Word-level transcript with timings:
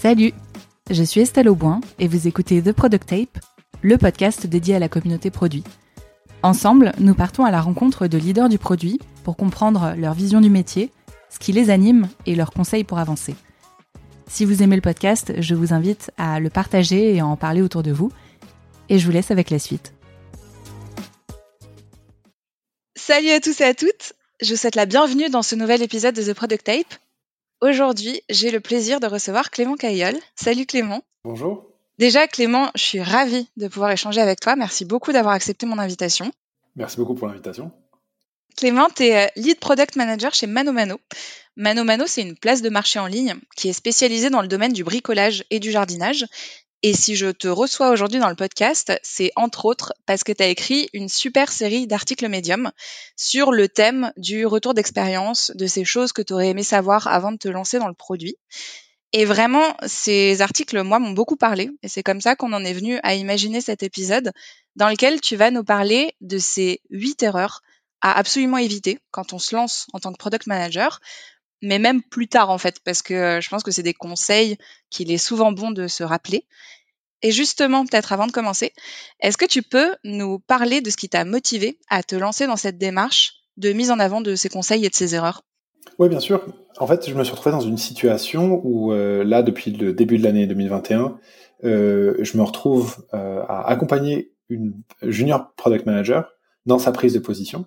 Salut, 0.00 0.32
je 0.92 1.02
suis 1.02 1.22
Estelle 1.22 1.48
Auboin 1.48 1.80
et 1.98 2.06
vous 2.06 2.28
écoutez 2.28 2.62
The 2.62 2.70
Product 2.70 3.04
Tape, 3.04 3.44
le 3.82 3.98
podcast 3.98 4.46
dédié 4.46 4.76
à 4.76 4.78
la 4.78 4.88
communauté 4.88 5.32
produit. 5.32 5.64
Ensemble, 6.44 6.92
nous 7.00 7.16
partons 7.16 7.44
à 7.44 7.50
la 7.50 7.60
rencontre 7.60 8.06
de 8.06 8.16
leaders 8.16 8.48
du 8.48 8.58
produit 8.58 9.00
pour 9.24 9.36
comprendre 9.36 9.94
leur 9.98 10.14
vision 10.14 10.40
du 10.40 10.50
métier, 10.50 10.92
ce 11.30 11.40
qui 11.40 11.50
les 11.50 11.68
anime 11.68 12.08
et 12.26 12.36
leurs 12.36 12.52
conseils 12.52 12.84
pour 12.84 13.00
avancer. 13.00 13.34
Si 14.28 14.44
vous 14.44 14.62
aimez 14.62 14.76
le 14.76 14.82
podcast, 14.82 15.32
je 15.40 15.56
vous 15.56 15.72
invite 15.72 16.12
à 16.16 16.38
le 16.38 16.48
partager 16.48 17.16
et 17.16 17.18
à 17.18 17.26
en 17.26 17.36
parler 17.36 17.60
autour 17.60 17.82
de 17.82 17.90
vous. 17.90 18.12
Et 18.88 19.00
je 19.00 19.04
vous 19.04 19.10
laisse 19.10 19.32
avec 19.32 19.50
la 19.50 19.58
suite. 19.58 19.94
Salut 22.96 23.30
à 23.30 23.40
tous 23.40 23.60
et 23.60 23.64
à 23.64 23.74
toutes, 23.74 24.12
je 24.40 24.50
vous 24.50 24.56
souhaite 24.56 24.76
la 24.76 24.86
bienvenue 24.86 25.28
dans 25.28 25.42
ce 25.42 25.56
nouvel 25.56 25.82
épisode 25.82 26.14
de 26.14 26.22
The 26.22 26.34
Product 26.34 26.64
Tape. 26.64 26.94
Aujourd'hui, 27.60 28.22
j'ai 28.28 28.52
le 28.52 28.60
plaisir 28.60 29.00
de 29.00 29.08
recevoir 29.08 29.50
Clément 29.50 29.74
Caillol. 29.74 30.14
Salut 30.36 30.64
Clément. 30.64 31.02
Bonjour. 31.24 31.66
Déjà 31.98 32.28
Clément, 32.28 32.70
je 32.76 32.82
suis 32.82 33.02
ravie 33.02 33.48
de 33.56 33.66
pouvoir 33.66 33.90
échanger 33.90 34.20
avec 34.20 34.38
toi. 34.38 34.54
Merci 34.54 34.84
beaucoup 34.84 35.10
d'avoir 35.10 35.34
accepté 35.34 35.66
mon 35.66 35.78
invitation. 35.78 36.30
Merci 36.76 36.98
beaucoup 36.98 37.14
pour 37.14 37.26
l'invitation. 37.26 37.72
Clément, 38.56 38.88
tu 38.94 39.04
es 39.04 39.26
euh, 39.26 39.28
lead 39.34 39.58
product 39.58 39.96
manager 39.96 40.32
chez 40.34 40.46
Mano 40.46 40.72
Mano. 40.72 41.00
Mano 41.56 41.82
Mano, 41.82 42.04
c'est 42.06 42.22
une 42.22 42.36
place 42.36 42.62
de 42.62 42.70
marché 42.70 43.00
en 43.00 43.08
ligne 43.08 43.34
qui 43.56 43.68
est 43.68 43.72
spécialisée 43.72 44.30
dans 44.30 44.42
le 44.42 44.48
domaine 44.48 44.72
du 44.72 44.84
bricolage 44.84 45.44
et 45.50 45.58
du 45.58 45.72
jardinage. 45.72 46.26
Et 46.84 46.94
si 46.94 47.16
je 47.16 47.26
te 47.26 47.48
reçois 47.48 47.90
aujourd'hui 47.90 48.20
dans 48.20 48.28
le 48.28 48.36
podcast, 48.36 48.92
c'est 49.02 49.32
entre 49.34 49.64
autres 49.64 49.92
parce 50.06 50.22
que 50.22 50.30
tu 50.30 50.44
as 50.44 50.46
écrit 50.46 50.88
une 50.92 51.08
super 51.08 51.50
série 51.50 51.88
d'articles 51.88 52.28
médium 52.28 52.70
sur 53.16 53.50
le 53.50 53.68
thème 53.68 54.12
du 54.16 54.46
retour 54.46 54.74
d'expérience, 54.74 55.50
de 55.56 55.66
ces 55.66 55.84
choses 55.84 56.12
que 56.12 56.22
tu 56.22 56.34
aurais 56.34 56.50
aimé 56.50 56.62
savoir 56.62 57.08
avant 57.08 57.32
de 57.32 57.36
te 57.36 57.48
lancer 57.48 57.80
dans 57.80 57.88
le 57.88 57.94
produit. 57.94 58.36
Et 59.12 59.24
vraiment, 59.24 59.76
ces 59.86 60.40
articles, 60.40 60.80
moi, 60.82 61.00
m'ont 61.00 61.12
beaucoup 61.12 61.36
parlé. 61.36 61.70
Et 61.82 61.88
c'est 61.88 62.04
comme 62.04 62.20
ça 62.20 62.36
qu'on 62.36 62.52
en 62.52 62.64
est 62.64 62.74
venu 62.74 63.00
à 63.02 63.14
imaginer 63.14 63.60
cet 63.60 63.82
épisode 63.82 64.32
dans 64.76 64.88
lequel 64.88 65.20
tu 65.20 65.34
vas 65.34 65.50
nous 65.50 65.64
parler 65.64 66.14
de 66.20 66.38
ces 66.38 66.80
huit 66.90 67.20
erreurs 67.24 67.62
à 68.02 68.16
absolument 68.16 68.58
éviter 68.58 69.00
quand 69.10 69.32
on 69.32 69.40
se 69.40 69.56
lance 69.56 69.88
en 69.92 69.98
tant 69.98 70.12
que 70.12 70.18
product 70.18 70.46
manager, 70.46 71.00
mais 71.62 71.78
même 71.78 72.02
plus 72.02 72.28
tard 72.28 72.50
en 72.50 72.58
fait, 72.58 72.80
parce 72.84 73.02
que 73.02 73.14
euh, 73.14 73.40
je 73.40 73.48
pense 73.48 73.62
que 73.62 73.70
c'est 73.70 73.82
des 73.82 73.94
conseils 73.94 74.56
qu'il 74.90 75.10
est 75.10 75.18
souvent 75.18 75.52
bon 75.52 75.70
de 75.70 75.88
se 75.88 76.04
rappeler. 76.04 76.44
Et 77.22 77.32
justement, 77.32 77.84
peut-être 77.84 78.12
avant 78.12 78.26
de 78.26 78.32
commencer, 78.32 78.72
est-ce 79.20 79.36
que 79.36 79.46
tu 79.46 79.62
peux 79.62 79.94
nous 80.04 80.38
parler 80.38 80.80
de 80.80 80.90
ce 80.90 80.96
qui 80.96 81.08
t'a 81.08 81.24
motivé 81.24 81.78
à 81.88 82.02
te 82.02 82.14
lancer 82.14 82.46
dans 82.46 82.56
cette 82.56 82.78
démarche 82.78 83.34
de 83.56 83.72
mise 83.72 83.90
en 83.90 83.98
avant 83.98 84.20
de 84.20 84.34
ces 84.36 84.48
conseils 84.48 84.84
et 84.84 84.88
de 84.88 84.94
ces 84.94 85.14
erreurs? 85.14 85.42
Oui, 85.98 86.08
bien 86.08 86.20
sûr. 86.20 86.46
En 86.78 86.86
fait, 86.86 87.08
je 87.08 87.14
me 87.14 87.24
suis 87.24 87.32
retrouvé 87.32 87.52
dans 87.52 87.60
une 87.60 87.76
situation 87.76 88.60
où 88.62 88.92
euh, 88.92 89.24
là, 89.24 89.42
depuis 89.42 89.72
le 89.72 89.92
début 89.92 90.18
de 90.18 90.22
l'année 90.22 90.46
2021, 90.46 91.18
euh, 91.64 92.14
je 92.20 92.36
me 92.36 92.42
retrouve 92.42 93.04
euh, 93.14 93.42
à 93.48 93.68
accompagner 93.68 94.32
une 94.48 94.74
junior 95.02 95.52
product 95.56 95.86
manager 95.86 96.32
dans 96.66 96.78
sa 96.78 96.92
prise 96.92 97.14
de 97.14 97.18
position 97.18 97.66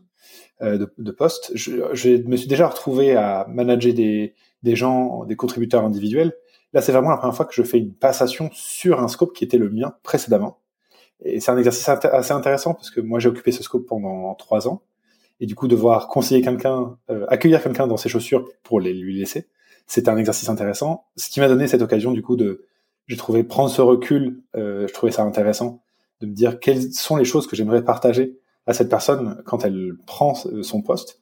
de, 0.61 1.11
poste. 1.11 1.52
Je, 1.55 2.22
me 2.27 2.38
suis 2.38 2.47
déjà 2.47 2.67
retrouvé 2.67 3.16
à 3.16 3.47
manager 3.49 3.94
des 3.94 4.75
gens, 4.75 5.25
des 5.25 5.35
contributeurs 5.35 5.83
individuels. 5.83 6.33
Là, 6.73 6.81
c'est 6.81 6.91
vraiment 6.91 7.09
la 7.09 7.17
première 7.17 7.36
fois 7.36 7.45
que 7.45 7.53
je 7.53 7.64
fais 7.64 7.77
une 7.77 7.94
passation 7.94 8.50
sur 8.53 9.02
un 9.02 9.08
scope 9.08 9.33
qui 9.33 9.44
était 9.44 9.58
le 9.58 9.69
mien 9.69 9.95
précédemment. 10.03 10.59
Et 11.23 11.39
c'est 11.39 11.52
un 11.52 11.58
exercice 11.58 11.88
assez 11.88 12.31
intéressant 12.31 12.73
parce 12.73 12.89
que 12.89 13.02
moi, 13.02 13.19
j'ai 13.19 13.30
occupé 13.30 13.52
ce 13.52 13.63
scope 13.63 13.86
pendant 13.86 14.33
trois 14.36 14.67
ans. 14.67 14.81
Et 15.39 15.45
du 15.45 15.55
coup, 15.55 15.67
devoir 15.67 16.08
conseiller 16.08 16.41
quelqu'un, 16.41 16.97
euh, 17.09 17.25
accueillir 17.28 17.61
quelqu'un 17.61 17.88
dans 17.88 17.97
ses 17.97 18.09
chaussures 18.09 18.47
pour 18.63 18.80
les 18.80 18.94
lui 18.94 19.17
laisser, 19.17 19.47
c'était 19.88 20.09
un 20.09 20.18
exercice 20.18 20.50
intéressant. 20.50 21.06
Ce 21.18 21.29
qui 21.29 21.40
m'a 21.40 21.47
donné 21.47 21.68
cette 21.68 21.81
occasion, 21.81 22.12
du 22.12 22.22
coup, 22.22 22.35
de, 22.35 22.66
j'ai 23.07 23.18
trouvé 23.18 23.44
prendre 23.44 23.69
ce 23.69 23.81
recul, 23.81 24.41
euh, 24.56 24.88
je 24.88 24.94
trouvais 24.94 25.12
ça 25.12 25.24
intéressant 25.24 25.84
de 26.22 26.28
me 26.28 26.34
dire 26.34 26.59
quelles 26.59 26.94
sont 26.94 27.16
les 27.16 27.25
choses 27.25 27.47
que 27.47 27.56
j'aimerais 27.56 27.84
partager 27.84 28.40
à 28.68 28.74
cette 28.74 28.90
personne 28.90 29.41
quand 29.45 29.66
elle 29.66 29.94
prend 30.06 30.35
son 30.35 30.81
poste 30.81 31.19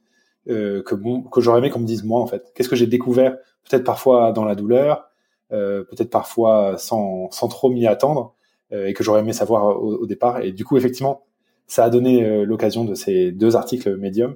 euh, 0.49 0.81
que 0.83 0.95
bon, 0.95 1.21
que 1.21 1.41
j'aurais 1.41 1.59
aimé 1.59 1.69
qu'on 1.69 1.79
me 1.79 1.85
dise 1.85 2.03
moi 2.03 2.21
en 2.21 2.27
fait. 2.27 2.51
Qu'est-ce 2.55 2.69
que 2.69 2.75
j'ai 2.75 2.87
découvert 2.87 3.37
peut-être 3.69 3.83
parfois 3.83 4.31
dans 4.31 4.45
la 4.45 4.55
douleur, 4.55 4.97
euh, 4.97 5.08
peut-être 5.49 6.09
parfois 6.09 6.77
sans 6.77 7.29
sans 7.31 7.47
trop 7.47 7.69
m'y 7.69 7.87
attendre 7.87 8.35
euh, 8.71 8.87
et 8.87 8.93
que 8.93 9.03
j'aurais 9.03 9.21
aimé 9.21 9.33
savoir 9.33 9.81
au, 9.81 10.05
départ. 10.05 10.41
Et 10.41 10.51
du 10.51 10.65
coup 10.65 10.77
effectivement, 10.77 11.25
ça 11.67 11.83
a 11.85 11.89
donné 11.89 12.23
euh, 12.23 12.45
l'occasion 12.45 12.85
de 12.85 12.95
ces 12.95 13.31
deux 13.31 13.55
articles 13.55 13.95
médium, 13.97 14.35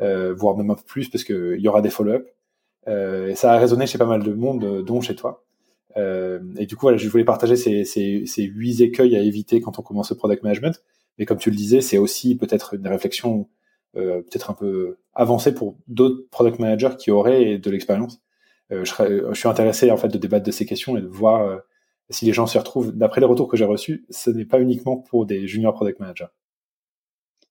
euh, 0.00 0.34
voire 0.34 0.56
même 0.56 0.70
un 0.70 0.74
peu 0.74 0.84
plus 0.86 1.08
parce 1.08 1.24
que 1.24 1.56
il 1.56 1.62
y 1.62 1.68
aura 1.68 1.82
des 1.82 1.90
follow-up. 1.90 2.28
et 2.86 3.34
ça 3.34 3.52
a 3.52 3.58
résonné 3.58 3.86
chez 3.86 3.98
pas 3.98 4.06
mal 4.06 4.22
de 4.22 4.32
monde, 4.32 4.84
dont 4.84 5.00
chez 5.00 5.14
toi. 5.14 5.44
et 5.96 6.66
du 6.66 6.76
coup, 6.76 6.82
voilà, 6.82 6.98
je 6.98 7.08
voulais 7.08 7.24
partager 7.24 7.56
ces, 7.56 7.84
ces, 7.84 8.24
ces 8.26 8.42
huit 8.44 8.80
écueils 8.80 9.16
à 9.16 9.20
éviter 9.20 9.60
quand 9.60 9.78
on 9.78 9.82
commence 9.82 10.10
le 10.10 10.16
product 10.16 10.42
management 10.42 10.80
mais 11.18 11.26
comme 11.26 11.38
tu 11.38 11.50
le 11.50 11.56
disais, 11.56 11.82
c'est 11.82 11.98
aussi 11.98 12.34
peut-être 12.34 12.74
une 12.74 12.88
réflexion 12.88 13.46
euh, 13.96 14.22
peut-être 14.22 14.50
un 14.50 14.54
peu 14.54 14.96
avancée 15.14 15.52
pour 15.52 15.76
d'autres 15.86 16.26
product 16.30 16.58
managers 16.58 16.96
qui 16.98 17.10
auraient 17.10 17.58
de 17.58 17.70
l'expérience. 17.70 18.22
Euh, 18.72 18.84
je, 18.84 18.92
je, 19.32 19.38
suis 19.38 19.48
intéressé 19.48 19.90
en 19.90 19.96
fait 19.96 20.08
de 20.08 20.18
débattre 20.18 20.44
de 20.46 20.50
ces 20.50 20.66
questions 20.66 20.96
et 20.96 21.00
de 21.00 21.06
voir 21.06 21.42
euh, 21.42 21.58
si 22.10 22.24
les 22.24 22.32
gens 22.32 22.46
s'y 22.46 22.58
retrouvent. 22.58 22.92
D'après 22.92 23.20
les 23.20 23.26
retours 23.26 23.48
que 23.48 23.56
j'ai 23.56 23.64
reçus, 23.64 24.06
ce 24.10 24.30
n'est 24.30 24.44
pas 24.44 24.60
uniquement 24.60 24.96
pour 24.96 25.26
des 25.26 25.46
junior 25.46 25.74
product 25.74 26.00
managers. 26.00 26.26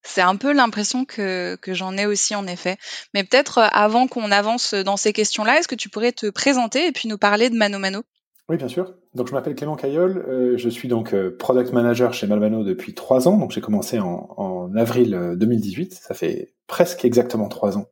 C'est 0.01 0.21
un 0.21 0.37
peu 0.37 0.53
l'impression 0.53 1.03
que, 1.03 1.55
que 1.57 1.73
j'en 1.73 1.97
ai 1.97 2.05
aussi 2.05 2.33
en 2.33 2.47
effet. 2.47 2.77
Mais 3.13 3.23
peut-être 3.23 3.57
euh, 3.57 3.67
avant 3.71 4.07
qu'on 4.07 4.31
avance 4.31 4.73
dans 4.73 4.97
ces 4.97 5.13
questions-là, 5.13 5.59
est-ce 5.59 5.67
que 5.67 5.75
tu 5.75 5.89
pourrais 5.89 6.13
te 6.13 6.29
présenter 6.29 6.87
et 6.87 6.91
puis 6.91 7.09
nous 7.09 7.17
parler 7.17 7.49
de 7.49 7.55
Mano 7.55 7.79
Mano? 7.79 8.03
Oui, 8.49 8.57
bien 8.57 8.67
sûr. 8.67 8.95
Donc, 9.13 9.27
je 9.27 9.33
m'appelle 9.33 9.53
Clément 9.53 9.75
Caillol. 9.75 10.25
Euh, 10.27 10.57
je 10.57 10.69
suis 10.69 10.87
donc 10.87 11.13
euh, 11.13 11.35
product 11.37 11.71
manager 11.71 12.13
chez 12.13 12.25
Malvano 12.25 12.63
depuis 12.63 12.95
trois 12.95 13.27
ans. 13.27 13.37
Donc, 13.37 13.51
j'ai 13.51 13.61
commencé 13.61 13.99
en, 13.99 14.27
en, 14.37 14.75
avril 14.75 15.35
2018. 15.37 15.93
Euh, 15.93 15.95
ça 16.01 16.15
fait 16.15 16.55
presque 16.65 17.05
exactement 17.05 17.47
trois 17.47 17.77
ans, 17.77 17.85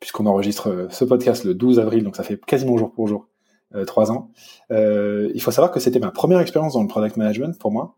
puisqu'on 0.00 0.26
enregistre 0.26 0.68
euh, 0.68 0.88
ce 0.90 1.04
podcast 1.04 1.44
le 1.44 1.54
12 1.54 1.78
avril. 1.78 2.04
Donc, 2.04 2.16
ça 2.16 2.22
fait 2.22 2.40
quasiment 2.44 2.76
jour 2.76 2.92
pour 2.92 3.08
jour 3.08 3.28
trois 3.86 4.12
ans. 4.12 4.30
il 4.70 5.40
faut 5.40 5.50
savoir 5.50 5.70
que 5.72 5.80
c'était 5.80 5.98
ma 5.98 6.12
première 6.12 6.38
expérience 6.38 6.74
dans 6.74 6.82
le 6.82 6.88
product 6.88 7.16
management 7.16 7.58
pour 7.58 7.72
moi, 7.72 7.96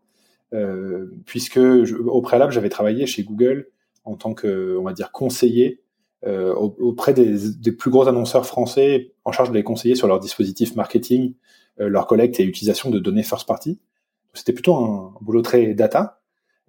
puisque 1.25 1.59
je, 1.59 1.95
au 1.95 2.21
préalable, 2.21 2.51
j'avais 2.51 2.69
travaillé 2.69 3.05
chez 3.05 3.23
Google 3.23 3.69
en 4.03 4.15
tant 4.15 4.33
que, 4.33 4.75
on 4.77 4.83
va 4.83 4.93
dire, 4.93 5.11
conseiller 5.11 5.81
auprès 6.25 7.13
des, 7.13 7.51
des, 7.51 7.71
plus 7.71 7.91
gros 7.91 8.07
annonceurs 8.09 8.47
français 8.47 9.13
en 9.25 9.31
charge 9.31 9.51
de 9.51 9.53
les 9.53 9.63
conseiller 9.63 9.95
sur 9.95 10.07
leur 10.07 10.19
dispositif 10.19 10.75
marketing 10.75 11.35
euh, 11.79 11.87
leur 11.87 12.07
collecte 12.07 12.39
et 12.39 12.43
utilisation 12.43 12.89
de 12.89 12.99
données 12.99 13.23
first 13.23 13.47
party. 13.47 13.79
C'était 14.33 14.53
plutôt 14.53 14.75
un, 14.75 15.13
boulot 15.21 15.41
très 15.41 15.73
data. 15.73 16.21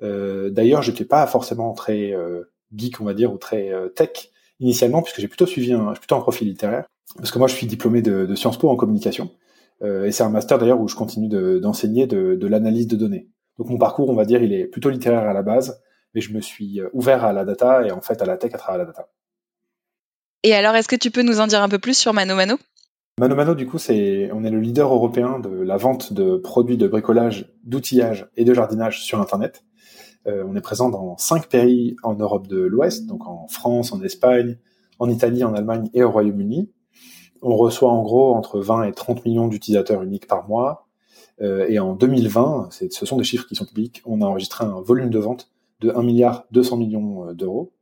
Euh, 0.02 0.50
D'ailleurs, 0.50 0.82
j'étais 0.82 1.04
pas 1.04 1.26
forcément 1.26 1.72
très 1.72 2.12
euh, 2.12 2.44
geek, 2.74 3.00
on 3.00 3.04
va 3.04 3.14
dire, 3.14 3.32
ou 3.32 3.38
très 3.38 3.70
euh, 3.72 3.88
tech 3.88 4.30
initialement, 4.60 5.02
puisque 5.02 5.20
j'ai 5.20 5.28
plutôt 5.28 5.46
suivi 5.46 5.72
un, 5.72 5.92
plutôt 5.94 6.16
un 6.16 6.20
profil 6.20 6.48
littéraire. 6.48 6.84
Parce 7.16 7.32
que 7.32 7.38
moi, 7.38 7.48
je 7.48 7.54
suis 7.54 7.66
diplômé 7.66 8.02
de, 8.02 8.26
de 8.26 8.34
Sciences 8.34 8.58
Po 8.58 8.70
en 8.70 8.76
communication. 8.76 9.30
Euh, 9.82 10.04
et 10.04 10.12
c'est 10.12 10.22
un 10.22 10.30
master 10.30 10.58
d'ailleurs 10.58 10.80
où 10.80 10.88
je 10.88 10.94
continue 10.94 11.28
d'enseigner 11.60 12.06
de, 12.06 12.36
de, 12.36 12.46
l'analyse 12.46 12.86
de 12.86 12.96
données. 12.96 13.28
Donc 13.58 13.68
mon 13.68 13.78
parcours, 13.78 14.08
on 14.10 14.14
va 14.14 14.24
dire, 14.24 14.42
il 14.42 14.52
est 14.52 14.66
plutôt 14.66 14.90
littéraire 14.90 15.28
à 15.28 15.32
la 15.32 15.42
base, 15.42 15.82
mais 16.14 16.20
je 16.20 16.32
me 16.32 16.40
suis 16.40 16.80
ouvert 16.92 17.24
à 17.24 17.32
la 17.32 17.44
data 17.44 17.86
et 17.86 17.90
en 17.90 18.00
fait 18.00 18.22
à 18.22 18.26
la 18.26 18.36
tech 18.36 18.54
à 18.54 18.58
travers 18.58 18.78
la 18.78 18.84
data. 18.84 19.08
Et 20.42 20.54
alors, 20.54 20.74
est-ce 20.74 20.88
que 20.88 20.96
tu 20.96 21.10
peux 21.10 21.22
nous 21.22 21.40
en 21.40 21.46
dire 21.46 21.62
un 21.62 21.68
peu 21.68 21.78
plus 21.78 21.96
sur 21.96 22.14
Mano 22.14 22.34
Mano? 22.34 22.56
Mano 23.18 23.34
Mano, 23.34 23.54
du 23.54 23.66
coup, 23.66 23.78
c'est, 23.78 24.30
on 24.32 24.44
est 24.44 24.50
le 24.50 24.60
leader 24.60 24.92
européen 24.92 25.38
de 25.40 25.50
la 25.50 25.76
vente 25.76 26.14
de 26.14 26.36
produits 26.36 26.78
de 26.78 26.88
bricolage, 26.88 27.52
d'outillage 27.64 28.30
et 28.36 28.44
de 28.44 28.54
jardinage 28.54 29.02
sur 29.02 29.20
Internet. 29.20 29.62
Euh, 30.26 30.44
on 30.46 30.54
est 30.54 30.60
présent 30.60 30.90
dans 30.90 31.16
cinq 31.16 31.48
pays 31.48 31.96
en 32.02 32.14
Europe 32.14 32.46
de 32.46 32.58
l'Ouest, 32.58 33.06
donc 33.06 33.26
en 33.26 33.48
France, 33.48 33.92
en 33.92 34.02
Espagne, 34.02 34.58
en 34.98 35.08
Italie, 35.08 35.44
en 35.44 35.54
Allemagne 35.54 35.90
et 35.94 36.02
au 36.02 36.10
Royaume-Uni. 36.10 36.70
On 37.42 37.56
reçoit 37.56 37.90
en 37.90 38.02
gros 38.02 38.34
entre 38.34 38.60
20 38.60 38.84
et 38.84 38.92
30 38.92 39.24
millions 39.24 39.48
d'utilisateurs 39.48 40.02
uniques 40.02 40.26
par 40.26 40.46
mois. 40.48 40.86
Euh, 41.40 41.66
et 41.68 41.78
en 41.78 41.94
2020, 41.94 42.68
ce 42.70 43.06
sont 43.06 43.16
des 43.16 43.24
chiffres 43.24 43.46
qui 43.46 43.54
sont 43.54 43.64
publics, 43.64 44.02
on 44.04 44.20
a 44.20 44.26
enregistré 44.26 44.64
un 44.64 44.80
volume 44.82 45.10
de 45.10 45.18
vente 45.18 45.50
de 45.80 45.90
1 45.90 46.02
milliard 46.02 46.44
200 46.50 46.76
millions 46.76 47.28
euh, 47.28 47.34
d'euros. 47.34 47.72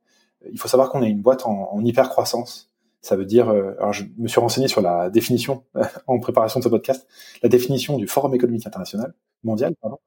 Il 0.50 0.58
faut 0.58 0.68
savoir 0.68 0.90
qu'on 0.90 1.02
est 1.02 1.10
une 1.10 1.20
boîte 1.20 1.46
en, 1.46 1.68
en 1.72 1.84
hyper 1.84 2.08
croissance. 2.08 2.70
Ça 3.00 3.16
veut 3.16 3.24
dire, 3.24 3.48
euh, 3.48 3.72
alors 3.78 3.92
je 3.92 4.04
me 4.16 4.28
suis 4.28 4.40
renseigné 4.40 4.68
sur 4.68 4.80
la 4.80 5.10
définition 5.10 5.64
en 6.06 6.20
préparation 6.20 6.60
de 6.60 6.64
ce 6.64 6.68
podcast, 6.68 7.08
la 7.42 7.48
définition 7.48 7.96
du 7.96 8.06
Forum 8.06 8.34
économique 8.34 8.66
international 8.66 9.14
mondial 9.44 9.74
pardon, 9.80 9.98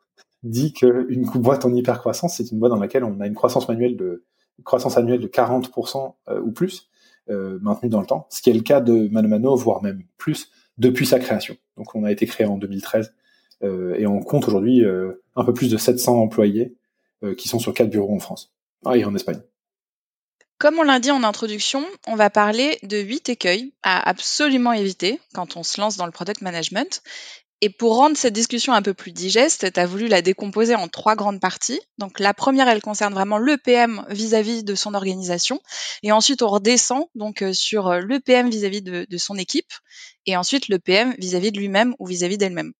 dit 0.43 0.73
qu'une 0.73 1.27
boîte 1.35 1.65
en 1.65 1.73
hypercroissance, 1.73 2.37
c'est 2.37 2.51
une 2.51 2.59
boîte 2.59 2.71
dans 2.71 2.79
laquelle 2.79 3.03
on 3.03 3.19
a 3.19 3.27
une 3.27 3.35
croissance 3.35 3.67
manuelle 3.67 3.95
de 3.95 4.25
croissance 4.63 4.97
annuelle 4.97 5.19
de 5.19 5.27
40% 5.27 6.13
euh, 6.29 6.41
ou 6.41 6.51
plus 6.51 6.91
euh, 7.29 7.59
maintenue 7.61 7.89
dans 7.89 8.01
le 8.01 8.07
temps, 8.07 8.27
ce 8.31 8.41
qui 8.41 8.49
est 8.49 8.53
le 8.53 8.61
cas 8.61 8.81
de 8.81 9.07
Mano 9.09 9.27
Mano, 9.27 9.55
voire 9.55 9.83
même 9.83 10.03
plus 10.17 10.49
depuis 10.79 11.05
sa 11.05 11.19
création. 11.19 11.55
Donc 11.77 11.93
on 11.93 12.03
a 12.03 12.11
été 12.11 12.25
créé 12.25 12.47
en 12.47 12.57
2013 12.57 13.13
euh, 13.63 13.93
et 13.95 14.07
on 14.07 14.21
compte 14.21 14.47
aujourd'hui 14.47 14.83
euh, 14.83 15.23
un 15.35 15.45
peu 15.45 15.53
plus 15.53 15.69
de 15.69 15.77
700 15.77 16.19
employés 16.19 16.75
qui 17.37 17.47
sont 17.47 17.59
sur 17.59 17.75
quatre 17.75 17.91
bureaux 17.91 18.15
en 18.15 18.17
France 18.17 18.51
ah, 18.83 18.97
et 18.97 19.05
en 19.05 19.13
Espagne. 19.13 19.39
Comme 20.57 20.79
on 20.79 20.83
l'a 20.83 20.99
dit 20.99 21.11
en 21.11 21.23
introduction, 21.23 21.85
on 22.07 22.15
va 22.15 22.31
parler 22.31 22.79
de 22.81 22.97
huit 22.97 23.29
écueils 23.29 23.73
à 23.83 24.09
absolument 24.09 24.73
éviter 24.73 25.19
quand 25.35 25.55
on 25.55 25.61
se 25.61 25.79
lance 25.79 25.97
dans 25.97 26.07
le 26.07 26.11
product 26.11 26.41
management. 26.41 27.03
Et 27.63 27.69
pour 27.69 27.95
rendre 27.95 28.17
cette 28.17 28.33
discussion 28.33 28.73
un 28.73 28.81
peu 28.81 28.95
plus 28.95 29.11
digeste, 29.11 29.71
tu 29.71 29.79
as 29.79 29.85
voulu 29.85 30.07
la 30.07 30.23
décomposer 30.23 30.73
en 30.73 30.87
trois 30.87 31.15
grandes 31.15 31.39
parties. 31.39 31.79
Donc 31.99 32.19
la 32.19 32.33
première, 32.33 32.67
elle 32.67 32.81
concerne 32.81 33.13
vraiment 33.13 33.37
le 33.37 33.55
PM 33.57 34.03
vis-à-vis 34.09 34.63
de 34.63 34.73
son 34.73 34.95
organisation. 34.95 35.61
Et 36.01 36.11
ensuite, 36.11 36.41
on 36.41 36.47
redescend 36.47 37.05
donc 37.13 37.43
euh, 37.43 37.53
sur 37.53 37.87
euh, 37.87 37.99
le 37.99 38.19
PM 38.19 38.49
vis-à-vis 38.49 38.81
de, 38.81 39.17
son 39.17 39.37
équipe. 39.37 39.71
Et 40.25 40.35
ensuite, 40.35 40.69
le 40.69 40.79
PM 40.79 41.13
vis-à-vis 41.19 41.51
de 41.51 41.59
lui-même 41.59 41.93
ou 41.99 42.07
vis-à-vis 42.07 42.39
d'elle-même. 42.39 42.73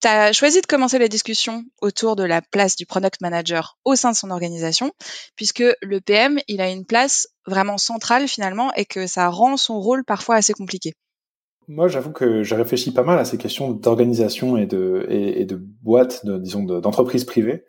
Tu 0.00 0.08
as 0.08 0.32
choisi 0.32 0.62
de 0.62 0.66
commencer 0.66 0.98
la 0.98 1.08
discussion 1.08 1.62
autour 1.82 2.16
de 2.16 2.24
la 2.24 2.40
place 2.40 2.76
du 2.76 2.86
product 2.86 3.20
manager 3.20 3.76
au 3.84 3.96
sein 3.96 4.12
de 4.12 4.16
son 4.16 4.30
organisation, 4.30 4.92
puisque 5.36 5.64
le 5.82 6.00
PM, 6.00 6.40
il 6.48 6.62
a 6.62 6.70
une 6.70 6.86
place 6.86 7.28
vraiment 7.46 7.76
centrale 7.76 8.26
finalement 8.28 8.72
et 8.72 8.86
que 8.86 9.06
ça 9.06 9.28
rend 9.28 9.58
son 9.58 9.78
rôle 9.78 10.06
parfois 10.06 10.36
assez 10.36 10.54
compliqué. 10.54 10.94
Moi, 11.70 11.86
j'avoue 11.86 12.10
que 12.10 12.42
je 12.42 12.56
réfléchis 12.56 12.92
pas 12.92 13.04
mal 13.04 13.20
à 13.20 13.24
ces 13.24 13.38
questions 13.38 13.70
d'organisation 13.70 14.56
et 14.56 14.66
de, 14.66 15.06
et, 15.08 15.44
de 15.44 15.54
boîtes, 15.54 16.26
de, 16.26 16.36
disons, 16.36 16.64
d'entreprises 16.64 17.24
privées. 17.24 17.64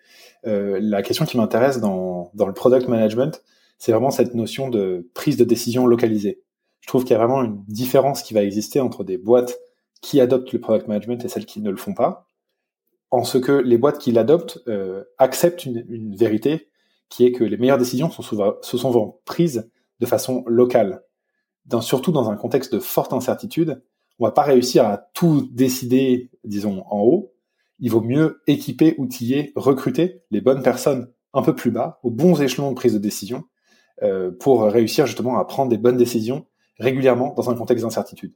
Euh, 0.47 0.79
la 0.81 1.03
question 1.03 1.23
qui 1.23 1.37
m'intéresse 1.37 1.79
dans, 1.79 2.31
dans 2.33 2.47
le 2.47 2.53
product 2.53 2.87
management, 2.87 3.43
c'est 3.77 3.91
vraiment 3.91 4.09
cette 4.09 4.33
notion 4.33 4.69
de 4.69 5.07
prise 5.13 5.37
de 5.37 5.43
décision 5.43 5.85
localisée. 5.85 6.41
Je 6.79 6.87
trouve 6.87 7.03
qu'il 7.03 7.11
y 7.11 7.13
a 7.13 7.19
vraiment 7.19 7.43
une 7.43 7.63
différence 7.67 8.23
qui 8.23 8.33
va 8.33 8.41
exister 8.41 8.79
entre 8.79 9.03
des 9.03 9.19
boîtes 9.19 9.59
qui 10.01 10.19
adoptent 10.19 10.51
le 10.51 10.59
product 10.59 10.87
management 10.87 11.23
et 11.23 11.27
celles 11.27 11.45
qui 11.45 11.61
ne 11.61 11.69
le 11.69 11.77
font 11.77 11.93
pas, 11.93 12.25
en 13.11 13.23
ce 13.23 13.37
que 13.37 13.51
les 13.51 13.77
boîtes 13.77 13.99
qui 13.99 14.11
l'adoptent 14.11 14.63
euh, 14.67 15.03
acceptent 15.19 15.63
une, 15.63 15.85
une, 15.87 16.15
vérité 16.15 16.71
qui 17.09 17.23
est 17.23 17.33
que 17.33 17.43
les 17.43 17.57
meilleures 17.57 17.77
décisions 17.77 18.09
sont 18.09 18.23
souvent, 18.23 18.55
se 18.63 18.77
sont 18.77 18.91
souvent 18.91 19.21
prises 19.25 19.69
de 19.99 20.07
façon 20.07 20.43
locale, 20.47 21.03
dans, 21.67 21.81
surtout 21.81 22.11
dans 22.11 22.31
un 22.31 22.35
contexte 22.35 22.73
de 22.73 22.79
forte 22.79 23.13
incertitude 23.13 23.83
on 24.21 24.25
va 24.25 24.31
pas 24.31 24.43
réussir 24.43 24.85
à 24.85 24.97
tout 25.13 25.49
décider, 25.51 26.29
disons, 26.43 26.83
en 26.91 26.99
haut. 26.99 27.33
Il 27.79 27.89
vaut 27.89 28.01
mieux 28.01 28.43
équiper, 28.45 28.93
outiller, 28.99 29.51
recruter 29.55 30.21
les 30.29 30.41
bonnes 30.41 30.61
personnes 30.61 31.11
un 31.33 31.41
peu 31.41 31.55
plus 31.55 31.71
bas, 31.71 31.99
aux 32.03 32.11
bons 32.11 32.39
échelons 32.39 32.69
de 32.69 32.75
prise 32.75 32.93
de 32.93 32.99
décision, 32.99 33.45
euh, 34.03 34.29
pour 34.39 34.61
réussir 34.63 35.07
justement 35.07 35.39
à 35.39 35.45
prendre 35.45 35.71
des 35.71 35.79
bonnes 35.79 35.97
décisions 35.97 36.45
régulièrement 36.77 37.33
dans 37.35 37.49
un 37.49 37.55
contexte 37.55 37.83
d'incertitude. 37.83 38.35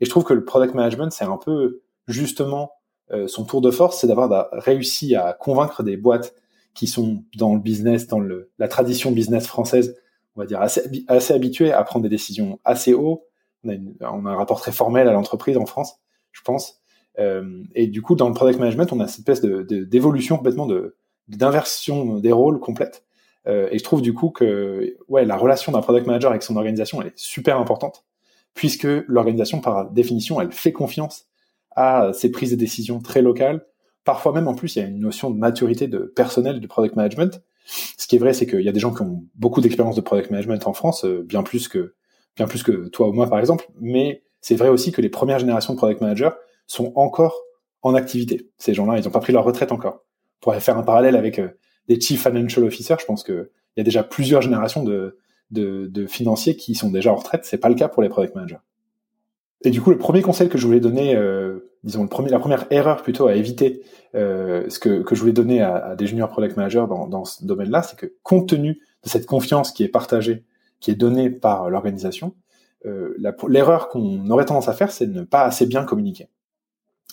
Et 0.00 0.06
je 0.06 0.10
trouve 0.10 0.24
que 0.24 0.32
le 0.32 0.46
product 0.46 0.74
management, 0.74 1.10
c'est 1.10 1.24
un 1.24 1.36
peu 1.36 1.82
justement 2.06 2.72
euh, 3.10 3.28
son 3.28 3.44
tour 3.44 3.60
de 3.60 3.70
force, 3.70 4.00
c'est 4.00 4.06
d'avoir 4.06 4.48
réussi 4.52 5.14
à 5.14 5.34
convaincre 5.34 5.82
des 5.82 5.98
boîtes 5.98 6.34
qui 6.72 6.86
sont 6.86 7.22
dans 7.36 7.54
le 7.54 7.60
business, 7.60 8.06
dans 8.06 8.20
la 8.58 8.68
tradition 8.68 9.10
business 9.10 9.46
française, 9.46 9.94
on 10.36 10.40
va 10.40 10.46
dire 10.46 10.62
assez, 10.62 11.04
assez 11.08 11.34
habituées 11.34 11.72
à 11.72 11.84
prendre 11.84 12.04
des 12.04 12.08
décisions 12.08 12.60
assez 12.64 12.94
haut, 12.94 13.27
on 13.64 14.26
a, 14.26 14.30
un 14.30 14.36
rapport 14.36 14.60
très 14.60 14.72
formel 14.72 15.08
à 15.08 15.12
l'entreprise 15.12 15.56
en 15.56 15.66
France, 15.66 16.00
je 16.32 16.42
pense. 16.42 16.80
Euh, 17.18 17.64
et 17.74 17.86
du 17.86 18.02
coup, 18.02 18.14
dans 18.14 18.28
le 18.28 18.34
product 18.34 18.58
management, 18.58 18.92
on 18.92 19.00
a 19.00 19.08
cette 19.08 19.20
espèce 19.20 19.40
de, 19.40 19.62
d'évolution 19.84 20.36
complètement 20.36 20.66
de, 20.66 20.96
d'inversion 21.28 22.18
des 22.18 22.32
rôles 22.32 22.60
complète. 22.60 23.04
Euh, 23.46 23.68
et 23.70 23.78
je 23.78 23.84
trouve 23.84 24.02
du 24.02 24.14
coup 24.14 24.30
que 24.30 24.96
ouais, 25.08 25.24
la 25.24 25.36
relation 25.36 25.72
d'un 25.72 25.80
product 25.80 26.06
manager 26.06 26.30
avec 26.30 26.42
son 26.42 26.56
organisation 26.56 27.00
elle 27.00 27.08
est 27.08 27.18
super 27.18 27.58
importante, 27.58 28.04
puisque 28.54 28.86
l'organisation, 29.06 29.60
par 29.60 29.90
définition, 29.90 30.40
elle 30.40 30.52
fait 30.52 30.72
confiance 30.72 31.26
à 31.74 32.12
ses 32.12 32.30
prises 32.30 32.50
de 32.50 32.56
décision 32.56 33.00
très 33.00 33.22
locales. 33.22 33.64
Parfois 34.04 34.32
même, 34.32 34.48
en 34.48 34.54
plus, 34.54 34.76
il 34.76 34.78
y 34.80 34.82
a 34.82 34.88
une 34.88 35.00
notion 35.00 35.30
de 35.30 35.38
maturité 35.38 35.86
de 35.86 35.98
personnel 35.98 36.60
du 36.60 36.68
product 36.68 36.96
management. 36.96 37.42
Ce 37.98 38.06
qui 38.06 38.16
est 38.16 38.18
vrai, 38.18 38.32
c'est 38.32 38.46
qu'il 38.46 38.62
y 38.62 38.68
a 38.68 38.72
des 38.72 38.80
gens 38.80 38.94
qui 38.94 39.02
ont 39.02 39.24
beaucoup 39.34 39.60
d'expérience 39.60 39.94
de 39.94 40.00
product 40.00 40.30
management 40.30 40.66
en 40.66 40.72
France, 40.72 41.04
euh, 41.04 41.22
bien 41.22 41.42
plus 41.42 41.68
que 41.68 41.94
bien 42.38 42.46
plus 42.46 42.62
que 42.62 42.88
toi 42.88 43.08
ou 43.08 43.12
moi 43.12 43.28
par 43.28 43.38
exemple, 43.38 43.68
mais 43.80 44.22
c'est 44.40 44.56
vrai 44.56 44.68
aussi 44.68 44.92
que 44.92 45.02
les 45.02 45.10
premières 45.10 45.38
générations 45.38 45.74
de 45.74 45.78
product 45.78 46.00
managers 46.00 46.30
sont 46.66 46.92
encore 46.94 47.42
en 47.82 47.94
activité. 47.94 48.48
Ces 48.56 48.74
gens-là, 48.74 48.98
ils 48.98 49.04
n'ont 49.04 49.10
pas 49.10 49.20
pris 49.20 49.32
leur 49.32 49.44
retraite 49.44 49.72
encore. 49.72 50.04
On 50.40 50.40
pourrait 50.40 50.60
faire 50.60 50.78
un 50.78 50.82
parallèle 50.82 51.16
avec 51.16 51.38
euh, 51.38 51.48
des 51.88 52.00
chief 52.00 52.22
financial 52.22 52.64
officers. 52.64 52.96
Je 53.00 53.04
pense 53.04 53.24
qu'il 53.24 53.48
y 53.76 53.80
a 53.80 53.84
déjà 53.84 54.02
plusieurs 54.02 54.42
générations 54.42 54.84
de, 54.84 55.18
de, 55.50 56.06
financiers 56.06 56.56
qui 56.56 56.74
sont 56.74 56.90
déjà 56.90 57.12
en 57.12 57.16
retraite. 57.16 57.44
C'est 57.44 57.58
pas 57.58 57.68
le 57.68 57.74
cas 57.74 57.88
pour 57.88 58.02
les 58.02 58.08
product 58.08 58.34
managers. 58.34 58.60
Et 59.64 59.70
du 59.70 59.80
coup, 59.80 59.90
le 59.90 59.98
premier 59.98 60.22
conseil 60.22 60.48
que 60.48 60.58
je 60.58 60.66
voulais 60.66 60.80
donner, 60.80 61.16
euh, 61.16 61.72
disons 61.82 62.08
la 62.28 62.38
première 62.38 62.66
erreur 62.70 63.02
plutôt 63.02 63.26
à 63.26 63.34
éviter, 63.34 63.82
euh, 64.14 64.68
ce 64.68 64.78
que, 64.78 65.02
que 65.02 65.16
je 65.16 65.20
voulais 65.20 65.32
donner 65.32 65.62
à, 65.62 65.76
à 65.76 65.96
des 65.96 66.06
junior 66.06 66.28
product 66.28 66.56
managers 66.56 66.84
dans, 66.88 67.08
dans 67.08 67.24
ce 67.24 67.44
domaine-là, 67.44 67.82
c'est 67.82 67.98
que 67.98 68.14
compte 68.22 68.48
tenu 68.48 68.80
de 69.02 69.08
cette 69.08 69.26
confiance 69.26 69.72
qui 69.72 69.82
est 69.82 69.88
partagée 69.88 70.44
qui 70.80 70.90
est 70.90 70.94
donnée 70.94 71.30
par 71.30 71.70
l'organisation, 71.70 72.34
euh, 72.86 73.16
l'erreur 73.48 73.88
qu'on 73.88 74.28
aurait 74.30 74.44
tendance 74.44 74.68
à 74.68 74.72
faire, 74.72 74.92
c'est 74.92 75.06
de 75.06 75.12
ne 75.12 75.24
pas 75.24 75.42
assez 75.42 75.66
bien 75.66 75.84
communiquer. 75.84 76.28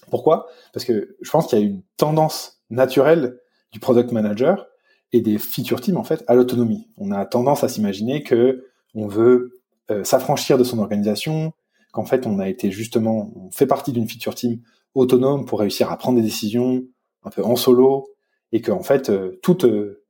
Pourquoi? 0.10 0.48
Parce 0.74 0.86
que 0.86 1.16
je 1.22 1.32
pense 1.32 1.48
qu'il 1.48 1.60
y 1.60 1.62
a 1.62 1.66
une 1.66 1.82
tendance 1.98 2.62
naturelle 2.70 3.40
du 3.72 3.80
product 3.80 4.12
manager 4.12 4.68
et 5.12 5.22
des 5.22 5.38
feature 5.38 5.82
teams 5.82 5.98
en 5.98 6.04
fait 6.04 6.24
à 6.28 6.36
l'autonomie. 6.36 6.88
On 6.98 7.12
a 7.12 7.26
tendance 7.26 7.64
à 7.64 7.70
s'imaginer 7.70 8.24
que 8.24 8.66
on 8.94 9.08
veut 9.08 9.62
euh, 9.90 10.04
s'affranchir 10.04 10.58
de 10.58 10.64
son 10.64 10.80
organisation, 10.80 11.54
qu'en 11.92 12.06
fait 12.06 12.28
on 12.28 12.40
a 12.40 12.48
été 12.48 12.72
justement, 12.72 13.32
on 13.36 13.52
fait 13.52 13.68
partie 13.68 13.92
d'une 13.92 14.08
feature 14.08 14.36
team 14.36 14.62
autonome 14.94 15.46
pour 15.46 15.60
réussir 15.60 15.92
à 15.92 15.98
prendre 15.98 16.18
des 16.18 16.24
décisions 16.24 16.84
un 17.24 17.30
peu 17.32 17.44
en 17.44 17.56
solo, 17.56 18.08
et 18.52 18.62
que 18.62 18.72
en 18.72 18.84
fait 18.84 19.10
euh, 19.10 19.40
toute 19.42 19.66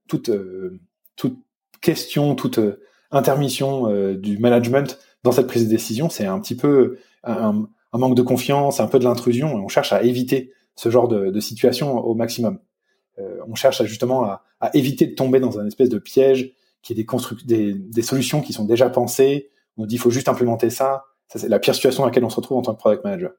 toute 0.07 0.31
toute 1.15 1.39
question, 1.81 2.35
toute 2.35 2.59
intermission 3.11 3.89
euh, 3.89 4.15
du 4.15 4.37
management 4.37 4.99
dans 5.23 5.31
cette 5.31 5.47
prise 5.47 5.65
de 5.65 5.69
décision, 5.69 6.09
c'est 6.09 6.25
un 6.25 6.39
petit 6.39 6.55
peu 6.55 6.97
un, 7.23 7.67
manque 7.93 8.15
de 8.15 8.21
confiance, 8.21 8.79
un 8.79 8.87
peu 8.87 8.99
de 8.99 9.03
l'intrusion, 9.03 9.57
et 9.57 9.61
on 9.61 9.67
cherche 9.67 9.93
à 9.93 10.03
éviter 10.03 10.51
ce 10.75 10.89
genre 10.89 11.07
de, 11.07 11.39
situation 11.39 11.97
au 11.97 12.13
maximum. 12.13 12.59
Euh, 13.19 13.37
on 13.47 13.55
cherche 13.55 13.81
à, 13.81 13.85
justement 13.85 14.23
à, 14.25 14.43
éviter 14.73 15.07
de 15.07 15.15
tomber 15.15 15.39
dans 15.39 15.59
un 15.59 15.65
espèce 15.65 15.89
de 15.89 15.97
piège 15.97 16.53
qui 16.81 16.93
est 16.93 16.95
des, 16.95 17.05
des, 17.45 17.73
des 17.73 18.01
solutions 18.01 18.41
qui 18.41 18.53
sont 18.53 18.65
déjà 18.65 18.89
pensées. 18.89 19.49
On 19.77 19.85
dit 19.85 19.95
il 19.95 19.99
faut 19.99 20.11
juste 20.11 20.29
implémenter 20.29 20.69
ça. 20.69 21.05
Ça 21.27 21.39
c'est 21.39 21.49
la 21.49 21.59
pire 21.59 21.73
situation 21.73 22.03
à 22.03 22.07
laquelle 22.07 22.25
on 22.25 22.29
se 22.29 22.35
retrouve 22.35 22.57
en 22.57 22.61
tant 22.61 22.73
que 22.73 22.79
product 22.79 23.03
manager. 23.03 23.31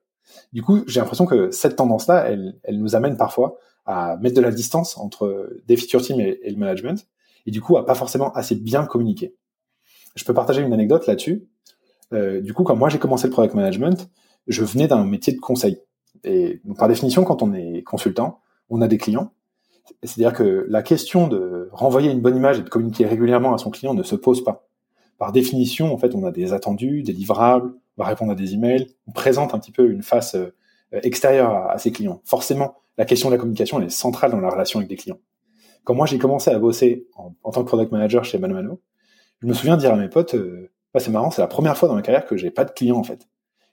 Du 0.52 0.62
coup, 0.62 0.82
j'ai 0.88 0.98
l'impression 0.98 1.26
que 1.26 1.50
cette 1.52 1.76
tendance-là, 1.76 2.26
elle, 2.28 2.58
elle, 2.64 2.80
nous 2.80 2.96
amène 2.96 3.16
parfois 3.16 3.58
à 3.84 4.16
mettre 4.16 4.34
de 4.34 4.40
la 4.40 4.50
distance 4.50 4.98
entre 4.98 5.50
des 5.66 5.76
feature 5.76 6.02
teams 6.02 6.20
et, 6.20 6.40
et 6.42 6.50
le 6.50 6.56
management, 6.56 7.06
et 7.46 7.52
du 7.52 7.60
coup 7.60 7.76
à 7.76 7.86
pas 7.86 7.94
forcément 7.94 8.32
assez 8.32 8.56
bien 8.56 8.84
communiquer. 8.86 9.36
Je 10.16 10.24
peux 10.24 10.34
partager 10.34 10.62
une 10.62 10.72
anecdote 10.72 11.06
là-dessus. 11.06 11.46
Euh, 12.12 12.40
du 12.40 12.52
coup, 12.52 12.64
quand 12.64 12.74
moi 12.74 12.88
j'ai 12.88 12.98
commencé 12.98 13.28
le 13.28 13.32
product 13.32 13.54
management, 13.54 14.10
je 14.48 14.64
venais 14.64 14.88
d'un 14.88 15.04
métier 15.04 15.32
de 15.32 15.38
conseil. 15.38 15.78
Et 16.24 16.60
par 16.76 16.88
définition, 16.88 17.24
quand 17.24 17.42
on 17.42 17.52
est 17.52 17.82
consultant, 17.82 18.40
on 18.68 18.80
a 18.80 18.88
des 18.88 18.98
clients. 18.98 19.32
C'est-à-dire 20.02 20.32
que 20.32 20.66
la 20.68 20.82
question 20.82 21.28
de 21.28 21.68
renvoyer 21.72 22.10
une 22.10 22.20
bonne 22.20 22.36
image 22.36 22.58
et 22.58 22.62
de 22.62 22.68
communiquer 22.68 23.06
régulièrement 23.06 23.54
à 23.54 23.58
son 23.58 23.70
client 23.70 23.94
ne 23.94 24.02
se 24.02 24.16
pose 24.16 24.42
pas. 24.42 24.66
Par 25.18 25.32
définition, 25.32 25.92
en 25.92 25.98
fait, 25.98 26.14
on 26.14 26.24
a 26.24 26.32
des 26.32 26.52
attendus, 26.52 27.02
des 27.02 27.12
livrables, 27.12 27.72
on 27.96 28.02
va 28.02 28.08
répondre 28.08 28.32
à 28.32 28.34
des 28.34 28.54
emails, 28.54 28.88
on 29.06 29.12
présente 29.12 29.54
un 29.54 29.58
petit 29.58 29.72
peu 29.72 29.90
une 29.90 30.02
face 30.02 30.34
euh, 30.34 30.52
extérieure 30.92 31.70
à, 31.70 31.78
ses 31.78 31.92
clients. 31.92 32.20
Forcément, 32.24 32.76
la 32.98 33.04
question 33.04 33.28
de 33.28 33.34
la 33.34 33.38
communication 33.38 33.78
elle 33.78 33.86
est 33.86 33.90
centrale 33.90 34.30
dans 34.30 34.40
la 34.40 34.50
relation 34.50 34.78
avec 34.78 34.88
des 34.88 34.96
clients. 34.96 35.18
Quand 35.84 35.94
moi 35.94 36.06
j'ai 36.06 36.18
commencé 36.18 36.50
à 36.50 36.58
bosser 36.58 37.06
en, 37.16 37.50
tant 37.50 37.62
que 37.62 37.68
product 37.68 37.92
manager 37.92 38.24
chez 38.24 38.38
Mano 38.38 38.54
Mano, 38.54 38.80
je 39.46 39.50
me 39.50 39.54
souviens 39.54 39.76
dire 39.76 39.92
à 39.92 39.96
mes 39.96 40.08
potes, 40.08 40.34
euh, 40.34 40.72
c'est 40.98 41.10
marrant, 41.10 41.30
c'est 41.30 41.40
la 41.40 41.46
première 41.46 41.76
fois 41.76 41.88
dans 41.88 41.94
ma 41.94 42.02
carrière 42.02 42.26
que 42.26 42.36
j'ai 42.36 42.50
pas 42.50 42.64
de 42.64 42.72
clients 42.72 42.96
en 42.96 43.04
fait. 43.04 43.28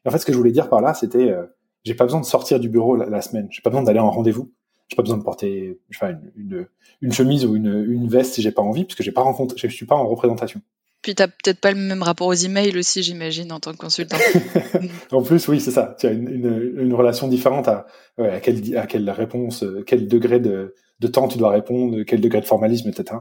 Et 0.05 0.09
en 0.09 0.11
fait, 0.11 0.19
ce 0.19 0.25
que 0.25 0.31
je 0.31 0.37
voulais 0.37 0.51
dire 0.51 0.69
par 0.69 0.81
là, 0.81 0.93
c'était, 0.93 1.31
euh, 1.31 1.45
j'ai 1.83 1.95
pas 1.95 2.03
besoin 2.03 2.21
de 2.21 2.25
sortir 2.25 2.59
du 2.59 2.69
bureau 2.69 2.95
la, 2.95 3.21
semaine, 3.21 3.47
j'ai 3.49 3.61
pas 3.61 3.71
besoin 3.71 3.81
d'aller 3.81 3.99
en 3.99 4.11
rendez-vous, 4.11 4.51
j'ai 4.87 4.95
pas 4.95 5.01
besoin 5.01 5.17
de 5.17 5.23
porter, 5.23 5.79
sais 5.89 5.99
pas, 5.99 6.11
une, 6.35 6.67
une, 7.01 7.11
chemise 7.11 7.43
ou 7.45 7.55
une, 7.55 7.83
une 7.87 8.07
veste 8.07 8.33
si 8.33 8.43
j'ai 8.43 8.51
pas 8.51 8.61
envie, 8.61 8.83
puisque 8.83 9.01
j'ai 9.01 9.11
pas 9.11 9.21
rencontré, 9.21 9.57
je 9.57 9.73
suis 9.73 9.87
pas 9.87 9.95
en 9.95 10.07
représentation. 10.07 10.61
Puis 11.01 11.15
t'as 11.15 11.27
peut-être 11.27 11.59
pas 11.59 11.71
le 11.71 11.77
même 11.77 12.03
rapport 12.03 12.27
aux 12.27 12.33
emails 12.33 12.77
aussi, 12.77 13.03
j'imagine, 13.03 13.51
en 13.51 13.59
tant 13.59 13.73
que 13.73 13.77
consultant. 13.77 14.17
en 15.11 15.21
plus, 15.21 15.49
oui, 15.49 15.59
c'est 15.59 15.71
ça. 15.71 15.97
Tu 15.99 16.07
as 16.07 16.11
une, 16.11 16.29
une, 16.29 16.73
une 16.79 16.93
relation 16.93 17.27
différente 17.27 17.67
à, 17.67 17.87
ouais, 18.17 18.29
à, 18.29 18.39
quelle, 18.39 18.77
à 18.77 18.87
quelle 18.87 19.09
réponse, 19.09 19.63
euh, 19.63 19.83
quel 19.85 20.07
degré 20.07 20.39
de, 20.39 20.75
de 20.99 21.07
temps 21.07 21.27
tu 21.27 21.37
dois 21.37 21.49
répondre, 21.49 22.03
quel 22.03 22.21
degré 22.21 22.39
de 22.39 22.45
formalisme, 22.45 22.87
etc. 22.87 23.17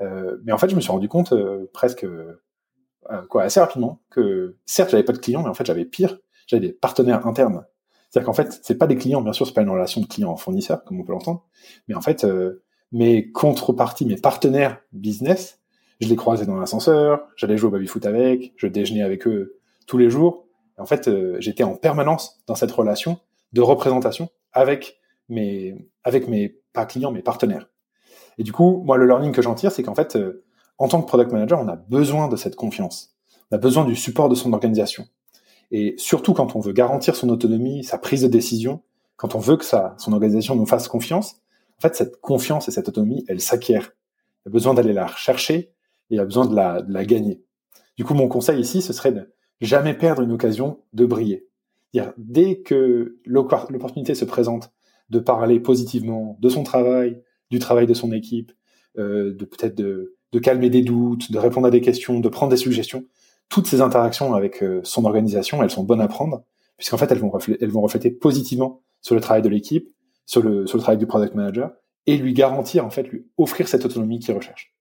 Euh, 0.00 0.38
mais 0.44 0.52
en 0.52 0.58
fait, 0.58 0.68
je 0.68 0.76
me 0.76 0.80
suis 0.80 0.90
rendu 0.90 1.08
compte 1.08 1.32
euh, 1.32 1.70
presque 1.72 2.04
euh, 2.04 2.38
quoi 3.28 3.42
assez 3.42 3.60
rapidement 3.60 4.00
que 4.10 4.56
certes, 4.64 4.90
j'avais 4.90 5.02
pas 5.02 5.12
de 5.12 5.18
clients, 5.18 5.42
mais 5.42 5.48
en 5.48 5.54
fait, 5.54 5.66
j'avais 5.66 5.84
pire, 5.84 6.18
j'avais 6.46 6.66
des 6.66 6.72
partenaires 6.72 7.26
internes. 7.26 7.64
C'est-à-dire 8.10 8.26
qu'en 8.26 8.32
fait, 8.32 8.60
c'est 8.62 8.76
pas 8.76 8.86
des 8.86 8.96
clients, 8.96 9.22
bien 9.22 9.32
sûr, 9.32 9.46
c'est 9.46 9.54
pas 9.54 9.62
une 9.62 9.70
relation 9.70 10.00
de 10.00 10.06
client-fournisseur, 10.06 10.84
comme 10.84 11.00
on 11.00 11.04
peut 11.04 11.12
l'entendre, 11.12 11.46
mais 11.88 11.94
en 11.94 12.02
fait, 12.02 12.26
mes 12.92 13.32
contreparties, 13.32 14.04
mes 14.04 14.16
partenaires 14.16 14.80
business, 14.92 15.60
je 16.00 16.08
les 16.08 16.16
croisais 16.16 16.44
dans 16.44 16.56
l'ascenseur, 16.56 17.26
j'allais 17.36 17.56
jouer 17.56 17.68
au 17.68 17.70
baby-foot 17.70 18.04
avec, 18.04 18.52
je 18.56 18.66
déjeunais 18.66 19.02
avec 19.02 19.26
eux 19.26 19.58
tous 19.86 19.96
les 19.96 20.10
jours. 20.10 20.46
en 20.76 20.84
fait, 20.84 21.08
j'étais 21.38 21.62
en 21.62 21.74
permanence 21.74 22.42
dans 22.46 22.54
cette 22.54 22.70
relation 22.72 23.18
de 23.54 23.62
représentation 23.62 24.28
avec 24.52 25.00
mes, 25.30 25.74
avec 26.04 26.28
mes, 26.28 26.60
pas 26.74 26.84
clients, 26.84 27.12
mes 27.12 27.22
partenaires. 27.22 27.71
Et 28.38 28.42
du 28.42 28.52
coup, 28.52 28.82
moi, 28.84 28.96
le 28.96 29.06
learning 29.06 29.32
que 29.32 29.42
j'en 29.42 29.54
tire, 29.54 29.72
c'est 29.72 29.82
qu'en 29.82 29.94
fait, 29.94 30.16
euh, 30.16 30.44
en 30.78 30.88
tant 30.88 31.02
que 31.02 31.06
product 31.06 31.32
manager, 31.32 31.60
on 31.60 31.68
a 31.68 31.76
besoin 31.76 32.28
de 32.28 32.36
cette 32.36 32.56
confiance. 32.56 33.14
On 33.50 33.56
a 33.56 33.58
besoin 33.58 33.84
du 33.84 33.96
support 33.96 34.28
de 34.28 34.34
son 34.34 34.52
organisation. 34.52 35.04
Et 35.70 35.94
surtout 35.96 36.34
quand 36.34 36.56
on 36.56 36.60
veut 36.60 36.72
garantir 36.72 37.16
son 37.16 37.28
autonomie, 37.28 37.84
sa 37.84 37.98
prise 37.98 38.22
de 38.22 38.28
décision, 38.28 38.82
quand 39.16 39.34
on 39.34 39.38
veut 39.38 39.56
que 39.56 39.64
ça, 39.64 39.94
son 39.98 40.12
organisation 40.12 40.54
nous 40.54 40.66
fasse 40.66 40.88
confiance, 40.88 41.36
en 41.78 41.80
fait, 41.80 41.94
cette 41.94 42.20
confiance 42.20 42.68
et 42.68 42.70
cette 42.70 42.88
autonomie, 42.88 43.24
elle 43.28 43.40
s'acquiert. 43.40 43.92
Il 44.44 44.48
y 44.48 44.50
a 44.50 44.52
besoin 44.52 44.74
d'aller 44.74 44.92
la 44.92 45.06
rechercher 45.06 45.56
et 45.56 45.70
il 46.10 46.16
y 46.16 46.20
a 46.20 46.24
besoin 46.24 46.46
de 46.46 46.54
la, 46.54 46.82
de 46.82 46.92
la 46.92 47.04
gagner. 47.04 47.42
Du 47.96 48.04
coup, 48.04 48.14
mon 48.14 48.28
conseil 48.28 48.60
ici, 48.60 48.82
ce 48.82 48.92
serait 48.92 49.12
de 49.12 49.32
jamais 49.60 49.94
perdre 49.94 50.22
une 50.22 50.32
occasion 50.32 50.80
de 50.92 51.06
briller. 51.06 51.46
Dès 52.16 52.60
que 52.60 53.18
l'opportunité 53.24 54.14
se 54.14 54.24
présente 54.24 54.72
de 55.10 55.18
parler 55.18 55.60
positivement 55.60 56.38
de 56.40 56.48
son 56.48 56.62
travail, 56.62 57.22
du 57.52 57.58
travail 57.58 57.86
de 57.86 57.94
son 57.94 58.12
équipe, 58.12 58.50
euh, 58.98 59.34
de 59.34 59.44
peut-être 59.44 59.76
de, 59.76 60.16
calmer 60.42 60.70
des 60.70 60.82
doutes, 60.82 61.30
de 61.30 61.38
répondre 61.38 61.66
à 61.66 61.70
des 61.70 61.82
questions, 61.82 62.18
de 62.18 62.28
prendre 62.28 62.50
des 62.50 62.56
suggestions, 62.56 63.04
toutes 63.50 63.66
ces 63.66 63.82
interactions 63.82 64.34
avec 64.34 64.62
euh, 64.62 64.80
son 64.82 65.04
organisation, 65.04 65.62
elles 65.62 65.70
sont 65.70 65.84
bonnes 65.84 66.00
à 66.00 66.08
prendre, 66.08 66.44
puisqu'en 66.78 66.96
fait, 66.96 67.12
elles 67.12 67.18
vont, 67.18 67.28
refléter, 67.28 67.62
elles 67.62 67.70
vont 67.70 67.82
refléter 67.82 68.10
positivement 68.10 68.82
sur 69.02 69.14
le 69.14 69.20
travail 69.20 69.42
de 69.42 69.50
l'équipe, 69.50 69.90
sur 70.24 70.42
le, 70.42 70.66
sur 70.66 70.78
le 70.78 70.82
travail 70.82 70.96
du 70.96 71.06
product 71.06 71.34
manager, 71.34 71.70
et 72.06 72.16
lui 72.16 72.32
garantir, 72.32 72.86
en 72.86 72.90
fait, 72.90 73.02
lui 73.02 73.26
offrir 73.36 73.68
cette 73.68 73.84
autonomie 73.84 74.18
qu'il 74.18 74.34
recherche. 74.34 74.74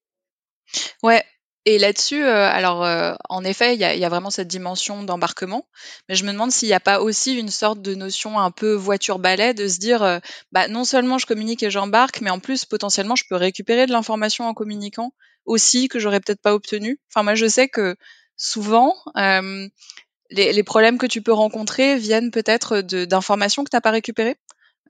Ouais, 1.04 1.22
et 1.66 1.78
là-dessus, 1.78 2.24
euh, 2.24 2.50
alors 2.50 2.84
euh, 2.84 3.14
en 3.30 3.44
effet, 3.44 3.76
il 3.76 3.80
y 3.80 3.84
a, 3.84 3.96
y 3.96 4.04
a, 4.04 4.10
vraiment 4.10 4.32
cette 4.32 4.48
dimension 4.48 5.04
d'embarquement, 5.04 5.68
mais 6.10 6.16
je 6.16 6.26
me 6.26 6.32
demande 6.32 6.52
s'il 6.52 6.68
n'y 6.68 6.74
a 6.74 6.80
pas 6.80 7.02
aussi 7.02 7.36
une 7.38 7.50
sorte 7.50 7.84
de 7.84 7.94
notion 7.94 8.40
un 8.40 8.50
peu 8.50 8.74
voiture-balai 8.74 9.54
de 9.54 9.68
se 9.68 9.78
dire, 9.78 10.02
euh, 10.02 10.18
bah 10.52 10.68
non 10.68 10.86
seulement 10.86 11.20
je 11.20 11.28
communique 11.28 11.62
et 11.62 11.70
j'embarque, 11.70 12.22
mais 12.22 12.32
en 12.32 12.40
plus 12.40 12.66
potentiellement 12.66 13.16
je 13.16 13.26
peux 13.30 13.36
récupérer 13.36 13.86
de 13.86 13.92
l'information 13.92 14.46
en 14.46 14.56
communiquant 14.56 15.14
aussi 15.46 15.88
que 15.88 16.00
j'aurais 16.00 16.20
peut-être 16.20 16.42
pas 16.42 16.56
obtenu. 16.56 17.00
Enfin 17.14 17.22
moi 17.22 17.36
je 17.36 17.46
sais 17.46 17.68
que 17.68 17.96
souvent 18.38 18.96
les, 19.16 20.54
les, 20.54 20.64
problèmes 20.64 20.98
que 20.98 21.06
tu 21.06 21.22
peux 21.22 21.34
rencontrer 21.34 21.98
viennent 21.98 22.32
peut-être 22.32 22.82
d'informations 22.82 23.64
que 23.64 23.70
tu 23.70 23.76
n'as 23.76 23.82
pas 23.82 23.92
récupérées 23.92 24.38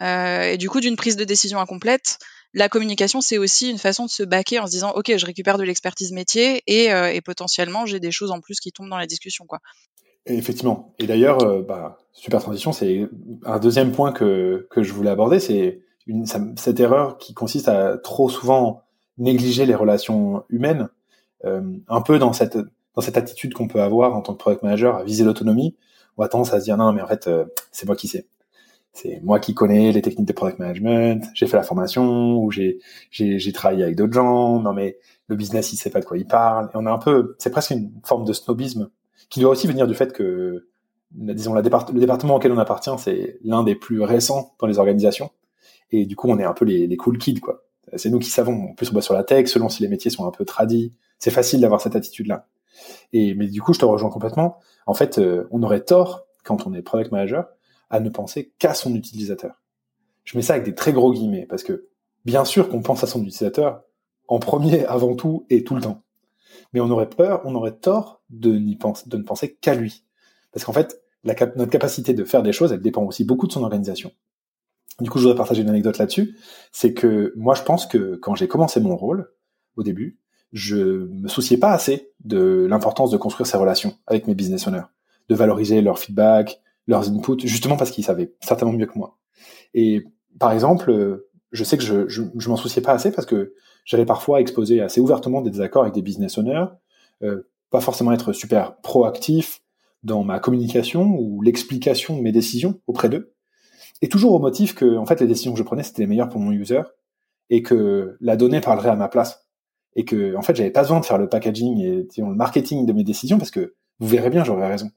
et 0.01 0.57
du 0.57 0.69
coup 0.69 0.79
d'une 0.79 0.95
prise 0.95 1.17
de 1.17 1.25
décision 1.25 1.59
incomplète 1.59 2.19
la 2.53 2.69
communication, 2.69 3.21
c'est 3.21 3.37
aussi 3.37 3.69
une 3.69 3.77
façon 3.77 4.05
de 4.05 4.09
se 4.09 4.23
baquer 4.23 4.59
en 4.59 4.65
se 4.65 4.71
disant, 4.71 4.91
OK, 4.91 5.15
je 5.15 5.25
récupère 5.25 5.57
de 5.57 5.63
l'expertise 5.63 6.11
métier 6.11 6.63
et, 6.67 6.91
euh, 6.91 7.17
potentiellement, 7.23 7.85
j'ai 7.85 7.99
des 7.99 8.11
choses 8.11 8.31
en 8.31 8.41
plus 8.41 8.59
qui 8.59 8.71
tombent 8.71 8.89
dans 8.89 8.97
la 8.97 9.07
discussion. 9.07 9.45
quoi. 9.45 9.59
effectivement. 10.25 10.93
Et 10.99 11.07
d'ailleurs, 11.07 11.41
euh, 11.43 11.61
bah, 11.61 11.99
super 12.11 12.41
transition, 12.41 12.73
c'est 12.73 13.07
un 13.45 13.59
deuxième 13.59 13.91
point 13.91 14.11
que, 14.11 14.67
je 14.75 14.93
voulais 14.93 15.09
aborder, 15.09 15.39
c'est 15.39 15.81
cette 16.57 16.79
erreur 16.79 17.17
qui 17.17 17.33
consiste 17.33 17.69
à 17.69 17.97
trop 17.97 18.29
souvent 18.29 18.81
négliger 19.17 19.65
les 19.65 19.75
relations 19.75 20.43
humaines, 20.49 20.89
euh, 21.45 21.61
un 21.87 22.01
peu 22.01 22.19
dans 22.19 22.33
cette, 22.33 22.57
dans 22.95 23.01
cette 23.01 23.17
attitude 23.17 23.53
qu'on 23.53 23.67
peut 23.67 23.81
avoir 23.81 24.15
en 24.15 24.21
tant 24.21 24.33
que 24.33 24.39
product 24.39 24.63
manager 24.63 24.97
à 24.97 25.03
viser 25.03 25.23
l'autonomie. 25.23 25.75
On 26.17 26.23
a 26.23 26.27
tendance 26.27 26.53
à 26.53 26.59
se 26.59 26.65
dire, 26.65 26.75
non, 26.75 26.91
mais 26.91 27.01
en 27.01 27.07
fait, 27.07 27.29
c'est 27.71 27.85
moi 27.85 27.95
qui 27.95 28.09
sais 28.09 28.25
c'est 28.93 29.21
moi 29.23 29.39
qui 29.39 29.53
connais 29.53 29.91
les 29.91 30.01
techniques 30.01 30.27
de 30.27 30.33
product 30.33 30.59
management, 30.59 31.23
j'ai 31.33 31.47
fait 31.47 31.57
la 31.57 31.63
formation 31.63 32.37
ou 32.37 32.51
j'ai 32.51 32.79
j'ai 33.09 33.53
travaillé 33.53 33.83
avec 33.83 33.95
d'autres 33.95 34.13
gens. 34.13 34.59
Non 34.59 34.73
mais 34.73 34.97
le 35.27 35.35
business 35.35 35.71
il 35.73 35.77
sait 35.77 35.89
pas 35.89 36.01
de 36.01 36.05
quoi 36.05 36.17
il 36.17 36.27
parle. 36.27 36.65
Et 36.73 36.75
on 36.75 36.85
a 36.85 36.91
un 36.91 36.97
peu, 36.97 37.35
c'est 37.39 37.51
presque 37.51 37.71
une 37.71 37.91
forme 38.03 38.25
de 38.25 38.33
snobisme 38.33 38.89
qui 39.29 39.39
doit 39.39 39.51
aussi 39.51 39.67
venir 39.67 39.87
du 39.87 39.93
fait 39.93 40.11
que 40.11 40.67
disons 41.11 41.53
la 41.53 41.61
départ, 41.61 41.89
le 41.93 41.99
département 41.99 42.35
auquel 42.35 42.51
on 42.51 42.57
appartient 42.57 42.91
c'est 42.97 43.37
l'un 43.43 43.63
des 43.63 43.75
plus 43.75 44.01
récents 44.01 44.55
dans 44.59 44.67
les 44.67 44.79
organisations 44.79 45.31
et 45.91 46.05
du 46.05 46.15
coup 46.15 46.29
on 46.29 46.37
est 46.39 46.43
un 46.45 46.53
peu 46.53 46.65
les, 46.65 46.87
les 46.87 46.97
cool 46.97 47.17
kids 47.17 47.39
quoi. 47.39 47.63
C'est 47.97 48.09
nous 48.09 48.19
qui 48.19 48.29
savons. 48.29 48.69
En 48.71 48.73
plus 48.73 48.89
on 48.89 48.93
boit 48.93 49.01
sur 49.01 49.13
la 49.13 49.23
tech, 49.23 49.47
selon 49.47 49.67
si 49.67 49.83
les 49.83 49.89
métiers 49.89 50.11
sont 50.11 50.25
un 50.25 50.31
peu 50.31 50.45
tradis. 50.45 50.93
C'est 51.19 51.31
facile 51.31 51.61
d'avoir 51.61 51.81
cette 51.81 51.95
attitude 51.95 52.27
là. 52.27 52.47
Et 53.13 53.33
mais 53.35 53.47
du 53.47 53.61
coup 53.61 53.73
je 53.73 53.79
te 53.79 53.85
rejoins 53.85 54.09
complètement. 54.09 54.59
En 54.85 54.93
fait 54.93 55.17
euh, 55.17 55.47
on 55.51 55.63
aurait 55.63 55.81
tort 55.81 56.25
quand 56.43 56.67
on 56.67 56.73
est 56.73 56.81
product 56.81 57.11
manager 57.11 57.47
à 57.91 57.99
ne 57.99 58.09
penser 58.09 58.53
qu'à 58.57 58.73
son 58.73 58.95
utilisateur. 58.95 59.61
Je 60.23 60.37
mets 60.37 60.43
ça 60.43 60.53
avec 60.53 60.65
des 60.65 60.75
très 60.75 60.93
gros 60.93 61.13
guillemets 61.13 61.45
parce 61.47 61.63
que 61.63 61.89
bien 62.25 62.45
sûr 62.45 62.69
qu'on 62.69 62.81
pense 62.81 63.03
à 63.03 63.07
son 63.07 63.19
utilisateur 63.21 63.83
en 64.27 64.39
premier, 64.39 64.85
avant 64.85 65.15
tout 65.15 65.45
et 65.49 65.63
tout 65.63 65.75
le 65.75 65.81
temps. 65.81 66.03
Mais 66.73 66.79
on 66.79 66.89
aurait 66.89 67.09
peur, 67.09 67.41
on 67.43 67.53
aurait 67.53 67.75
tort 67.75 68.23
de, 68.29 68.51
de 68.51 69.17
ne 69.17 69.23
penser 69.23 69.57
qu'à 69.59 69.75
lui. 69.75 70.05
Parce 70.53 70.65
qu'en 70.65 70.71
fait, 70.71 71.01
notre 71.23 71.69
capacité 71.69 72.13
de 72.13 72.23
faire 72.23 72.41
des 72.41 72.53
choses, 72.53 72.71
elle 72.71 72.81
dépend 72.81 73.03
aussi 73.03 73.25
beaucoup 73.25 73.47
de 73.47 73.51
son 73.51 73.63
organisation. 73.63 74.11
Du 75.01 75.09
coup, 75.09 75.17
je 75.17 75.23
voudrais 75.23 75.37
partager 75.37 75.63
une 75.63 75.69
anecdote 75.69 75.97
là-dessus. 75.97 76.37
C'est 76.71 76.93
que 76.93 77.33
moi, 77.35 77.55
je 77.55 77.63
pense 77.63 77.85
que 77.85 78.15
quand 78.15 78.35
j'ai 78.35 78.47
commencé 78.47 78.79
mon 78.79 78.95
rôle, 78.95 79.31
au 79.75 79.83
début, 79.83 80.19
je 80.53 81.07
me 81.07 81.27
souciais 81.27 81.57
pas 81.57 81.71
assez 81.71 82.13
de 82.23 82.67
l'importance 82.69 83.11
de 83.11 83.17
construire 83.17 83.47
ces 83.47 83.57
relations 83.57 83.97
avec 84.07 84.27
mes 84.27 84.35
business 84.35 84.67
owners, 84.67 84.87
de 85.29 85.35
valoriser 85.35 85.81
leur 85.81 85.99
feedback, 85.99 86.61
leurs 86.87 87.09
inputs, 87.09 87.47
justement 87.47 87.77
parce 87.77 87.91
qu'ils 87.91 88.03
savaient 88.03 88.33
certainement 88.41 88.73
mieux 88.73 88.85
que 88.85 88.97
moi. 88.97 89.17
Et 89.73 90.03
par 90.39 90.51
exemple, 90.51 90.91
euh, 90.91 91.29
je 91.51 91.63
sais 91.63 91.77
que 91.77 91.83
je, 91.83 92.07
je, 92.07 92.23
je 92.35 92.49
m'en 92.49 92.55
souciais 92.55 92.81
pas 92.81 92.93
assez 92.93 93.11
parce 93.11 93.25
que 93.25 93.53
j'allais 93.85 94.05
parfois 94.05 94.41
exposer 94.41 94.81
assez 94.81 95.01
ouvertement 95.01 95.41
des 95.41 95.49
désaccords 95.49 95.83
avec 95.83 95.93
des 95.93 96.01
business 96.01 96.37
owners, 96.37 96.65
euh, 97.23 97.49
pas 97.69 97.81
forcément 97.81 98.11
être 98.11 98.33
super 98.33 98.77
proactif 98.77 99.61
dans 100.03 100.23
ma 100.23 100.39
communication 100.39 101.15
ou 101.17 101.41
l'explication 101.41 102.17
de 102.17 102.21
mes 102.21 102.31
décisions 102.31 102.79
auprès 102.87 103.09
d'eux, 103.09 103.33
et 104.01 104.09
toujours 104.09 104.33
au 104.33 104.39
motif 104.39 104.73
que 104.73 104.97
en 104.97 105.05
fait 105.05 105.19
les 105.21 105.27
décisions 105.27 105.53
que 105.53 105.59
je 105.59 105.63
prenais 105.63 105.83
c'était 105.83 106.01
les 106.01 106.07
meilleures 106.07 106.29
pour 106.29 106.39
mon 106.39 106.51
user 106.51 106.81
et 107.49 107.61
que 107.61 108.17
la 108.19 108.35
donnée 108.35 108.61
parlerait 108.61 108.89
à 108.89 108.95
ma 108.95 109.09
place 109.09 109.47
et 109.95 110.05
que 110.05 110.35
en 110.35 110.41
fait 110.41 110.55
j'avais 110.55 110.71
pas 110.71 110.81
besoin 110.81 110.99
de 110.99 111.05
faire 111.05 111.17
le 111.17 111.29
packaging 111.29 111.79
et 111.79 112.03
disons, 112.03 112.29
le 112.29 112.35
marketing 112.35 112.85
de 112.85 112.93
mes 112.93 113.03
décisions 113.03 113.37
parce 113.37 113.51
que 113.51 113.75
vous 113.99 114.07
verrez 114.07 114.29
bien 114.29 114.43
j'aurais 114.43 114.67
raison. 114.67 114.89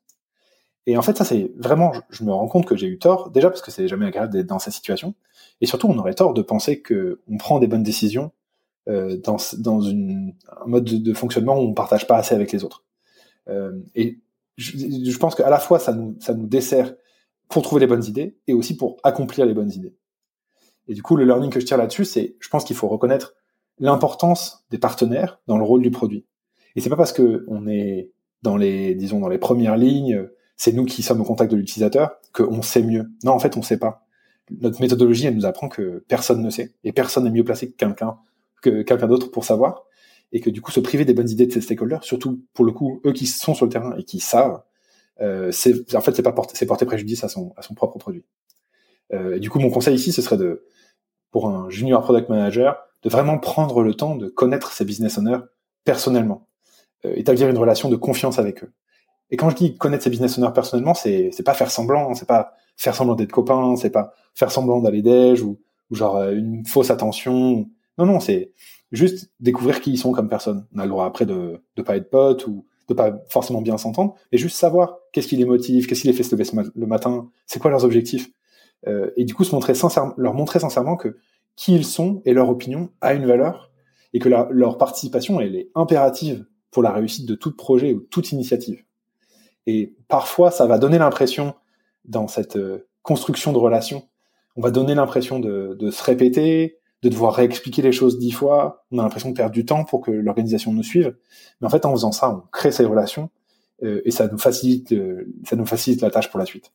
Et 0.87 0.97
en 0.97 1.03
fait, 1.03 1.17
ça, 1.17 1.25
c'est 1.25 1.50
vraiment, 1.57 1.93
je 2.11 2.25
me 2.25 2.33
rends 2.33 2.49
compte 2.49 2.67
que 2.67 2.76
j'ai 2.76 2.87
eu 2.87 2.99
tort, 2.99 3.31
déjà 3.31 3.49
parce 3.49 3.62
que 3.62 3.71
c'est 3.71 3.88
jamais 3.88 4.07
agréable 4.07 4.33
d'être 4.33 4.47
dans 4.47 4.59
cette 4.59 4.75
situation, 4.75 5.14
et 5.61 5.67
surtout, 5.67 5.88
on 5.88 5.99
aurait 5.99 6.14
tort 6.14 6.35
de 6.35 6.43
penser 6.43 6.83
que 6.83 7.21
on 7.29 7.38
prend 7.38 7.59
des 7.59 7.67
bonnes 7.67 7.83
décisions 7.83 8.33
euh, 8.88 9.17
dans, 9.17 9.37
dans 9.59 9.81
une, 9.81 10.35
un 10.62 10.67
mode 10.67 10.85
de, 10.85 11.14
fonctionnement 11.14 11.57
où 11.59 11.62
on 11.62 11.75
partage 11.75 12.07
pas 12.07 12.17
assez 12.17 12.35
avec 12.35 12.53
les 12.53 12.64
autres. 12.64 12.85
Euh, 13.49 13.81
et 13.95 14.21
je, 14.57 14.76
je 14.76 15.19
pense 15.19 15.35
qu'à 15.35 15.49
la 15.49 15.59
fois, 15.59 15.79
ça 15.79 15.95
nous, 15.95 16.17
ça 16.21 16.35
nous 16.35 16.47
dessert 16.47 16.95
pour 17.49 17.62
trouver 17.62 17.81
les 17.81 17.87
bonnes 17.87 18.05
idées 18.05 18.37
et 18.47 18.53
aussi 18.53 18.76
pour 18.76 18.99
accomplir 19.03 19.47
les 19.47 19.55
bonnes 19.55 19.73
idées. 19.73 19.97
Et 20.87 20.95
du 20.95 21.03
coup, 21.03 21.17
le 21.17 21.25
learning 21.25 21.50
que 21.50 21.61
je 21.61 21.64
tire 21.64 21.79
là-dessus, 21.79 22.05
c'est, 22.05 22.37
je 22.41 22.49
pense 22.49 22.64
qu'il 22.64 22.76
faut 22.76 22.88
reconnaître 22.88 23.35
l'importance 23.79 24.64
des 24.71 24.79
partenaires 24.79 25.41
dans 25.47 25.57
le 25.57 25.64
rôle 25.64 25.83
du 25.83 25.91
produit. 25.91 26.26
Et 26.76 26.81
c'est 26.81 26.91
pas 26.91 26.97
parce 26.97 27.12
que 27.12 27.45
on 27.49 27.67
est 27.67 28.12
dans 28.43 28.57
les, 28.57 28.95
disons, 28.95 29.21
dans 29.21 29.29
les 29.29 29.38
premières 29.38 29.76
lignes, 29.76 30.29
c'est 30.56 30.73
nous 30.73 30.84
qui 30.84 31.02
sommes 31.02 31.20
au 31.20 31.25
contact 31.25 31.50
de 31.50 31.56
l'utilisateur 31.56 32.16
qu'on 32.32 32.62
sait 32.62 32.82
mieux. 32.82 33.11
Non, 33.25 33.32
en 33.32 33.38
fait, 33.38 33.56
on 33.56 33.62
sait 33.62 33.78
pas. 33.78 34.06
Notre 34.50 34.80
méthodologie, 34.80 35.26
elle 35.26 35.37
nous 35.37 35.46
apprend 35.46 35.68
que 35.68 36.04
personne 36.08 36.42
ne 36.42 36.50
sait 36.50 36.75
et 36.84 36.92
personne 36.92 37.25
n'est 37.25 37.30
mieux 37.30 37.44
placé 37.44 37.70
que 37.70 37.76
quelqu'un 37.76 38.18
que 38.62 38.82
quelqu'un 38.82 39.06
d'autre 39.06 39.30
pour 39.30 39.44
savoir 39.44 39.84
et 40.32 40.40
que 40.40 40.50
du 40.50 40.61
coup 40.61 40.73
se 40.73 40.80
priver 40.80 41.04
des 41.04 41.14
bonnes 41.14 41.28
idées 41.28 41.46
de 41.46 41.52
ses 41.52 41.61
stakeholders, 41.61 42.02
surtout 42.02 42.42
pour 42.54 42.64
le 42.64 42.73
coup 42.73 43.00
eux 43.06 43.12
qui 43.12 43.26
sont 43.26 43.54
sur 43.54 43.66
le 43.66 43.70
terrain 43.70 43.94
et 43.96 44.04
qui 44.04 44.20
savent, 44.20 44.62
euh, 45.20 45.52
c'est 45.52 45.94
en 45.94 46.00
fait 46.00 46.14
c'est 46.16 46.23
pas 46.23 46.32
porter, 46.32 46.56
c'est 46.56 46.66
porter 46.66 46.87
préjudice 46.87 47.23
à 47.25 47.28
son 47.28 47.52
à 47.56 47.62
son 47.62 47.75
propre 47.75 47.99
produit. 47.99 48.25
Euh, 49.12 49.37
et 49.37 49.40
du 49.40 49.50
coup 49.50 49.61
mon 49.61 49.70
conseil 49.70 49.94
ici 49.94 50.12
ce 50.12 50.23
serait 50.23 50.37
de 50.37 50.66
pour 51.30 51.49
un 51.49 51.68
junior 51.70 52.02
product 52.02 52.28
manager 52.28 52.76
de 53.02 53.08
vraiment 53.11 53.38
prendre 53.38 53.82
le 53.82 53.94
temps 53.94 54.16
de 54.16 54.28
connaître 54.28 54.73
ses 54.73 54.84
business 54.84 55.18
owners 55.18 55.40
personnellement, 55.84 56.49
euh, 57.04 57.12
établir 57.16 57.49
une 57.49 57.58
relation 57.58 57.90
de 57.90 57.96
confiance 57.96 58.38
avec 58.38 58.64
eux. 58.64 58.73
Et 59.35 59.37
quand 59.37 59.50
je 59.50 59.57
dis 59.57 59.76
connaître 59.76 60.05
ses 60.05 60.11
business 60.11 60.38
owners 60.38 60.53
personnellement, 60.55 60.95
c'est 60.95 61.31
c'est 61.33 61.43
pas 61.43 61.55
faire 61.55 61.69
semblant, 61.69 62.14
c'est 62.14 62.25
pas 62.25 62.55
faire 62.76 62.95
semblant 62.95 63.17
d'être 63.17 63.33
copain, 63.33 63.75
c'est 63.75 63.91
pas 63.91 64.14
faire 64.33 64.53
semblant 64.53 64.81
d'aller 64.81 65.03
déj 65.03 65.43
ou, 65.43 65.59
genre 65.91 66.14
euh, 66.19 66.37
une 66.37 66.64
fausse 66.64 66.91
attention. 66.91 67.69
Non 67.99 68.07
non, 68.07 68.21
c'est 68.21 68.53
juste 68.93 69.33
découvrir 69.41 69.81
qui 69.81 69.91
ils 69.91 69.99
sont 69.99 70.12
comme 70.12 70.29
personne. 70.29 70.69
On 70.73 70.79
a 70.79 70.85
le 70.85 70.88
droit 70.88 71.05
après 71.05 71.26
de 71.26 71.61
de 71.75 71.83
pas 71.83 71.97
être 71.97 72.11
potes 72.11 72.47
ou 72.47 72.64
de 72.88 72.95
pas 72.95 73.25
forcément 73.29 73.61
bien 73.61 73.76
s'entendre, 73.76 74.14
mais 74.31 74.38
juste 74.38 74.57
savoir 74.57 74.99
qu'est-ce 75.11 75.26
qui 75.26 75.35
les 75.35 75.47
motive, 75.47 75.88
qu'est-ce 75.88 76.03
qui 76.03 76.07
les 76.07 76.12
fait 76.12 76.23
se 76.23 76.37
lever 76.37 76.49
le 76.73 76.87
matin, 76.87 77.29
c'est 77.47 77.59
quoi 77.59 77.73
leurs 77.73 77.85
objectifs. 77.85 78.31
Euh, 78.87 79.11
et 79.17 79.25
du 79.25 79.35
coup, 79.35 79.43
se 79.43 79.53
montrer 79.53 79.75
sincèrement, 79.75 80.14
leur 80.17 80.35
montrer 80.35 80.61
sincèrement 80.61 80.95
que 80.97 81.17
qui 81.57 81.75
ils 81.75 81.85
sont 81.85 82.23
et 82.25 82.35
leur 82.35 82.49
opinion 82.50 82.91
a 83.00 83.14
une 83.14 83.26
valeur 83.26 83.73
et 84.12 84.21
que 84.21 84.29
leur 84.29 84.79
participation 84.79 85.41
elle 85.41 85.57
est 85.57 85.73
impérative 85.75 86.47
pour 86.71 86.85
la 86.85 86.93
réussite 86.93 87.26
de 87.26 87.35
tout 87.35 87.57
projet 87.57 87.93
ou 87.95 87.99
toute 87.99 88.31
initiative. 88.31 88.85
Et 89.66 89.94
parfois, 90.09 90.50
ça 90.50 90.66
va 90.66 90.78
donner 90.78 90.99
l'impression, 90.99 91.54
dans 92.04 92.28
cette 92.28 92.56
euh, 92.56 92.87
construction 93.02 93.52
de 93.52 93.59
relations, 93.59 94.09
on 94.56 94.62
va 94.62 94.71
donner 94.71 94.94
l'impression 94.94 95.40
de, 95.40 95.90
se 95.90 96.02
répéter, 96.04 96.78
de 97.02 97.09
devoir 97.09 97.35
réexpliquer 97.35 97.83
les 97.83 97.90
choses 97.90 98.18
dix 98.18 98.30
fois. 98.30 98.85
On 98.92 98.99
a 98.99 99.02
l'impression 99.02 99.30
de 99.30 99.35
perdre 99.35 99.52
du 99.52 99.64
temps 99.64 99.85
pour 99.85 100.00
que 100.00 100.12
l'organisation 100.12 100.73
nous 100.73 100.85
suive. 100.85 101.16
Mais 101.61 101.66
en 101.66 101.71
fait, 101.71 101.85
en 101.87 101.92
faisant 101.92 102.12
ça, 102.12 102.30
on 102.30 102.42
crée 102.52 102.71
ces 102.71 102.85
relations 102.85 103.30
euh, 103.83 104.00
et 104.04 104.12
ça 104.12 104.28
nous 104.28 104.38
facilite, 104.38 104.92
euh, 104.92 105.26
ça 105.44 105.56
nous 105.56 105.66
facilite 105.66 106.02
la 106.02 106.11
tâche 106.11 106.30
pour 106.30 106.38
la 106.38 106.47
suite. 106.47 106.71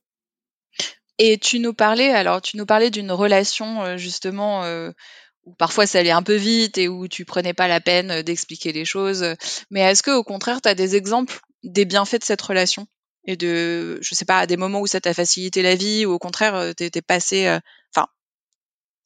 Et 1.19 1.38
tu 1.38 1.60
nous 1.60 1.74
parlais, 1.74 2.10
alors 2.10 2.41
tu 2.41 2.58
nous 2.58 2.65
parlais 2.65 2.89
d'une 2.89 3.12
relation 3.12 3.98
justement 3.98 4.63
où 5.46 5.53
parfois 5.53 5.86
ça 5.86 6.00
allait 6.00 6.12
un 6.12 6.24
peu 6.24 6.36
vite 6.36 6.77
et 6.77 6.88
où 6.88 7.10
tu 7.10 7.25
prenais 7.25 7.53
pas 7.53 7.67
la 7.67 7.81
peine 7.81 8.22
d'expliquer 8.22 8.72
les 8.72 8.86
choses. 8.86 9.25
Mais 9.69 9.81
est-ce 9.81 10.01
que 10.01 10.12
au 10.12 10.24
contraire, 10.24 10.62
tu 10.62 10.69
as 10.69 10.75
des 10.75 10.96
exemples 10.96 11.41
des 11.63 11.86
bienfaits 11.86 12.20
de 12.20 12.24
cette 12.24 12.42
relation 12.42 12.88
et 13.25 13.36
de, 13.36 14.00
je 14.01 14.16
sais 14.16 14.25
pas, 14.25 14.39
à 14.39 14.48
des 14.48 14.58
moments 14.58 14.82
où 14.82 14.88
ça 14.88 15.01
t'a 15.01 15.13
facilité 15.13 15.62
la 15.62 15.75
vie 15.75 16.06
ou 16.06 16.12
au 16.12 16.20
contraire, 16.20 16.74
t'es 16.75 17.01
passé, 17.01 17.60
enfin, 17.94 18.08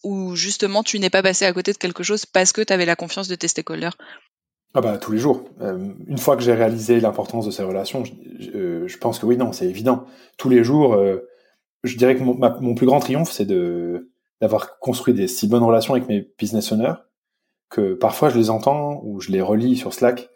ou 0.03 0.35
justement 0.35 0.83
tu 0.83 0.99
n'es 0.99 1.09
pas 1.09 1.23
passé 1.23 1.45
à 1.45 1.53
côté 1.53 1.73
de 1.73 1.77
quelque 1.77 2.03
chose 2.03 2.25
parce 2.25 2.51
que 2.51 2.61
tu 2.61 2.71
avais 2.71 2.85
la 2.85 2.95
confiance 2.95 3.27
de 3.27 3.35
tes 3.35 3.47
stakeholders? 3.47 3.97
Ah 4.73 4.81
bah 4.81 4.97
tous 4.97 5.11
les 5.11 5.19
jours. 5.19 5.45
Euh, 5.61 5.93
une 6.07 6.17
fois 6.17 6.35
que 6.35 6.41
j'ai 6.41 6.53
réalisé 6.53 6.99
l'importance 6.99 7.45
de 7.45 7.51
ces 7.51 7.63
relations, 7.63 8.03
je, 8.05 8.11
euh, 8.55 8.87
pense 8.99 9.19
que 9.19 9.25
oui, 9.25 9.37
non, 9.37 9.51
c'est 9.51 9.67
évident. 9.67 10.05
Tous 10.37 10.49
les 10.49 10.63
jours, 10.63 10.95
euh, 10.95 11.29
je 11.83 11.95
dirais 11.95 12.15
que 12.15 12.23
mon, 12.23 12.35
mon 12.35 12.73
plus 12.73 12.87
grand 12.87 12.99
triomphe, 12.99 13.31
c'est 13.31 13.47
d'avoir 14.41 14.79
construit 14.79 15.13
des 15.13 15.27
si 15.27 15.47
bonnes 15.47 15.63
relations 15.63 15.93
avec 15.93 16.07
mes 16.07 16.27
business 16.39 16.71
owners 16.71 16.95
que 17.69 17.93
parfois 17.93 18.29
je 18.29 18.37
les 18.37 18.49
entends 18.49 18.99
ou 19.03 19.19
je 19.19 19.31
les 19.31 19.41
relis 19.41 19.77
sur 19.77 19.93
Slack 19.93 20.29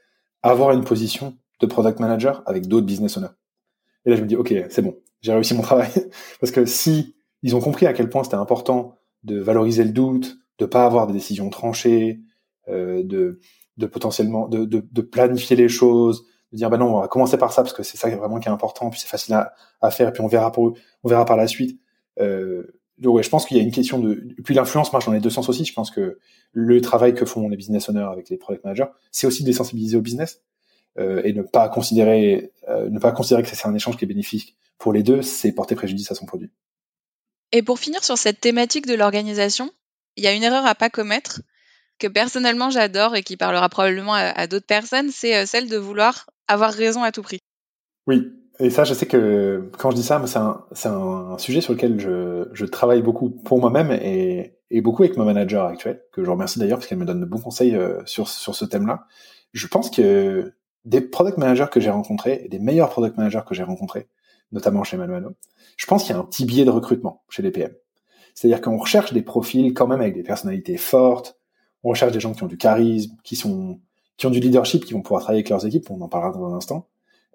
avoir 0.44 0.72
une 0.72 0.84
position 0.84 1.38
de 1.60 1.66
product 1.66 2.00
manager 2.00 2.44
avec 2.46 2.68
d'autres 2.68 2.86
business 2.86 3.18
owners. 3.18 3.28
Et 4.06 4.10
là, 4.10 4.16
je 4.16 4.22
me 4.22 4.28
dis, 4.28 4.36
ok, 4.36 4.54
c'est 4.70 4.82
bon, 4.82 4.96
j'ai 5.22 5.34
réussi 5.34 5.54
mon 5.54 5.62
travail. 5.62 5.90
Parce 6.40 6.52
que 6.52 6.66
si 6.66 7.16
ils 7.44 7.56
ont 7.56 7.60
compris 7.60 7.86
à 7.86 7.94
quel 7.94 8.10
point 8.10 8.24
c'était 8.24 8.36
important 8.36 8.96
de 9.24 9.40
valoriser 9.40 9.84
le 9.84 9.92
doute, 9.92 10.38
de 10.60 10.66
pas 10.66 10.86
avoir 10.86 11.08
des 11.08 11.14
décisions 11.14 11.50
tranchées, 11.50 12.22
euh, 12.70 13.04
de, 13.04 13.40
de 13.78 13.86
potentiellement 13.86 14.48
de, 14.48 14.66
de, 14.66 14.86
de, 14.92 15.02
planifier 15.02 15.56
les 15.56 15.70
choses, 15.70 16.26
de 16.52 16.58
dire 16.58 16.70
ben 16.70 16.78
non 16.78 16.96
on 16.96 17.02
va 17.02 17.08
commencer 17.08 17.38
par 17.38 17.54
ça 17.54 17.62
parce 17.62 17.74
que 17.74 17.84
c'est 17.84 17.98
ça 17.98 18.10
vraiment 18.10 18.40
qui 18.40 18.48
est 18.48 18.52
important, 18.52 18.90
puis 18.90 19.00
c'est 19.00 19.08
facile 19.08 19.36
à, 19.36 19.54
à, 19.82 19.92
faire, 19.92 20.12
puis 20.12 20.22
on 20.22 20.28
verra 20.28 20.52
pour 20.52 20.76
on 21.04 21.10
verra 21.10 21.26
par 21.26 21.38
la 21.38 21.48
suite. 21.48 21.80
Euh, 22.20 22.64
donc 22.98 23.16
ouais, 23.16 23.24
je 23.24 23.30
pense 23.30 23.46
qu'il 23.46 23.58
y 23.58 23.60
a 23.60 23.64
une 23.64 23.72
question 23.72 24.00
de 24.00 24.16
puis 24.44 24.56
l'influence 24.56 24.92
marche 24.92 25.06
dans 25.06 25.12
les 25.12 25.20
deux 25.20 25.30
sens 25.30 25.48
aussi. 25.50 25.66
Je 25.66 25.74
pense 25.74 25.92
que 25.92 26.18
le 26.52 26.82
travail 26.82 27.14
que 27.14 27.26
font 27.26 27.48
les 27.48 27.58
business 27.58 27.88
owners 27.90 28.10
avec 28.12 28.30
les 28.30 28.38
product 28.38 28.64
managers, 28.64 28.90
c'est 29.12 29.28
aussi 29.28 29.44
de 29.44 29.48
les 29.48 29.54
sensibiliser 29.54 29.98
au 29.98 30.02
business 30.02 30.42
et 30.98 31.34
ne 31.34 31.42
pas 31.42 31.70
considérer 31.70 32.52
euh, 32.70 32.90
ne 32.90 33.00
pas 33.00 33.12
considérer 33.12 33.44
que 33.44 33.50
c'est 33.50 33.68
un 33.68 33.74
échange 33.74 33.98
qui 33.98 34.06
est 34.06 34.08
bénéfique 34.08 34.58
pour 34.78 34.92
les 34.92 35.02
deux, 35.02 35.22
c'est 35.22 35.54
porter 35.54 35.76
préjudice 35.76 36.12
à 36.12 36.16
son 36.16 36.26
produit. 36.26 36.52
Et 37.52 37.64
pour 37.64 37.80
finir 37.80 38.04
sur 38.04 38.18
cette 38.18 38.42
thématique 38.42 38.86
de 38.86 38.94
l'organisation, 38.94 39.72
il 40.18 40.24
y 40.24 40.28
a 40.28 40.34
une 40.34 40.44
erreur 40.44 40.66
à 40.66 40.76
pas 40.76 40.90
commettre 40.90 41.42
que 41.98 42.08
personnellement 42.08 42.70
j'adore 42.70 43.16
et 43.16 43.24
qui 43.24 43.38
parlera 43.38 43.70
probablement 43.70 44.14
à, 44.14 44.48
d'autres 44.48 44.66
personnes, 44.66 45.10
c'est 45.12 45.36
euh, 45.36 45.46
celle 45.46 45.70
de 45.70 45.78
vouloir 45.78 46.30
avoir 46.48 46.72
raison 46.72 47.04
à 47.04 47.12
tout 47.12 47.22
prix. 47.22 47.40
Oui, 48.06 48.34
et 48.60 48.70
ça, 48.70 48.84
je 48.84 48.94
sais 48.94 49.06
que 49.06 49.72
quand 49.78 49.92
je 49.92 49.96
dis 49.96 50.04
ça, 50.04 50.22
c'est 50.26 50.38
un, 50.38 50.94
un, 50.94 51.38
sujet 51.38 51.62
sur 51.62 51.74
lequel 51.74 52.00
je, 52.00 52.50
je 52.54 52.66
travaille 52.66 53.02
beaucoup 53.02 53.30
pour 53.30 53.60
moi-même 53.60 53.92
et, 53.92 54.58
et, 54.70 54.82
beaucoup 54.82 55.04
avec 55.04 55.18
ma 55.18 55.24
manager 55.24 55.66
actuelle, 55.66 56.04
que 56.12 56.24
je 56.24 56.30
remercie 56.30 56.60
d'ailleurs 56.60 56.78
parce 56.78 56.88
qu'elle 56.88 56.98
me 56.98 57.06
donne 57.06 57.22
de 57.22 57.26
bons 57.26 57.40
conseils 57.40 57.76
euh, 57.76 58.02
sur, 58.06 58.28
sur 58.28 58.56
ce 58.56 58.66
thème-là. 58.66 59.06
Je 59.54 59.68
pense 59.68 59.90
que 59.90 60.54
des 60.88 61.02
product 61.02 61.38
managers 61.38 61.68
que 61.72 61.80
j'ai 61.80 61.90
rencontrés, 61.90 62.42
et 62.46 62.48
des 62.48 62.60
meilleurs 62.60 62.90
product 62.90 63.18
managers 63.18 63.42
que 63.46 63.54
j'ai 63.54 63.64
rencontrés, 63.64 64.08
notamment 64.54 64.84
chez 64.84 64.96
Manuano, 64.96 65.34
je 65.76 65.86
pense 65.86 66.04
qu'il 66.04 66.14
y 66.14 66.18
a 66.18 66.20
un 66.20 66.24
petit 66.24 66.46
biais 66.46 66.64
de 66.64 66.70
recrutement 66.70 67.24
chez 67.30 67.44
les 67.44 67.52
PM. 67.52 67.72
C'est-à-dire 68.34 68.62
qu'on 68.62 68.78
recherche 68.78 69.12
des 69.12 69.22
profils 69.22 69.74
quand 69.74 69.88
même 69.88 70.00
avec 70.00 70.14
des 70.14 70.24
personnalités 70.24 70.78
fortes, 70.78 71.38
on 71.84 71.90
recherche 71.90 72.14
des 72.14 72.20
gens 72.20 72.34
qui 72.34 72.44
ont 72.44 72.48
du 72.48 72.58
charisme, 72.58 73.16
qui 73.24 73.36
sont 73.36 73.80
qui 74.16 74.26
ont 74.26 74.32
du 74.32 74.40
leadership, 74.40 74.84
qui 74.84 74.94
vont 74.94 75.02
pouvoir 75.02 75.22
travailler 75.22 75.42
avec 75.42 75.50
leurs 75.50 75.66
équipes, 75.68 75.92
on 75.92 76.02
en 76.02 76.08
parlera 76.08 76.32
dans 76.32 76.46
un 76.52 76.58
instant, 76.58 76.88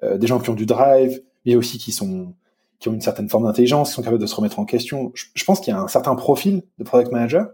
euh, 0.02 0.18
des 0.18 0.26
gens 0.26 0.40
qui 0.40 0.50
ont 0.50 0.54
du 0.54 0.66
drive, 0.66 1.22
mais 1.46 1.54
aussi 1.54 1.78
qui 1.78 1.92
sont 1.92 2.34
qui 2.80 2.88
ont 2.88 2.94
une 2.94 3.00
certaine 3.00 3.28
forme 3.28 3.44
d'intelligence, 3.44 3.90
qui 3.90 3.94
sont 3.94 4.02
capables 4.02 4.20
de 4.20 4.26
se 4.26 4.34
remettre 4.34 4.58
en 4.58 4.64
question. 4.64 5.12
Je, 5.14 5.44
pense 5.44 5.60
qu'il 5.60 5.72
y 5.72 5.76
a 5.76 5.80
un 5.80 5.86
certain 5.86 6.16
profil 6.16 6.64
de 6.78 6.84
product 6.84 7.12
manager, 7.12 7.46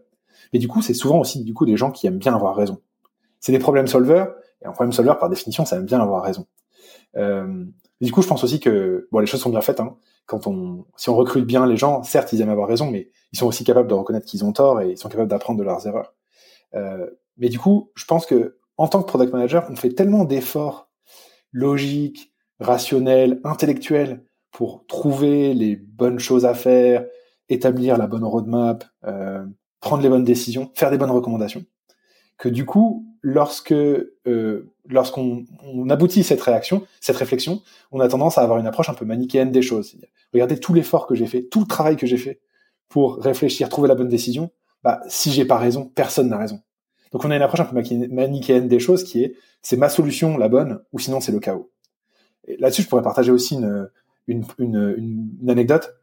mais 0.54 0.58
du 0.58 0.68
coup, 0.68 0.80
c'est 0.80 0.94
souvent 0.94 1.18
aussi 1.18 1.44
du 1.44 1.52
coup 1.52 1.66
des 1.66 1.76
gens 1.76 1.90
qui 1.90 2.06
aiment 2.06 2.18
bien 2.18 2.34
avoir 2.34 2.56
raison. 2.56 2.80
C'est 3.38 3.52
des 3.52 3.58
problème 3.58 3.86
solvers, 3.86 4.32
et 4.62 4.66
un 4.66 4.72
problème 4.72 4.92
solver 4.92 5.14
par 5.18 5.28
définition, 5.28 5.64
ça 5.64 5.76
aime 5.76 5.84
bien 5.84 6.00
avoir 6.00 6.22
raison. 6.22 6.46
Euh, 7.16 7.64
du 8.00 8.12
coup, 8.12 8.22
je 8.22 8.28
pense 8.28 8.44
aussi 8.44 8.60
que 8.60 9.08
bon, 9.10 9.18
les 9.18 9.26
choses 9.26 9.40
sont 9.40 9.50
bien 9.50 9.60
faites. 9.60 9.80
Hein. 9.80 9.96
Quand 10.26 10.46
on, 10.46 10.86
si 10.96 11.08
on 11.10 11.16
recrute 11.16 11.44
bien 11.46 11.66
les 11.66 11.76
gens, 11.76 12.02
certes, 12.02 12.32
ils 12.32 12.40
aiment 12.40 12.50
avoir 12.50 12.68
raison, 12.68 12.90
mais 12.90 13.10
ils 13.32 13.38
sont 13.38 13.46
aussi 13.46 13.64
capables 13.64 13.88
de 13.88 13.94
reconnaître 13.94 14.26
qu'ils 14.26 14.44
ont 14.44 14.52
tort 14.52 14.80
et 14.80 14.90
ils 14.90 14.98
sont 14.98 15.08
capables 15.08 15.28
d'apprendre 15.28 15.58
de 15.58 15.64
leurs 15.64 15.86
erreurs. 15.86 16.14
Euh, 16.74 17.08
mais 17.38 17.48
du 17.48 17.58
coup, 17.58 17.90
je 17.94 18.04
pense 18.04 18.26
que 18.26 18.58
en 18.76 18.88
tant 18.88 19.02
que 19.02 19.08
product 19.08 19.32
manager, 19.32 19.66
on 19.70 19.76
fait 19.76 19.90
tellement 19.90 20.24
d'efforts 20.24 20.88
logiques, 21.52 22.32
rationnels, 22.60 23.40
intellectuels 23.44 24.24
pour 24.52 24.86
trouver 24.86 25.54
les 25.54 25.76
bonnes 25.76 26.18
choses 26.18 26.44
à 26.44 26.54
faire, 26.54 27.04
établir 27.48 27.96
la 27.96 28.06
bonne 28.06 28.24
roadmap, 28.24 28.84
euh, 29.04 29.44
prendre 29.80 30.02
les 30.02 30.08
bonnes 30.08 30.24
décisions, 30.24 30.70
faire 30.74 30.90
des 30.90 30.98
bonnes 30.98 31.10
recommandations, 31.10 31.64
que 32.36 32.48
du 32.48 32.64
coup, 32.64 33.06
lorsque 33.22 33.72
euh, 33.72 34.72
lorsqu'on 34.86 35.44
on 35.62 35.90
aboutit 35.90 36.22
cette 36.22 36.40
réaction, 36.40 36.86
cette 37.00 37.16
réflexion, 37.16 37.62
on 37.92 38.00
a 38.00 38.08
tendance 38.08 38.38
à 38.38 38.42
avoir 38.42 38.58
une 38.58 38.66
approche 38.66 38.88
un 38.88 38.94
peu 38.94 39.04
manichéenne 39.04 39.52
des 39.52 39.62
choses. 39.62 39.96
Regardez 40.32 40.58
tout 40.58 40.74
l'effort 40.74 41.06
que 41.06 41.14
j'ai 41.14 41.26
fait, 41.26 41.42
tout 41.42 41.60
le 41.60 41.66
travail 41.66 41.96
que 41.96 42.06
j'ai 42.06 42.16
fait 42.16 42.40
pour 42.88 43.16
réfléchir, 43.18 43.68
trouver 43.68 43.88
la 43.88 43.94
bonne 43.94 44.08
décision. 44.08 44.50
Bah, 44.82 45.00
si 45.08 45.32
j'ai 45.32 45.44
pas 45.44 45.58
raison, 45.58 45.86
personne 45.86 46.28
n'a 46.28 46.38
raison. 46.38 46.60
Donc 47.12 47.24
on 47.24 47.30
a 47.30 47.36
une 47.36 47.42
approche 47.42 47.60
un 47.60 47.64
peu 47.64 47.76
manichéenne 48.10 48.68
des 48.68 48.80
choses 48.80 49.04
qui 49.04 49.22
est 49.22 49.34
c'est 49.62 49.76
ma 49.76 49.88
solution 49.88 50.36
la 50.36 50.48
bonne 50.48 50.80
ou 50.92 50.98
sinon 50.98 51.20
c'est 51.20 51.32
le 51.32 51.40
chaos. 51.40 51.70
Là-dessus, 52.58 52.82
je 52.82 52.88
pourrais 52.88 53.02
partager 53.02 53.30
aussi 53.30 53.56
une, 53.56 53.90
une, 54.26 54.44
une, 54.58 54.94
une 55.40 55.50
anecdote. 55.50 56.00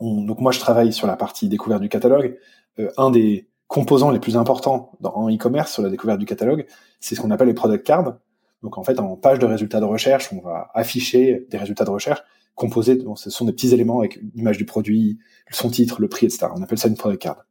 donc 0.00 0.40
moi, 0.40 0.52
je 0.52 0.60
travaille 0.60 0.92
sur 0.92 1.06
la 1.06 1.16
partie 1.16 1.48
découverte 1.48 1.82
du 1.82 1.88
catalogue. 1.88 2.38
Euh, 2.78 2.90
un 2.96 3.10
des 3.10 3.48
composants 3.68 4.10
les 4.10 4.18
plus 4.18 4.36
importants 4.36 4.92
dans, 5.00 5.14
en 5.14 5.30
e-commerce 5.30 5.72
sur 5.72 5.82
la 5.82 5.90
découverte 5.90 6.18
du 6.18 6.26
catalogue, 6.26 6.66
c'est 7.00 7.14
ce 7.14 7.20
qu'on 7.20 7.30
appelle 7.30 7.48
les 7.48 7.54
product 7.54 7.86
cards. 7.86 8.16
Donc 8.62 8.76
en 8.76 8.82
fait, 8.82 8.98
en 8.98 9.16
page 9.16 9.38
de 9.38 9.46
résultats 9.46 9.78
de 9.78 9.84
recherche, 9.84 10.32
on 10.32 10.40
va 10.40 10.70
afficher 10.74 11.46
des 11.50 11.58
résultats 11.58 11.84
de 11.84 11.90
recherche 11.90 12.22
composés, 12.56 12.98
ce 13.14 13.30
sont 13.30 13.44
des 13.44 13.52
petits 13.52 13.72
éléments 13.72 14.00
avec 14.00 14.18
l'image 14.34 14.58
du 14.58 14.64
produit, 14.64 15.20
son 15.52 15.70
titre, 15.70 16.00
le 16.00 16.08
prix, 16.08 16.26
etc. 16.26 16.48
On 16.56 16.60
appelle 16.60 16.78
ça 16.78 16.88
une 16.88 16.96
product 16.96 17.22
card. 17.22 17.46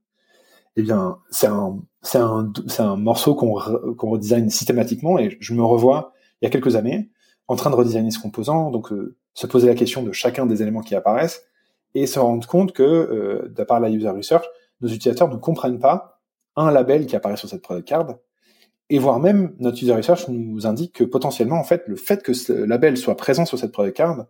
Eh 0.76 0.82
bien, 0.82 1.20
c'est 1.32 1.48
un, 1.48 1.80
un, 2.16 2.52
un 2.80 2.96
morceau 2.98 3.34
qu'on, 3.34 3.58
qu'on 3.96 4.10
redesign 4.10 4.50
systématiquement 4.50 5.18
et 5.18 5.38
je 5.40 5.54
me 5.54 5.64
revois 5.64 6.12
il 6.42 6.46
y 6.46 6.48
a 6.48 6.52
quelques 6.52 6.76
années 6.76 7.10
en 7.48 7.56
train 7.56 7.70
de 7.70 7.76
redesigner 7.76 8.12
ce 8.12 8.20
composant, 8.20 8.70
donc 8.70 8.92
euh, 8.92 9.16
se 9.34 9.48
poser 9.48 9.68
la 9.68 9.76
question 9.76 10.04
de 10.04 10.12
chacun 10.12 10.46
des 10.46 10.62
éléments 10.62 10.82
qui 10.82 10.96
apparaissent 10.96 11.44
et 11.96 12.06
se 12.06 12.20
rendre 12.20 12.46
compte 12.48 12.74
que, 12.74 12.84
euh, 12.84 13.48
de 13.48 13.66
la 13.82 13.90
user 13.90 14.10
research, 14.10 14.46
nos 14.82 14.88
utilisateurs 14.88 15.30
ne 15.30 15.38
comprennent 15.38 15.80
pas 15.80 16.22
un 16.56 16.72
label 16.72 17.06
qui 17.06 17.16
apparaît 17.16 17.38
sur 17.38 17.50
cette 17.50 17.62
product 17.62 17.88
card, 17.88 18.16
et 18.90 19.00
voire 19.00 19.20
même 19.20 19.54
notre 19.60 19.82
user 19.82 19.94
research 19.94 20.28
nous 20.30 20.66
indique 20.66 20.94
que 20.94 21.04
potentiellement, 21.04 21.60
en 21.60 21.64
fait, 21.64 21.84
le 21.88 21.96
fait 21.96 22.24
que 22.24 22.34
ce 22.34 22.54
label 22.54 22.98
soit 22.98 23.18
présent 23.18 23.46
sur 23.46 23.60
cette 23.60 23.72
product 23.72 23.98
card 23.98 24.26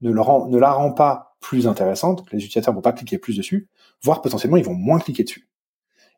ne, 0.00 0.10
ne 0.10 0.58
la 0.58 0.72
rend 0.72 0.92
pas 0.92 1.36
plus 1.40 1.66
intéressante, 1.66 2.24
les 2.32 2.38
utilisateurs 2.38 2.74
vont 2.74 2.80
pas 2.80 2.92
cliquer 2.92 3.18
plus 3.18 3.36
dessus, 3.36 3.68
voire 4.02 4.20
potentiellement 4.20 4.56
ils 4.56 4.64
vont 4.64 4.74
moins 4.74 4.98
cliquer 4.98 5.24
dessus. 5.24 5.48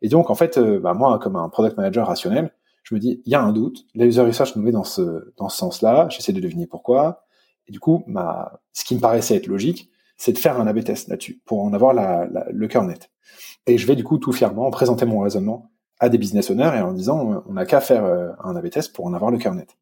Et 0.00 0.08
donc, 0.08 0.30
en 0.30 0.34
fait, 0.34 0.58
euh, 0.58 0.80
bah, 0.80 0.94
moi, 0.94 1.18
comme 1.18 1.36
un 1.36 1.48
product 1.48 1.76
manager 1.76 2.06
rationnel, 2.06 2.52
je 2.82 2.94
me 2.94 3.00
dis, 3.00 3.22
il 3.24 3.30
y 3.30 3.36
a 3.36 3.42
un 3.42 3.52
doute, 3.52 3.86
la 3.94 4.06
user 4.06 4.22
research 4.22 4.56
nous 4.56 4.62
met 4.62 4.72
dans 4.72 4.84
ce, 4.84 5.32
dans 5.36 5.48
ce 5.48 5.56
sens-là, 5.56 6.08
j'essaie 6.08 6.32
de 6.32 6.40
deviner 6.40 6.66
pourquoi, 6.66 7.24
et 7.68 7.72
du 7.72 7.78
coup, 7.78 8.02
ma, 8.08 8.60
ce 8.72 8.84
qui 8.84 8.96
me 8.96 9.00
paraissait 9.00 9.36
être 9.36 9.46
logique, 9.46 9.91
c'est 10.22 10.32
de 10.32 10.38
faire 10.38 10.60
un 10.60 10.68
A-B 10.68 10.84
test 10.84 11.08
là-dessus, 11.08 11.42
pour 11.44 11.64
en 11.64 11.72
avoir 11.72 11.92
le 11.92 12.68
cœur 12.68 12.84
net. 12.84 13.10
Et 13.66 13.76
je 13.76 13.88
vais 13.88 13.96
du 13.96 14.04
coup 14.04 14.18
tout 14.18 14.32
fièrement 14.32 14.70
présenter 14.70 15.04
mon 15.04 15.18
raisonnement 15.18 15.72
à 15.98 16.08
des 16.08 16.16
business 16.16 16.48
owners 16.48 16.70
et 16.76 16.80
en 16.80 16.92
disant 16.92 17.42
on 17.48 17.54
n'a 17.54 17.66
qu'à 17.66 17.80
faire 17.80 18.04
euh, 18.04 18.28
un 18.44 18.54
A/B 18.54 18.70
test 18.70 18.92
pour 18.92 19.04
en 19.04 19.14
avoir 19.14 19.32
le 19.32 19.38
cœur 19.38 19.52
net. 19.52 19.76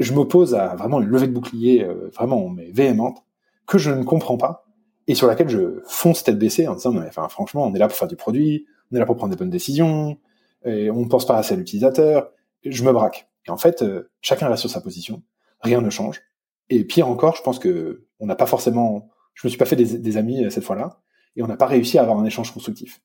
Je 0.00 0.12
m'oppose 0.12 0.54
à 0.54 0.74
vraiment 0.74 1.00
une 1.00 1.08
levée 1.08 1.28
de 1.28 1.32
bouclier 1.32 1.82
euh, 1.82 2.10
vraiment 2.12 2.50
mais 2.50 2.72
véhémente 2.72 3.24
que 3.66 3.78
je 3.78 3.90
ne 3.90 4.04
comprends 4.04 4.36
pas 4.36 4.66
et 5.06 5.14
sur 5.14 5.28
laquelle 5.28 5.48
je 5.48 5.80
fonce 5.86 6.22
tête 6.24 6.38
baissée 6.38 6.68
en 6.68 6.74
disant 6.74 6.92
non 6.92 7.00
mais 7.00 7.08
enfin 7.08 7.26
franchement 7.30 7.64
on 7.64 7.74
est 7.74 7.78
là 7.78 7.88
pour 7.88 7.96
faire 7.96 8.08
du 8.08 8.16
produit, 8.16 8.66
on 8.92 8.96
est 8.96 8.98
là 8.98 9.06
pour 9.06 9.16
prendre 9.16 9.32
des 9.32 9.38
bonnes 9.38 9.48
décisions 9.48 10.18
et 10.66 10.90
on 10.90 11.00
ne 11.00 11.08
pense 11.08 11.24
pas 11.24 11.38
assez 11.38 11.54
à 11.54 11.56
l'utilisateur. 11.56 12.30
Je 12.66 12.84
me 12.84 12.92
braque. 12.92 13.30
Et 13.48 13.50
en 13.50 13.56
fait 13.56 13.80
euh, 13.80 14.10
chacun 14.20 14.48
reste 14.48 14.60
sur 14.60 14.70
sa 14.70 14.82
position, 14.82 15.22
rien 15.60 15.80
ne 15.80 15.88
change. 15.88 16.20
Et 16.68 16.84
pire 16.84 17.08
encore, 17.08 17.36
je 17.36 17.42
pense 17.42 17.58
que 17.58 18.04
on 18.20 18.26
n'a 18.26 18.36
pas 18.36 18.46
forcément, 18.46 19.08
je 19.34 19.46
me 19.46 19.48
suis 19.50 19.58
pas 19.58 19.64
fait 19.64 19.76
des, 19.76 20.16
amis 20.16 20.44
cette 20.50 20.64
fois-là 20.64 21.00
et 21.36 21.42
on 21.42 21.46
n'a 21.46 21.56
pas 21.56 21.66
réussi 21.66 21.98
à 21.98 22.02
avoir 22.02 22.18
un 22.18 22.24
échange 22.24 22.52
constructif. 22.52 23.00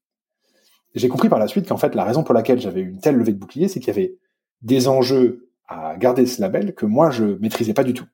J'ai 0.96 1.10
compris 1.10 1.30
par 1.30 1.40
la 1.40 1.48
suite 1.48 1.68
qu'en 1.68 1.78
fait, 1.78 1.96
la 1.96 2.04
raison 2.04 2.24
pour 2.24 2.34
laquelle 2.34 2.60
j'avais 2.60 2.82
une 2.82 3.00
telle 3.00 3.16
levée 3.16 3.34
de 3.34 3.38
bouclier, 3.38 3.68
c'est 3.68 3.80
qu'il 3.80 3.90
y 3.90 3.98
avait 3.98 4.18
des 4.62 4.88
enjeux 4.88 5.50
à 5.68 5.96
garder 5.98 6.26
ce 6.26 6.42
label 6.42 6.74
que 6.74 6.86
moi, 6.86 7.12
je 7.12 7.24
maîtrisais 7.40 7.74
pas 7.74 7.84
du 7.84 7.94
tout. 7.94 8.06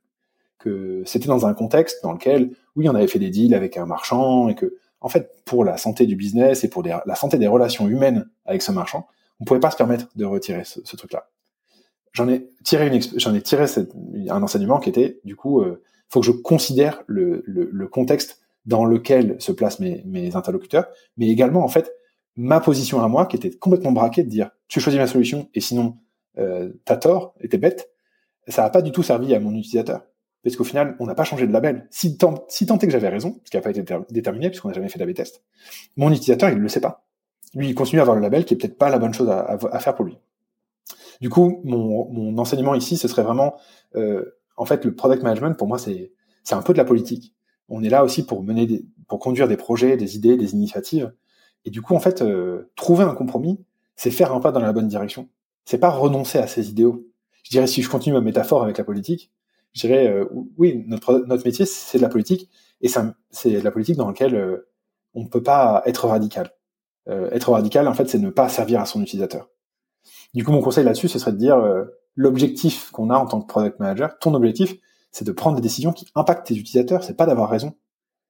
Que 0.59 1.03
c'était 1.05 1.27
dans 1.27 1.45
un 1.45 1.53
contexte 1.53 2.03
dans 2.03 2.11
lequel, 2.11 2.51
oui, 2.75 2.89
on 2.89 2.95
avait 2.95 3.07
fait 3.07 3.19
des 3.19 3.29
deals 3.29 3.53
avec 3.53 3.77
un 3.77 3.85
marchand 3.85 4.49
et 4.49 4.55
que, 4.55 4.75
en 4.99 5.09
fait, 5.09 5.31
pour 5.45 5.63
la 5.63 5.77
santé 5.77 6.05
du 6.05 6.15
business 6.15 6.63
et 6.63 6.69
pour 6.69 6.83
la 6.83 7.15
santé 7.15 7.37
des 7.37 7.47
relations 7.47 7.87
humaines 7.87 8.29
avec 8.45 8.61
ce 8.61 8.71
marchand, 8.71 9.07
on 9.39 9.45
pouvait 9.45 9.59
pas 9.59 9.71
se 9.71 9.77
permettre 9.77 10.07
de 10.15 10.25
retirer 10.25 10.63
ce, 10.63 10.95
truc-là. 10.95 11.29
J'en 12.13 12.27
ai 12.29 12.49
tiré 12.63 12.87
une, 12.87 13.01
j'en 13.17 13.33
ai 13.33 13.41
tiré 13.41 13.65
un 14.29 14.43
enseignement 14.43 14.79
qui 14.79 14.89
était, 14.89 15.19
du 15.23 15.35
coup, 15.35 15.61
euh, 15.61 15.81
faut 16.09 16.21
que 16.21 16.25
je 16.25 16.31
considère 16.31 17.03
le, 17.07 17.43
le, 17.45 17.69
le 17.71 17.87
contexte 17.87 18.41
dans 18.65 18.85
lequel 18.85 19.35
se 19.39 19.51
placent 19.51 19.79
mes, 19.79 20.03
mes 20.05 20.35
interlocuteurs, 20.35 20.87
mais 21.17 21.29
également 21.29 21.63
en 21.63 21.67
fait 21.67 21.93
ma 22.35 22.59
position 22.59 23.01
à 23.01 23.07
moi 23.07 23.25
qui 23.25 23.35
était 23.35 23.51
complètement 23.51 23.91
braquée 23.91 24.23
de 24.23 24.29
dire 24.29 24.49
tu 24.67 24.79
choisis 24.79 24.99
ma 24.99 25.07
solution 25.07 25.49
et 25.53 25.61
sinon 25.61 25.97
euh, 26.37 26.73
t'as 26.83 26.97
tort 26.97 27.35
et 27.39 27.47
t'es 27.47 27.57
bête, 27.57 27.91
ça 28.47 28.63
n'a 28.63 28.69
pas 28.69 28.81
du 28.81 28.91
tout 28.91 29.03
servi 29.03 29.33
à 29.33 29.39
mon 29.39 29.53
utilisateur 29.55 30.01
parce 30.45 30.57
qu'au 30.57 30.63
final, 30.63 30.95
on 30.99 31.07
n'a 31.07 31.15
pas 31.15 31.23
changé 31.23 31.47
de 31.47 31.51
label. 31.51 31.87
Si 31.89 32.17
tant, 32.17 32.45
si 32.49 32.67
tant 32.67 32.77
est 32.77 32.85
que 32.85 32.91
j'avais 32.91 33.09
raison, 33.09 33.41
ce 33.43 33.49
qui 33.49 33.57
n'a 33.57 33.61
pas 33.61 33.71
été 33.71 33.83
déterminé, 34.11 34.49
puisqu'on 34.49 34.67
n'a 34.67 34.75
jamais 34.75 34.89
fait 34.89 34.99
d'A-B 34.99 35.15
test, 35.15 35.43
mon 35.97 36.11
utilisateur, 36.11 36.51
il 36.51 36.57
ne 36.57 36.61
le 36.61 36.69
sait 36.69 36.81
pas. 36.81 37.03
Lui, 37.55 37.69
il 37.69 37.73
continue 37.73 37.99
à 37.99 38.03
avoir 38.03 38.15
le 38.15 38.21
label 38.21 38.45
qui 38.45 38.53
est 38.53 38.57
peut-être 38.57 38.77
pas 38.77 38.91
la 38.91 38.99
bonne 38.99 39.11
chose 39.11 39.27
à, 39.27 39.79
faire 39.79 39.95
pour 39.95 40.05
lui. 40.05 40.19
Du 41.19 41.29
coup, 41.29 41.61
mon, 41.63 42.11
mon, 42.11 42.37
enseignement 42.37 42.75
ici, 42.75 42.95
ce 42.95 43.07
serait 43.07 43.23
vraiment, 43.23 43.55
euh, 43.95 44.37
en 44.57 44.65
fait, 44.65 44.85
le 44.85 44.95
product 44.95 45.23
management, 45.23 45.57
pour 45.57 45.67
moi, 45.67 45.77
c'est 45.77 46.11
un 46.51 46.61
peu 46.61 46.73
de 46.73 46.77
la 46.77 46.85
politique. 46.85 47.33
On 47.69 47.83
est 47.83 47.89
là 47.89 48.03
aussi 48.03 48.25
pour 48.25 48.43
mener, 48.43 48.65
des, 48.67 48.85
pour 49.07 49.19
conduire 49.19 49.47
des 49.47 49.57
projets, 49.57 49.97
des 49.97 50.15
idées, 50.15 50.37
des 50.37 50.53
initiatives. 50.53 51.13
Et 51.65 51.71
du 51.71 51.81
coup, 51.81 51.95
en 51.95 51.99
fait, 51.99 52.21
euh, 52.21 52.71
trouver 52.75 53.03
un 53.03 53.15
compromis, 53.15 53.59
c'est 53.95 54.11
faire 54.11 54.33
un 54.33 54.39
pas 54.39 54.51
dans 54.51 54.59
la 54.59 54.73
bonne 54.73 54.87
direction. 54.87 55.29
C'est 55.65 55.79
pas 55.79 55.89
renoncer 55.89 56.37
à 56.37 56.47
ses 56.47 56.69
idéaux. 56.69 57.07
Je 57.43 57.49
dirais, 57.49 57.67
si 57.67 57.81
je 57.81 57.89
continue 57.89 58.13
ma 58.13 58.21
métaphore 58.21 58.63
avec 58.63 58.77
la 58.77 58.83
politique, 58.83 59.31
je 59.75 59.81
dirais, 59.81 60.07
euh, 60.07 60.25
oui, 60.57 60.83
notre, 60.87 61.25
notre 61.27 61.45
métier, 61.45 61.65
c'est 61.65 61.97
de 61.97 62.03
la 62.03 62.09
politique, 62.09 62.49
et 62.81 62.87
c'est 63.31 63.51
de 63.51 63.59
la 63.59 63.71
politique 63.71 63.97
dans 63.97 64.07
laquelle 64.07 64.35
euh, 64.35 64.69
on 65.13 65.23
ne 65.23 65.27
peut 65.27 65.43
pas 65.43 65.83
être 65.85 66.07
radical. 66.07 66.51
Euh, 67.09 67.29
être 67.31 67.51
radical, 67.51 67.87
en 67.87 67.93
fait, 67.93 68.07
c'est 68.07 68.19
ne 68.19 68.29
pas 68.29 68.47
servir 68.49 68.79
à 68.79 68.85
son 68.85 69.01
utilisateur. 69.01 69.49
Du 70.33 70.43
coup, 70.43 70.51
mon 70.51 70.61
conseil 70.61 70.85
là-dessus, 70.85 71.07
ce 71.07 71.19
serait 71.19 71.33
de 71.33 71.37
dire, 71.37 71.57
l'objectif 72.15 72.91
qu'on 72.91 73.09
a 73.09 73.17
en 73.17 73.25
tant 73.25 73.41
que 73.41 73.47
product 73.47 73.79
manager, 73.79 74.17
ton 74.19 74.33
objectif, 74.33 74.75
c'est 75.11 75.25
de 75.25 75.31
prendre 75.31 75.55
des 75.55 75.61
décisions 75.61 75.93
qui 75.93 76.07
impactent 76.15 76.47
tes 76.47 76.55
utilisateurs, 76.55 77.03
c'est 77.03 77.15
pas 77.15 77.25
d'avoir 77.25 77.49
raison. 77.49 77.73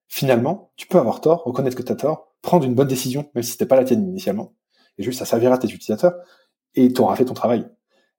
Finalement, 0.08 0.71
tu 0.76 0.88
peux 0.88 0.98
avoir 0.98 1.21
tort, 1.21 1.43
reconnaître 1.43 1.76
que 1.76 1.84
tu 1.84 1.91
as 1.91 1.95
tort, 1.95 2.34
prendre 2.41 2.65
une 2.65 2.76
bonne 2.76 2.88
décision, 2.88 3.30
même 3.34 3.43
si 3.43 3.52
c'était 3.52 3.65
pas 3.65 3.76
la 3.76 3.84
tienne 3.84 4.08
initialement, 4.08 4.54
et 4.98 5.04
juste 5.04 5.19
ça 5.19 5.26
servira 5.26 5.56
à 5.56 5.58
tes 5.58 5.67
utilisateurs, 5.67 6.13
et 6.76 6.91
tu 6.91 7.02
auras 7.02 7.15
fait 7.15 7.26
ton 7.26 7.34
travail. 7.34 7.67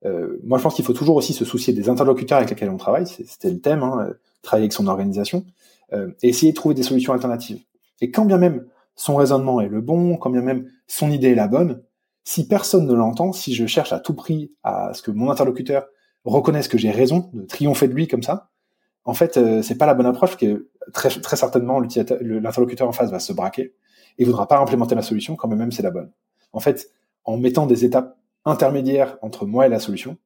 Euh, 0.05 0.39
moi, 0.43 0.57
je 0.57 0.63
pense 0.63 0.75
qu'il 0.75 0.85
faut 0.85 0.93
toujours 0.93 1.15
aussi 1.15 1.33
se 1.33 1.45
soucier 1.45 1.73
des 1.73 1.89
interlocuteurs 1.89 2.37
avec 2.37 2.49
lesquels 2.49 2.69
on 2.69 2.77
travaille. 2.77 3.07
C'était 3.07 3.49
le 3.49 3.59
thème, 3.59 3.83
hein, 3.83 4.13
travailler 4.41 4.65
avec 4.65 4.73
son 4.73 4.87
organisation 4.87 5.45
euh, 5.93 6.11
et 6.21 6.29
essayer 6.29 6.51
de 6.51 6.55
trouver 6.55 6.75
des 6.75 6.83
solutions 6.83 7.13
alternatives. 7.13 7.61
Et 8.01 8.11
quand 8.11 8.25
bien 8.25 8.37
même 8.37 8.65
son 8.95 9.15
raisonnement 9.15 9.61
est 9.61 9.69
le 9.69 9.81
bon, 9.81 10.17
quand 10.17 10.29
bien 10.29 10.41
même 10.41 10.69
son 10.87 11.09
idée 11.11 11.29
est 11.29 11.35
la 11.35 11.47
bonne, 11.47 11.81
si 12.27 12.45
personne 12.45 12.85
ne 12.85 12.93
l'entend, 12.93 13.31
si 13.31 13.55
je 13.55 13.65
cherche 13.67 13.93
à 13.93 14.01
tout 14.01 14.13
prix 14.13 14.51
à 14.61 14.93
ce 14.93 15.01
que 15.01 15.11
mon 15.11 15.31
interlocuteur 15.31 15.87
reconnaisse 16.25 16.67
que 16.67 16.77
j'ai 16.77 16.91
raison, 16.91 17.29
de 17.31 17.43
triompher 17.43 17.87
de 17.87 17.93
lui 17.93 18.09
comme 18.09 18.21
ça, 18.21 18.49
en 19.05 19.13
fait, 19.13 19.37
euh, 19.37 19.61
c'est 19.61 19.77
pas 19.77 19.85
la 19.85 19.93
bonne 19.93 20.07
approche, 20.07 20.35
que 20.35 20.67
très, 20.91 21.07
très 21.07 21.37
certainement 21.37 21.79
l'interlocuteur 21.79 22.85
en 22.85 22.91
face 22.91 23.11
va 23.11 23.21
se 23.21 23.31
braquer 23.31 23.75
et 24.17 24.25
voudra 24.25 24.45
pas 24.45 24.59
implémenter 24.59 24.93
la 24.93 25.03
solution 25.03 25.37
quand 25.37 25.47
même 25.47 25.71
c'est 25.71 25.83
la 25.83 25.89
bonne. 25.89 26.11
En 26.51 26.59
fait, 26.59 26.89
en 27.23 27.37
mettant 27.37 27.65
des 27.65 27.85
étapes 27.85 28.17
intermédiaire 28.43 29.17
entre 29.21 29.45
moi 29.45 29.65
et 29.65 29.69
la 29.69 29.79
solution, 29.79 30.17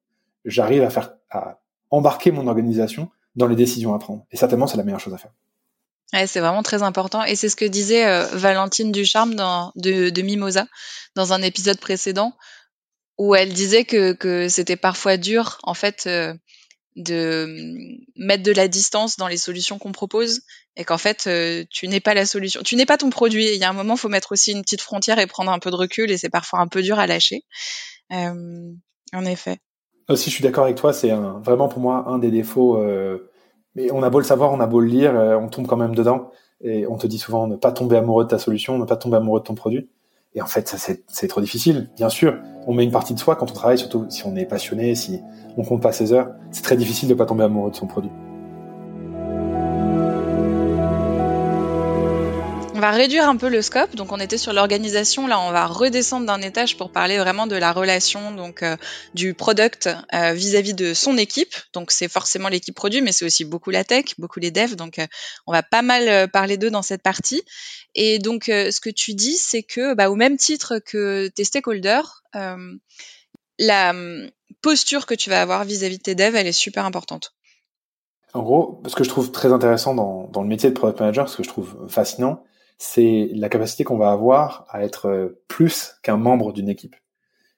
j'arrive 0.44 0.82
à 0.82 0.90
faire 0.90 1.14
à 1.30 1.60
embarquer 1.92 2.32
mon 2.32 2.48
organisation 2.48 3.12
dans 3.36 3.46
les 3.46 3.56
décisions 3.56 3.94
à 3.94 4.00
prendre. 4.00 4.26
Et 4.32 4.38
certainement, 4.38 4.66
c'est 4.66 4.78
la 4.78 4.84
meilleure 4.84 5.00
chose 5.00 5.14
à 5.14 5.20
faire. 5.20 5.34
Ouais, 6.14 6.28
c'est 6.28 6.40
vraiment 6.42 6.64
très 6.64 6.84
important. 6.84 7.24
Et 7.24 7.36
c'est 7.36 7.50
ce 7.50 7.56
que 7.56 7.66
disait 7.66 8.06
euh, 8.06 8.26
Valentine 8.34 8.92
Ducharme 8.92 9.36
dans, 9.36 9.72
de, 9.76 10.10
de, 10.10 10.22
Mimosa 10.22 10.68
dans 11.16 11.34
un 11.34 11.42
épisode 11.42 11.80
précédent, 11.80 12.34
où 13.18 13.36
elle 13.36 13.54
disait 13.54 13.86
que, 13.86 14.14
que 14.14 14.50
c'était 14.50 14.76
parfois 14.76 15.18
dur, 15.18 15.58
en 15.64 15.74
fait, 15.74 16.04
euh, 16.08 16.34
de 16.96 17.48
mettre 18.18 18.44
de 18.44 18.52
la 18.52 18.68
distance 18.68 19.16
dans 19.16 19.28
les 19.28 19.38
solutions 19.38 19.80
qu'on 19.80 19.94
propose 19.94 20.42
et 20.76 20.84
qu'en 20.84 20.98
fait 20.98 21.26
euh, 21.28 21.64
tu 21.70 21.88
n'es 21.88 22.02
pas 22.02 22.14
la 22.14 22.26
solution, 22.26 22.62
tu 22.64 22.76
n'es 22.76 22.86
pas 22.86 22.98
ton 22.98 23.10
produit. 23.10 23.46
Il 23.46 23.60
y 23.60 23.64
a 23.64 23.70
un 23.70 23.74
moment, 23.74 23.96
faut 23.96 24.10
mettre 24.10 24.34
aussi 24.34 24.52
une 24.52 24.62
petite 24.62 24.82
frontière 24.82 25.18
et 25.18 25.28
prendre 25.28 25.52
un 25.52 25.60
peu 25.60 25.72
de 25.72 25.76
recul 25.76 26.12
et 26.12 26.18
c'est 26.18 26.30
parfois 26.30 26.60
un 26.60 26.68
peu 26.68 26.82
dur 26.82 27.00
à 27.00 27.08
lâcher. 27.08 27.44
Euh, 28.12 28.74
en 29.14 29.26
effet. 29.26 29.60
Aussi, 30.10 30.30
je 30.30 30.36
suis 30.36 30.44
d'accord 30.44 30.66
avec 30.66 30.76
toi. 30.76 30.92
C'est 30.92 31.12
vraiment 31.12 31.70
pour 31.70 31.80
moi 31.80 32.04
un 32.08 32.18
des 32.18 32.32
défauts. 32.32 32.84
Euh, 33.78 33.82
mais 33.82 33.92
on 33.92 34.04
a 34.04 34.10
beau 34.10 34.20
le 34.20 34.26
savoir, 34.26 34.52
on 34.52 34.60
a 34.60 34.68
beau 34.68 34.80
le 34.80 34.88
lire, 34.88 35.14
on 35.14 35.48
tombe 35.48 35.68
quand 35.68 35.78
même 35.78 35.96
dedans. 35.96 36.32
Et 36.64 36.86
on 36.88 36.98
te 36.98 37.08
dit 37.08 37.18
souvent 37.18 37.48
ne 37.48 37.56
pas 37.56 37.72
tomber 37.72 37.98
amoureux 37.98 38.26
de 38.26 38.30
ta 38.30 38.38
solution, 38.38 38.78
ne 38.78 38.86
pas 38.86 38.96
tomber 38.96 39.18
amoureux 39.18 39.40
de 39.40 39.46
ton 39.46 39.56
produit. 39.56 39.90
Et 40.36 40.42
en 40.42 40.46
fait, 40.46 40.76
c'est 41.08 41.28
trop 41.28 41.42
difficile. 41.42 41.90
Bien 41.96 42.10
sûr, 42.10 42.38
on 42.68 42.74
met 42.74 42.84
une 42.84 42.92
partie 42.92 43.14
de 43.14 43.20
soi 43.20 43.36
quand 43.36 43.50
on 43.50 43.54
travaille, 43.54 43.78
surtout 43.78 44.06
si 44.10 44.26
on 44.26 44.36
est 44.36 44.46
passionné, 44.46 44.96
si 44.96 45.20
on 45.58 45.64
compte 45.64 45.82
pas 45.82 45.92
ses 45.92 46.14
heures. 46.14 46.30
C'est 46.52 46.64
très 46.64 46.78
difficile 46.78 47.10
de 47.10 47.14
pas 47.14 47.26
tomber 47.26 47.44
amoureux 47.44 47.72
de 47.72 47.76
son 47.76 47.88
produit. 47.88 48.12
Va 52.82 52.92
réduire 52.92 53.30
un 53.30 53.38
peu 53.38 53.48
le 53.48 53.62
scope. 53.62 53.96
Donc, 53.96 54.12
on 54.12 54.20
était 54.20 54.38
sur 54.38 54.52
l'organisation. 54.52 55.26
Là, 55.28 55.40
on 55.40 55.52
va 55.52 55.66
redescendre 55.68 56.26
d'un 56.26 56.42
étage 56.42 56.76
pour 56.76 56.92
parler 56.92 57.18
vraiment 57.18 57.48
de 57.48 57.56
la 57.56 57.72
relation 57.72 58.32
donc 58.32 58.64
euh, 58.64 58.76
du 59.14 59.34
product 59.34 59.90
euh, 60.14 60.34
vis-à-vis 60.34 60.74
de 60.74 60.94
son 60.94 61.18
équipe. 61.18 61.56
Donc, 61.74 61.92
c'est 61.92 62.10
forcément 62.10 62.50
l'équipe 62.50 62.76
produit, 62.76 63.02
mais 63.02 63.14
c'est 63.14 63.24
aussi 63.24 63.46
beaucoup 63.46 63.70
la 63.70 63.86
tech, 63.86 64.16
beaucoup 64.18 64.42
les 64.42 64.52
devs. 64.52 64.76
Donc, 64.76 65.00
euh, 65.00 65.08
on 65.48 65.54
va 65.54 65.64
pas 65.64 65.82
mal 65.82 66.30
parler 66.32 66.58
d'eux 66.58 66.70
dans 66.70 66.82
cette 66.82 67.02
partie. 67.02 67.42
Et 67.96 68.20
donc, 68.20 68.46
ce 68.48 68.80
que 68.82 68.90
tu 68.90 69.14
dis, 69.14 69.38
c'est 69.38 69.64
que, 69.64 69.94
bah, 69.94 70.10
au 70.10 70.16
même 70.16 70.36
titre 70.36 70.80
que 70.80 71.30
tes 71.30 71.44
stakeholders, 71.46 72.24
la 73.60 73.90
hum, 73.92 74.30
posture 74.62 75.06
que 75.06 75.14
tu 75.14 75.30
vas 75.30 75.42
avoir 75.42 75.64
vis-à-vis 75.64 76.00
de 76.00 76.04
tes 76.04 76.16
devs, 76.16 76.36
elle 76.36 76.48
est 76.48 76.52
super 76.52 76.86
importante. 76.86 77.34
En 78.34 78.44
gros, 78.44 78.82
ce 78.88 78.96
que 78.96 79.04
je 79.04 79.10
trouve 79.10 79.32
très 79.32 79.52
intéressant 79.52 79.94
dans, 79.94 80.28
dans 80.28 80.42
le 80.42 80.48
métier 80.48 80.70
de 80.70 80.74
product 80.74 81.00
manager, 81.00 81.30
ce 81.30 81.38
que 81.38 81.44
je 81.44 81.50
trouve 81.50 81.88
fascinant, 81.90 82.44
c'est 82.84 83.30
la 83.36 83.48
capacité 83.48 83.84
qu'on 83.84 84.00
va 84.00 84.12
avoir 84.12 84.66
à 84.70 84.84
être 84.84 85.06
euh, 85.06 85.40
plus 85.48 85.98
qu'un 86.02 86.18
membre 86.18 86.52
d'une 86.52 86.68
équipe. 86.68 86.96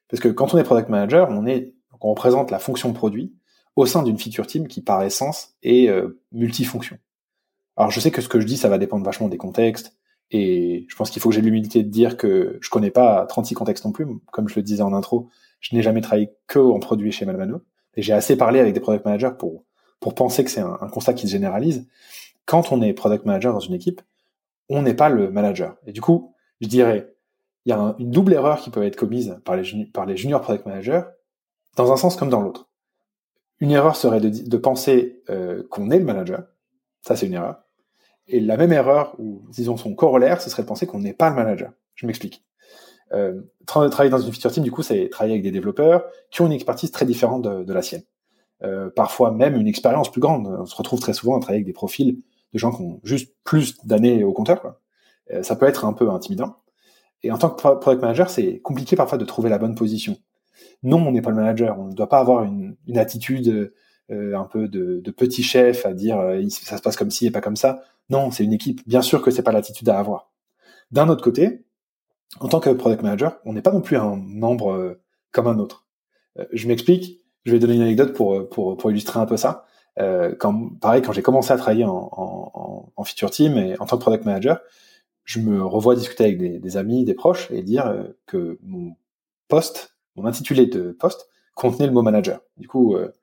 Parce 0.10 0.20
que 0.22 0.28
quand 0.28 0.54
on 0.54 0.58
est 0.58 0.64
product 0.64 0.90
manager, 0.90 1.30
on 1.30 1.46
est, 1.46 1.74
on 2.02 2.10
représente 2.10 2.52
la 2.52 2.60
fonction 2.60 2.92
produit 2.92 3.34
au 3.78 3.86
sein 3.86 4.04
d'une 4.04 4.20
feature 4.20 4.46
team 4.46 4.68
qui, 4.68 4.82
par 4.82 5.02
essence, 5.02 5.56
est 5.64 5.88
euh, 5.88 6.22
multifonction. 6.34 6.98
Alors, 7.78 7.90
je 7.90 8.02
sais 8.02 8.12
que 8.12 8.22
ce 8.22 8.28
que 8.28 8.42
je 8.42 8.46
dis, 8.46 8.58
ça 8.58 8.68
va 8.68 8.78
dépendre 8.78 9.06
vachement 9.06 9.30
des 9.30 9.38
contextes, 9.38 9.96
et 10.30 10.86
je 10.90 10.96
pense 10.98 11.10
qu'il 11.10 11.22
faut 11.22 11.30
que 11.30 11.36
j'ai 11.36 11.42
l'humilité 11.42 11.84
de 11.84 11.90
dire 11.90 12.18
que 12.18 12.58
je 12.60 12.70
connais 12.70 12.92
pas 12.92 13.26
36 13.26 13.56
contextes 13.56 13.86
non 13.86 13.94
plus. 13.94 14.06
Comme 14.34 14.50
je 14.50 14.56
le 14.56 14.62
disais 14.62 14.84
en 14.84 14.94
intro, 14.94 15.30
je 15.62 15.74
n'ai 15.74 15.82
jamais 15.82 16.02
travaillé 16.02 16.34
que 16.48 16.60
en 16.60 16.80
produit 16.80 17.14
chez 17.14 17.26
Malmano, 17.26 17.62
et 17.96 18.02
j'ai 18.02 18.12
assez 18.12 18.36
parlé 18.36 18.60
avec 18.60 18.74
des 18.74 18.82
product 18.82 19.06
managers 19.06 19.32
pour 19.40 19.64
pour 20.02 20.16
penser 20.16 20.44
que 20.44 20.52
c'est 20.52 20.60
un, 20.60 20.78
un 20.82 20.90
constat 20.90 21.14
qui 21.14 21.28
se 21.28 21.32
généralise. 21.32 21.88
Quand 22.46 22.74
on 22.74 22.82
est 22.82 22.92
product 22.92 23.26
manager 23.26 23.54
dans 23.54 23.62
une 23.62 23.74
équipe, 23.74 24.02
on 24.70 24.82
n'est 24.82 24.94
pas 24.94 25.10
le 25.10 25.30
manager. 25.30 25.78
Et 25.86 25.92
du 25.92 26.02
coup, 26.02 26.34
je 26.62 26.68
dirais, 26.68 27.14
il 27.66 27.70
y 27.70 27.74
a 27.74 27.96
une 28.00 28.12
double 28.12 28.34
erreur 28.34 28.60
qui 28.60 28.70
peut 28.70 28.84
être 28.84 28.96
commise 28.96 29.38
par 29.46 29.56
les, 29.56 29.86
par 29.94 30.06
les 30.06 30.18
junior 30.18 30.42
product 30.42 30.66
managers, 30.66 31.04
dans 31.76 31.92
un 31.92 31.98
sens 31.98 32.16
comme 32.16 32.30
dans 32.30 32.42
l'autre. 32.42 32.70
Une 33.60 33.72
erreur 33.72 33.96
serait 33.96 34.20
de, 34.20 34.58
penser 34.58 35.22
euh, 35.30 35.64
qu'on 35.70 35.90
est 35.90 36.00
le 36.00 36.06
manager. 36.06 36.44
Ça, 37.02 37.16
c'est 37.16 37.28
une 37.28 37.34
erreur. 37.34 37.64
Et 38.28 38.40
la 38.40 38.58
même 38.58 38.74
erreur, 38.74 39.16
ou 39.20 39.44
disons 39.50 39.78
son 39.78 39.96
corollaire, 39.96 40.42
ce 40.42 40.50
serait 40.50 40.64
de 40.64 40.68
penser 40.68 40.86
qu'on 40.86 41.00
n'est 41.00 41.14
pas 41.14 41.30
le 41.30 41.36
manager. 41.36 41.72
Je 41.96 42.06
m'explique. 42.06 42.44
Euh, 43.14 43.42
travailler 43.66 44.10
dans 44.10 44.20
une 44.20 44.34
feature 44.34 44.52
team, 44.52 44.64
du 44.64 44.72
coup, 44.72 44.82
c'est 44.82 45.10
travailler 45.10 45.36
avec 45.36 45.44
des 45.44 45.52
développeurs 45.52 46.06
qui 46.32 46.42
ont 46.42 46.48
une 46.48 46.52
expertise 46.52 46.92
très 46.92 47.06
différente 47.06 47.44
de, 47.44 47.74
la 47.74 47.82
sienne. 47.82 48.04
Euh, 48.64 48.90
parfois 48.90 49.32
même 49.32 49.56
une 49.56 49.68
expérience 49.68 50.12
plus 50.12 50.22
grande. 50.22 50.48
On 50.48 50.66
se 50.66 50.76
retrouve 50.76 51.00
très 51.00 51.14
souvent 51.14 51.38
à 51.38 51.40
travailler 51.40 51.60
avec 51.60 51.68
des 51.68 51.74
profils 51.74 52.22
de 52.54 52.60
gens 52.60 52.72
qui 52.72 52.82
ont 52.82 53.00
juste 53.04 53.34
plus 53.44 53.84
d'années 53.86 54.24
au 54.24 54.32
compteur. 54.32 54.76
Euh, 55.32 55.44
ça 55.44 55.56
peut 55.56 55.66
être 55.66 55.86
un 55.86 55.94
peu 55.94 56.10
intimidant. 56.10 56.58
Et 57.24 57.32
en 57.32 57.38
tant 57.38 57.50
que 57.50 57.56
product 57.56 58.02
manager, 58.02 58.30
c'est 58.30 58.60
compliqué 58.60 58.96
parfois 58.96 59.18
de 59.18 59.26
trouver 59.26 59.50
la 59.50 59.58
bonne 59.58 59.76
position. 59.76 60.18
Non, 60.84 60.98
on 61.08 61.12
n'est 61.12 61.22
pas 61.22 61.30
le 61.30 61.38
manager. 61.38 61.80
On 61.80 61.88
ne 61.88 61.94
doit 61.94 62.10
pas 62.10 62.20
avoir 62.20 62.44
une, 62.44 62.76
attitude 62.96 63.74
euh, 64.12 64.38
un 64.38 64.44
peu 64.44 64.68
de, 64.68 65.02
petit 65.12 65.42
chef 65.42 65.86
à 65.86 65.94
dire 65.94 66.20
euh, 66.20 66.42
ça 66.50 66.78
se 66.78 66.82
passe 66.82 66.98
comme 66.98 67.12
ci 67.12 67.26
et 67.26 67.32
pas 67.32 67.42
comme 67.42 67.56
ça. 67.56 67.82
Non, 68.10 68.32
c'est 68.32 68.44
une 68.44 68.54
équipe. 68.54 68.82
Bien 68.88 69.02
sûr 69.02 69.22
que 69.22 69.32
c'est 69.32 69.44
pas 69.44 69.54
l'attitude 69.54 69.88
à 69.90 69.98
avoir. 69.98 70.32
D'un 70.92 71.08
autre 71.08 71.24
côté, 71.24 71.66
en 72.40 72.50
tant 72.50 72.60
que 72.60 72.70
product 72.70 73.02
manager, 73.02 73.40
on 73.46 73.54
n'est 73.54 73.62
pas 73.62 73.72
non 73.72 73.82
plus 73.82 73.96
un 73.96 74.16
membre 74.16 75.00
comme 75.32 75.48
un 75.48 75.58
autre. 75.58 75.88
je 76.52 76.68
m'explique. 76.68 77.22
Je 77.46 77.52
vais 77.52 77.60
donner 77.60 77.76
une 77.76 77.82
anecdote 77.82 78.14
pour, 78.14 78.48
pour 78.50 78.92
illustrer 78.92 79.20
un 79.20 79.26
peu 79.26 79.38
ça 79.38 79.66
euh, 80.00 80.34
quand, 80.38 80.70
pareil, 80.80 81.02
quand 81.02 81.12
j'ai 81.12 81.22
commencé 81.22 81.52
à 81.52 81.58
travailler 81.58 81.86
en, 81.86 82.10
en, 82.12 82.92
en, 82.96 83.04
feature 83.04 83.30
team 83.30 83.58
et 83.58 83.80
en 83.80 83.86
tant 83.86 83.98
que 83.98 84.02
product 84.02 84.26
manager, 84.26 84.60
je 85.24 85.40
me 85.40 85.64
revois 85.64 85.96
discuter 85.96 86.24
avec 86.24 86.38
des, 86.38 86.60
des 86.60 86.78
amis, 86.78 87.06
des 87.06 87.14
proches 87.14 87.50
et 87.52 87.62
dire 87.62 87.88
euh, 87.88 88.04
que 88.26 88.58
mon 88.64 88.96
poste, 89.48 89.96
mon 90.16 90.26
intitulé 90.26 90.66
de 90.66 90.92
poste, 90.92 91.28
contenait 91.56 91.88
le 91.88 91.94
mot 91.94 92.02
manager. 92.02 92.42
Du 92.58 92.68
coup, 92.68 92.96
euh, 92.96 93.14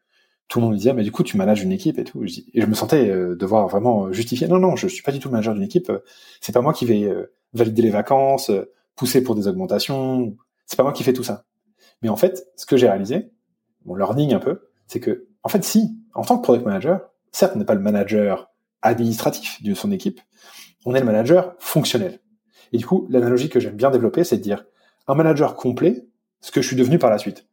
tout 0.48 0.58
le 0.58 0.64
monde 0.64 0.72
me 0.72 0.78
disait, 0.78 0.92
mais 0.92 1.02
du 1.02 1.12
coup, 1.12 1.22
tu 1.22 1.36
manages 1.36 1.62
une 1.62 1.72
équipe 1.72 1.98
et 1.98 2.04
tout. 2.04 2.24
Et 2.24 2.60
je 2.60 2.66
me 2.66 2.74
sentais 2.74 3.08
euh, 3.10 3.36
devoir 3.36 3.68
vraiment 3.68 4.12
justifier. 4.12 4.48
Non, 4.48 4.58
non, 4.58 4.76
je 4.76 4.86
suis 4.88 5.02
pas 5.02 5.12
du 5.12 5.18
tout 5.18 5.30
manager 5.30 5.54
d'une 5.54 5.62
équipe. 5.62 5.92
C'est 6.40 6.52
pas 6.52 6.60
moi 6.60 6.72
qui 6.72 6.86
vais 6.86 7.08
valider 7.52 7.82
les 7.82 7.90
vacances, 7.90 8.50
pousser 8.96 9.22
pour 9.22 9.34
des 9.34 9.48
augmentations. 9.48 10.36
C'est 10.66 10.76
pas 10.76 10.82
moi 10.82 10.92
qui 10.92 11.02
fais 11.02 11.12
tout 11.12 11.24
ça. 11.24 11.44
Mais 12.02 12.08
en 12.08 12.16
fait, 12.16 12.46
ce 12.56 12.66
que 12.66 12.76
j'ai 12.76 12.88
réalisé, 12.88 13.30
mon 13.84 13.94
learning 13.94 14.34
un 14.34 14.38
peu, 14.38 14.68
c'est 14.86 15.00
que, 15.00 15.28
en 15.42 15.48
fait, 15.48 15.64
si, 15.64 15.98
en 16.14 16.24
tant 16.24 16.38
que 16.38 16.42
product 16.42 16.64
manager, 16.64 17.00
certes, 17.32 17.52
on 17.54 17.58
n'est 17.58 17.64
pas 17.64 17.74
le 17.74 17.80
manager 17.80 18.50
administratif 18.82 19.62
de 19.62 19.74
son 19.74 19.90
équipe, 19.92 20.20
on 20.84 20.94
est 20.94 21.00
le 21.00 21.06
manager 21.06 21.54
fonctionnel. 21.58 22.20
Et 22.72 22.78
du 22.78 22.86
coup, 22.86 23.06
l'analogie 23.10 23.48
que 23.48 23.60
j'aime 23.60 23.76
bien 23.76 23.90
développer, 23.90 24.24
c'est 24.24 24.38
de 24.38 24.42
dire 24.42 24.64
un 25.06 25.14
manager 25.14 25.56
complet, 25.56 26.06
ce 26.40 26.50
que 26.50 26.62
je 26.62 26.66
suis 26.66 26.76
devenu 26.76 26.98
par 26.98 27.10
la 27.10 27.18
suite. 27.18 27.46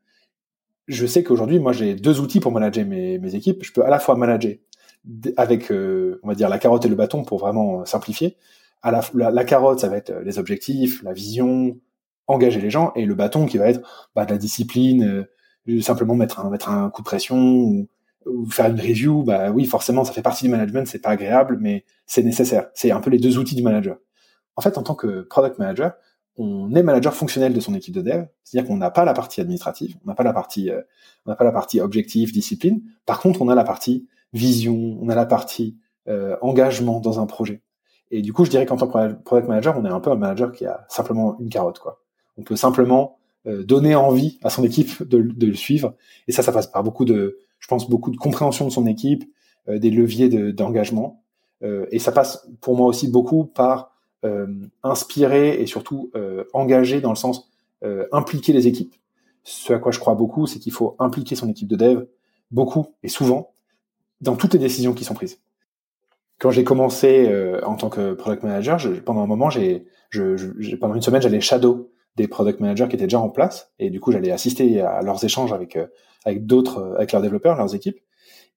Je 0.88 1.06
sais 1.06 1.24
qu'aujourd'hui, 1.24 1.60
moi, 1.60 1.74
j'ai 1.74 1.96
deux 1.96 2.20
outils 2.22 2.40
pour 2.40 2.52
manager 2.52 2.86
mes, 2.86 3.36
équipes. 3.36 3.64
Je 3.64 3.74
peux 3.74 3.84
à 3.84 3.90
la 3.90 4.00
fois 4.00 4.16
manager 4.16 4.56
avec, 5.36 5.72
on 5.72 6.28
va 6.28 6.36
dire, 6.36 6.50
la 6.50 6.60
carotte 6.60 6.86
et 6.86 6.90
le 6.90 6.96
bâton 6.96 7.24
pour 7.24 7.40
vraiment 7.40 7.84
simplifier. 7.86 8.38
À 8.84 8.92
la, 8.92 9.44
carotte, 9.44 9.80
ça 9.80 9.90
va 9.90 9.98
être 9.98 10.14
les 10.24 10.40
objectifs, 10.40 11.04
la 11.04 11.12
vision, 11.12 11.78
engager 12.28 12.62
les 12.62 12.70
gens, 12.70 12.94
et 12.96 13.06
le 13.06 13.16
bâton 13.16 13.46
qui 13.46 13.58
va 13.58 13.70
être 13.70 14.10
bah, 14.16 14.26
de 14.26 14.32
la 14.32 14.38
discipline, 14.38 15.28
simplement 15.82 16.16
mettre 16.16 16.40
un, 16.40 16.50
mettre 16.50 16.70
un 16.70 16.90
coup 16.90 17.02
de 17.02 17.06
pression 17.06 17.38
ou, 17.38 17.88
ou, 18.26 18.50
faire 18.50 18.68
une 18.68 18.80
review. 18.80 19.24
Bah 19.24 19.52
oui, 19.52 19.66
forcément, 19.66 20.04
ça 20.04 20.14
fait 20.14 20.22
partie 20.22 20.46
du 20.46 20.52
management, 20.52 20.88
c'est 20.88 21.02
pas 21.02 21.10
agréable, 21.10 21.58
mais 21.60 21.86
c'est 22.06 22.24
nécessaire. 22.24 22.70
C'est 22.74 22.92
un 22.92 23.02
peu 23.02 23.10
les 23.10 23.20
deux 23.20 23.38
outils 23.38 23.56
du 23.56 23.64
manager. 23.64 23.98
En 24.56 24.62
fait, 24.62 24.78
en 24.78 24.84
tant 24.84 24.96
que 24.96 25.22
product 25.22 25.60
manager, 25.60 25.94
on 26.38 26.74
est 26.76 26.84
manager 26.84 27.14
fonctionnel 27.14 27.54
de 27.54 27.60
son 27.60 27.74
équipe 27.74 27.96
de 27.96 28.02
dev, 28.02 28.26
c'est-à-dire 28.44 28.68
qu'on 28.68 28.78
n'a 28.78 28.92
pas 28.92 29.06
la 29.06 29.14
partie 29.14 29.42
administrative, 29.42 29.96
on 30.04 30.08
n'a 30.08 30.16
pas 30.16 30.24
la 30.24 30.34
partie, 30.34 30.70
euh, 30.70 30.82
on 31.26 31.32
n'a 31.32 31.36
pas 31.36 31.44
la 31.44 31.52
partie 31.52 31.82
objectif, 31.82 32.32
discipline. 32.32 32.82
Par 33.06 33.20
contre, 33.20 33.42
on 33.42 33.50
a 33.50 33.56
la 33.56 33.64
partie 33.64 34.08
vision, 34.34 34.98
on 35.02 35.10
a 35.10 35.16
la 35.16 35.26
partie 35.26 35.78
euh, 36.08 36.38
engagement 36.42 37.00
dans 37.00 37.20
un 37.20 37.26
projet. 37.26 37.62
Et 38.12 38.22
du 38.22 38.34
coup, 38.34 38.46
je 38.46 38.50
dirais 38.50 38.66
qu'en 38.66 38.78
tant 38.78 38.88
que 38.88 39.14
product 39.14 39.48
manager, 39.48 39.78
on 39.78 39.86
est 39.86 39.90
un 39.90 40.00
peu 40.00 40.12
un 40.12 40.16
manager 40.16 40.52
qui 40.52 40.66
a 40.66 40.86
simplement 40.90 41.38
une 41.40 41.50
carotte, 41.50 41.80
quoi. 41.80 42.02
On 42.38 42.44
peut 42.44 42.56
simplement 42.56 43.17
donner 43.48 43.96
envie 43.96 44.40
à 44.44 44.50
son 44.50 44.64
équipe 44.64 45.04
de, 45.08 45.22
de, 45.22 45.48
le 45.48 45.56
suivre. 45.56 45.96
Et 46.28 46.32
ça, 46.32 46.44
ça 46.44 46.52
passe 46.52 46.68
par 46.68 46.84
beaucoup 46.84 47.06
de, 47.06 47.40
je 47.60 47.68
pense, 47.68 47.90
beaucoup 47.90 48.12
de 48.12 48.18
compréhension 48.18 48.66
de 48.66 48.72
son 48.72 48.86
équipe, 48.86 49.24
des 49.68 49.90
leviers 49.90 50.30
d'engagement. 50.54 51.24
et 51.62 52.00
ça 52.00 52.12
passe 52.12 52.48
pour 52.62 52.76
moi 52.78 52.88
aussi 52.88 53.10
beaucoup 53.10 53.46
par 53.46 53.98
euh, 54.26 54.48
inspirer 54.82 55.62
et 55.62 55.68
surtout 55.68 56.10
euh, 56.16 56.44
engager 56.52 57.02
dans 57.02 57.12
le 57.12 57.16
sens 57.16 57.52
euh, 57.84 58.08
impliquer 58.12 58.52
les 58.52 58.66
équipes. 58.66 58.96
Ce 59.44 59.72
à 59.74 59.78
quoi 59.78 59.92
je 59.92 60.00
crois 60.00 60.16
beaucoup, 60.16 60.48
c'est 60.48 60.58
qu'il 60.58 60.72
faut 60.72 60.96
impliquer 60.98 61.36
son 61.36 61.48
équipe 61.48 61.68
de 61.68 61.76
dev 61.76 62.06
beaucoup 62.50 62.88
et 63.04 63.10
souvent 63.10 63.54
dans 64.20 64.36
toutes 64.36 64.54
les 64.54 64.60
décisions 64.60 64.96
qui 64.96 65.04
sont 65.04 65.14
prises. 65.14 65.40
Quand 66.40 66.50
j'ai 66.50 66.64
commencé 66.64 67.32
en 67.64 67.76
tant 67.76 67.90
que 67.90 68.14
product 68.14 68.42
manager, 68.44 68.80
je, 68.80 68.90
pendant 68.90 69.22
un 69.22 69.28
moment, 69.28 69.52
j'ai, 69.52 69.86
je, 70.10 70.36
je, 70.36 70.76
pendant 70.76 70.96
une 70.96 71.02
semaine, 71.02 71.22
j'allais 71.22 71.40
shadow 71.40 71.92
des 72.18 72.28
product 72.28 72.60
managers 72.60 72.88
qui 72.90 72.96
étaient 72.96 73.06
déjà 73.06 73.20
en 73.20 73.30
place 73.30 73.72
et 73.80 73.90
du 73.90 74.00
coup, 74.00 74.12
j'allais 74.12 74.32
assister 74.32 74.82
à 74.82 75.02
leurs 75.02 75.24
échanges 75.24 75.54
avec 75.54 75.78
avec 76.26 76.46
d'autres, 76.46 76.96
avec 76.98 77.14
leurs 77.14 77.22
développeurs, 77.22 77.56
leurs 77.56 77.74
équipes, 77.74 78.00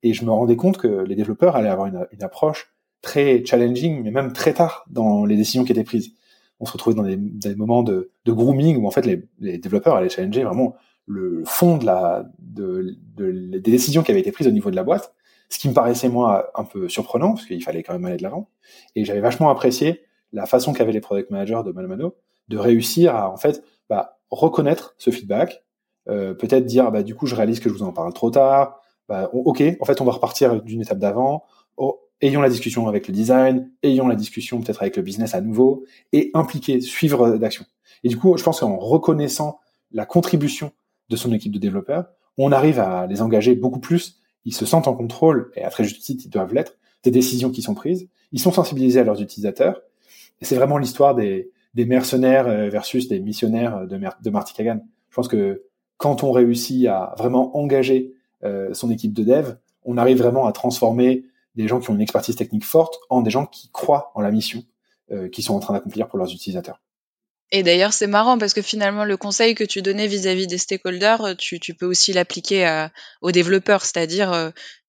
et 0.03 0.13
je 0.13 0.25
me 0.25 0.31
rendais 0.31 0.57
compte 0.57 0.79
que 0.79 0.89
les 0.89 1.15
développeurs 1.15 1.57
allaient 1.57 1.69
avoir 1.69 1.87
une, 1.87 2.23
approche 2.23 2.75
très 3.03 3.45
challenging, 3.45 4.03
mais 4.03 4.11
même 4.11 4.33
très 4.33 4.53
tard 4.53 4.85
dans 4.91 5.25
les 5.25 5.37
décisions 5.37 5.65
qui 5.65 5.73
étaient 5.73 5.85
prises. 5.85 6.13
On 6.59 6.67
se 6.67 6.73
retrouvait 6.73 6.97
dans 6.97 7.05
des, 7.05 7.55
moments 7.55 7.83
de, 7.83 8.11
grooming 8.27 8.77
où 8.77 8.87
en 8.87 8.91
fait 8.91 9.07
les, 9.07 9.59
développeurs 9.59 9.97
allaient 9.97 10.09
challenger 10.09 10.43
vraiment 10.43 10.75
le 11.07 11.43
fond 11.47 11.77
de 11.79 11.87
la 11.87 12.25
de, 12.39 12.97
de, 13.17 13.59
des 13.59 13.71
décisions 13.71 14.03
qui 14.03 14.11
avaient 14.11 14.21
été 14.21 14.33
prises 14.33 14.47
au 14.47 14.53
niveau 14.53 14.71
de 14.71 14.77
la 14.77 14.85
boîte, 14.85 15.15
ce 15.49 15.59
qui 15.59 15.69
me 15.69 15.75
paraissait 15.75 16.09
moi 16.09 16.51
un 16.55 16.65
peu 16.65 16.89
surprenant 16.89 17.35
parce 17.35 17.47
qu'il 17.47 17.63
fallait 17.63 17.83
quand 17.83 17.93
même 17.93 18.05
aller 18.05 18.17
de 18.17 18.23
l'avant. 18.23 18.51
Et 18.97 19.05
j'avais 19.05 19.21
vachement 19.21 19.51
apprécié 19.51 20.03
la 20.33 20.47
façon 20.47 20.73
qu'avaient 20.73 20.93
les 20.93 21.01
product 21.01 21.31
managers 21.31 21.63
de 21.65 21.73
Malmano 21.73 22.15
de 22.51 22.59
réussir 22.59 23.15
à 23.15 23.33
en 23.33 23.37
fait 23.37 23.65
bah, 23.89 24.19
reconnaître 24.31 24.95
ce 24.99 25.11
feedback, 25.11 25.65
euh, 26.09 26.35
peut-être 26.35 26.67
dire 26.67 26.91
bah 26.91 27.03
du 27.03 27.15
coup 27.15 27.27
je 27.27 27.35
réalise 27.35 27.61
que 27.61 27.69
je 27.69 27.75
vous 27.75 27.83
en 27.83 27.93
parle 27.93 28.13
trop 28.13 28.31
tard, 28.31 28.81
bah, 29.09 29.31
ok 29.33 29.63
en 29.81 29.85
fait 29.85 30.01
on 30.01 30.05
va 30.05 30.13
repartir 30.13 30.61
d'une 30.61 30.83
étape 30.83 30.99
d'avant, 30.99 31.45
oh, 31.77 32.01
ayons 32.21 32.41
la 32.41 32.51
discussion 32.51 32.89
avec 32.89 33.09
le 33.09 33.15
design, 33.15 33.71
ayons 33.83 34.09
la 34.09 34.17
discussion 34.17 34.61
peut-être 34.61 34.83
avec 34.83 34.97
le 34.97 35.03
business 35.03 35.35
à 35.35 35.41
nouveau, 35.41 35.85
et 36.13 36.31
impliquer, 36.35 36.81
suivre 36.81 37.39
d'action. 37.39 37.65
Et 38.05 38.09
du 38.09 38.19
coup, 38.19 38.37
je 38.37 38.43
pense 38.43 38.61
qu'en 38.61 38.77
reconnaissant 38.77 39.61
la 39.93 40.07
contribution 40.07 40.73
de 41.09 41.17
son 41.17 41.33
équipe 41.33 41.53
de 41.53 41.59
développeurs, 41.59 42.07
on 42.39 42.53
arrive 42.53 42.79
à 42.79 43.07
les 43.07 43.23
engager 43.23 43.55
beaucoup 43.55 43.81
plus. 43.81 44.19
Ils 44.45 44.55
se 44.55 44.65
sentent 44.65 44.89
en 44.89 44.95
contrôle, 44.95 45.51
et 45.55 45.63
à 45.63 45.71
très 45.71 45.85
juste 45.85 46.03
titre, 46.03 46.23
ils 46.25 46.31
doivent 46.31 46.55
l'être, 46.55 46.79
des 47.03 47.11
décisions 47.11 47.51
qui 47.51 47.63
sont 47.63 47.75
prises. 47.75 48.09
Ils 48.33 48.41
sont 48.41 48.53
sensibilisés 48.53 49.01
à 49.01 49.05
leurs 49.05 49.21
utilisateurs. 49.21 49.83
Et 50.41 50.45
c'est 50.45 50.57
vraiment 50.57 50.79
l'histoire 50.79 51.15
des, 51.15 51.51
des 51.75 51.85
mercenaires 51.85 52.49
euh, 52.49 52.69
versus 52.69 53.09
des 53.09 53.21
missionnaires 53.21 53.87
de, 53.87 53.99
de 53.99 54.31
Marty 54.31 54.55
Kagan. 54.55 54.81
Je 55.09 55.15
pense 55.15 55.29
que 55.29 55.65
quand 55.97 56.25
on 56.25 56.33
réussit 56.33 56.87
à 56.87 57.15
vraiment 57.19 57.57
engager 57.57 58.15
euh, 58.43 58.73
son 58.73 58.91
équipe 58.91 59.13
de 59.13 59.23
dev, 59.23 59.55
on 59.85 59.97
arrive 59.97 60.19
vraiment 60.19 60.47
à 60.47 60.53
transformer 60.53 61.25
des 61.57 61.69
gens 61.69 61.81
qui 61.81 61.91
ont 61.91 61.95
une 61.95 62.01
expertise 62.01 62.37
technique 62.37 62.65
forte 62.65 62.99
en 63.11 63.23
des 63.23 63.31
gens 63.31 63.47
qui 63.47 63.71
croient 63.71 64.13
en 64.15 64.21
la 64.21 64.31
mission 64.31 64.63
euh, 65.13 65.29
qu'ils 65.29 65.45
sont 65.45 65.55
en 65.55 65.61
train 65.61 65.75
d'accomplir 65.75 66.09
pour 66.09 66.19
leurs 66.19 66.33
utilisateurs. 66.33 66.81
Et 67.53 67.65
d'ailleurs, 67.65 67.93
c'est 67.93 68.07
marrant 68.07 68.39
parce 68.39 68.55
que 68.55 68.63
finalement, 68.63 69.05
le 69.05 69.17
conseil 69.17 69.57
que 69.57 69.65
tu 69.65 69.83
donnais 69.83 70.07
vis-à-vis 70.07 70.47
des 70.47 70.59
stakeholders, 70.59 71.25
euh, 71.25 71.35
tu, 71.37 71.75
peux 71.75 71.87
aussi 71.87 72.13
l'appliquer 72.13 72.87
aux 73.21 73.33
développeurs, 73.33 73.85
c'est-à-dire 73.85 74.33
euh, 74.33 74.51
ce 74.53 74.80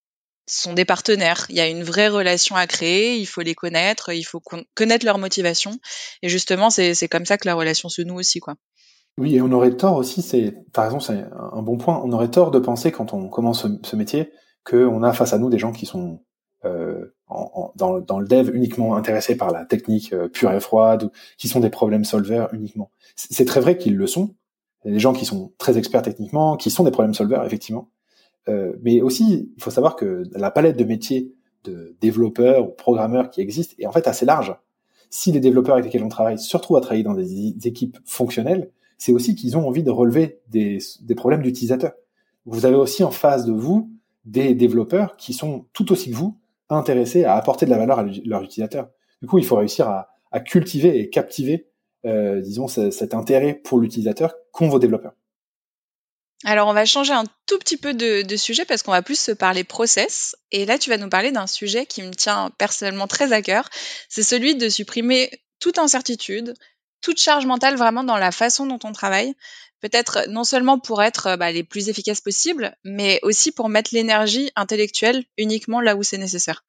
sont 0.51 0.73
des 0.73 0.85
partenaires. 0.85 1.45
Il 1.49 1.55
y 1.55 1.61
a 1.61 1.67
une 1.67 1.83
vraie 1.83 2.09
relation 2.09 2.55
à 2.55 2.67
créer, 2.67 3.15
il 3.15 3.25
faut 3.25 3.41
les 3.41 3.55
connaître, 3.55 4.11
il 4.13 4.23
faut 4.23 4.41
connaître 4.75 5.05
leur 5.05 5.17
motivation. 5.17 5.71
Et 6.21 6.29
justement, 6.29 6.69
c'est 6.69 7.07
comme 7.09 7.25
ça 7.25 7.37
que 7.37 7.47
la 7.47 7.55
relation 7.55 7.89
se 7.89 8.01
noue 8.01 8.19
aussi, 8.19 8.39
quoi. 8.39 8.55
Oui, 9.17 9.35
et 9.35 9.41
on 9.41 9.51
aurait 9.51 9.75
tort 9.75 9.97
aussi, 9.97 10.21
c'est, 10.21 10.55
par 10.71 10.85
exemple, 10.85 11.03
c'est 11.03 11.25
un 11.53 11.61
bon 11.61 11.77
point, 11.77 12.01
on 12.03 12.11
aurait 12.13 12.31
tort 12.31 12.49
de 12.49 12.59
penser 12.59 12.93
quand 12.93 13.13
on 13.13 13.27
commence 13.27 13.63
ce, 13.63 13.67
ce 13.83 13.95
métier 13.97 14.31
qu'on 14.63 15.03
a 15.03 15.11
face 15.11 15.33
à 15.33 15.37
nous 15.37 15.49
des 15.49 15.59
gens 15.59 15.73
qui 15.73 15.85
sont 15.85 16.21
euh, 16.63 17.13
dans, 17.75 18.19
le 18.19 18.27
dev 18.27 18.53
uniquement 18.53 18.95
intéressés 18.95 19.35
par 19.35 19.51
la 19.51 19.65
technique 19.65 20.13
euh, 20.13 20.27
pure 20.27 20.51
et 20.51 20.59
froide, 20.59 21.09
qui 21.37 21.47
sont 21.47 21.59
des 21.59 21.69
problèmes 21.69 22.03
solvers 22.03 22.53
uniquement. 22.53 22.91
C'est 23.15 23.45
très 23.45 23.61
vrai 23.61 23.77
qu'ils 23.77 23.95
le 23.95 24.05
sont. 24.05 24.35
Il 24.83 24.89
y 24.89 24.91
a 24.91 24.93
des 24.93 24.99
gens 24.99 25.13
qui 25.13 25.25
sont 25.25 25.53
très 25.57 25.77
experts 25.77 26.01
techniquement, 26.03 26.57
qui 26.57 26.69
sont 26.69 26.83
des 26.83 26.91
problèmes 26.91 27.13
solvers, 27.13 27.43
effectivement. 27.45 27.89
Euh, 28.49 28.73
mais 28.81 29.01
aussi, 29.01 29.51
il 29.55 29.63
faut 29.63 29.71
savoir 29.71 29.95
que 29.95 30.23
la 30.31 30.51
palette 30.51 30.77
de 30.77 30.83
métiers 30.83 31.33
de 31.63 31.95
développeurs 32.01 32.67
ou 32.67 32.71
programmeurs 32.71 33.29
qui 33.29 33.41
existe 33.41 33.75
est 33.77 33.85
en 33.85 33.91
fait 33.91 34.07
assez 34.07 34.25
large. 34.25 34.55
Si 35.09 35.31
les 35.31 35.39
développeurs 35.39 35.75
avec 35.75 35.85
lesquels 35.85 36.03
on 36.03 36.09
travaille 36.09 36.39
se 36.39 36.55
retrouvent 36.55 36.77
à 36.77 36.81
travailler 36.81 37.03
dans 37.03 37.13
des 37.13 37.67
équipes 37.67 37.97
fonctionnelles, 38.05 38.71
c'est 38.97 39.11
aussi 39.11 39.35
qu'ils 39.35 39.57
ont 39.57 39.67
envie 39.67 39.83
de 39.83 39.91
relever 39.91 40.39
des, 40.49 40.79
des 41.01 41.15
problèmes 41.15 41.41
d'utilisateurs. 41.41 41.93
Vous 42.45 42.65
avez 42.65 42.75
aussi 42.75 43.03
en 43.03 43.11
face 43.11 43.45
de 43.45 43.51
vous 43.51 43.91
des 44.25 44.53
développeurs 44.55 45.17
qui 45.17 45.33
sont 45.33 45.65
tout 45.73 45.91
aussi 45.91 46.11
que 46.11 46.15
vous 46.15 46.37
intéressés 46.69 47.25
à 47.25 47.35
apporter 47.35 47.65
de 47.65 47.71
la 47.71 47.77
valeur 47.77 47.99
à 47.99 48.05
leurs 48.25 48.43
utilisateurs. 48.43 48.89
Du 49.21 49.27
coup, 49.27 49.37
il 49.37 49.45
faut 49.45 49.57
réussir 49.57 49.87
à, 49.89 50.09
à 50.31 50.39
cultiver 50.39 50.99
et 50.99 51.09
captiver, 51.09 51.67
euh, 52.05 52.41
disons, 52.41 52.67
cet 52.67 53.13
intérêt 53.13 53.53
pour 53.53 53.79
l'utilisateur 53.79 54.33
qu'ont 54.51 54.69
vos 54.69 54.79
développeurs. 54.79 55.13
Alors, 56.43 56.67
on 56.67 56.73
va 56.73 56.85
changer 56.85 57.13
un 57.13 57.25
tout 57.45 57.59
petit 57.59 57.77
peu 57.77 57.93
de, 57.93 58.35
sujet 58.35 58.65
parce 58.65 58.81
qu'on 58.81 58.91
va 58.91 59.01
plus 59.01 59.19
se 59.19 59.31
parler 59.31 59.63
process. 59.63 60.35
Et 60.51 60.65
là, 60.65 60.77
tu 60.77 60.89
vas 60.89 60.97
nous 60.97 61.09
parler 61.09 61.31
d'un 61.31 61.47
sujet 61.47 61.85
qui 61.85 62.01
me 62.01 62.11
tient 62.11 62.51
personnellement 62.57 63.07
très 63.07 63.31
à 63.31 63.41
cœur. 63.41 63.69
C'est 64.09 64.23
celui 64.23 64.55
de 64.55 64.69
supprimer 64.69 65.29
toute 65.59 65.77
incertitude, 65.77 66.55
toute 67.01 67.19
charge 67.19 67.45
mentale 67.45 67.75
vraiment 67.75 68.03
dans 68.03 68.17
la 68.17 68.31
façon 68.31 68.65
dont 68.65 68.79
on 68.83 68.91
travaille 68.91 69.35
peut-être 69.81 70.29
non 70.29 70.43
seulement 70.43 70.79
pour 70.79 71.01
être 71.01 71.37
bah, 71.37 71.51
les 71.51 71.63
plus 71.63 71.89
efficaces 71.89 72.21
possibles, 72.21 72.75
mais 72.85 73.19
aussi 73.23 73.51
pour 73.51 73.67
mettre 73.67 73.89
l'énergie 73.93 74.51
intellectuelle 74.55 75.25
uniquement 75.37 75.81
là 75.81 75.95
où 75.95 76.03
c'est 76.03 76.19
nécessaire. 76.19 76.63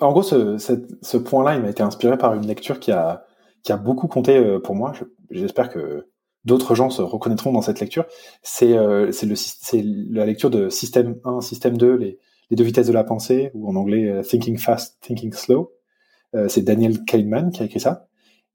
En 0.00 0.12
gros, 0.12 0.22
ce, 0.22 0.56
ce 1.02 1.16
point-là, 1.16 1.56
il 1.56 1.62
m'a 1.62 1.70
été 1.70 1.82
inspiré 1.82 2.16
par 2.16 2.34
une 2.34 2.46
lecture 2.46 2.78
qui 2.78 2.92
a, 2.92 3.26
qui 3.64 3.72
a 3.72 3.76
beaucoup 3.76 4.06
compté 4.06 4.36
euh, 4.36 4.60
pour 4.60 4.76
moi. 4.76 4.92
J'espère 5.30 5.70
que 5.70 6.06
d'autres 6.44 6.74
gens 6.74 6.90
se 6.90 7.02
reconnaîtront 7.02 7.52
dans 7.52 7.62
cette 7.62 7.80
lecture. 7.80 8.04
C'est 8.42 8.76
euh, 8.76 9.10
la 10.10 10.26
lecture 10.26 10.50
de 10.50 10.68
Système 10.68 11.16
1, 11.24 11.40
Système 11.40 11.76
2, 11.76 11.94
les, 11.94 12.18
les, 12.50 12.56
deux 12.56 12.64
vitesses 12.64 12.86
de 12.86 12.92
la 12.92 13.04
pensée, 13.04 13.50
ou 13.54 13.68
en 13.68 13.76
anglais 13.76 14.08
euh, 14.08 14.22
Thinking 14.22 14.58
Fast, 14.58 14.98
Thinking 15.00 15.32
Slow. 15.32 15.72
Euh, 16.34 16.48
c'est 16.48 16.62
Daniel 16.62 17.04
Kahneman 17.04 17.50
qui 17.50 17.62
a 17.62 17.66
écrit 17.66 17.80
ça. 17.80 18.08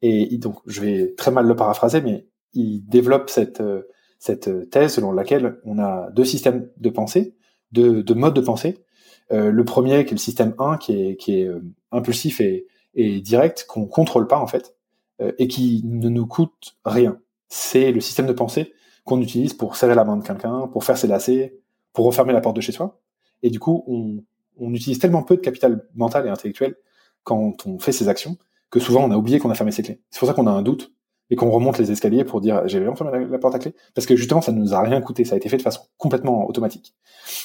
Et 0.04 0.38
donc, 0.38 0.58
je 0.68 0.82
vais 0.82 1.16
très 1.18 1.32
mal 1.32 1.48
le 1.48 1.56
paraphraser, 1.56 2.02
mais 2.02 2.28
il 2.54 2.82
développe 2.88 3.30
cette, 3.30 3.62
euh, 3.62 3.84
cette 4.20 4.70
thèse 4.70 4.94
selon 4.94 5.12
laquelle 5.12 5.60
on 5.64 5.80
a 5.80 6.12
deux 6.12 6.26
systèmes 6.26 6.70
de 6.78 6.90
pensée, 6.90 7.36
deux, 7.72 8.04
deux 8.04 8.14
modes 8.14 8.36
de 8.36 8.42
pensée. 8.42 8.84
Euh, 9.32 9.52
le 9.52 9.66
premier, 9.66 10.06
qui 10.06 10.12
est 10.12 10.18
le 10.18 10.18
système 10.18 10.54
1, 10.58 10.78
qui 10.78 10.94
est, 10.94 11.16
qui 11.18 11.40
est 11.40 11.46
euh, 11.46 11.62
impulsif 11.92 12.40
et, 12.40 12.68
et 12.94 13.20
direct, 13.22 13.66
qu'on 13.68 13.86
contrôle 13.86 14.28
pas 14.28 14.40
en 14.40 14.48
fait, 14.48 14.76
euh, 15.22 15.32
et 15.38 15.48
qui 15.48 15.82
ne 15.86 16.10
nous 16.10 16.26
coûte 16.26 16.78
rien. 16.86 17.20
C'est 17.50 17.92
le 17.92 18.02
système 18.02 18.28
de 18.28 18.34
pensée 18.34 18.74
qu'on 19.06 19.22
utilise 19.22 19.54
pour 19.54 19.76
serrer 19.76 19.96
la 19.96 20.04
main 20.04 20.18
de 20.18 20.24
quelqu'un, 20.24 20.68
pour 20.68 20.84
faire 20.84 20.98
ses 20.98 21.08
lacets, 21.08 21.60
pour 21.94 22.06
refermer 22.06 22.34
la 22.34 22.42
porte 22.42 22.56
de 22.56 22.62
chez 22.62 22.72
soi. 22.72 23.00
Et 23.42 23.50
du 23.50 23.60
coup, 23.60 23.84
on, 23.88 24.74
utilise 24.74 25.00
tellement 25.00 25.24
peu 25.24 25.36
de 25.38 25.42
capital 25.42 25.88
mental 25.96 26.26
et 26.26 26.30
intellectuel 26.30 26.76
quand 27.24 27.66
on 27.66 27.80
fait 27.80 27.92
ces 27.92 28.10
actions 28.10 28.38
que 28.70 28.80
souvent 28.80 29.04
on 29.04 29.12
a 29.12 29.18
oublié 29.18 29.40
qu'on 29.40 29.50
a 29.50 29.56
fermé 29.56 29.72
ses 29.72 29.84
clés. 29.84 30.02
C'est 30.10 30.20
pour 30.20 30.28
ça 30.28 30.34
qu'on 30.34 30.48
a 30.48 30.52
un 30.52 30.62
doute 30.62 30.92
et 31.30 31.36
qu'on 31.36 31.50
remonte 31.50 31.78
les 31.78 31.92
escaliers 31.92 32.24
pour 32.24 32.42
dire 32.42 32.68
j'ai 32.68 32.80
vraiment 32.80 32.96
fermé 32.96 33.26
la, 33.26 33.38
porte 33.38 33.56
à 33.56 33.60
clé 33.60 33.74
parce 33.94 34.06
que 34.06 34.16
justement 34.16 34.42
ça 34.42 34.52
ne 34.52 34.60
nous 34.60 34.74
a 34.74 34.82
rien 34.82 35.02
coûté 35.02 35.26
ça 35.26 35.36
a 35.36 35.38
été 35.38 35.50
fait 35.50 35.58
de 35.58 35.62
façon 35.62 35.82
complètement 35.98 36.48
automatique 36.48 36.96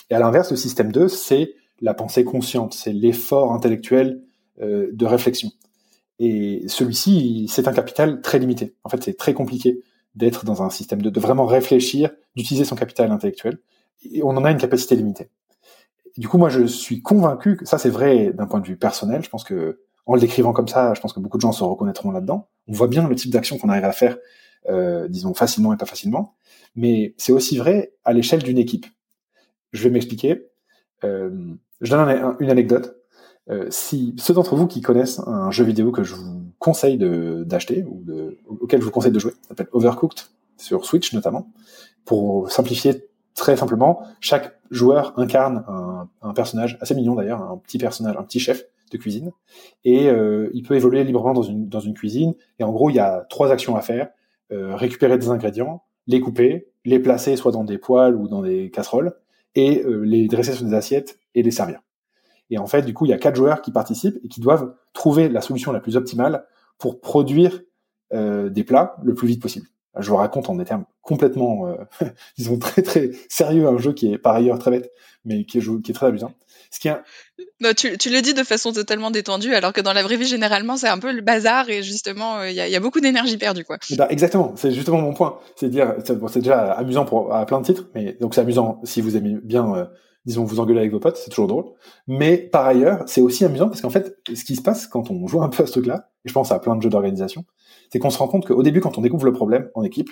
et 0.09 0.15
à 0.15 0.21
l'inverse 0.21 0.51
le 0.51 0.57
système 0.57 0.93
2 0.93 1.09
c'est 1.09 1.55
la 1.81 1.95
pensée 1.95 2.25
consciente 2.25 2.75
c'est 2.75 2.93
l'effort 2.93 3.53
intellectuel 3.53 4.23
euh, 4.61 4.88
de 4.93 5.07
réflexion 5.07 5.51
et 6.21 6.62
celui-ci 6.69 7.49
c'est 7.49 7.67
un 7.67 7.73
capital 7.73 8.21
très 8.21 8.38
limité 8.38 8.77
en 8.85 8.88
fait 8.88 9.03
c'est 9.03 9.15
très 9.17 9.35
compliqué 9.35 9.83
d'être 10.14 10.44
dans 10.44 10.62
un 10.62 10.70
système 10.70 11.03
2 11.03 11.11
de 11.11 11.20
vraiment 11.20 11.46
réfléchir 11.46 12.11
d'utiliser 12.37 12.64
son 12.64 12.77
capital 12.77 13.11
intellectuel 13.11 13.59
et 14.11 14.22
on 14.22 14.31
en 14.31 14.44
a 14.44 14.51
une 14.51 14.59
capacité 14.59 14.96
limitée 14.96 15.31
du 16.16 16.29
coup, 16.29 16.38
moi, 16.38 16.48
je 16.48 16.66
suis 16.66 17.03
convaincu 17.03 17.57
que 17.57 17.64
ça, 17.64 17.79
c'est 17.79 17.88
vrai 17.88 18.33
d'un 18.33 18.46
point 18.46 18.61
de 18.61 18.66
vue 18.66 18.77
personnel. 18.77 19.22
Je 19.22 19.31
pense 19.31 19.44
que 19.44 19.81
en 20.07 20.14
le 20.14 20.20
décrivant 20.20 20.53
comme 20.53 20.68
ça, 20.68 20.94
je 20.94 21.01
pense 21.01 21.12
que 21.12 21.20
beaucoup 21.20 21.37
de 21.37 21.42
gens 21.42 21.53
se 21.53 21.64
reconnaîtront 21.64 22.11
là-dedans. 22.11 22.48
On 22.68 22.72
voit 22.72 22.88
bien 22.88 23.09
le 23.09 23.14
type 23.14 23.31
d'action 23.31 23.57
qu'on 23.57 23.68
arrive 23.68 23.85
à 23.85 23.92
faire, 23.92 24.18
euh, 24.68 25.09
disons 25.09 25.33
facilement 25.33 25.72
et 25.72 25.77
pas 25.77 25.87
facilement. 25.87 26.35
Mais 26.75 27.14
c'est 27.18 27.33
aussi 27.33 27.57
vrai 27.57 27.94
à 28.05 28.12
l'échelle 28.12 28.42
d'une 28.42 28.59
équipe. 28.59 28.87
Je 29.72 29.85
vais 29.85 29.90
m'expliquer. 29.90 30.48
Euh, 31.05 31.55
je 31.81 31.90
donne 31.90 32.37
une 32.40 32.51
anecdote. 32.51 32.96
Euh, 33.51 33.66
si 33.70 34.14
ceux 34.18 34.35
d'entre 34.35 34.55
vous 34.55 34.66
qui 34.66 34.81
connaissent 34.83 35.20
un 35.20 35.51
jeu 35.51 35.64
vidéo 35.64 35.90
que 35.90 36.05
je 36.05 36.14
vous 36.14 36.42
conseille 36.62 36.96
d'acheter 37.44 37.85
ou 37.85 38.03
de, 38.05 38.38
auquel 38.46 38.81
je 38.81 38.85
vous 38.87 38.92
conseille 38.92 39.12
de 39.12 39.18
jouer, 39.18 39.33
s'appelle 39.48 39.68
Overcooked 39.72 40.20
sur 40.57 40.85
Switch 40.87 41.12
notamment, 41.12 41.48
pour 42.05 42.51
simplifier 42.51 43.09
très 43.35 43.57
simplement, 43.57 44.03
chaque 44.20 44.57
joueur 44.70 45.12
incarne 45.18 45.64
un, 45.66 46.09
un 46.22 46.33
personnage 46.33 46.79
assez 46.81 46.94
mignon 46.94 47.14
d'ailleurs, 47.14 47.42
un 47.42 47.57
petit 47.57 47.79
personnage, 47.79 48.16
un 48.16 48.22
petit 48.22 48.38
chef 48.38 48.64
de 48.92 48.98
cuisine, 48.98 49.33
et 49.85 50.09
euh, 50.09 50.51
il 50.55 50.62
peut 50.62 50.77
évoluer 50.77 51.03
librement 51.03 51.33
dans 51.33 51.42
une, 51.42 51.68
dans 51.68 51.81
une 51.81 51.94
cuisine. 51.94 52.35
Et 52.59 52.64
en 52.64 52.70
gros, 52.70 52.90
il 52.90 52.96
y 52.96 53.01
a 53.01 53.27
trois 53.29 53.51
actions 53.51 53.75
à 53.75 53.81
faire 53.81 54.11
euh, 54.53 54.77
récupérer 54.77 55.18
des 55.18 55.31
ingrédients, 55.31 55.83
les 56.07 56.20
couper, 56.20 56.68
les 56.85 57.01
placer 57.01 57.37
soit 57.37 57.53
dans 57.53 57.64
des 57.64 57.79
poêles 57.79 58.14
ou 58.14 58.29
dans 58.29 58.42
des 58.42 58.70
casseroles, 58.70 59.14
et 59.55 59.83
euh, 59.85 60.03
les 60.03 60.29
dresser 60.29 60.53
sur 60.53 60.66
des 60.66 60.75
assiettes 60.75 61.18
et 61.35 61.42
les 61.42 61.51
servir. 61.51 61.81
Et 62.51 62.59
en 62.59 62.66
fait, 62.66 62.83
du 62.83 62.92
coup, 62.92 63.07
il 63.07 63.09
y 63.09 63.14
a 63.14 63.18
quatre 63.18 63.37
joueurs 63.37 63.62
qui 63.62 63.72
participent 63.72 64.18
et 64.22 64.29
qui 64.29 64.40
doivent 64.40 64.75
trouver 64.92 65.29
la 65.29 65.40
solution 65.40 65.72
la 65.72 65.81
plus 65.81 65.96
optimale 65.96 66.44
pour 66.79 67.01
produire 67.01 67.63
euh, 68.13 68.49
des 68.49 68.65
plats 68.65 68.97
le 69.03 69.15
plus 69.15 69.29
vite 69.29 69.43
possible. 69.43 69.67
Je 69.99 70.09
vous 70.09 70.17
raconte 70.17 70.49
en 70.49 70.55
des 70.55 70.65
termes 70.65 70.85
complètement, 71.03 71.67
euh, 71.67 71.77
disons 72.39 72.59
très 72.59 72.83
très 72.83 73.11
sérieux, 73.29 73.67
un 73.67 73.79
jeu 73.79 73.93
qui 73.93 74.13
est 74.13 74.19
par 74.19 74.35
ailleurs 74.35 74.59
très 74.59 74.71
bête, 74.71 74.91
mais 75.25 75.45
qui 75.45 75.59
est, 75.59 75.83
qui 75.83 75.91
est 75.91 75.95
très 75.95 76.07
amusant. 76.07 76.33
Ce 76.71 76.81
qui 76.81 76.89
bah, 77.61 77.75
tu, 77.75 77.99
tu, 77.99 78.09
le 78.09 78.23
dis 78.23 78.33
de 78.33 78.43
façon 78.43 78.73
totalement 78.73 79.11
détendue, 79.11 79.55
alors 79.55 79.75
que 79.75 79.83
dans 79.83 79.93
la 79.93 80.03
vraie 80.03 80.17
vie, 80.17 80.27
généralement, 80.27 80.77
c'est 80.79 80.89
un 80.89 80.99
peu 80.99 81.13
le 81.13 81.21
bazar 81.21 81.69
et 81.69 81.83
justement, 81.83 82.39
euh, 82.39 82.51
il 82.51 82.57
y, 82.57 82.61
a, 82.61 82.69
y, 82.69 82.75
a, 82.75 82.81
beaucoup 82.81 83.01
d'énergie 83.01 83.37
perdue. 83.37 83.65
Quoi. 83.65 83.77
Bah, 83.97 84.07
exactement, 84.09 84.55
c'est 84.57 84.73
justement 84.73 84.99
mon 84.99 85.13
point. 85.13 85.39
C'est 85.57 85.69
dire, 85.69 85.95
c'est 86.05 86.39
déjà 86.39 86.73
amusant 86.73 87.05
pour, 87.05 87.35
à 87.35 87.45
plein 87.45 87.61
de 87.61 87.67
titres, 87.67 87.89
mais 87.95 88.17
donc 88.21 88.35
c'est 88.35 88.41
amusant 88.41 88.81
si 88.85 89.03
vous 89.03 89.17
aimez 89.17 89.37
bien, 89.43 89.75
euh, 89.75 89.85
disons, 90.25 90.45
vous 90.45 90.61
engueuler 90.61 90.81
avec 90.81 90.93
vos 90.93 91.01
potes, 91.01 91.17
c'est 91.17 91.31
toujours 91.31 91.49
drôle. 91.49 91.65
Mais 92.07 92.37
par 92.37 92.67
ailleurs, 92.67 93.03
c'est 93.07 93.21
aussi 93.21 93.45
amusant 93.45 93.69
parce 93.69 93.81
qu'en 93.81 93.91
fait, 93.91 94.17
ce 94.35 94.45
qui 94.45 94.57
se 94.57 94.63
passe 94.63 94.87
quand 94.87 95.11
on 95.11 95.27
joue 95.27 95.43
un 95.43 95.49
peu 95.49 95.63
à 95.63 95.67
ce 95.67 95.73
truc-là, 95.73 96.11
et 96.25 96.29
je 96.29 96.33
pense 96.33 96.53
à 96.53 96.59
plein 96.59 96.77
de 96.77 96.83
jeux 96.83 96.91
d'organisation, 96.91 97.45
c'est 97.91 97.99
qu'on 97.99 98.11
se 98.11 98.19
rend 98.19 98.29
compte 98.29 98.47
qu'au 98.47 98.63
début, 98.63 98.81
quand 98.81 98.99
on 98.99 99.01
découvre 99.01 99.25
le 99.25 99.33
problème 99.33 99.71
en 99.75 99.83
équipe, 99.83 100.11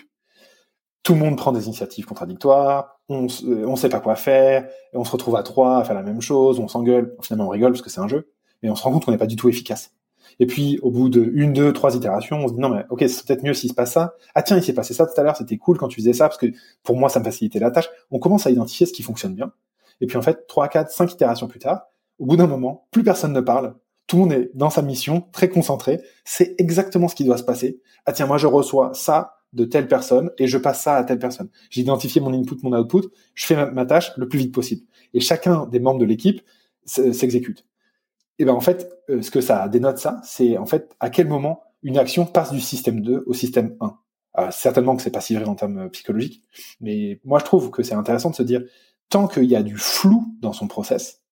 tout 1.03 1.15
le 1.15 1.19
monde 1.19 1.37
prend 1.37 1.53
des 1.53 1.67
initiatives 1.67 2.05
contradictoires, 2.05 3.01
on 3.09 3.27
euh, 3.45 3.65
on 3.67 3.77
sait 3.77 3.89
pas 3.89 4.01
quoi 4.01 4.17
faire, 4.17 4.69
et 4.93 4.97
on 4.97 5.05
se 5.05 5.11
retrouve 5.11 5.37
à 5.37 5.43
trois 5.43 5.79
à 5.79 5.85
faire 5.85 5.95
la 5.95 6.03
même 6.03 6.21
chose, 6.21 6.59
on 6.59 6.69
s'engueule, 6.69 7.17
finalement 7.23 7.47
on 7.47 7.51
rigole 7.51 7.73
parce 7.73 7.83
que 7.83 7.91
c'est 7.91 8.01
un 8.01 8.09
jeu, 8.09 8.31
mais 8.63 8.71
on 8.71 8.75
se 8.75 8.83
rend 8.83 8.93
compte 8.93 9.05
qu'on 9.05 9.13
n'est 9.13 9.19
pas 9.19 9.27
du 9.27 9.37
tout 9.37 9.49
efficace. 9.49 9.93
Et 10.39 10.47
puis 10.47 10.79
au 10.83 10.91
bout 10.91 11.09
de 11.09 11.31
une, 11.35 11.53
deux, 11.53 11.73
trois 11.73 11.97
itérations, 11.97 12.37
on 12.39 12.49
se 12.49 12.55
dit 12.55 12.61
non 12.61 12.69
mais 12.69 12.85
ok 12.91 13.05
c'est 13.09 13.27
peut-être 13.27 13.43
mieux 13.43 13.55
s'il 13.55 13.71
se 13.71 13.75
passe 13.75 13.93
ça. 13.93 14.15
Ah 14.35 14.43
tiens 14.43 14.57
il 14.57 14.63
s'est 14.63 14.75
passé 14.75 14.93
ça 14.95 15.07
tout 15.07 15.19
à 15.19 15.23
l'heure, 15.23 15.37
c'était 15.37 15.57
cool 15.57 15.79
quand 15.79 15.89
tu 15.89 16.01
faisais 16.01 16.13
ça 16.13 16.29
parce 16.29 16.39
que 16.39 16.47
pour 16.83 16.97
moi 16.97 17.09
ça 17.09 17.21
me 17.21 17.25
facilitait 17.25 17.59
la 17.59 17.71
tâche. 17.71 17.89
On 18.11 18.19
commence 18.19 18.47
à 18.47 18.51
identifier 18.51 18.87
ce 18.87 18.93
qui 18.93 19.03
fonctionne 19.03 19.35
bien. 19.35 19.53
Et 20.01 20.07
puis 20.07 20.17
en 20.17 20.23
fait 20.23 20.47
trois, 20.47 20.69
quatre, 20.69 20.91
cinq 20.91 21.13
itérations 21.13 21.49
plus 21.49 21.59
tard, 21.59 21.83
au 22.19 22.27
bout 22.27 22.37
d'un 22.37 22.47
moment, 22.47 22.87
plus 22.91 23.03
personne 23.03 23.33
ne 23.33 23.41
parle, 23.41 23.75
tout 24.07 24.17
le 24.17 24.23
monde 24.23 24.33
est 24.33 24.51
dans 24.55 24.71
sa 24.71 24.83
mission, 24.83 25.25
très 25.33 25.49
concentré. 25.49 26.01
C'est 26.25 26.55
exactement 26.59 27.07
ce 27.07 27.15
qui 27.15 27.25
doit 27.25 27.39
se 27.39 27.45
passer. 27.45 27.81
Ah 28.07 28.13
tiens, 28.13 28.27
moi 28.27 28.39
je 28.39 28.47
reçois 28.47 28.91
ça 28.93 29.37
de 29.53 29.65
telle 29.65 29.89
personne 29.89 30.31
et 30.39 30.47
je 30.47 30.59
passe 30.59 30.83
ça 30.83 30.97
à 30.97 31.05
telle 31.05 31.19
personne. 31.19 31.49
J'ai 31.71 31.83
identifié 31.83 32.21
mon 32.21 32.33
input, 32.33 32.57
mon 32.63 32.77
output, 32.77 33.09
je 33.35 33.47
fais 33.47 33.71
ma, 33.71 33.87
tâche 33.87 34.13
le 34.17 34.29
plus 34.29 34.39
vite 34.39 34.55
possible. 34.55 34.83
Et 35.15 35.21
chacun 35.21 35.67
des 35.67 35.81
membres 35.81 36.01
de 36.01 36.05
l'équipe 36.05 36.43
s'exécute. 36.85 37.65
Et 38.39 38.45
ben 38.45 38.53
en 38.53 38.61
fait, 38.61 38.91
euh, 39.11 39.23
ce 39.23 39.31
que 39.31 39.41
ça 39.41 39.69
dénote 39.69 39.99
ça, 39.99 40.21
c'est 40.25 40.57
en 40.57 40.67
fait 40.67 40.97
à 40.99 41.11
quel 41.11 41.29
moment 41.29 41.63
une 41.83 41.99
action 41.99 42.27
passe 42.27 42.53
du 42.53 42.61
système 42.61 43.01
2 43.03 43.25
au 43.27 43.33
système 43.33 43.77
1. 43.81 43.97
Alors, 44.33 44.53
certainement 44.53 44.97
que 44.97 45.03
c'est 45.03 45.11
pas 45.11 45.21
si 45.21 45.35
vrai 45.35 45.45
en 45.47 45.55
termes 45.55 45.79
euh, 45.79 45.89
psychologiques, 45.89 46.43
mais 46.81 47.21
moi 47.25 47.39
je 47.39 47.45
trouve 47.45 47.71
que 47.71 47.83
c'est 47.83 47.95
intéressant 47.95 48.31
de 48.31 48.35
se 48.35 48.43
dire 48.43 48.63
tant 49.11 49.29
qu'il 49.29 49.45
y 49.45 49.57
a 49.57 49.63
du 49.63 49.77
flou 49.77 50.25
dans 50.41 50.53
son 50.53 50.69
process, 50.69 51.23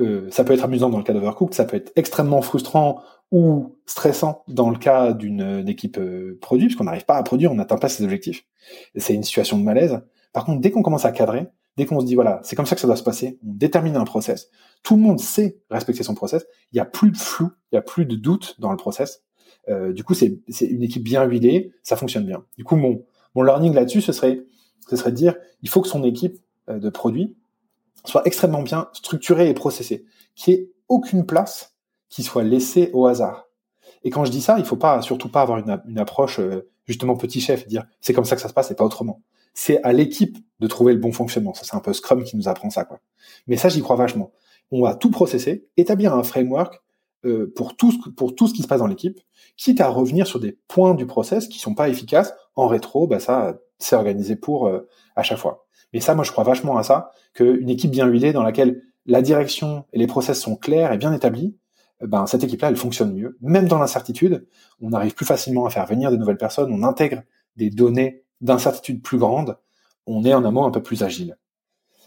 euh, 0.00 0.28
ça 0.30 0.44
peut 0.44 0.54
être 0.54 0.64
amusant 0.64 0.88
dans 0.88 0.98
le 0.98 1.04
cas 1.04 1.12
d'Overcooked, 1.12 1.54
ça 1.54 1.64
peut 1.64 1.76
être 1.76 1.92
extrêmement 1.96 2.40
frustrant 2.40 3.02
ou 3.30 3.76
stressant 3.86 4.44
dans 4.48 4.70
le 4.70 4.78
cas 4.78 5.12
d'une 5.12 5.64
équipe 5.68 5.98
euh, 5.98 6.38
produit, 6.40 6.66
puisqu'on 6.66 6.84
n'arrive 6.84 7.04
pas 7.04 7.16
à 7.16 7.22
produire, 7.22 7.52
on 7.52 7.56
n'atteint 7.56 7.76
pas 7.76 7.88
ses 7.88 8.04
objectifs. 8.04 8.46
C'est 8.96 9.14
une 9.14 9.24
situation 9.24 9.58
de 9.58 9.62
malaise. 9.62 10.00
Par 10.32 10.44
contre, 10.44 10.60
dès 10.60 10.70
qu'on 10.70 10.82
commence 10.82 11.04
à 11.04 11.12
cadrer, 11.12 11.48
dès 11.76 11.84
qu'on 11.84 12.00
se 12.00 12.06
dit 12.06 12.14
voilà, 12.14 12.40
c'est 12.44 12.56
comme 12.56 12.66
ça 12.66 12.74
que 12.74 12.80
ça 12.80 12.86
doit 12.86 12.96
se 12.96 13.02
passer, 13.02 13.38
on 13.44 13.52
détermine 13.52 13.96
un 13.96 14.04
process, 14.04 14.48
tout 14.82 14.96
le 14.96 15.02
monde 15.02 15.18
sait 15.20 15.58
respecter 15.70 16.02
son 16.02 16.14
process, 16.14 16.46
il 16.72 16.76
y 16.76 16.80
a 16.80 16.84
plus 16.84 17.10
de 17.10 17.16
flou, 17.16 17.50
il 17.72 17.74
y 17.74 17.78
a 17.78 17.82
plus 17.82 18.06
de 18.06 18.16
doute 18.16 18.56
dans 18.60 18.70
le 18.70 18.76
process. 18.76 19.22
Euh, 19.68 19.92
du 19.92 20.04
coup, 20.04 20.14
c'est 20.14 20.40
une 20.60 20.82
équipe 20.82 21.02
bien 21.02 21.24
huilée, 21.24 21.72
ça 21.82 21.96
fonctionne 21.96 22.26
bien. 22.26 22.44
Du 22.56 22.64
coup, 22.64 22.76
mon, 22.76 23.04
mon 23.34 23.42
learning 23.42 23.74
là-dessus, 23.74 24.02
ce 24.02 24.12
serait, 24.12 24.44
ce 24.88 24.96
serait 24.96 25.10
de 25.10 25.16
dire, 25.16 25.36
il 25.62 25.68
faut 25.68 25.80
que 25.80 25.88
son 25.88 26.02
équipe 26.04 26.38
euh, 26.68 26.78
de 26.78 26.90
produits 26.90 27.36
soit 28.04 28.26
extrêmement 28.26 28.62
bien 28.62 28.88
structuré 28.92 29.48
et 29.48 29.54
processé, 29.54 30.04
qu'il 30.34 30.54
n'y 30.54 30.60
ait 30.60 30.70
aucune 30.88 31.24
place 31.24 31.74
qui 32.10 32.22
soit 32.22 32.42
laissée 32.42 32.90
au 32.92 33.06
hasard. 33.06 33.48
Et 34.02 34.10
quand 34.10 34.24
je 34.24 34.30
dis 34.30 34.42
ça, 34.42 34.58
il 34.58 34.64
faut 34.64 34.76
pas 34.76 35.00
surtout 35.02 35.30
pas 35.30 35.40
avoir 35.40 35.58
une, 35.58 35.80
une 35.88 35.98
approche 35.98 36.38
euh, 36.38 36.68
justement 36.86 37.16
petit 37.16 37.40
chef, 37.40 37.66
dire 37.66 37.86
c'est 38.00 38.12
comme 38.12 38.24
ça 38.24 38.36
que 38.36 38.42
ça 38.42 38.48
se 38.48 38.54
passe 38.54 38.70
et 38.70 38.74
pas 38.74 38.84
autrement. 38.84 39.22
C'est 39.54 39.82
à 39.82 39.92
l'équipe 39.92 40.36
de 40.60 40.66
trouver 40.66 40.92
le 40.92 40.98
bon 40.98 41.12
fonctionnement. 41.12 41.54
Ça 41.54 41.64
c'est 41.64 41.74
un 41.74 41.80
peu 41.80 41.92
Scrum 41.92 42.24
qui 42.24 42.36
nous 42.36 42.48
apprend 42.48 42.70
ça 42.70 42.84
quoi. 42.84 43.00
Mais 43.46 43.56
ça 43.56 43.68
j'y 43.68 43.80
crois 43.80 43.96
vachement. 43.96 44.32
On 44.70 44.82
va 44.82 44.94
tout 44.94 45.10
processer, 45.10 45.66
établir 45.76 46.14
un 46.14 46.22
framework 46.22 46.82
euh, 47.24 47.52
pour 47.56 47.76
tout 47.76 47.92
ce, 47.92 48.10
pour 48.10 48.34
tout 48.34 48.48
ce 48.48 48.54
qui 48.54 48.62
se 48.62 48.68
passe 48.68 48.80
dans 48.80 48.86
l'équipe, 48.86 49.18
quitte 49.56 49.80
à 49.80 49.88
revenir 49.88 50.26
sur 50.26 50.40
des 50.40 50.58
points 50.68 50.94
du 50.94 51.06
process 51.06 51.48
qui 51.48 51.58
sont 51.58 51.74
pas 51.74 51.88
efficaces 51.88 52.34
en 52.54 52.66
rétro, 52.66 53.06
bah 53.06 53.20
ça 53.20 53.58
c'est 53.84 53.96
organisé 53.96 54.36
pour 54.36 54.66
euh, 54.66 54.88
à 55.16 55.22
chaque 55.22 55.38
fois. 55.38 55.66
Et 55.92 56.00
ça, 56.00 56.14
moi, 56.14 56.24
je 56.24 56.32
crois 56.32 56.44
vachement 56.44 56.76
à 56.76 56.82
ça, 56.82 57.12
qu'une 57.34 57.68
équipe 57.68 57.90
bien 57.90 58.06
huilée 58.06 58.32
dans 58.32 58.42
laquelle 58.42 58.82
la 59.06 59.22
direction 59.22 59.84
et 59.92 59.98
les 59.98 60.06
process 60.06 60.40
sont 60.40 60.56
clairs 60.56 60.92
et 60.92 60.98
bien 60.98 61.12
établis, 61.12 61.56
eh 62.02 62.06
ben 62.06 62.26
cette 62.26 62.42
équipe-là, 62.42 62.68
elle 62.68 62.76
fonctionne 62.76 63.14
mieux. 63.14 63.36
Même 63.40 63.68
dans 63.68 63.78
l'incertitude, 63.78 64.46
on 64.80 64.92
arrive 64.92 65.14
plus 65.14 65.26
facilement 65.26 65.66
à 65.66 65.70
faire 65.70 65.86
venir 65.86 66.10
de 66.10 66.16
nouvelles 66.16 66.38
personnes, 66.38 66.72
on 66.72 66.82
intègre 66.82 67.22
des 67.56 67.70
données 67.70 68.24
d'incertitude 68.40 69.02
plus 69.02 69.18
grandes, 69.18 69.56
on 70.06 70.24
est 70.24 70.34
en 70.34 70.50
mot 70.50 70.64
un 70.64 70.70
peu 70.70 70.82
plus 70.82 71.02
agile. 71.02 71.36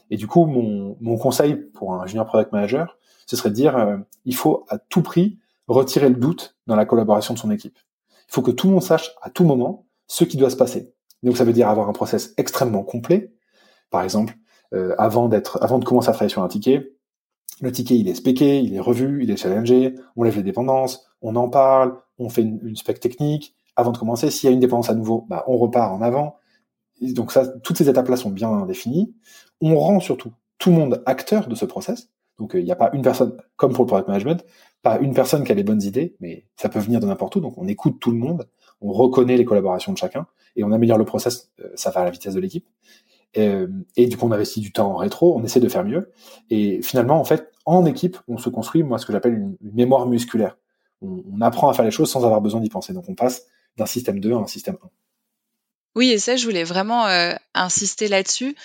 Et 0.10 0.18
du 0.18 0.28
coup, 0.28 0.46
mon, 0.46 0.98
mon 1.00 1.18
conseil 1.18 1.56
pour 1.56 1.94
un 1.94 2.06
junior 2.06 2.26
product 2.26 2.52
manager, 2.52 2.98
ce 3.26 3.36
serait 3.36 3.50
de 3.50 3.56
dire, 3.56 3.78
euh, 3.78 3.98
il 4.26 4.36
faut 4.36 4.66
à 4.70 4.78
tout 4.78 5.02
prix 5.02 5.40
retirer 5.68 6.10
le 6.10 6.16
doute 6.16 6.58
dans 6.66 6.76
la 6.76 6.86
collaboration 6.86 7.34
de 7.34 7.40
son 7.40 7.52
équipe. 7.52 7.78
Il 8.30 8.34
faut 8.34 8.42
que 8.42 8.52
tout 8.52 8.68
le 8.68 8.74
monde 8.74 8.84
sache 8.84 9.12
à 9.22 9.30
tout 9.30 9.44
moment 9.44 9.86
ce 10.08 10.24
qui 10.24 10.38
doit 10.38 10.50
se 10.50 10.56
passer. 10.56 10.94
Donc 11.24 11.38
ça 11.38 11.44
veut 11.44 11.54
dire 11.54 11.70
avoir 11.70 11.90
un 11.90 11.94
process 11.94 12.34
extrêmement 12.38 12.84
complet, 12.84 13.34
par 13.90 14.04
exemple, 14.04 14.36
euh, 14.74 14.96
avant 14.98 15.28
d'être, 15.30 15.62
avant 15.62 15.80
de 15.80 15.86
commencer 15.86 16.10
à 16.10 16.12
travailler 16.12 16.32
sur 16.32 16.44
un 16.44 16.48
ticket, 16.48 16.92
le 17.62 17.72
ticket 17.72 17.98
il 17.98 18.08
est 18.08 18.16
spéqué, 18.16 18.60
il 18.60 18.76
est 18.76 18.80
revu, 18.80 19.24
il 19.24 19.32
est 19.32 19.38
challengé, 19.38 19.96
on 20.16 20.24
lève 20.24 20.36
les 20.36 20.44
dépendances, 20.44 21.10
on 21.22 21.36
en 21.36 21.50
parle, 21.50 21.98
on 22.20 22.30
fait 22.30 22.42
une, 22.42 22.76
spec 22.76 23.00
technique. 23.00 23.56
Avant 23.76 23.92
de 23.92 23.98
commencer, 23.98 24.32
s'il 24.32 24.50
y 24.50 24.52
a 24.52 24.54
une 24.54 24.60
dépendance 24.60 24.90
à 24.90 24.96
nouveau, 24.96 25.26
bah, 25.30 25.44
on 25.48 25.58
repart 25.58 25.94
en 25.94 26.02
avant. 26.02 26.38
donc 27.02 27.32
ça, 27.32 27.48
toutes 27.48 27.78
ces 27.78 27.90
étapes-là 27.90 28.18
sont 28.18 28.32
bien 28.32 28.66
définies. 28.66 29.16
On 29.62 29.78
rend 29.78 30.00
surtout 30.00 30.34
tout 30.58 30.70
le 30.70 30.76
monde 30.76 31.04
acteur 31.06 31.48
de 31.48 31.56
ce 31.56 31.66
process. 31.66 32.10
Donc 32.38 32.56
euh, 32.56 32.60
il 32.60 32.66
n'y 32.66 32.72
a 32.72 32.76
pas 32.76 32.92
une 32.94 33.02
personne, 33.02 33.38
comme 33.56 33.74
pour 33.74 33.86
le 33.86 33.88
product 33.88 34.08
management, 34.08 34.46
pas 34.84 35.00
une 35.00 35.14
personne 35.14 35.44
qui 35.44 35.52
a 35.52 35.56
les 35.56 35.64
bonnes 35.64 35.82
idées, 35.82 36.16
mais 36.20 36.48
ça 36.56 36.70
peut 36.70 36.80
venir 36.80 37.00
de 37.00 37.08
n'importe 37.08 37.36
où. 37.36 37.40
Donc 37.40 37.58
on 37.58 37.68
écoute 37.68 38.00
tout 38.00 38.12
le 38.12 38.18
monde, 38.18 38.48
on 38.82 38.92
reconnaît 38.92 39.38
les 39.38 39.46
collaborations 39.46 39.94
de 39.94 39.98
chacun 39.98 40.28
et 40.58 40.64
on 40.64 40.72
améliore 40.74 40.98
le 40.98 41.06
process. 41.06 41.52
Euh, 41.62 41.70
ça 41.76 41.92
va 41.92 42.02
à 42.02 42.04
la 42.04 42.12
vitesse 42.12 42.34
de 42.34 42.40
l'équipe. 42.40 42.68
Euh, 43.38 43.68
et 43.96 44.08
du 44.08 44.18
coup, 44.18 44.26
on 44.26 44.32
investit 44.32 44.60
du 44.60 44.72
temps 44.72 44.92
en 44.92 44.98
rétro, 44.98 45.38
on 45.38 45.44
essaie 45.44 45.60
de 45.60 45.70
faire 45.70 45.86
mieux. 45.86 46.12
Et 46.50 46.82
finalement, 46.82 47.20
en 47.20 47.24
fait, 47.24 47.52
en 47.66 47.86
équipe, 47.86 48.18
on 48.28 48.38
se 48.38 48.50
construit, 48.50 48.84
moi, 48.84 48.98
ce 48.98 49.06
que 49.06 49.14
j'appelle 49.14 49.34
une, 49.34 49.58
mémoire 49.62 50.08
musculaire. 50.08 50.58
On, 51.02 51.42
apprend 51.42 51.70
à 51.70 51.74
faire 51.74 51.86
les 51.86 51.92
choses 51.92 52.10
sans 52.10 52.26
avoir 52.26 52.42
besoin 52.42 52.60
d'y 52.60 52.70
penser. 52.70 52.92
Donc, 52.94 53.06
on 53.08 53.16
passe 53.16 53.46
d'un 53.78 53.86
système 53.86 54.20
2 54.20 54.34
à 54.34 54.38
un 54.38 54.48
système 54.48 54.78
1. 54.84 54.90
Oui, 55.96 56.10
et 56.12 56.18
ça, 56.18 56.36
je 56.36 56.46
voulais 56.46 56.64
vraiment 56.64 57.06
euh, 57.08 57.34
insister 57.54 58.08
là-dessus. 58.08 58.56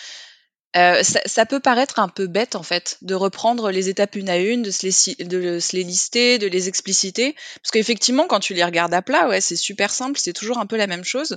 Euh, 0.74 1.02
ça, 1.02 1.20
ça, 1.26 1.44
peut 1.44 1.60
paraître 1.60 1.98
un 1.98 2.08
peu 2.08 2.26
bête 2.26 2.56
en 2.56 2.62
fait 2.62 2.96
de 3.02 3.14
reprendre 3.14 3.70
les 3.70 3.90
étapes 3.90 4.16
une 4.16 4.30
à 4.30 4.38
une, 4.38 4.62
de 4.62 4.70
se 4.70 4.86
les, 4.86 5.24
de 5.26 5.60
se 5.60 5.76
les 5.76 5.84
lister, 5.84 6.38
de 6.38 6.46
les 6.46 6.68
expliciter, 6.68 7.34
parce 7.60 7.70
qu'effectivement 7.72 8.26
quand 8.26 8.40
tu 8.40 8.54
les 8.54 8.64
regardes 8.64 8.94
à 8.94 9.02
plat, 9.02 9.28
ouais, 9.28 9.42
c'est 9.42 9.56
super 9.56 9.90
simple, 9.90 10.18
c'est 10.18 10.32
toujours 10.32 10.58
un 10.58 10.64
peu 10.64 10.78
la 10.78 10.86
même 10.86 11.04
chose. 11.04 11.36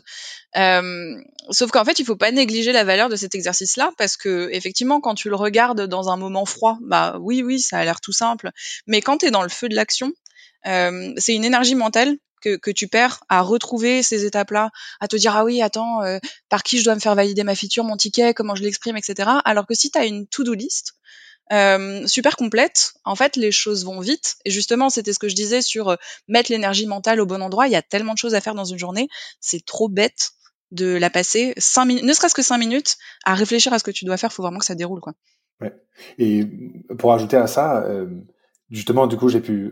Euh, 0.55 1.15
sauf 1.49 1.69
qu'en 1.71 1.83
fait, 1.83 1.99
il 1.99 2.05
faut 2.05 2.15
pas 2.15 2.31
négliger 2.31 2.71
la 2.71 2.85
valeur 2.85 3.09
de 3.09 3.17
cet 3.17 3.35
exercice-là, 3.35 3.91
parce 3.97 4.15
que 4.15 4.49
effectivement, 4.53 5.01
quand 5.01 5.15
tu 5.15 5.27
le 5.27 5.35
regardes 5.35 5.81
dans 5.81 6.09
un 6.09 6.15
moment 6.15 6.45
froid, 6.45 6.77
bah 6.81 7.17
oui, 7.19 7.43
oui, 7.43 7.59
ça 7.59 7.77
a 7.77 7.83
l'air 7.83 7.99
tout 7.99 8.13
simple, 8.13 8.51
mais 8.87 9.01
quand 9.01 9.17
tu 9.17 9.25
es 9.25 9.31
dans 9.31 9.43
le 9.43 9.49
feu 9.49 9.67
de 9.67 9.75
l'action, 9.75 10.13
euh, 10.65 11.13
c'est 11.17 11.35
une 11.35 11.43
énergie 11.43 11.75
mentale 11.75 12.15
que, 12.55 12.71
tu 12.71 12.87
perds 12.87 13.23
à 13.29 13.41
retrouver 13.41 14.03
ces 14.03 14.25
étapes-là, 14.25 14.71
à 14.99 15.07
te 15.07 15.15
dire 15.15 15.35
ah 15.35 15.45
oui 15.45 15.61
attends 15.61 16.03
euh, 16.03 16.19
par 16.49 16.63
qui 16.63 16.77
je 16.77 16.83
dois 16.83 16.95
me 16.95 16.99
faire 16.99 17.15
valider 17.15 17.43
ma 17.43 17.55
feature, 17.55 17.83
mon 17.83 17.97
ticket, 17.97 18.33
comment 18.33 18.55
je 18.55 18.63
l'exprime, 18.63 18.97
etc. 18.97 19.29
Alors 19.45 19.65
que 19.65 19.73
si 19.73 19.91
tu 19.91 19.97
as 19.97 20.05
une 20.05 20.27
to-do 20.27 20.53
list, 20.53 20.93
euh, 21.53 22.05
super 22.07 22.35
complète. 22.37 22.93
En 23.03 23.15
fait, 23.15 23.35
les 23.35 23.51
choses 23.51 23.85
vont 23.85 23.99
vite. 23.99 24.35
Et 24.45 24.51
justement, 24.51 24.89
c'était 24.89 25.13
ce 25.13 25.19
que 25.19 25.29
je 25.29 25.35
disais 25.35 25.61
sur 25.61 25.89
euh, 25.89 25.95
mettre 26.27 26.51
l'énergie 26.51 26.87
mentale 26.87 27.19
au 27.21 27.25
bon 27.25 27.41
endroit. 27.41 27.67
Il 27.67 27.71
y 27.71 27.75
a 27.75 27.83
tellement 27.83 28.13
de 28.13 28.17
choses 28.17 28.33
à 28.33 28.41
faire 28.41 28.55
dans 28.55 28.65
une 28.65 28.79
journée. 28.79 29.07
C'est 29.39 29.63
trop 29.63 29.87
bête 29.87 30.31
de 30.71 30.97
la 30.97 31.11
passer 31.11 31.53
ne 31.55 32.13
serait-ce 32.13 32.33
que 32.33 32.41
cinq 32.41 32.57
minutes, 32.57 32.97
à 33.23 33.35
réfléchir 33.35 33.71
à 33.73 33.79
ce 33.79 33.83
que 33.83 33.91
tu 33.91 34.05
dois 34.05 34.17
faire. 34.17 34.33
Faut 34.33 34.41
vraiment 34.41 34.59
que 34.59 34.65
ça 34.65 34.75
déroule, 34.75 34.99
quoi. 34.99 35.13
Ouais. 35.61 35.73
Et 36.17 36.43
pour 36.97 37.13
ajouter 37.13 37.37
à 37.37 37.47
ça, 37.47 37.87
justement, 38.71 39.05
du 39.05 39.15
coup, 39.15 39.29
j'ai 39.29 39.39
pu, 39.39 39.71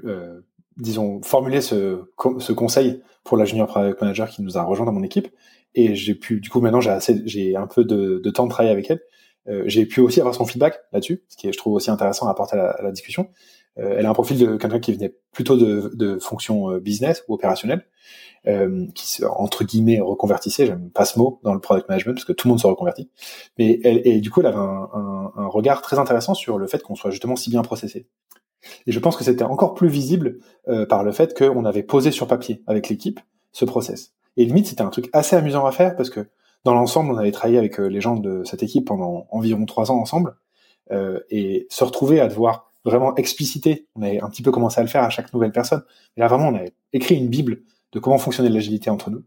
disons, 0.78 1.21
formuler 1.21 1.61
ce, 1.61 2.01
ce 2.39 2.53
conseil 2.53 3.01
pour 3.24 3.38
la 3.38 3.45
junior 3.45 3.67
product 3.67 4.01
manager 4.01 4.30
qui 4.30 4.41
nous 4.41 4.57
a 4.57 4.63
rejoint 4.63 4.86
dans 4.86 4.91
mon 4.91 5.03
équipe. 5.03 5.30
Et 5.76 5.95
j'ai 5.95 6.15
pu, 6.15 6.39
du 6.39 6.49
coup, 6.49 6.61
maintenant, 6.61 6.82
j'ai 6.82 6.91
assez, 6.91 7.21
j'ai 7.26 7.55
un 7.55 7.67
peu 7.67 7.84
de, 7.84 8.19
de 8.24 8.30
temps 8.30 8.45
de 8.45 8.49
travailler 8.49 8.71
avec 8.71 8.89
elle. 8.91 9.01
Euh, 9.49 9.63
j'ai 9.65 9.86
pu 9.86 9.99
aussi 9.99 10.19
avoir 10.19 10.36
son 10.36 10.45
feedback 10.45 10.80
là-dessus, 10.93 11.24
ce 11.28 11.36
qui 11.36 11.47
est, 11.47 11.51
je 11.51 11.57
trouve 11.57 11.74
aussi 11.74 11.91
intéressant 11.91 12.28
à 12.28 12.32
apporter 12.32 12.57
à 12.57 12.82
la, 12.82 12.91
discussion. 12.91 13.30
Euh, 13.78 13.95
elle 13.97 14.05
a 14.05 14.09
un 14.09 14.13
profil 14.13 14.38
de 14.38 14.55
quelqu'un 14.55 14.80
qui 14.80 14.93
venait 14.93 15.15
plutôt 15.32 15.57
de, 15.57 15.91
de 15.95 16.19
fonctions 16.19 16.71
euh, 16.71 16.80
business 16.80 17.24
ou 17.28 17.34
opérationnelles, 17.34 17.86
qui 18.93 19.09
se, 19.09 19.24
entre 19.24 19.63
guillemets 19.63 20.01
reconvertissait. 20.01 20.65
J'aime 20.65 20.89
pas 20.89 21.05
ce 21.05 21.17
mot 21.17 21.39
dans 21.43 21.53
le 21.53 21.61
product 21.61 21.88
management 21.88 22.15
parce 22.15 22.26
que 22.26 22.34
tout 22.34 22.47
le 22.47 22.49
monde 22.49 22.59
se 22.59 22.67
reconvertit. 22.67 23.09
Mais 23.57 23.80
elle, 23.86 24.05
et 24.05 24.19
du 24.19 24.30
coup, 24.30 24.41
elle 24.41 24.47
avait 24.47 24.57
un, 24.57 24.89
un, 24.93 25.32
un 25.38 25.47
regard 25.47 25.82
très 25.82 25.97
intéressant 25.97 26.34
sur 26.34 26.57
le 26.57 26.67
fait 26.67 26.84
qu'on 26.84 26.95
soit 26.95 27.09
justement 27.09 27.38
si 27.38 27.49
bien 27.49 27.61
processé. 27.61 28.05
Et 28.88 28.91
je 28.91 28.99
pense 28.99 29.16
que 29.16 29.24
c'était 29.24 29.43
encore 29.43 29.74
plus 29.74 29.89
visible 29.89 30.39
euh, 30.68 30.86
par 30.86 31.03
le 31.03 31.11
fait 31.11 31.38
qu'on 31.38 31.66
avait 31.66 31.84
posé 31.84 32.11
sur 32.11 32.28
papier 32.28 32.64
avec 32.68 32.89
l'équipe 32.89 33.20
ce 33.51 33.66
process. 33.66 34.14
Et 34.38 34.45
limite, 34.45 34.68
c'était 34.68 34.82
un 34.82 34.89
truc 34.89 35.09
assez 35.14 35.36
amusant 35.36 35.66
à 35.66 35.72
faire 35.72 35.95
parce 35.95 36.09
que 36.09 36.28
dans 36.64 36.74
l'ensemble, 36.74 37.11
on 37.11 37.18
avait 37.18 37.32
travaillé 37.32 37.57
avec 37.57 37.80
euh, 37.80 37.88
les 37.88 38.01
gens 38.01 38.16
de 38.16 38.43
cette 38.45 38.64
équipe 38.64 38.88
pendant 38.88 39.28
environ 39.32 39.66
trois 39.66 39.91
ans 39.91 39.97
ensemble, 39.97 40.36
euh, 40.91 41.20
et 41.30 41.68
se 41.70 41.84
retrouver 41.84 42.20
à 42.20 42.28
devoir 42.28 42.72
vraiment 42.86 43.16
expliciter, 43.16 43.88
on 43.95 44.01
avait 44.01 44.22
un 44.22 44.30
petit 44.30 44.41
peu 44.41 44.51
commencé 44.51 44.80
à 44.80 44.84
le 44.84 44.89
faire 44.89 45.03
à 45.03 45.09
chaque 45.09 45.34
nouvelle 45.34 45.51
personne, 45.51 45.84
mais 46.16 46.22
là 46.22 46.28
vraiment, 46.28 46.49
on 46.49 46.55
avait 46.55 46.74
écrit 46.91 47.16
une 47.16 47.30
bible 47.30 47.61
de 47.93 47.99
comment 47.99 48.18
fonctionnait 48.18 48.49
l'agilité 48.49 48.89
entre 48.89 49.09
nous. 49.09 49.24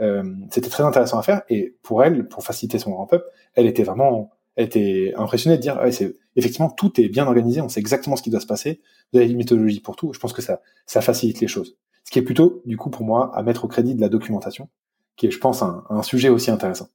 Euh, 0.00 0.24
c'était 0.50 0.70
très 0.70 0.82
intéressant 0.82 1.18
à 1.18 1.22
faire, 1.22 1.42
et 1.48 1.76
pour 1.82 2.02
elle, 2.02 2.28
pour 2.28 2.44
faciliter 2.44 2.78
son 2.78 2.96
ramp-up, 2.96 3.24
elle 3.54 3.66
était 3.66 3.82
vraiment, 3.82 4.30
elle 4.56 4.66
était 4.66 5.12
impressionnée 5.16 5.56
de 5.56 5.62
dire, 5.62 5.78
ouais, 5.82 5.92
c'est 5.92 6.16
effectivement 6.36 6.70
tout 6.70 7.00
est 7.00 7.08
bien 7.08 7.26
organisé, 7.26 7.60
on 7.60 7.68
sait 7.68 7.80
exactement 7.80 8.16
ce 8.16 8.22
qui 8.22 8.30
doit 8.30 8.40
se 8.40 8.46
passer, 8.46 8.80
vous 9.12 9.18
avez 9.18 9.28
une 9.28 9.36
méthodologie 9.36 9.80
pour 9.80 9.96
tout. 9.96 10.12
Je 10.12 10.18
pense 10.18 10.32
que 10.32 10.42
ça, 10.42 10.60
ça 10.86 11.00
facilite 11.00 11.40
les 11.40 11.48
choses. 11.48 11.76
Ce 12.04 12.10
qui 12.10 12.18
est 12.18 12.22
plutôt, 12.22 12.62
du 12.66 12.76
coup, 12.76 12.90
pour 12.90 13.04
moi, 13.04 13.30
à 13.34 13.42
mettre 13.42 13.64
au 13.64 13.68
crédit 13.68 13.94
de 13.94 14.00
la 14.00 14.08
documentation, 14.08 14.68
qui 15.16 15.26
est, 15.26 15.30
je 15.30 15.38
pense, 15.38 15.62
un, 15.62 15.84
un 15.88 16.02
sujet 16.02 16.28
aussi 16.28 16.50
intéressant. 16.50 16.88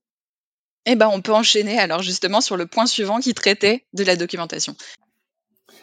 Eh 0.86 0.96
ben, 0.96 1.10
on 1.12 1.22
peut 1.22 1.34
enchaîner 1.34 1.78
alors 1.78 2.02
justement 2.02 2.42
sur 2.42 2.58
le 2.58 2.66
point 2.66 2.86
suivant 2.86 3.20
qui 3.20 3.34
traitait 3.34 3.86
de 3.94 4.04
la 4.04 4.16
documentation. 4.16 4.76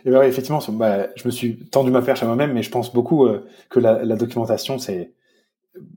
Eh 0.05 0.11
ben, 0.11 0.23
effectivement, 0.23 0.61
bah, 0.71 1.09
je 1.17 1.27
me 1.27 1.31
suis 1.31 1.69
tendu 1.69 1.91
ma 1.91 2.03
perche 2.03 2.23
à 2.23 2.27
moi-même, 2.27 2.53
mais 2.53 2.63
je 2.63 2.71
pense 2.71 2.93
beaucoup 2.93 3.27
euh, 3.27 3.47
que 3.71 3.81
la, 3.81 4.05
la 4.05 4.17
documentation, 4.17 4.79
c'est 4.79 5.13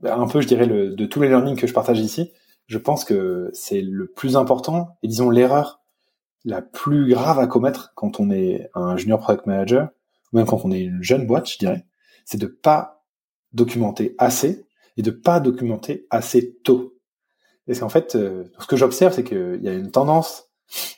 un 0.04 0.26
peu, 0.26 0.40
je 0.40 0.46
dirais, 0.46 0.66
le, 0.66 0.90
de 0.90 1.06
tous 1.06 1.22
les 1.22 1.28
learnings 1.28 1.56
que 1.56 1.66
je 1.66 1.72
partage 1.72 2.00
ici, 2.00 2.32
je 2.66 2.78
pense 2.78 3.04
que 3.04 3.50
c'est 3.52 3.80
le 3.80 4.06
plus 4.06 4.36
important 4.36 4.96
et 5.02 5.08
disons 5.08 5.30
l'erreur 5.30 5.79
la 6.44 6.62
plus 6.62 7.08
grave 7.08 7.38
à 7.38 7.46
commettre 7.46 7.92
quand 7.94 8.20
on 8.20 8.30
est 8.30 8.70
un 8.74 8.96
junior 8.96 9.20
product 9.20 9.46
manager 9.46 9.88
ou 10.32 10.36
même 10.36 10.46
quand 10.46 10.64
on 10.64 10.72
est 10.72 10.82
une 10.82 11.02
jeune 11.02 11.26
boîte, 11.26 11.50
je 11.50 11.58
dirais, 11.58 11.86
c'est 12.24 12.38
de 12.38 12.46
pas 12.46 13.04
documenter 13.52 14.14
assez 14.18 14.64
et 14.96 15.02
de 15.02 15.10
pas 15.10 15.40
documenter 15.40 16.06
assez 16.10 16.56
tôt. 16.62 16.94
Et 17.66 17.74
c'est 17.74 17.82
en 17.82 17.88
fait, 17.88 18.14
euh, 18.14 18.44
ce 18.58 18.66
que 18.66 18.76
j'observe, 18.76 19.12
c'est 19.12 19.24
qu'il 19.24 19.60
y 19.62 19.68
a 19.68 19.72
une 19.72 19.90
tendance 19.90 20.50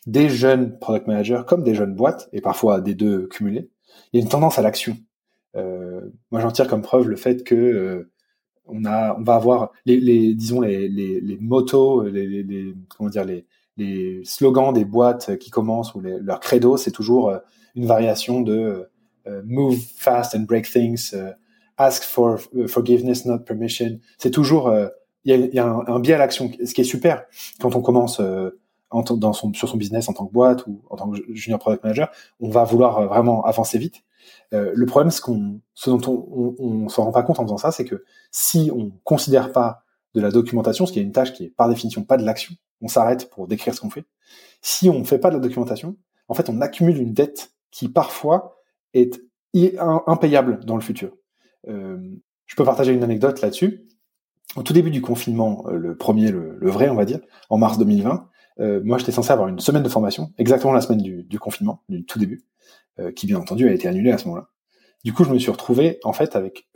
des 0.06 0.28
jeunes 0.28 0.78
product 0.78 1.06
managers 1.06 1.42
comme 1.46 1.62
des 1.62 1.74
jeunes 1.74 1.94
boîtes, 1.94 2.28
et 2.32 2.40
parfois 2.40 2.80
des 2.80 2.94
deux 2.94 3.26
cumulés, 3.26 3.70
il 4.12 4.18
y 4.18 4.22
a 4.22 4.24
une 4.24 4.30
tendance 4.30 4.58
à 4.58 4.62
l'action. 4.62 4.96
Euh, 5.56 6.00
moi, 6.30 6.40
j'en 6.40 6.50
tire 6.50 6.68
comme 6.68 6.82
preuve 6.82 7.08
le 7.08 7.16
fait 7.16 7.44
que 7.44 7.54
euh, 7.54 8.10
on 8.66 8.84
a, 8.84 9.16
on 9.18 9.22
va 9.22 9.34
avoir 9.34 9.72
les, 9.86 9.98
les 9.98 10.34
disons 10.34 10.60
les, 10.60 10.88
les, 10.88 11.20
les 11.20 11.36
motos, 11.38 12.04
les, 12.04 12.26
les, 12.42 12.74
comment 12.88 13.10
dire 13.10 13.24
les, 13.24 13.46
les 13.76 14.22
slogans 14.24 14.72
des 14.72 14.84
boîtes 14.84 15.38
qui 15.38 15.50
commencent 15.50 15.94
ou 15.94 16.00
les, 16.00 16.18
leur 16.20 16.40
credo, 16.40 16.76
c'est 16.76 16.90
toujours 16.90 17.30
euh, 17.30 17.38
une 17.74 17.86
variation 17.86 18.40
de 18.40 18.88
move 19.44 19.78
fast 19.96 20.34
and 20.34 20.40
break 20.40 20.68
things, 20.68 21.14
ask 21.76 22.02
for 22.02 22.38
forgiveness, 22.66 23.24
not 23.24 23.40
permission. 23.40 23.98
C'est 24.18 24.30
toujours, 24.30 24.70
il 24.70 24.74
euh, 24.74 24.88
y 25.24 25.32
a, 25.32 25.36
y 25.36 25.58
a 25.58 25.66
un, 25.66 25.84
un, 25.86 26.00
biais 26.00 26.14
à 26.14 26.18
l'action, 26.18 26.50
ce 26.64 26.74
qui 26.74 26.80
est 26.80 26.84
super 26.84 27.24
quand 27.60 27.74
on 27.76 27.82
commence 27.82 28.20
euh, 28.20 28.50
en, 28.90 29.02
dans 29.02 29.32
son, 29.32 29.52
sur 29.54 29.68
son 29.68 29.76
business 29.76 30.08
en 30.08 30.12
tant 30.12 30.26
que 30.26 30.32
boîte 30.32 30.66
ou 30.66 30.82
en 30.90 30.96
tant 30.96 31.10
que 31.10 31.18
junior 31.34 31.58
product 31.58 31.82
manager, 31.82 32.10
on 32.40 32.50
va 32.50 32.64
vouloir 32.64 32.98
euh, 32.98 33.06
vraiment 33.06 33.44
avancer 33.44 33.78
vite. 33.78 34.02
Euh, 34.52 34.72
le 34.74 34.86
problème, 34.86 35.10
ce, 35.10 35.20
ce 35.74 35.90
dont 35.90 36.00
on, 36.06 36.54
on, 36.58 36.86
on 36.86 37.02
rend 37.02 37.12
pas 37.12 37.22
compte 37.22 37.40
en 37.40 37.44
faisant 37.44 37.58
ça, 37.58 37.72
c'est 37.72 37.84
que 37.84 38.04
si 38.30 38.70
on 38.74 38.92
considère 39.04 39.52
pas 39.52 39.81
de 40.14 40.20
la 40.20 40.30
documentation, 40.30 40.86
ce 40.86 40.92
qui 40.92 40.98
est 40.98 41.02
une 41.02 41.12
tâche 41.12 41.32
qui 41.32 41.44
est 41.44 41.48
par 41.48 41.68
définition 41.68 42.04
pas 42.04 42.16
de 42.16 42.24
l'action, 42.24 42.54
on 42.80 42.88
s'arrête 42.88 43.30
pour 43.30 43.48
décrire 43.48 43.74
ce 43.74 43.80
qu'on 43.80 43.90
fait. 43.90 44.04
Si 44.60 44.88
on 44.88 45.04
fait 45.04 45.18
pas 45.18 45.30
de 45.30 45.36
la 45.36 45.40
documentation, 45.40 45.96
en 46.28 46.34
fait, 46.34 46.48
on 46.48 46.60
accumule 46.60 46.98
une 46.98 47.12
dette 47.12 47.52
qui 47.70 47.88
parfois 47.88 48.56
est 48.94 49.22
impayable 50.06 50.64
dans 50.64 50.76
le 50.76 50.82
futur. 50.82 51.12
Euh, 51.68 51.98
je 52.46 52.56
peux 52.56 52.64
partager 52.64 52.92
une 52.92 53.04
anecdote 53.04 53.40
là-dessus. 53.40 53.86
Au 54.56 54.62
tout 54.62 54.72
début 54.72 54.90
du 54.90 55.00
confinement, 55.00 55.64
euh, 55.68 55.76
le 55.76 55.96
premier, 55.96 56.30
le, 56.30 56.58
vrai, 56.70 56.88
on 56.88 56.94
va 56.94 57.04
dire, 57.04 57.20
en 57.48 57.58
mars 57.58 57.78
2020, 57.78 58.28
euh, 58.60 58.80
moi 58.84 58.98
j'étais 58.98 59.12
censé 59.12 59.30
avoir 59.30 59.48
une 59.48 59.60
semaine 59.60 59.82
de 59.82 59.88
formation, 59.88 60.32
exactement 60.36 60.72
la 60.72 60.82
semaine 60.82 61.00
du, 61.00 61.24
du 61.24 61.38
confinement, 61.38 61.82
du 61.88 62.04
tout 62.04 62.18
début, 62.18 62.44
qui 63.16 63.26
bien 63.26 63.38
entendu 63.38 63.66
a 63.68 63.72
été 63.72 63.88
annulée 63.88 64.12
à 64.12 64.18
ce 64.18 64.28
moment-là. 64.28 64.48
Du 65.02 65.14
coup, 65.14 65.24
je 65.24 65.30
me 65.30 65.38
suis 65.38 65.50
retrouvé 65.50 65.98
en 66.04 66.12
fait 66.12 66.36
avec 66.36 66.68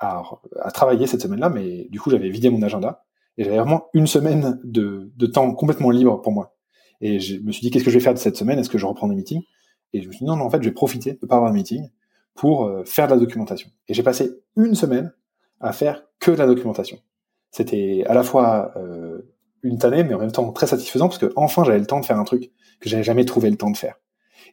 à, 0.00 0.22
à, 0.60 0.70
travailler 0.70 1.06
cette 1.06 1.22
semaine-là, 1.22 1.48
mais 1.48 1.88
du 1.90 2.00
coup 2.00 2.10
j'avais 2.10 2.28
vidé 2.28 2.50
mon 2.50 2.62
agenda 2.62 3.04
et 3.36 3.44
j'avais 3.44 3.58
vraiment 3.58 3.88
une 3.94 4.06
semaine 4.06 4.58
de, 4.64 5.12
de, 5.16 5.26
temps 5.26 5.52
complètement 5.54 5.90
libre 5.90 6.20
pour 6.20 6.32
moi. 6.32 6.56
Et 7.00 7.20
je 7.20 7.40
me 7.40 7.52
suis 7.52 7.62
dit 7.62 7.70
qu'est-ce 7.70 7.84
que 7.84 7.90
je 7.90 7.98
vais 7.98 8.04
faire 8.04 8.14
de 8.14 8.18
cette 8.18 8.36
semaine? 8.36 8.58
Est-ce 8.58 8.70
que 8.70 8.78
je 8.78 8.86
reprends 8.86 9.08
des 9.08 9.14
meetings? 9.14 9.42
Et 9.92 10.02
je 10.02 10.08
me 10.08 10.12
suis 10.12 10.20
dit 10.20 10.24
non, 10.24 10.36
non, 10.36 10.44
en 10.44 10.50
fait, 10.50 10.62
je 10.62 10.68
vais 10.68 10.74
profiter 10.74 11.12
de 11.20 11.26
pas 11.26 11.36
avoir 11.36 11.50
de 11.50 11.56
meeting 11.56 11.88
pour 12.34 12.66
euh, 12.66 12.84
faire 12.84 13.06
de 13.06 13.12
la 13.12 13.18
documentation. 13.18 13.70
Et 13.88 13.94
j'ai 13.94 14.02
passé 14.02 14.30
une 14.56 14.74
semaine 14.74 15.12
à 15.60 15.72
faire 15.72 16.04
que 16.20 16.30
de 16.30 16.36
la 16.36 16.46
documentation. 16.46 16.98
C'était 17.50 18.04
à 18.06 18.14
la 18.14 18.22
fois 18.22 18.72
euh, 18.76 19.22
une 19.62 19.78
tannée, 19.78 20.04
mais 20.04 20.14
en 20.14 20.18
même 20.18 20.32
temps 20.32 20.52
très 20.52 20.66
satisfaisant 20.66 21.08
parce 21.08 21.18
que 21.18 21.32
enfin 21.36 21.64
j'avais 21.64 21.78
le 21.78 21.86
temps 21.86 22.00
de 22.00 22.06
faire 22.06 22.18
un 22.18 22.24
truc 22.24 22.52
que 22.80 22.88
j'avais 22.88 23.02
jamais 23.02 23.24
trouvé 23.24 23.50
le 23.50 23.56
temps 23.56 23.70
de 23.70 23.76
faire. 23.76 23.96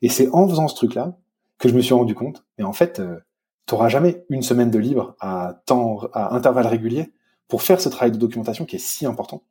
Et 0.01 0.09
c'est 0.09 0.29
en 0.31 0.47
faisant 0.47 0.67
ce 0.67 0.75
truc-là 0.75 1.17
que 1.57 1.69
je 1.69 1.75
me 1.75 1.81
suis 1.81 1.93
rendu 1.93 2.15
compte. 2.15 2.45
Mais 2.57 2.63
en 2.63 2.73
fait, 2.73 2.99
euh, 2.99 3.19
t'auras 3.65 3.89
jamais 3.89 4.25
une 4.29 4.41
semaine 4.41 4.71
de 4.71 4.79
libre 4.79 5.15
à 5.19 5.61
temps, 5.65 6.01
à 6.13 6.35
intervalles 6.35 6.67
réguliers 6.67 7.13
pour 7.47 7.61
faire 7.61 7.81
ce 7.81 7.89
travail 7.89 8.11
de 8.11 8.17
documentation 8.17 8.65
qui 8.65 8.75
est 8.75 8.79
si 8.79 9.05
important. 9.05 9.43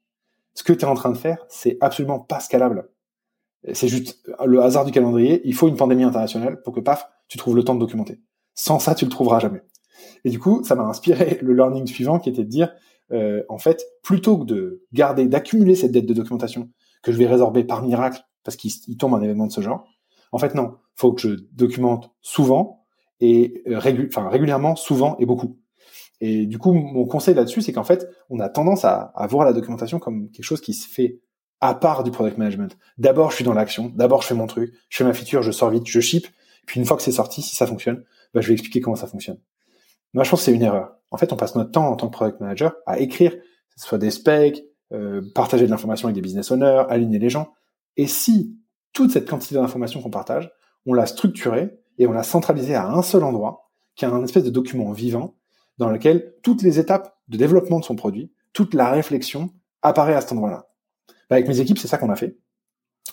Ce 0.54 0.62
que 0.62 0.72
tu 0.72 0.80
es 0.80 0.88
en 0.88 0.94
train 0.94 1.10
de 1.10 1.16
faire, 1.16 1.44
c'est 1.48 1.78
absolument 1.80 2.20
pas 2.20 2.40
scalable. 2.40 2.88
C'est 3.72 3.88
juste 3.88 4.22
le 4.44 4.62
hasard 4.62 4.84
du 4.84 4.92
calendrier. 4.92 5.40
Il 5.44 5.54
faut 5.54 5.68
une 5.68 5.76
pandémie 5.76 6.04
internationale 6.04 6.62
pour 6.62 6.74
que 6.74 6.80
paf, 6.80 7.08
tu 7.28 7.38
trouves 7.38 7.56
le 7.56 7.64
temps 7.64 7.74
de 7.74 7.80
documenter. 7.80 8.20
Sans 8.54 8.78
ça, 8.78 8.94
tu 8.94 9.04
le 9.04 9.10
trouveras 9.10 9.40
jamais. 9.40 9.62
Et 10.24 10.30
du 10.30 10.38
coup, 10.38 10.62
ça 10.64 10.74
m'a 10.74 10.84
inspiré 10.84 11.38
le 11.42 11.54
learning 11.54 11.86
suivant 11.86 12.18
qui 12.18 12.28
était 12.28 12.44
de 12.44 12.48
dire, 12.48 12.72
euh, 13.12 13.42
en 13.48 13.58
fait, 13.58 13.84
plutôt 14.02 14.38
que 14.38 14.44
de 14.44 14.84
garder, 14.92 15.26
d'accumuler 15.26 15.74
cette 15.74 15.92
dette 15.92 16.06
de 16.06 16.14
documentation 16.14 16.70
que 17.02 17.10
je 17.10 17.18
vais 17.18 17.26
résorber 17.26 17.64
par 17.64 17.82
miracle 17.82 18.22
parce 18.44 18.56
qu'il 18.56 18.96
tombe 18.98 19.14
un 19.14 19.22
événement 19.22 19.46
de 19.46 19.52
ce 19.52 19.62
genre, 19.62 19.86
en 20.30 20.38
fait, 20.38 20.54
non, 20.54 20.76
faut 20.94 21.12
que 21.12 21.20
je 21.20 21.36
documente 21.52 22.10
souvent 22.20 22.84
et 23.20 23.62
euh, 23.68 23.80
enfin, 24.08 24.28
régulièrement, 24.28 24.76
souvent 24.76 25.16
et 25.18 25.26
beaucoup. 25.26 25.58
Et 26.20 26.46
du 26.46 26.58
coup, 26.58 26.72
mon 26.72 27.06
conseil 27.06 27.34
là-dessus, 27.34 27.62
c'est 27.62 27.72
qu'en 27.72 27.84
fait, 27.84 28.08
on 28.30 28.40
a 28.40 28.48
tendance 28.48 28.84
à, 28.84 29.12
à 29.14 29.26
voir 29.26 29.44
la 29.44 29.52
documentation 29.52 29.98
comme 29.98 30.30
quelque 30.30 30.44
chose 30.44 30.60
qui 30.60 30.72
se 30.72 30.88
fait 30.88 31.20
à 31.60 31.74
part 31.74 32.04
du 32.04 32.10
product 32.10 32.38
management. 32.38 32.76
D'abord, 32.98 33.30
je 33.30 33.36
suis 33.36 33.44
dans 33.44 33.54
l'action. 33.54 33.90
D'abord, 33.94 34.22
je 34.22 34.28
fais 34.28 34.34
mon 34.34 34.46
truc. 34.46 34.74
Je 34.88 34.98
fais 34.98 35.04
ma 35.04 35.14
feature, 35.14 35.42
je 35.42 35.50
sors 35.50 35.70
vite, 35.70 35.86
je 35.86 36.00
ship. 36.00 36.26
Puis 36.66 36.80
une 36.80 36.86
fois 36.86 36.96
que 36.96 37.02
c'est 37.02 37.12
sorti, 37.12 37.42
si 37.42 37.56
ça 37.56 37.66
fonctionne, 37.66 38.04
bah, 38.32 38.40
je 38.40 38.48
vais 38.48 38.54
expliquer 38.54 38.80
comment 38.80 38.96
ça 38.96 39.06
fonctionne. 39.06 39.38
Moi, 40.12 40.24
je 40.24 40.30
pense 40.30 40.40
que 40.40 40.44
c'est 40.44 40.52
une 40.52 40.62
erreur. 40.62 40.96
En 41.10 41.16
fait, 41.16 41.32
on 41.32 41.36
passe 41.36 41.54
notre 41.54 41.70
temps 41.70 41.88
en 41.88 41.96
tant 41.96 42.08
que 42.08 42.12
product 42.12 42.40
manager 42.40 42.74
à 42.86 42.98
écrire, 42.98 43.32
que 43.32 43.40
ce 43.76 43.86
soit 43.86 43.98
des 43.98 44.10
specs, 44.10 44.62
euh, 44.92 45.22
partager 45.34 45.66
de 45.66 45.70
l'information 45.70 46.06
avec 46.06 46.14
des 46.14 46.20
business 46.20 46.50
owners, 46.50 46.84
aligner 46.88 47.18
les 47.18 47.30
gens. 47.30 47.52
Et 47.96 48.06
si 48.06 48.56
toute 48.92 49.10
cette 49.10 49.28
quantité 49.28 49.54
d'informations 49.54 50.00
qu'on 50.00 50.10
partage, 50.10 50.52
on 50.86 50.92
l'a 50.92 51.06
structurée 51.06 51.78
et 51.99 52.07
on 52.07 52.12
l'a 52.12 52.22
centralisée 52.22 52.74
à 52.74 52.88
un 52.88 53.03
seul 53.03 53.22
endroit, 53.24 53.70
qui 53.97 54.05
est 54.05 54.09
un 54.09 54.24
espèce 54.24 54.45
de 54.45 54.51
document 54.51 54.92
vivant 54.92 55.36
dans 55.78 55.90
lequel 55.90 56.34
toutes 56.42 56.62
les 56.62 56.78
étapes 56.78 57.16
de 57.28 57.36
développement 57.36 57.80
de 57.80 57.84
son 57.84 57.97
produit, 57.97 58.32
toute 58.53 58.74
la 58.74 58.90
réflexion 58.90 59.51
apparaît 59.82 60.14
à 60.14 60.20
cet 60.20 60.32
endroit-là. 60.32 60.68
Bah, 61.28 61.36
avec 61.36 61.49
mes 61.49 61.61
équipes, 61.61 61.78
c'est 61.78 61.88
ça 61.88 61.99
qu'on 61.99 62.11
a 62.11 62.16
fait 62.16 62.38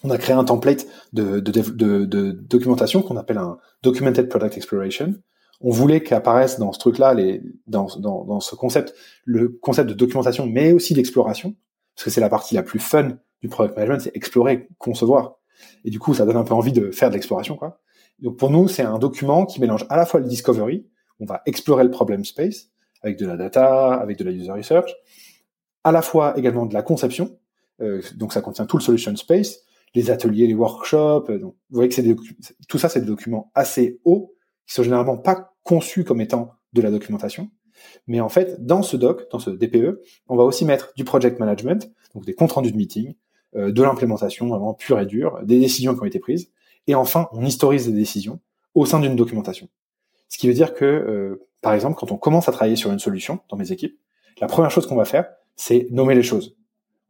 on 0.03 0.09
a 0.09 0.17
créé 0.17 0.35
un 0.35 0.43
template 0.43 0.87
de, 1.13 1.39
de, 1.39 2.31
documentation 2.31 3.01
qu'on 3.01 3.17
appelle 3.17 3.37
un 3.37 3.57
Documented 3.83 4.29
Product 4.29 4.57
Exploration. 4.57 5.15
On 5.59 5.69
voulait 5.69 6.01
qu'apparaisse 6.01 6.57
dans 6.57 6.71
ce 6.71 6.79
truc-là, 6.79 7.13
les, 7.13 7.41
dans, 7.67 7.87
dans, 7.99 8.39
ce 8.39 8.55
concept, 8.55 8.95
le 9.25 9.49
concept 9.49 9.89
de 9.89 9.93
documentation, 9.93 10.47
mais 10.47 10.71
aussi 10.71 10.93
d'exploration, 10.93 11.55
parce 11.95 12.05
que 12.05 12.09
c'est 12.09 12.21
la 12.21 12.29
partie 12.29 12.55
la 12.55 12.63
plus 12.63 12.79
fun 12.79 13.17
du 13.41 13.49
product 13.49 13.75
management, 13.75 14.01
c'est 14.01 14.15
explorer, 14.15 14.67
concevoir. 14.79 15.35
Et 15.85 15.91
du 15.91 15.99
coup, 15.99 16.15
ça 16.15 16.25
donne 16.25 16.37
un 16.37 16.43
peu 16.43 16.55
envie 16.55 16.71
de 16.71 16.89
faire 16.89 17.09
de 17.09 17.13
l'exploration, 17.13 17.55
quoi. 17.55 17.79
Donc 18.21 18.37
pour 18.37 18.49
nous, 18.49 18.67
c'est 18.67 18.83
un 18.83 18.99
document 18.99 19.45
qui 19.45 19.59
mélange 19.59 19.85
à 19.89 19.97
la 19.97 20.05
fois 20.05 20.19
le 20.19 20.27
discovery, 20.27 20.87
on 21.19 21.25
va 21.25 21.41
explorer 21.45 21.83
le 21.83 21.91
problem 21.91 22.23
space 22.25 22.69
avec 23.01 23.17
de 23.17 23.25
la 23.25 23.35
data, 23.35 23.93
avec 23.93 24.17
de 24.17 24.23
la 24.23 24.31
user 24.31 24.51
research, 24.51 24.91
à 25.83 25.91
la 25.91 26.01
fois 26.01 26.37
également 26.37 26.65
de 26.65 26.73
la 26.73 26.83
conception, 26.83 27.37
euh, 27.81 28.01
donc 28.15 28.33
ça 28.33 28.41
contient 28.41 28.65
tout 28.65 28.77
le 28.77 28.83
solution 28.83 29.15
space, 29.15 29.59
les 29.95 30.11
ateliers, 30.11 30.47
les 30.47 30.53
workshops. 30.53 31.29
Euh, 31.29 31.39
donc 31.39 31.55
vous 31.69 31.75
voyez 31.75 31.89
que 31.89 31.95
c'est 31.95 32.15
tout 32.67 32.77
ça, 32.77 32.89
c'est 32.89 33.01
des 33.01 33.07
documents 33.07 33.51
assez 33.55 33.99
hauts 34.05 34.35
qui 34.67 34.73
sont 34.73 34.83
généralement 34.83 35.17
pas 35.17 35.53
conçus 35.63 36.03
comme 36.03 36.21
étant 36.21 36.51
de 36.73 36.81
la 36.81 36.91
documentation. 36.91 37.49
Mais 38.07 38.21
en 38.21 38.29
fait, 38.29 38.63
dans 38.63 38.83
ce 38.83 38.95
doc, 38.95 39.29
dans 39.31 39.39
ce 39.39 39.49
DPE, 39.49 40.01
on 40.27 40.35
va 40.35 40.43
aussi 40.43 40.65
mettre 40.65 40.93
du 40.95 41.03
project 41.03 41.39
management, 41.39 41.91
donc 42.13 42.25
des 42.25 42.33
comptes 42.33 42.51
rendus 42.51 42.71
de 42.71 42.77
meeting, 42.77 43.15
euh, 43.55 43.71
de 43.71 43.83
l'implémentation 43.83 44.47
vraiment 44.47 44.73
pure 44.73 44.99
et 44.99 45.05
dure, 45.05 45.39
des 45.43 45.59
décisions 45.59 45.95
qui 45.95 46.01
ont 46.01 46.05
été 46.05 46.19
prises, 46.19 46.51
et 46.87 46.95
enfin, 46.95 47.27
on 47.31 47.45
historise 47.45 47.87
les 47.87 47.93
décisions 47.93 48.39
au 48.73 48.85
sein 48.85 48.99
d'une 48.99 49.15
documentation. 49.15 49.67
Ce 50.29 50.37
qui 50.37 50.47
veut 50.47 50.53
dire 50.53 50.73
que, 50.73 50.85
euh, 50.85 51.47
par 51.61 51.73
exemple, 51.73 51.97
quand 51.99 52.11
on 52.11 52.17
commence 52.17 52.47
à 52.47 52.51
travailler 52.51 52.75
sur 52.75 52.91
une 52.91 52.99
solution 52.99 53.39
dans 53.49 53.57
mes 53.57 53.71
équipes, 53.71 53.99
la 54.39 54.47
première 54.47 54.71
chose 54.71 54.87
qu'on 54.87 54.95
va 54.95 55.05
faire, 55.05 55.29
c'est 55.55 55.87
nommer 55.91 56.15
les 56.15 56.23
choses. 56.23 56.55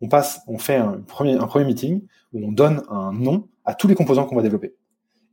On 0.01 0.07
passe, 0.07 0.41
on 0.47 0.57
fait 0.57 0.75
un 0.75 0.99
premier, 0.99 1.35
un 1.35 1.47
premier 1.47 1.65
meeting 1.65 2.01
où 2.33 2.45
on 2.45 2.51
donne 2.51 2.83
un 2.89 3.13
nom 3.13 3.47
à 3.63 3.75
tous 3.75 3.87
les 3.87 3.95
composants 3.95 4.25
qu'on 4.25 4.35
va 4.35 4.41
développer. 4.41 4.75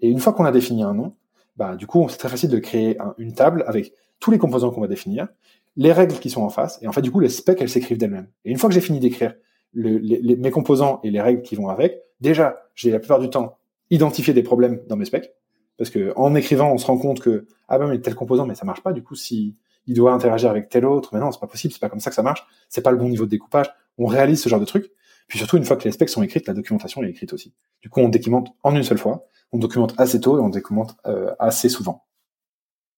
Et 0.01 0.09
une 0.09 0.20
fois 0.20 0.32
qu'on 0.32 0.45
a 0.45 0.53
défini 0.53 0.82
un 0.82 0.95
nom, 0.95 1.14
bah, 1.57 1.74
du 1.74 1.86
coup, 1.86 2.07
c'est 2.09 2.18
très 2.18 2.28
facile 2.28 2.51
de 2.51 2.59
créer 2.59 2.99
une 3.16 3.32
table 3.32 3.64
avec 3.66 3.93
tous 4.20 4.30
les 4.30 4.39
composants 4.39 4.70
qu'on 4.70 4.80
va 4.80 4.86
définir, 4.86 5.28
les 5.76 5.93
règles 5.93 6.14
qui 6.18 6.30
sont 6.30 6.43
en 6.43 6.51
face, 6.51 6.78
et 6.82 6.89
en 6.89 6.93
fait, 6.93 7.03
du 7.03 7.11
coup, 7.11 7.20
les 7.20 7.28
specs, 7.28 7.61
elles 7.61 7.68
s'écrivent 7.68 7.99
d'elles-mêmes. 7.99 8.28
Et 8.45 8.51
une 8.51 8.59
fois 8.59 8.68
que 8.68 8.74
j'ai 8.74 8.80
fini 8.80 9.01
d'écrire 9.01 9.34
mes 9.74 10.51
composants 10.51 11.01
et 11.03 11.11
les 11.11 11.20
règles 11.20 11.43
qui 11.43 11.57
vont 11.57 11.68
avec, 11.68 12.01
déjà, 12.20 12.59
j'ai 12.74 12.91
la 12.91 12.99
plupart 12.99 13.18
du 13.18 13.30
temps 13.30 13.57
identifié 13.91 14.34
des 14.34 14.43
problèmes 14.43 14.80
dans 14.89 14.97
mes 14.97 15.05
specs, 15.05 15.32
parce 15.76 15.91
que 15.91 16.12
en 16.16 16.34
écrivant, 16.34 16.72
on 16.72 16.78
se 16.78 16.86
rend 16.86 16.99
compte 16.99 17.20
que 17.20 17.47
ah 17.68 17.78
ben 17.78 17.86
mais 17.86 18.01
tel 18.01 18.14
composant, 18.14 18.47
mais 18.47 18.55
ça 18.55 18.64
marche 18.64 18.82
pas. 18.82 18.93
Du 18.93 19.03
coup, 19.03 19.14
si 19.14 19.57
il 19.86 19.95
doit 19.95 20.12
interagir 20.12 20.51
avec 20.51 20.68
tel 20.68 20.84
autre, 20.84 21.11
mais 21.12 21.20
non, 21.20 21.32
c'est 21.32 21.41
pas 21.41 21.47
possible, 21.47 21.72
c'est 21.72 21.80
pas 21.80 21.89
comme 21.89 22.01
ça 22.01 22.11
que 22.11 22.16
ça 22.16 22.22
marche, 22.22 22.47
c'est 22.68 22.82
pas 22.82 22.91
le 22.91 22.99
bon 22.99 23.09
niveau 23.09 23.24
de 23.24 23.30
découpage. 23.30 23.70
On 23.97 24.07
réalise 24.07 24.43
ce 24.43 24.49
genre 24.49 24.61
de 24.61 24.64
truc. 24.64 24.91
Puis 25.28 25.39
surtout, 25.39 25.57
une 25.57 25.64
fois 25.64 25.76
que 25.76 25.84
les 25.84 25.93
specs 25.93 26.09
sont 26.09 26.22
écrites, 26.22 26.47
la 26.47 26.55
documentation 26.55 27.03
est 27.03 27.11
écrite 27.11 27.32
aussi. 27.32 27.53
Du 27.82 27.91
coup, 27.91 28.01
on 28.01 28.09
documente 28.09 28.49
en 28.62 28.74
une 28.74 28.82
seule 28.82 28.99
fois, 28.99 29.26
on 29.53 29.59
documente 29.59 29.95
assez 29.99 30.20
tôt 30.20 30.39
et 30.39 30.41
on 30.41 30.49
documente 30.49 30.97
euh, 31.07 31.34
assez 31.39 31.68
souvent. 31.68 32.07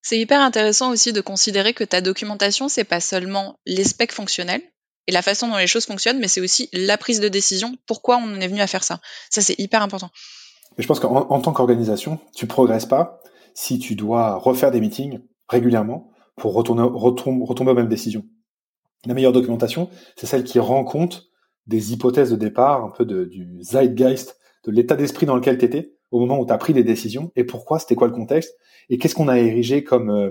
C'est 0.03 0.18
hyper 0.18 0.41
intéressant 0.41 0.91
aussi 0.91 1.12
de 1.12 1.20
considérer 1.20 1.74
que 1.74 1.84
ta 1.84 2.01
documentation, 2.01 2.68
c'est 2.68 2.84
pas 2.84 3.01
seulement 3.01 3.59
les 3.66 3.84
specs 3.84 4.12
fonctionnels 4.12 4.62
et 5.07 5.12
la 5.12 5.22
façon 5.22 5.49
dont 5.49 5.57
les 5.57 5.66
choses 5.66 5.86
fonctionnent, 5.86 6.18
mais 6.18 6.28
c'est 6.28 6.41
aussi 6.41 6.68
la 6.72 6.97
prise 6.97 7.20
de 7.20 7.28
décision, 7.28 7.76
pourquoi 7.86 8.16
on 8.16 8.34
en 8.34 8.41
est 8.41 8.49
venu 8.49 8.61
à 8.61 8.66
faire 8.66 8.84
ça? 8.84 9.01
Ça, 9.28 9.41
c'est 9.41 9.59
hyper 9.59 9.82
important. 9.82 10.11
Mais 10.81 10.83
je 10.83 10.89
pense 10.89 11.01
qu'en 11.01 11.41
tant 11.43 11.53
qu'organisation, 11.53 12.18
tu 12.35 12.47
progresses 12.47 12.87
pas 12.87 13.20
si 13.53 13.78
tu 13.78 13.97
dois 13.97 14.37
refaire 14.37 14.70
des 14.70 14.81
meetings 14.81 15.20
régulièrement 15.47 16.11
pour 16.37 16.55
retourner, 16.55 16.81
retomber 16.83 17.72
aux 17.72 17.74
mêmes 17.74 17.87
décisions. 17.87 18.24
La 19.05 19.12
meilleure 19.12 19.35
documentation, 19.35 19.91
c'est 20.16 20.24
celle 20.24 20.43
qui 20.43 20.59
rend 20.59 20.85
compte 20.85 21.26
des 21.66 21.93
hypothèses 21.93 22.31
de 22.31 22.37
départ, 22.37 22.83
un 22.83 22.89
peu 22.89 23.05
de, 23.05 23.26
du 23.26 23.59
zeitgeist, 23.61 24.39
de 24.64 24.72
l'état 24.72 24.97
d'esprit 24.97 25.26
dans 25.26 25.37
lequel 25.37 25.59
tu 25.59 25.66
étais 25.66 25.93
au 26.12 26.18
moment 26.18 26.41
où 26.41 26.47
tu 26.47 26.53
as 26.55 26.57
pris 26.57 26.72
des 26.72 26.83
décisions 26.83 27.31
et 27.37 27.45
pourquoi, 27.45 27.78
c'était 27.78 27.95
quoi 27.95 28.09
le 28.09 28.14
contexte 28.14 28.57
et 28.89 28.97
qu'est-ce 28.97 29.14
qu'on 29.14 29.28
a 29.28 29.39
érigé 29.39 29.85
comme 29.85 30.09
euh, 30.09 30.31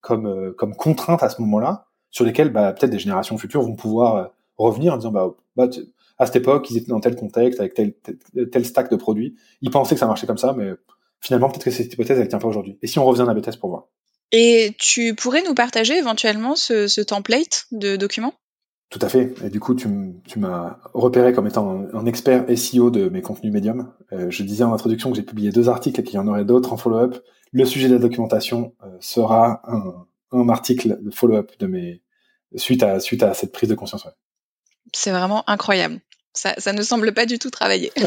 comme 0.00 0.26
euh, 0.26 0.54
comme 0.56 0.74
contrainte 0.76 1.22
à 1.22 1.28
ce 1.28 1.42
moment-là 1.42 1.88
sur 2.08 2.24
lesquelles 2.24 2.48
bah, 2.48 2.72
peut-être 2.72 2.90
des 2.90 2.98
générations 2.98 3.36
futures 3.36 3.60
vont 3.60 3.76
pouvoir 3.76 4.16
euh, 4.16 4.24
revenir 4.56 4.94
en 4.94 4.96
disant 4.96 5.12
bah, 5.12 5.34
bah 5.56 5.68
à 6.20 6.26
cette 6.26 6.36
époque 6.36 6.70
ils 6.70 6.76
étaient 6.76 6.88
dans 6.88 7.00
tel 7.00 7.16
contexte 7.16 7.58
avec 7.58 7.74
tel, 7.74 7.94
tel, 8.52 8.64
stack 8.64 8.90
de 8.90 8.96
produits 8.96 9.34
ils 9.62 9.70
pensaient 9.70 9.96
que 9.96 9.98
ça 9.98 10.06
marchait 10.06 10.28
comme 10.28 10.38
ça 10.38 10.54
mais 10.56 10.70
finalement 11.20 11.48
peut-être 11.48 11.64
que 11.64 11.70
cette 11.72 11.92
hypothèse 11.92 12.20
elle 12.20 12.28
tient 12.28 12.38
pas 12.38 12.48
aujourd'hui 12.48 12.78
et 12.82 12.86
si 12.86 12.98
on 12.98 13.04
revient 13.04 13.22
à 13.22 13.34
la 13.34 13.34
pour 13.58 13.70
voir? 13.70 13.88
Et 14.32 14.76
tu 14.78 15.16
pourrais 15.16 15.42
nous 15.42 15.54
partager 15.54 15.98
éventuellement 15.98 16.54
ce, 16.54 16.86
ce 16.86 17.00
template 17.00 17.66
de 17.72 17.96
document 17.96 18.32
tout 18.90 18.98
à 19.02 19.08
fait. 19.08 19.32
Et 19.44 19.50
du 19.50 19.60
coup, 19.60 19.76
tu, 19.76 19.88
m'as 20.36 20.78
repéré 20.94 21.32
comme 21.32 21.46
étant 21.46 21.86
un, 21.94 22.06
expert 22.06 22.44
SEO 22.56 22.90
de 22.90 23.08
mes 23.08 23.22
contenus 23.22 23.52
médiums. 23.52 23.92
Euh, 24.12 24.30
je 24.30 24.42
disais 24.42 24.64
en 24.64 24.72
introduction 24.72 25.10
que 25.10 25.16
j'ai 25.16 25.22
publié 25.22 25.52
deux 25.52 25.68
articles 25.68 26.00
et 26.00 26.02
qu'il 26.02 26.16
y 26.16 26.18
en 26.18 26.26
aurait 26.26 26.44
d'autres 26.44 26.72
en 26.72 26.76
follow-up. 26.76 27.16
Le 27.52 27.64
sujet 27.64 27.88
de 27.88 27.94
la 27.94 28.00
documentation 28.00 28.74
euh, 28.82 28.88
sera 28.98 29.62
un, 30.32 30.48
article 30.48 30.98
de 31.02 31.10
follow-up 31.12 31.52
de 31.60 31.66
mes 31.68 32.02
suite 32.56 32.82
à 32.82 32.98
suite 32.98 33.22
à 33.22 33.32
cette 33.32 33.52
prise 33.52 33.68
de 33.68 33.76
conscience. 33.76 34.08
C'est 34.92 35.12
vraiment 35.12 35.48
incroyable. 35.48 36.00
Ça, 36.32 36.54
ça 36.58 36.72
ne 36.72 36.82
semble 36.82 37.12
pas 37.12 37.26
du 37.26 37.38
tout 37.38 37.50
travailler. 37.50 37.92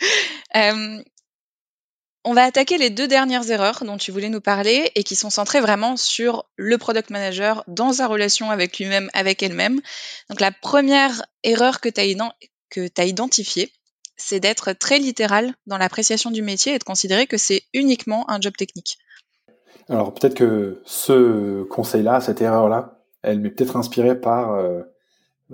euh, 0.56 1.02
on 2.24 2.32
va 2.32 2.44
attaquer 2.44 2.78
les 2.78 2.90
deux 2.90 3.06
dernières 3.06 3.50
erreurs 3.50 3.84
dont 3.84 3.98
tu 3.98 4.10
voulais 4.10 4.30
nous 4.30 4.40
parler 4.40 4.90
et 4.94 5.04
qui 5.04 5.14
sont 5.14 5.28
centrées 5.28 5.60
vraiment 5.60 5.96
sur 5.96 6.46
le 6.56 6.78
product 6.78 7.10
manager 7.10 7.62
dans 7.68 7.92
sa 7.92 8.06
relation 8.06 8.50
avec 8.50 8.78
lui-même, 8.78 9.10
avec 9.12 9.42
elle-même. 9.42 9.80
Donc 10.30 10.40
la 10.40 10.50
première 10.50 11.22
erreur 11.42 11.80
que 11.80 11.90
tu 11.90 12.00
as, 12.00 12.92
as 12.98 13.04
identifiée, 13.04 13.72
c'est 14.16 14.40
d'être 14.40 14.72
très 14.72 14.98
littéral 14.98 15.52
dans 15.66 15.76
l'appréciation 15.76 16.30
du 16.30 16.40
métier 16.40 16.74
et 16.74 16.78
de 16.78 16.84
considérer 16.84 17.26
que 17.26 17.36
c'est 17.36 17.62
uniquement 17.74 18.28
un 18.30 18.40
job 18.40 18.56
technique. 18.56 18.96
Alors 19.90 20.14
peut-être 20.14 20.34
que 20.34 20.80
ce 20.86 21.64
conseil-là, 21.64 22.22
cette 22.22 22.40
erreur-là, 22.40 23.02
elle 23.22 23.40
m'est 23.40 23.50
peut-être 23.50 23.76
inspirée 23.76 24.18
par, 24.18 24.54
euh, 24.54 24.80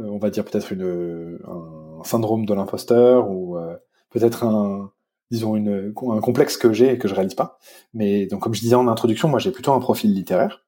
on 0.05 0.18
va 0.18 0.30
dire 0.30 0.44
peut-être 0.44 0.72
un 0.72 2.05
syndrome 2.05 2.46
de 2.46 2.55
l'imposteur 2.55 3.30
ou 3.30 3.57
euh, 3.57 3.76
peut-être 4.11 4.44
un, 4.44 4.92
disons 5.30 5.57
une, 5.57 5.92
un 5.96 6.20
complexe 6.20 6.57
que 6.57 6.72
j'ai 6.72 6.92
et 6.92 6.98
que 6.98 7.09
je 7.09 7.14
réalise 7.14 7.34
pas. 7.34 7.59
Mais 7.94 8.26
donc 8.26 8.42
comme 8.42 8.55
je 8.55 8.61
disais 8.61 8.74
en 8.74 8.88
introduction, 8.88 9.28
moi 9.28 9.38
j'ai 9.38 9.51
plutôt 9.51 9.72
un 9.72 9.80
profil 9.80 10.12
littéraire. 10.12 10.64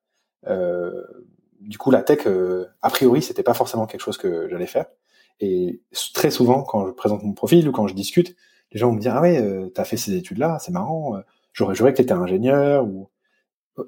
Euh, 0.47 1.03
du 1.61 1.79
coup 1.79 1.91
la 1.91 2.03
tech, 2.03 2.27
euh, 2.27 2.67
a 2.83 2.91
priori, 2.91 3.23
c'était 3.23 3.43
pas 3.43 3.55
forcément 3.55 3.87
quelque 3.87 4.01
chose 4.01 4.19
que 4.19 4.49
j'allais 4.49 4.67
faire. 4.67 4.87
Et 5.41 5.83
très 6.15 6.31
souvent, 6.31 6.63
quand 6.63 6.87
je 6.87 6.93
présente 6.93 7.23
mon 7.23 7.33
profil 7.33 7.69
ou 7.69 7.73
quand 7.73 7.87
je 7.87 7.95
discute, 7.95 8.37
les 8.73 8.79
gens 8.79 8.89
vont 8.89 8.95
me 8.95 9.01
dire 9.01 9.17
ah 9.17 9.23
ouais, 9.23 9.41
euh, 9.41 9.69
t'as 9.69 9.85
fait 9.85 9.97
ces 9.97 10.15
études-là, 10.15 10.59
c'est 10.61 10.73
marrant. 10.73 11.17
Euh, 11.17 11.21
j'aurais 11.53 11.75
juré 11.75 11.93
que 11.93 11.99
t'étais 11.99 12.13
ingénieur 12.13 12.85
ou 12.85 13.09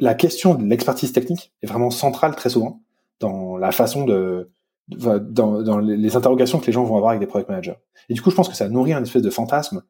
la 0.01 0.15
question 0.15 0.55
de 0.55 0.65
l'expertise 0.65 1.13
technique 1.13 1.53
est 1.63 1.67
vraiment 1.67 1.91
centrale 1.91 2.35
très 2.35 2.49
souvent 2.49 2.81
dans 3.21 3.57
la 3.57 3.71
façon 3.71 4.05
de, 4.05 4.51
dans, 4.89 5.63
dans 5.63 5.79
les 5.79 6.17
interrogations 6.17 6.61
que 6.61 6.67
les 6.67 6.73
gens 6.73 6.85
vont 6.85 6.97
avoir 6.97 7.11
avec 7.11 7.21
des 7.21 7.27
product 7.27 7.49
managers. 7.49 7.77
Et 8.09 8.15
du 8.15 8.23
coup, 8.23 8.31
je 8.31 8.37
pense 8.37 8.49
que 8.49 8.55
ça 8.55 8.69
nourrit 8.69 8.93
un 8.93 9.03
espèce 9.03 9.23
de 9.23 9.31
fantasme 9.31 9.83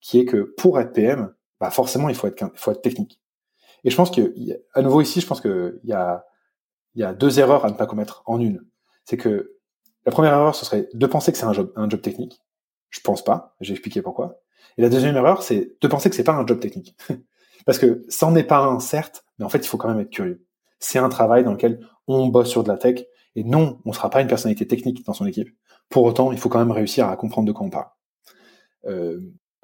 qui 0.00 0.20
est 0.20 0.24
que 0.24 0.54
pour 0.56 0.78
être 0.80 0.92
PM, 0.92 1.32
bah 1.58 1.70
forcément 1.70 2.08
il 2.08 2.14
faut 2.14 2.26
être, 2.26 2.40
il 2.40 2.58
faut 2.58 2.70
être 2.70 2.82
technique. 2.82 3.20
Et 3.84 3.90
je 3.90 3.96
pense 3.96 4.10
que, 4.10 4.34
à 4.74 4.82
nouveau 4.82 5.00
ici, 5.00 5.20
je 5.20 5.26
pense 5.26 5.40
qu'il 5.40 5.80
y 5.84 5.92
a, 5.92 6.24
y 6.94 7.02
a 7.02 7.12
deux 7.12 7.38
erreurs 7.38 7.64
à 7.64 7.70
ne 7.70 7.76
pas 7.76 7.86
commettre 7.86 8.22
en 8.26 8.40
une. 8.40 8.64
C'est 9.04 9.16
que 9.16 9.56
la 10.04 10.12
première 10.12 10.32
erreur, 10.32 10.54
ce 10.54 10.64
serait 10.64 10.88
de 10.92 11.06
penser 11.06 11.32
que 11.32 11.38
c'est 11.38 11.44
un 11.44 11.52
job, 11.52 11.72
un 11.76 11.88
job 11.88 12.00
technique. 12.00 12.40
Je 12.90 13.00
pense 13.00 13.24
pas. 13.24 13.56
J'ai 13.60 13.72
expliqué 13.72 14.02
pourquoi. 14.02 14.40
Et 14.78 14.82
la 14.82 14.88
deuxième 14.88 15.16
erreur, 15.16 15.42
c'est 15.42 15.76
de 15.80 15.88
penser 15.88 16.10
que 16.10 16.16
c'est 16.16 16.24
pas 16.24 16.34
un 16.34 16.46
job 16.46 16.60
technique. 16.60 16.96
Parce 17.66 17.78
que 17.78 18.04
ça 18.08 18.30
n'est 18.30 18.44
pas 18.44 18.64
un, 18.64 18.78
certes, 18.78 19.24
mais 19.38 19.44
en 19.44 19.48
fait, 19.48 19.58
il 19.58 19.66
faut 19.66 19.76
quand 19.76 19.88
même 19.88 20.00
être 20.00 20.10
curieux. 20.10 20.46
C'est 20.78 20.98
un 20.98 21.08
travail 21.08 21.42
dans 21.42 21.52
lequel 21.52 21.80
on 22.06 22.28
bosse 22.28 22.48
sur 22.48 22.62
de 22.62 22.68
la 22.68 22.76
tech. 22.76 23.04
Et 23.36 23.44
non, 23.44 23.78
on 23.84 23.90
ne 23.90 23.94
sera 23.94 24.10
pas 24.10 24.20
une 24.20 24.26
personnalité 24.26 24.66
technique 24.66 25.04
dans 25.06 25.12
son 25.12 25.26
équipe. 25.26 25.50
Pour 25.88 26.02
autant, 26.04 26.32
il 26.32 26.38
faut 26.38 26.48
quand 26.48 26.58
même 26.58 26.72
réussir 26.72 27.08
à 27.08 27.16
comprendre 27.16 27.46
de 27.46 27.52
quoi 27.52 27.66
on 27.66 27.70
parle. 27.70 27.86
Euh, 28.86 29.20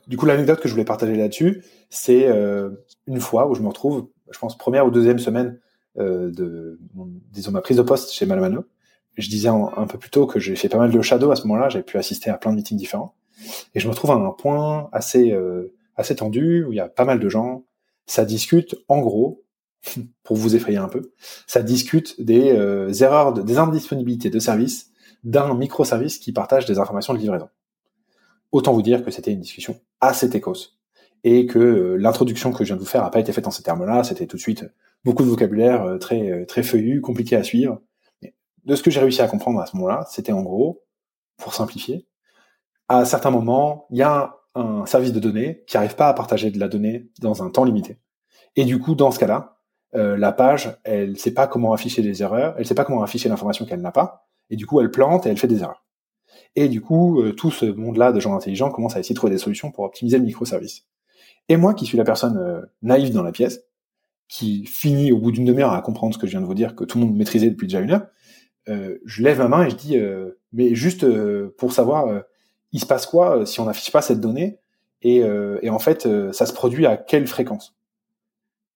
du 0.07 0.17
coup, 0.17 0.27
l'anecdote 0.27 0.61
que 0.61 0.69
je 0.69 0.75
voulais 0.75 0.85
partager 0.85 1.17
là-dessus, 1.17 1.65
c'est 1.91 2.29
euh, 2.29 2.71
une 3.07 3.21
fois 3.21 3.49
où 3.49 3.55
je 3.55 3.63
me 3.63 3.69
retrouve, 3.69 4.09
je 4.31 4.39
pense 4.39 4.57
première 4.57 4.87
ou 4.87 4.91
deuxième 4.91 5.19
semaine 5.19 5.59
euh, 5.99 6.31
de, 6.31 6.79
disons 7.31 7.53
ma 7.53 7.61
prise 7.61 7.77
de 7.77 7.83
poste 7.83 8.13
chez 8.13 8.27
Malomano. 8.27 8.65
Je 9.17 9.29
disais 9.29 9.49
un, 9.49 9.87
peu 9.87 9.99
plus 9.99 10.09
tôt 10.09 10.27
que 10.27 10.41
j'ai 10.41 10.57
fait 10.57 10.71
pas 10.71 10.79
mal 10.79 10.91
de 10.91 11.03
shadow 11.03 11.31
à 11.31 11.37
ce 11.37 11.47
moment-là, 11.47 11.69
j'ai 11.69 11.83
pu 11.83 11.99
assister 11.99 12.31
à 12.31 12.39
plein 12.39 12.51
de 12.53 12.57
meetings 12.57 12.79
différents, 12.79 13.15
et 13.75 13.81
je 13.81 13.87
me 13.87 13.91
retrouve 13.91 14.11
à 14.11 14.15
un 14.15 14.31
point 14.31 14.89
assez 14.91 15.33
euh, 15.33 15.75
assez 15.97 16.17
tendu 16.17 16.65
où 16.65 16.73
il 16.73 16.77
y 16.77 16.81
a 16.81 16.89
pas 16.89 17.05
mal 17.05 17.21
de 17.21 17.29
gens. 17.29 17.65
Ça 18.07 18.25
discute, 18.25 18.75
en 18.89 19.01
gros, 19.01 19.45
pour 20.23 20.37
vous 20.37 20.55
effrayer 20.55 20.79
un 20.79 20.89
peu, 20.89 21.13
ça 21.47 21.63
discute 21.63 22.21
des 22.21 22.49
erreurs, 23.03 23.33
des 23.33 23.59
indisponibilités 23.59 24.31
de 24.31 24.39
service 24.39 24.93
d'un 25.25 25.55
microservice 25.55 26.19
qui 26.19 26.33
partage 26.33 26.67
des 26.67 26.79
informations 26.79 27.15
de 27.15 27.19
livraison. 27.19 27.49
Autant 28.51 28.73
vous 28.73 28.83
dire 28.83 29.05
que 29.05 29.11
c'était 29.11 29.33
une 29.33 29.41
discussion 29.41 29.81
assez 30.01 30.29
techos 30.29 30.77
et 31.25 31.47
que 31.47 31.59
euh, 31.59 31.97
l'introduction 31.97 32.53
que 32.53 32.65
je 32.65 32.69
viens 32.69 32.77
de 32.77 32.81
vous 32.81 32.87
faire 32.87 33.03
n'a 33.03 33.11
pas 33.11 33.21
été 33.21 33.33
faite 33.33 33.47
en 33.47 33.51
ces 33.51 33.63
termes-là. 33.63 34.05
C'était 34.05 34.27
tout 34.27 34.37
de 34.37 34.43
suite 34.43 34.65
beaucoup 35.05 35.23
de 35.23 35.29
vocabulaire 35.29 35.83
euh, 35.85 35.99
très 35.99 36.31
euh, 36.31 36.45
très 36.45 36.63
feuillu, 36.63 37.01
compliqué 37.01 37.37
à 37.37 37.43
suivre. 37.43 37.81
de 38.65 38.75
ce 38.75 38.83
que 38.83 38.91
j'ai 38.91 39.01
réussi 39.01 39.23
à 39.23 39.29
comprendre 39.29 39.61
à 39.61 39.67
ce 39.67 39.77
moment-là, 39.77 40.05
c'était 40.11 40.33
en 40.33 40.43
gros, 40.43 40.85
pour 41.37 41.55
simplifier, 41.55 42.07
à 42.89 43.05
certains 43.05 43.31
moments, 43.31 43.87
il 43.91 43.99
y 43.99 44.03
a 44.03 44.37
un 44.55 44.85
service 44.87 45.13
de 45.13 45.21
données 45.21 45.65
qui 45.67 45.77
n'arrive 45.77 45.95
pas 45.95 46.09
à 46.09 46.15
partager 46.15 46.51
de 46.51 46.59
la 46.59 46.69
donnée 46.69 47.11
dans 47.21 47.43
un 47.43 47.51
temps 47.51 47.65
limité. 47.65 47.99
Et 48.55 48.65
du 48.65 48.79
coup, 48.79 48.95
dans 48.95 49.11
ce 49.11 49.19
cas-là, 49.19 49.62
la 49.93 50.33
page, 50.33 50.79
elle 50.85 51.19
sait 51.19 51.35
pas 51.35 51.47
comment 51.47 51.73
afficher 51.73 52.03
les 52.03 52.23
erreurs, 52.23 52.55
elle 52.59 52.67
sait 52.67 52.75
pas 52.75 52.85
comment 52.85 53.03
afficher 53.03 53.29
l'information 53.29 53.67
qu'elle 53.67 53.81
n'a 53.81 53.93
pas, 53.93 54.27
et 54.51 54.57
du 54.57 54.67
coup, 54.67 54.81
elle 54.81 54.91
plante 54.91 55.27
et 55.27 55.31
elle 55.31 55.39
fait 55.39 55.49
des 55.49 55.61
erreurs. 55.61 55.85
Et 56.55 56.69
du 56.69 56.81
coup, 56.81 57.21
euh, 57.21 57.33
tout 57.33 57.51
ce 57.51 57.67
monde-là 57.67 58.13
de 58.13 58.21
gens 58.21 58.35
intelligents 58.35 58.71
commence 58.71 58.97
à 58.97 59.01
essayer 59.01 59.15
de 59.15 59.19
trouver 59.19 59.33
des 59.33 59.39
solutions 59.39 59.71
pour 59.71 59.85
optimiser 59.85 60.19
le 60.19 60.25
microservice. 60.25 60.87
Et 61.49 61.57
moi, 61.57 61.75
qui 61.75 61.87
suis 61.87 61.97
la 61.97 62.05
personne 62.05 62.37
euh, 62.37 62.61
naïve 62.83 63.13
dans 63.13 63.23
la 63.23 63.33
pièce, 63.33 63.65
qui 64.29 64.65
finit 64.67 65.13
au 65.13 65.19
bout 65.19 65.33
d'une 65.33 65.45
demi-heure 65.45 65.73
à 65.73 65.83
comprendre 65.83 66.15
ce 66.15 66.19
que 66.19 66.27
je 66.27 66.33
viens 66.33 66.41
de 66.41 66.47
vous 66.47 66.55
dire, 66.55 66.75
que 66.75 66.85
tout 66.85 66.99
le 66.99 67.05
monde 67.05 67.17
maîtrisait 67.17 67.51
depuis 67.51 67.67
déjà 67.67 67.81
une 67.81 67.91
heure, 67.91 68.07
euh, 68.69 68.99
je 69.05 69.23
lève 69.23 69.39
ma 69.39 69.49
main 69.49 69.67
et 69.67 69.71
je 69.71 69.77
dis, 69.77 69.99
euh, 69.99 70.39
mais 70.53 70.75
juste 70.75 71.05
euh, 71.05 71.55
pour 71.59 71.73
savoir, 71.73 72.23
il 72.73 72.81
se 72.81 72.87
passe 72.87 73.07
quoi 73.07 73.45
si 73.45 73.61
on 73.61 73.67
n'affiche 73.67 73.93
pas 73.93 74.03
cette 74.03 74.21
donnée 74.21 74.59
et, 75.03 75.23
en 75.69 75.79
fait, 75.81 76.09
ça 76.33 76.47
se 76.47 76.53
produit 76.53 76.87
à 76.87 76.97
quelle 76.97 77.27
fréquence? 77.27 77.77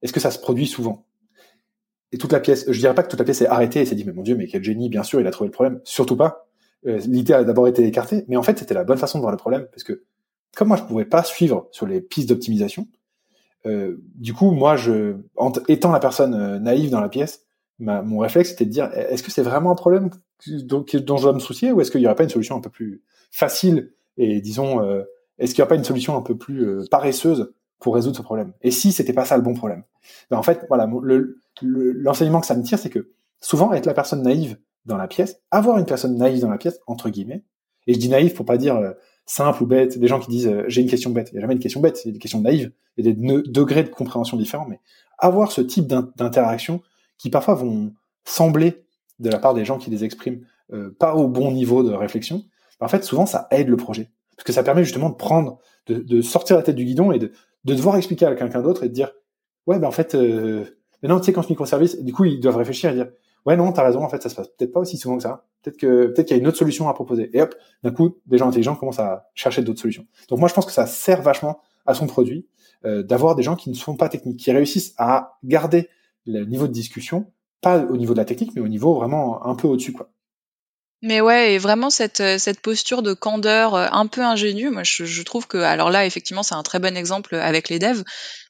Est-ce 0.03 0.13
que 0.13 0.21
ça 0.21 0.31
se 0.31 0.39
produit 0.39 0.67
souvent? 0.67 1.06
Et 2.13 2.19
toute 2.19 2.33
la 2.33 2.41
pièce, 2.41 2.65
je 2.69 2.79
dirais 2.79 2.95
pas 2.95 3.03
que 3.03 3.09
toute 3.09 3.19
la 3.19 3.25
pièce 3.25 3.43
est 3.43 3.47
arrêtée 3.47 3.81
et 3.81 3.87
s'est 3.87 3.95
dit, 3.95 4.05
mais 4.05 4.13
mon 4.13 4.23
Dieu, 4.23 4.37
mais 4.37 4.47
quel 4.47 4.63
génie, 4.63 4.89
bien 4.89 5.03
sûr, 5.03 5.21
il 5.21 5.27
a 5.27 5.31
trouvé 5.31 5.49
le 5.49 5.53
problème. 5.53 5.81
Surtout 5.85 6.17
pas. 6.17 6.47
L'idée 6.85 7.33
a 7.33 7.43
d'abord 7.43 7.67
été 7.67 7.85
écartée, 7.85 8.25
mais 8.29 8.37
en 8.37 8.43
fait, 8.45 8.59
c'était 8.59 8.75
la 8.75 8.85
bonne 8.85 8.99
façon 8.99 9.19
de 9.19 9.23
voir 9.23 9.33
le 9.33 9.39
problème 9.39 9.67
parce 9.73 9.83
que 9.83 10.05
comme 10.57 10.69
moi, 10.69 10.77
je 10.77 10.85
pouvais 10.85 11.05
pas 11.05 11.23
suivre 11.23 11.69
sur 11.71 11.87
les 11.87 12.01
pistes 12.01 12.29
d'optimisation, 12.29 12.87
euh, 13.67 13.97
du 14.15 14.33
coup, 14.33 14.51
moi, 14.51 14.77
je, 14.77 15.17
en 15.37 15.53
étant 15.69 15.93
la 15.93 16.01
personne 16.01 16.35
euh, 16.35 16.59
naïve 16.59 16.91
dans 16.91 17.01
la 17.01 17.09
pièce, 17.09 17.45
ma, 17.79 18.03
mon 18.03 18.19
réflexe 18.19 18.51
c'était 18.51 18.65
de 18.65 18.71
dire 18.71 18.91
est-ce 18.95 19.23
que 19.23 19.31
c'est 19.31 19.43
vraiment 19.43 19.71
un 19.71 19.75
problème 19.75 20.11
dont, 20.47 20.85
dont 20.95 21.17
je 21.17 21.23
dois 21.23 21.33
me 21.33 21.41
soucier 21.41 21.73
ou 21.73 21.81
est-ce 21.81 21.91
qu'il 21.91 22.01
n'y 22.01 22.07
aurait 22.07 22.17
pas 22.17 22.23
une 22.23 22.31
solution 22.31 22.57
un 22.57 22.61
peu 22.61 22.71
plus 22.71 23.03
facile 23.31 23.93
et 24.17 24.41
disons 24.41 24.83
euh, 24.83 25.03
est-ce 25.39 25.55
qu'il 25.55 25.61
n'y 25.61 25.67
aurait 25.67 25.75
pas 25.75 25.79
une 25.79 25.85
solution 25.85 26.17
un 26.17 26.23
peu 26.23 26.37
plus 26.37 26.67
euh, 26.67 26.85
paresseuse 26.91 27.53
pour 27.79 27.95
résoudre 27.95 28.17
ce 28.17 28.23
problème? 28.23 28.53
Et 28.63 28.71
si 28.71 28.93
c'était 28.93 29.13
pas 29.13 29.27
ça 29.27 29.37
le 29.37 29.43
bon 29.43 29.53
problème? 29.53 29.83
Ben, 30.31 30.39
En 30.39 30.43
fait, 30.43 30.65
voilà, 30.69 30.89
l'enseignement 31.63 32.39
le, 32.39 32.41
que 32.43 32.47
ça 32.47 32.57
me 32.57 32.63
tire, 32.63 32.79
c'est 32.79 32.91
que 32.91 33.13
souvent 33.41 33.73
être 33.73 33.87
la 33.87 33.95
personne 33.95 34.23
naïve 34.23 34.59
dans 34.85 34.97
la 34.97 35.09
pièce, 35.09 35.41
avoir 35.51 35.79
une 35.79 35.87
personne 35.87 36.17
naïve 36.17 36.41
dans 36.41 36.51
la 36.51 36.59
pièce 36.59 36.79
entre 36.87 37.11
guillemets, 37.11 37.45
et 37.87 37.95
je 37.95 37.99
dis 37.99 38.09
naïve 38.09 38.35
pour 38.35 38.45
pas 38.45 38.57
dire 38.57 38.81
simple 39.27 39.63
ou 39.63 39.67
bête, 39.67 39.99
des 39.99 40.07
gens 40.09 40.19
qui 40.19 40.31
disent 40.31 40.53
j'ai 40.67 40.83
une 40.83 40.89
question 40.89 41.11
bête. 41.11 41.31
Il 41.31 41.35
n'y 41.35 41.39
a 41.39 41.41
jamais 41.43 41.55
une 41.55 41.61
question 41.61 41.81
bête, 41.81 41.97
c'est 41.97 42.09
une 42.09 42.19
question 42.19 42.41
naïve. 42.41 42.73
Il 42.97 43.07
y 43.07 43.09
a 43.09 43.13
des 43.13 43.43
degrés 43.49 43.85
de 43.85 43.89
compréhension 43.89 44.37
différents, 44.37 44.67
mais 44.67 44.81
avoir 45.19 45.53
ce 45.53 45.61
type 45.61 45.87
d'interaction 45.87 46.83
qui 47.19 47.31
parfois 47.31 47.55
vont 47.55 47.93
sembler 48.25 48.85
de 49.19 49.31
la 49.31 49.39
part 49.39 49.55
des 49.55 49.65
gens 49.65 49.79
qui 49.79 49.91
les 49.91 50.05
expriment 50.05 50.45
euh, 50.73 50.95
pas 50.99 51.15
au 51.15 51.29
bon 51.29 51.53
niveau 51.53 51.83
de 51.83 51.93
réflexion, 51.93 52.45
en 52.81 52.89
fait 52.89 53.05
souvent 53.05 53.25
ça 53.25 53.47
aide 53.51 53.69
le 53.69 53.77
projet 53.77 54.11
parce 54.37 54.45
que 54.45 54.53
ça 54.53 54.63
permet 54.63 54.85
justement 54.85 55.09
de 55.09 55.15
prendre, 55.15 55.59
de, 55.87 56.21
sortir 56.21 56.57
la 56.57 56.63
tête 56.63 56.77
du 56.77 56.85
guidon 56.85 57.13
et 57.13 57.19
de 57.19 57.33
devoir 57.65 57.97
expliquer 57.97 58.27
à 58.27 58.35
quelqu'un 58.35 58.61
d'autre 58.61 58.85
et 58.85 58.89
de 58.89 58.95
dire 58.95 59.13
ouais 59.67 59.79
ben 59.79 59.89
en 59.89 59.93
fait 59.93 60.15
euh, 61.05 61.09
non 61.09 61.19
tu 61.19 61.27
sais 61.27 61.33
quand 61.33 61.43
je 61.43 61.49
microservice 61.49 62.03
du 62.03 62.13
coup 62.13 62.25
ils 62.25 62.41
doivent 62.41 62.57
réfléchir 62.57 62.91
et 62.91 62.95
dire 62.95 63.09
ouais 63.45 63.57
non 63.57 63.73
t'as 63.73 63.85
raison 63.85 64.03
en 64.03 64.09
fait 64.09 64.23
ça 64.23 64.29
se 64.29 64.35
passe 64.35 64.49
peut-être 64.49 64.73
pas 64.73 64.81
aussi 64.81 64.97
souvent 64.97 65.17
que 65.17 65.23
ça. 65.23 65.45
Peut-être 65.63 65.77
que 65.79 66.07
peut-être 66.07 66.29
qu'il 66.29 66.37
y 66.37 66.41
a 66.41 66.43
une 66.43 66.49
autre 66.49 66.59
solution 66.59 66.89
à 66.89 66.95
proposer. 66.95 67.31
Et 67.33 67.43
hop 67.43 67.55
d'un 67.83 67.91
coup 67.91 68.17
des 68.27 68.39
gens 68.39 68.49
intelligents 68.49 68.77
commencent 68.77 69.01
à 69.01 69.29
chercher 69.35 69.63
d'autres 69.63 69.81
solutions. 69.81 70.07
Donc 70.29 70.39
moi 70.39 70.49
je 70.49 70.55
pense 70.55 70.67
que 70.67 70.73
ça 70.73 70.87
sert 70.87 71.23
vachement 71.23 71.61
à 71.87 71.95
son 71.95 72.07
produit 72.07 72.47
euh, 72.85 73.03
d'avoir 73.03 73.35
des 73.35 73.43
gens 73.43 73.57
qui 73.57 73.71
ne 73.71 73.75
sont 73.75 73.97
pas 73.97 74.09
techniques, 74.09 74.39
qui 74.39 74.53
réussissent 74.53 74.95
à 74.99 75.39
garder 75.45 75.89
le 76.27 76.45
niveau 76.45 76.67
de 76.67 76.73
discussion, 76.73 77.33
pas 77.61 77.79
au 77.79 77.97
niveau 77.97 78.13
de 78.13 78.19
la 78.19 78.25
technique, 78.25 78.53
mais 78.55 78.61
au 78.61 78.69
niveau 78.69 78.95
vraiment 78.95 79.47
un 79.47 79.55
peu 79.55 79.67
au-dessus, 79.67 79.93
quoi. 79.93 80.11
Mais 81.03 81.21
ouais, 81.21 81.55
et 81.55 81.59
vraiment 81.59 81.91
cette, 81.91 82.21
euh, 82.21 82.39
cette 82.39 82.61
posture 82.61 83.03
de 83.03 83.13
candeur 83.13 83.75
euh, 83.75 83.87
un 83.93 84.07
peu 84.07 84.23
ingénue, 84.23 84.71
moi 84.71 84.83
je, 84.83 85.05
je 85.05 85.23
trouve 85.23 85.47
que, 85.47 85.59
alors 85.59 85.91
là, 85.91 86.07
effectivement, 86.07 86.43
c'est 86.43 86.55
un 86.55 86.63
très 86.63 86.79
bon 86.79 86.97
exemple 86.97 87.35
avec 87.35 87.69
les 87.69 87.79
devs, 87.79 88.03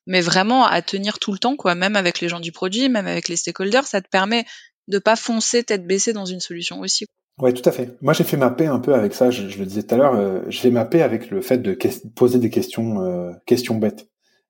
mais 0.07 0.21
vraiment 0.21 0.65
à 0.65 0.83
tenir 0.83 1.19
tout 1.19 1.33
le 1.33 1.39
temps, 1.39 1.57
quoi, 1.57 1.75
même 1.75 1.97
avec 1.97 2.21
les 2.21 2.29
gens 2.29 2.41
du 2.41 2.53
produit, 2.53 2.89
même 2.89 3.07
avec 3.07 3.29
les 3.29 3.37
stakeholders, 3.37 3.87
ça 3.87 4.01
te 4.01 4.09
permet 4.09 4.45
de 4.89 4.99
pas 4.99 5.17
foncer 5.17 5.65
tête 5.65 5.87
baissée 5.87 6.13
dans 6.13 6.27
une 6.27 6.41
solution 6.41 6.81
aussi. 6.81 7.07
Ouais, 7.39 7.53
tout 7.53 7.69
à 7.69 7.73
fait. 7.73 7.97
Moi, 8.01 8.13
j'ai 8.13 8.25
fait 8.25 8.37
ma 8.39 8.51
paix 8.51 8.67
un 8.67 8.79
peu 8.79 8.95
avec 8.95 9.13
ça. 9.13 9.31
Je, 9.31 9.43
le 9.43 9.67
disais 9.67 9.83
tout 9.83 9.95
à 9.95 9.99
l'heure, 9.99 10.15
euh, 10.15 10.41
j'ai 10.49 10.71
ma 10.71 10.87
paix 10.87 11.03
avec 11.03 11.31
le 11.31 11.43
fait 11.43 11.59
de 11.59 11.77
poser 12.15 12.39
des 12.39 12.49
questions, 12.49 13.03
euh, 13.03 13.33
questions 13.45 13.75
bêtes. 13.75 14.09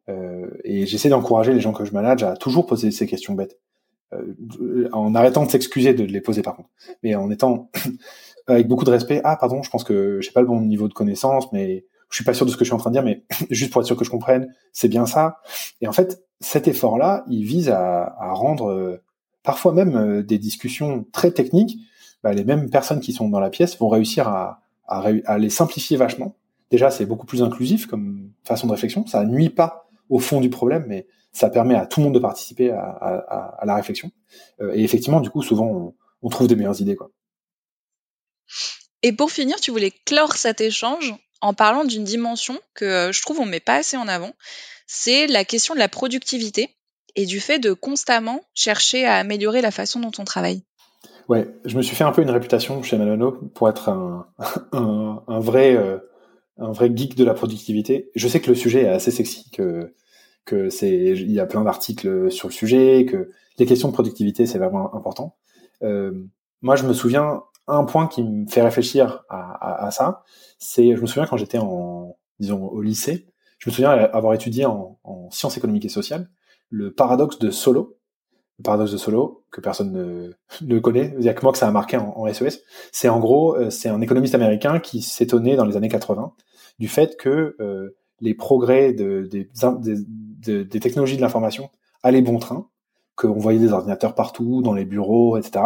Euh, 0.09 0.47
et 0.65 0.87
j'essaie 0.87 1.09
d'encourager 1.09 1.53
les 1.53 1.61
gens 1.61 1.73
que 1.73 1.85
je 1.85 1.93
manage 1.93 2.23
à 2.23 2.37
toujours 2.37 2.67
poser 2.67 2.91
ces 2.91 3.07
questions 3.07 3.35
bêtes, 3.35 3.59
euh, 4.13 4.89
en 4.93 5.15
arrêtant 5.15 5.45
de 5.45 5.51
s'excuser 5.51 5.95
de 5.95 6.05
les 6.05 6.21
poser 6.21 6.43
par 6.43 6.55
contre, 6.55 6.69
mais 7.03 7.15
en 7.17 7.31
étant 7.31 7.71
avec 8.47 8.69
beaucoup 8.69 8.85
de 8.85 8.91
respect. 8.91 9.21
Ah, 9.25 9.37
pardon, 9.37 9.63
je 9.63 9.71
pense 9.71 9.83
que 9.83 10.21
j'ai 10.21 10.31
pas 10.31 10.41
le 10.41 10.47
bon 10.47 10.61
niveau 10.61 10.87
de 10.87 10.95
connaissance, 10.95 11.51
mais 11.53 11.87
je 12.11 12.17
suis 12.17 12.25
pas 12.25 12.35
sûr 12.35 12.47
de 12.47 12.51
ce 12.51 12.57
que 12.57 12.65
je 12.65 12.69
suis 12.69 12.75
en 12.75 12.79
train 12.79 12.91
de 12.91 12.95
dire, 12.95 13.03
mais 13.03 13.25
juste 13.51 13.73
pour 13.73 13.81
être 13.81 13.87
sûr 13.87 13.97
que 13.97 14.05
je 14.05 14.11
comprenne, 14.11 14.55
c'est 14.73 14.89
bien 14.89 15.07
ça. 15.07 15.41
Et 15.81 15.89
en 15.89 15.93
fait, 15.93 16.23
cet 16.41 16.69
effort-là, 16.69 17.25
il 17.29 17.45
vise 17.45 17.69
à, 17.69 18.15
à 18.19 18.33
rendre 18.33 18.71
euh, 18.71 19.03
parfois 19.43 19.73
même 19.73 20.23
des 20.23 20.39
discussions 20.39 21.07
très 21.13 21.31
techniques. 21.31 21.79
Bah, 22.23 22.33
les 22.33 22.45
mêmes 22.45 22.71
personnes 22.71 23.01
qui 23.01 23.13
sont 23.13 23.29
dans 23.29 23.41
la 23.41 23.51
pièce 23.51 23.79
vont 23.79 23.89
réussir 23.89 24.29
à, 24.29 24.61
à, 24.87 25.05
à 25.25 25.39
les 25.39 25.51
simplifier 25.51 25.97
vachement. 25.97 26.37
Déjà, 26.71 26.91
c'est 26.91 27.07
beaucoup 27.07 27.27
plus 27.27 27.43
inclusif 27.43 27.87
comme 27.87 28.31
façon 28.43 28.67
de 28.67 28.73
réflexion. 28.73 29.07
Ça 29.07 29.25
nuit 29.25 29.51
pas 29.51 29.89
au 30.09 30.19
fond 30.19 30.41
du 30.41 30.51
problème, 30.51 30.85
mais 30.89 31.07
ça 31.33 31.51
permet 31.51 31.75
à 31.75 31.87
tout 31.87 32.01
le 32.01 32.05
monde 32.05 32.15
de 32.15 32.19
participer 32.19 32.71
à, 32.71 32.81
à, 32.81 33.57
à 33.61 33.67
la 33.67 33.75
réflexion. 33.75 34.11
Euh, 34.61 34.73
et 34.75 34.83
effectivement, 34.83 35.21
du 35.21 35.31
coup, 35.31 35.43
souvent, 35.43 35.67
on, 35.67 35.95
on, 36.23 36.29
trouve 36.29 36.49
des 36.49 36.57
meilleures 36.57 36.81
idées. 36.81 36.97
Quoi. 36.97 37.11
Et 39.03 39.13
pour 39.13 39.31
finir, 39.31 39.61
tu 39.61 39.71
voulais 39.71 39.93
clore 40.07 40.35
cet 40.35 40.61
échange 40.61 41.15
en 41.41 41.55
parlant 41.55 41.85
d'une 41.85 42.05
dimension 42.05 42.59
que 42.75 42.85
euh, 42.85 43.13
je 43.13 43.23
trouve 43.23 43.41
on 43.41 43.47
met 43.47 43.61
pas 43.61 43.77
assez 43.77 43.97
en 43.97 44.09
avant, 44.09 44.33
c'est 44.87 45.27
la 45.27 45.45
question 45.45 45.75
de 45.75 45.79
la 45.79 45.89
productivité 45.89 46.77
et 47.15 47.27
du 47.27 47.41
fait 47.41 47.59
de 47.59 47.73
constamment 47.73 48.41
chercher 48.55 49.05
à 49.05 49.17
améliorer 49.17 49.61
la 49.61 49.71
façon 49.71 50.01
dont 50.01 50.13
on 50.19 50.25
travaille. 50.25 50.63
Ouais, 51.29 51.49
je 51.65 51.77
me 51.77 51.83
suis 51.83 51.97
fait 51.97 52.05
un 52.05 52.13
peu 52.13 52.23
une 52.23 52.31
réputation 52.31 52.83
chez 52.83 52.97
Manano 52.97 53.33
pour 53.33 53.69
être 53.69 53.89
euh, 54.75 55.15
un 55.27 55.41
vrai 55.41 56.91
geek 56.95 57.17
de 57.17 57.25
la 57.25 57.35
productivité. 57.35 58.11
Je 58.15 58.29
sais 58.29 58.41
que 58.41 58.49
le 58.49 58.55
sujet 58.55 58.83
est 58.83 58.89
assez 58.89 59.11
sexy, 59.11 59.51
que 59.51 59.93
il 60.83 61.33
y 61.33 61.41
a 61.41 61.47
plein 61.47 61.65
d'articles 61.65 62.31
sur 62.31 62.47
le 62.49 62.53
sujet, 62.53 63.05
que 63.05 63.31
les 63.59 63.67
questions 63.67 63.89
de 63.89 63.93
productivité 63.93 64.47
c'est 64.47 64.59
vraiment 64.59 64.95
important. 64.95 65.37
Euh, 65.83 66.13
moi, 66.63 66.77
je 66.77 66.85
me 66.85 66.93
souviens 66.93 67.43
un 67.69 67.85
point 67.85 68.07
qui 68.07 68.23
me 68.23 68.47
fait 68.47 68.63
réfléchir 68.63 69.25
à, 69.29 69.91
ça, 69.91 70.23
c'est 70.59 70.95
je 70.95 71.01
me 71.01 71.07
souviens 71.07 71.27
quand 71.27 71.37
j'étais 71.37 71.59
en 71.59 72.17
disons 72.39 72.65
au 72.67 72.83
lycée, 72.83 73.27
je 73.59 73.71
me 73.71 73.75
souviens 73.75 73.91
avoir 73.91 74.35
étudié 74.35 74.67
en, 74.67 74.99
en 75.05 75.31
sciences 75.31 75.57
économiques 75.57 75.87
et 75.87 75.91
sociales 75.91 76.29
le 76.71 76.93
paradoxe 76.93 77.39
de 77.39 77.51
Solo. 77.51 77.99
Le 78.59 78.63
paradoxe 78.63 78.93
de 78.93 78.97
Solo, 78.97 79.45
que 79.51 79.61
personne 79.61 80.35
ne, 80.63 80.79
connaît, 80.81 81.15
il 81.19 81.25
y 81.25 81.29
a 81.29 81.35
que 81.35 81.43
moi 81.43 81.53
que 81.53 81.59
ça 81.59 81.69
a 81.69 81.71
marqué 81.71 81.97
en, 81.97 82.15
en 82.17 82.33
SES. 82.33 82.63
C'est 82.93 83.09
en 83.09 83.19
gros, 83.19 83.57
euh, 83.57 83.71
c'est 83.71 83.89
un 83.89 84.01
économiste 84.01 84.35
américain 84.35 84.79
qui 84.79 85.03
s'étonnait 85.03 85.57
dans 85.57 85.67
les 85.67 85.77
années 85.77 85.89
80 85.89 86.33
du 86.79 86.89
fait 86.89 87.17
que 87.17 87.57
euh, 87.61 87.97
les 88.21 88.35
progrès 88.35 88.93
de, 88.93 89.29
des, 89.31 89.51
des, 89.81 90.65
des 90.65 90.81
technologies 90.81 91.17
de 91.17 91.23
l'information 91.23 91.71
allaient 92.03 92.23
bon 92.23 92.39
train, 92.39 92.69
qu'on 93.15 93.39
voyait 93.39 93.59
des 93.59 93.73
ordinateurs 93.73 94.15
partout, 94.15 94.63
dans 94.63 94.75
les 94.75 94.85
bureaux, 94.85 95.37
etc., 95.37 95.65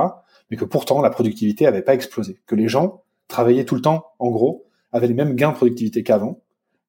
mais 0.50 0.56
que 0.56 0.64
pourtant 0.64 1.00
la 1.00 1.10
productivité 1.10 1.64
n'avait 1.64 1.82
pas 1.82 1.94
explosé, 1.94 2.40
que 2.46 2.54
les 2.54 2.68
gens 2.68 3.04
travaillaient 3.28 3.64
tout 3.64 3.76
le 3.76 3.82
temps, 3.82 4.06
en 4.18 4.30
gros, 4.30 4.66
avaient 4.92 5.06
les 5.06 5.14
mêmes 5.14 5.34
gains 5.34 5.50
de 5.50 5.56
productivité 5.56 6.02
qu'avant, 6.02 6.42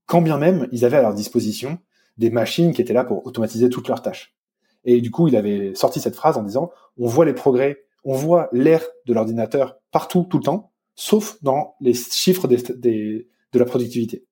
quand 0.05 0.21
bien 0.21 0.37
même 0.37 0.67
ils 0.71 0.85
avaient 0.85 0.97
à 0.97 1.01
leur 1.01 1.13
disposition 1.13 1.77
des 2.17 2.29
machines 2.29 2.73
qui 2.73 2.81
étaient 2.81 2.93
là 2.93 3.03
pour 3.03 3.25
automatiser 3.25 3.69
toutes 3.69 3.87
leurs 3.87 4.01
tâches. 4.01 4.35
Et 4.83 4.99
du 4.99 5.11
coup, 5.11 5.27
il 5.27 5.35
avait 5.35 5.75
sorti 5.75 5.99
cette 5.99 6.15
phrase 6.15 6.37
en 6.37 6.43
disant, 6.43 6.71
on 6.97 7.07
voit 7.07 7.25
les 7.25 7.33
progrès, 7.33 7.83
on 8.03 8.15
voit 8.15 8.49
l'ère 8.51 8.83
de 9.05 9.13
l'ordinateur 9.13 9.77
partout, 9.91 10.25
tout 10.29 10.37
le 10.37 10.43
temps, 10.43 10.71
sauf 10.95 11.37
dans 11.43 11.75
les 11.79 11.93
chiffres 11.93 12.47
de 12.47 13.25
la 13.53 13.65
productivité. 13.65 14.25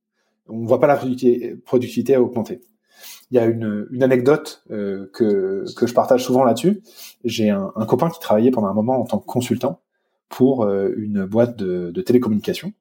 On 0.48 0.62
ne 0.62 0.68
voit 0.68 0.80
pas 0.80 0.88
la 0.88 0.96
productivité, 0.98 2.18
augmenter. 2.18 2.62
Il 3.32 3.36
y 3.36 3.40
a 3.40 3.46
une, 3.46 3.88
anecdote 4.02 4.64
euh, 4.72 5.10
que, 5.14 5.66
que 5.76 5.88
je 5.88 5.94
partage 5.94 6.24
souvent 6.24 6.44
là-dessus. 6.44 6.82
J'ai 7.24 7.50
un, 7.50 7.72
copain 7.88 8.10
qui 8.10 8.20
travaillait 8.20 8.52
pendant 8.52 8.68
un 8.68 8.74
moment 8.74 9.00
en 9.00 9.06
tant 9.06 9.20
que 9.20 9.26
consultant 9.26 9.82
pour 10.30 10.64
euh, 10.64 10.94
une 10.98 11.26
boîte 11.26 11.58
de, 11.58 11.92
de 11.92 12.02
télécommunications. 12.02 12.74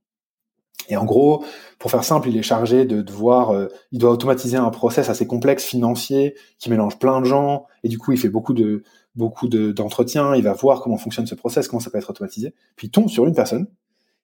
Et 0.90 0.96
en 0.96 1.04
gros, 1.04 1.44
pour 1.78 1.90
faire 1.90 2.04
simple, 2.04 2.28
il 2.28 2.36
est 2.36 2.42
chargé 2.42 2.86
de 2.86 3.02
devoir, 3.02 3.50
euh, 3.50 3.68
il 3.92 3.98
doit 3.98 4.10
automatiser 4.10 4.56
un 4.56 4.70
process 4.70 5.10
assez 5.10 5.26
complexe 5.26 5.64
financier 5.64 6.34
qui 6.58 6.70
mélange 6.70 6.98
plein 6.98 7.20
de 7.20 7.26
gens, 7.26 7.66
et 7.82 7.88
du 7.88 7.98
coup, 7.98 8.12
il 8.12 8.18
fait 8.18 8.30
beaucoup 8.30 8.54
de 8.54 8.84
beaucoup 9.14 9.48
d'entretiens. 9.48 10.36
il 10.36 10.44
va 10.44 10.52
voir 10.52 10.80
comment 10.80 10.96
fonctionne 10.96 11.26
ce 11.26 11.34
process, 11.34 11.66
comment 11.66 11.80
ça 11.80 11.90
peut 11.90 11.98
être 11.98 12.10
automatisé. 12.10 12.54
Puis 12.76 12.86
il 12.86 12.90
tombe 12.90 13.08
sur 13.08 13.26
une 13.26 13.34
personne 13.34 13.66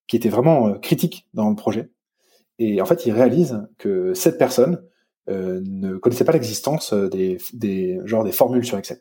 qui 0.07 0.15
était 0.15 0.29
vraiment 0.29 0.75
critique 0.75 1.27
dans 1.35 1.51
le 1.51 1.57
projet 1.57 1.91
et 2.59 2.81
en 2.81 2.87
fait, 2.87 3.07
il 3.07 3.13
réalise 3.13 3.67
que 3.79 4.15
cette 4.15 4.39
personne 4.39 4.83
euh, 5.29 5.61
ne 5.65 5.97
connaissait 5.97 6.25
pas 6.25 6.33
l'existence 6.33 6.93
euh, 6.93 7.09
des, 7.09 7.39
des, 7.55 7.99
genre 8.05 8.25
des 8.25 8.33
formules 8.33 8.65
sur 8.65 8.77
Excel. 8.77 9.01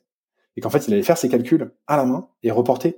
Et 0.55 0.61
qu'en 0.61 0.69
fait, 0.69 0.87
il 0.87 0.93
allait 0.93 1.03
faire 1.03 1.17
ses 1.17 1.29
calculs 1.29 1.73
à 1.87 1.97
la 1.97 2.05
main 2.05 2.29
et 2.43 2.51
reporter 2.51 2.95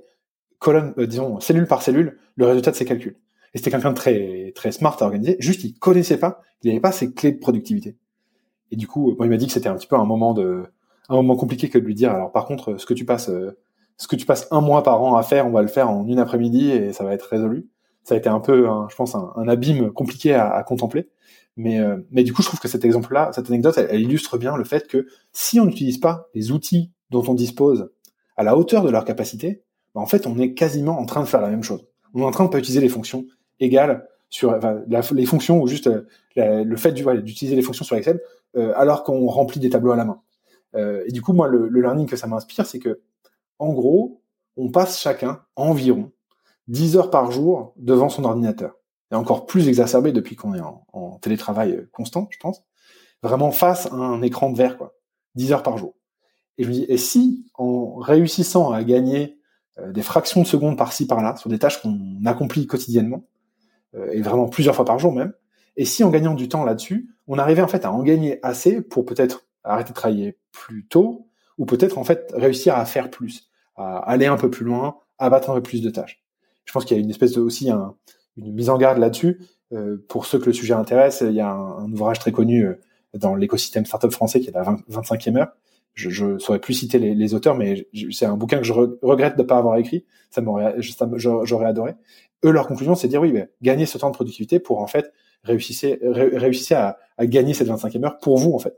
colonne, 0.58 0.94
euh, 0.98 1.06
disons, 1.06 1.40
cellule 1.40 1.66
par 1.66 1.82
cellule, 1.82 2.18
le 2.36 2.46
résultat 2.46 2.70
de 2.70 2.76
ses 2.76 2.84
calculs. 2.84 3.16
Et 3.52 3.58
c'était 3.58 3.70
quelqu'un 3.70 3.90
de 3.90 3.96
très, 3.96 4.52
très 4.54 4.72
smart 4.72 4.96
à 5.00 5.04
organiser. 5.04 5.36
Juste, 5.40 5.64
il 5.64 5.78
connaissait 5.78 6.18
pas, 6.18 6.42
il 6.62 6.68
n'avait 6.68 6.80
pas 6.80 6.92
ses 6.92 7.12
clés 7.12 7.32
de 7.32 7.38
productivité. 7.38 7.96
Et 8.70 8.76
du 8.76 8.86
coup, 8.86 9.14
moi, 9.16 9.26
il 9.26 9.30
m'a 9.30 9.36
dit 9.36 9.46
que 9.46 9.52
c'était 9.52 9.68
un 9.68 9.76
petit 9.76 9.86
peu 9.86 9.96
un 9.96 10.04
moment 10.04 10.34
de, 10.34 10.64
un 11.08 11.16
moment 11.16 11.36
compliqué 11.36 11.68
que 11.68 11.78
de 11.78 11.84
lui 11.84 11.94
dire, 11.94 12.12
alors 12.12 12.32
par 12.32 12.46
contre, 12.46 12.76
ce 12.78 12.86
que 12.86 12.94
tu 12.94 13.04
passes, 13.04 13.30
ce 13.96 14.08
que 14.08 14.16
tu 14.16 14.26
passes 14.26 14.48
un 14.50 14.60
mois 14.60 14.82
par 14.82 15.02
an 15.02 15.16
à 15.16 15.22
faire, 15.22 15.46
on 15.46 15.50
va 15.50 15.62
le 15.62 15.68
faire 15.68 15.88
en 15.88 16.06
une 16.06 16.18
après-midi 16.18 16.70
et 16.70 16.92
ça 16.92 17.04
va 17.04 17.14
être 17.14 17.28
résolu 17.28 17.68
ça 18.06 18.14
a 18.14 18.18
été 18.18 18.28
un 18.28 18.38
peu, 18.38 18.68
je 18.88 18.94
pense, 18.94 19.16
un, 19.16 19.48
abîme 19.48 19.90
compliqué 19.90 20.32
à, 20.32 20.48
à 20.48 20.62
contempler. 20.62 21.08
Mais, 21.56 21.80
euh, 21.80 21.96
mais 22.10 22.22
du 22.22 22.32
coup, 22.32 22.42
je 22.42 22.46
trouve 22.46 22.60
que 22.60 22.68
cet 22.68 22.84
exemple-là, 22.84 23.30
cette 23.34 23.48
anecdote, 23.48 23.76
elle, 23.76 24.00
illustre 24.00 24.38
bien 24.38 24.56
le 24.56 24.64
fait 24.64 24.86
que 24.86 25.08
si 25.32 25.58
on 25.58 25.64
n'utilise 25.64 25.98
pas 25.98 26.28
les 26.32 26.52
outils 26.52 26.92
dont 27.10 27.24
on 27.26 27.34
dispose 27.34 27.90
à 28.36 28.44
la 28.44 28.56
hauteur 28.56 28.84
de 28.84 28.90
leur 28.90 29.04
capacité, 29.04 29.64
bah, 29.94 30.00
en 30.00 30.06
fait, 30.06 30.28
on 30.28 30.38
est 30.38 30.54
quasiment 30.54 30.98
en 31.00 31.04
train 31.04 31.22
de 31.22 31.26
faire 31.26 31.40
la 31.40 31.48
même 31.48 31.64
chose. 31.64 31.84
On 32.14 32.20
est 32.20 32.24
en 32.24 32.30
train 32.30 32.44
de 32.44 32.50
pas 32.50 32.58
utiliser 32.58 32.80
les 32.80 32.88
fonctions 32.88 33.26
égales 33.58 34.06
sur 34.28 34.50
enfin, 34.50 34.82
les 34.88 35.26
fonctions 35.26 35.60
ou 35.60 35.66
juste 35.66 35.88
euh, 35.88 36.64
le 36.64 36.76
fait 36.76 36.92
d'utiliser 36.92 37.56
les 37.56 37.62
fonctions 37.62 37.84
sur 37.84 37.96
Excel 37.96 38.20
euh, 38.56 38.72
alors 38.76 39.02
qu'on 39.02 39.26
remplit 39.26 39.60
des 39.60 39.70
tableaux 39.70 39.92
à 39.92 39.96
la 39.96 40.04
main. 40.04 40.20
Euh, 40.76 41.02
et 41.06 41.12
du 41.12 41.22
coup, 41.22 41.32
moi, 41.32 41.48
le, 41.48 41.68
le 41.68 41.80
learning 41.80 42.06
que 42.06 42.16
ça 42.16 42.26
m'inspire, 42.26 42.66
c'est 42.66 42.78
que, 42.78 43.00
en 43.58 43.72
gros, 43.72 44.20
on 44.56 44.70
passe 44.70 45.00
chacun 45.00 45.42
environ 45.56 46.12
10 46.68 46.96
heures 46.96 47.10
par 47.10 47.30
jour 47.30 47.72
devant 47.76 48.08
son 48.08 48.24
ordinateur 48.24 48.76
et 49.12 49.14
encore 49.14 49.46
plus 49.46 49.68
exacerbé 49.68 50.12
depuis 50.12 50.36
qu'on 50.36 50.54
est 50.54 50.60
en, 50.60 51.18
télétravail 51.20 51.86
constant, 51.92 52.28
je 52.30 52.38
pense, 52.38 52.62
vraiment 53.22 53.50
face 53.50 53.86
à 53.86 53.94
un 53.94 54.22
écran 54.22 54.50
de 54.50 54.56
verre, 54.56 54.76
quoi, 54.76 54.94
10 55.34 55.52
heures 55.52 55.62
par 55.62 55.78
jour. 55.78 55.94
Et 56.58 56.64
je 56.64 56.68
me 56.68 56.74
dis, 56.74 56.86
et 56.88 56.98
si, 56.98 57.46
en 57.54 57.96
réussissant 57.96 58.70
à 58.72 58.84
gagner 58.84 59.38
euh, 59.78 59.92
des 59.92 60.02
fractions 60.02 60.42
de 60.42 60.46
secondes 60.46 60.76
par-ci, 60.76 61.06
par-là, 61.06 61.36
sur 61.36 61.50
des 61.50 61.58
tâches 61.58 61.80
qu'on 61.80 61.98
accomplit 62.24 62.66
quotidiennement, 62.66 63.24
euh, 63.94 64.10
et 64.12 64.22
vraiment 64.22 64.48
plusieurs 64.48 64.74
fois 64.74 64.84
par 64.84 64.98
jour 64.98 65.12
même, 65.12 65.32
et 65.76 65.84
si 65.84 66.04
en 66.04 66.10
gagnant 66.10 66.34
du 66.34 66.48
temps 66.48 66.64
là-dessus, 66.64 67.10
on 67.26 67.38
arrivait 67.38 67.62
en 67.62 67.68
fait 67.68 67.84
à 67.84 67.92
en 67.92 68.02
gagner 68.02 68.38
assez 68.44 68.80
pour 68.80 69.04
peut-être 69.04 69.46
arrêter 69.64 69.90
de 69.90 69.94
travailler 69.94 70.38
plus 70.52 70.86
tôt, 70.86 71.28
ou 71.58 71.66
peut-être 71.66 71.98
en 71.98 72.04
fait 72.04 72.32
réussir 72.34 72.76
à 72.76 72.84
faire 72.84 73.10
plus, 73.10 73.50
à 73.76 73.98
aller 73.98 74.26
un 74.26 74.36
peu 74.36 74.50
plus 74.50 74.64
loin, 74.64 74.98
à 75.18 75.30
battre 75.30 75.50
un 75.50 75.54
peu 75.54 75.62
plus 75.62 75.82
de 75.82 75.90
tâches. 75.90 76.25
Je 76.66 76.72
pense 76.72 76.84
qu'il 76.84 76.96
y 76.96 77.00
a 77.00 77.02
une 77.02 77.10
espèce 77.10 77.32
de 77.32 77.40
aussi 77.40 77.70
un, 77.70 77.94
une 78.36 78.52
mise 78.52 78.68
en 78.70 78.76
garde 78.76 78.98
là-dessus. 78.98 79.40
Euh, 79.72 79.96
pour 80.08 80.26
ceux 80.26 80.38
que 80.38 80.46
le 80.46 80.52
sujet 80.52 80.74
intéresse, 80.74 81.24
il 81.26 81.34
y 81.34 81.40
a 81.40 81.50
un, 81.50 81.90
ouvrage 81.92 82.18
très 82.18 82.32
connu 82.32 82.64
euh, 82.64 82.80
dans 83.14 83.34
l'écosystème 83.34 83.86
startup 83.86 84.12
français 84.12 84.40
qui 84.40 84.48
est 84.48 84.52
la 84.52 84.62
25e 84.90 85.38
heure. 85.38 85.48
Je, 85.94 86.24
ne 86.26 86.38
saurais 86.38 86.58
plus 86.58 86.74
citer 86.74 86.98
les, 86.98 87.34
auteurs, 87.34 87.56
mais 87.56 87.88
c'est 88.10 88.26
un 88.26 88.36
bouquin 88.36 88.58
que 88.58 88.64
je 88.64 88.74
regrette 88.74 89.36
de 89.36 89.42
ne 89.42 89.46
pas 89.46 89.56
avoir 89.56 89.78
écrit. 89.78 90.04
Ça 90.28 90.42
m'aurait, 90.42 90.74
j'aurais 91.16 91.64
adoré. 91.64 91.94
Eux, 92.44 92.50
leur 92.50 92.66
conclusion, 92.66 92.94
c'est 92.94 93.06
de 93.06 93.12
dire 93.12 93.22
oui, 93.22 93.32
mais 93.32 93.48
gagner 93.62 93.86
ce 93.86 93.96
temps 93.96 94.10
de 94.10 94.14
productivité 94.14 94.60
pour 94.60 94.80
en 94.80 94.86
fait 94.86 95.10
réussissez, 95.42 95.98
réussissez 96.02 96.74
à, 96.74 96.98
à, 97.16 97.26
gagner 97.26 97.54
cette 97.54 97.68
25e 97.68 98.04
heure 98.04 98.18
pour 98.18 98.36
vous 98.36 98.52
en 98.52 98.58
fait. 98.58 98.76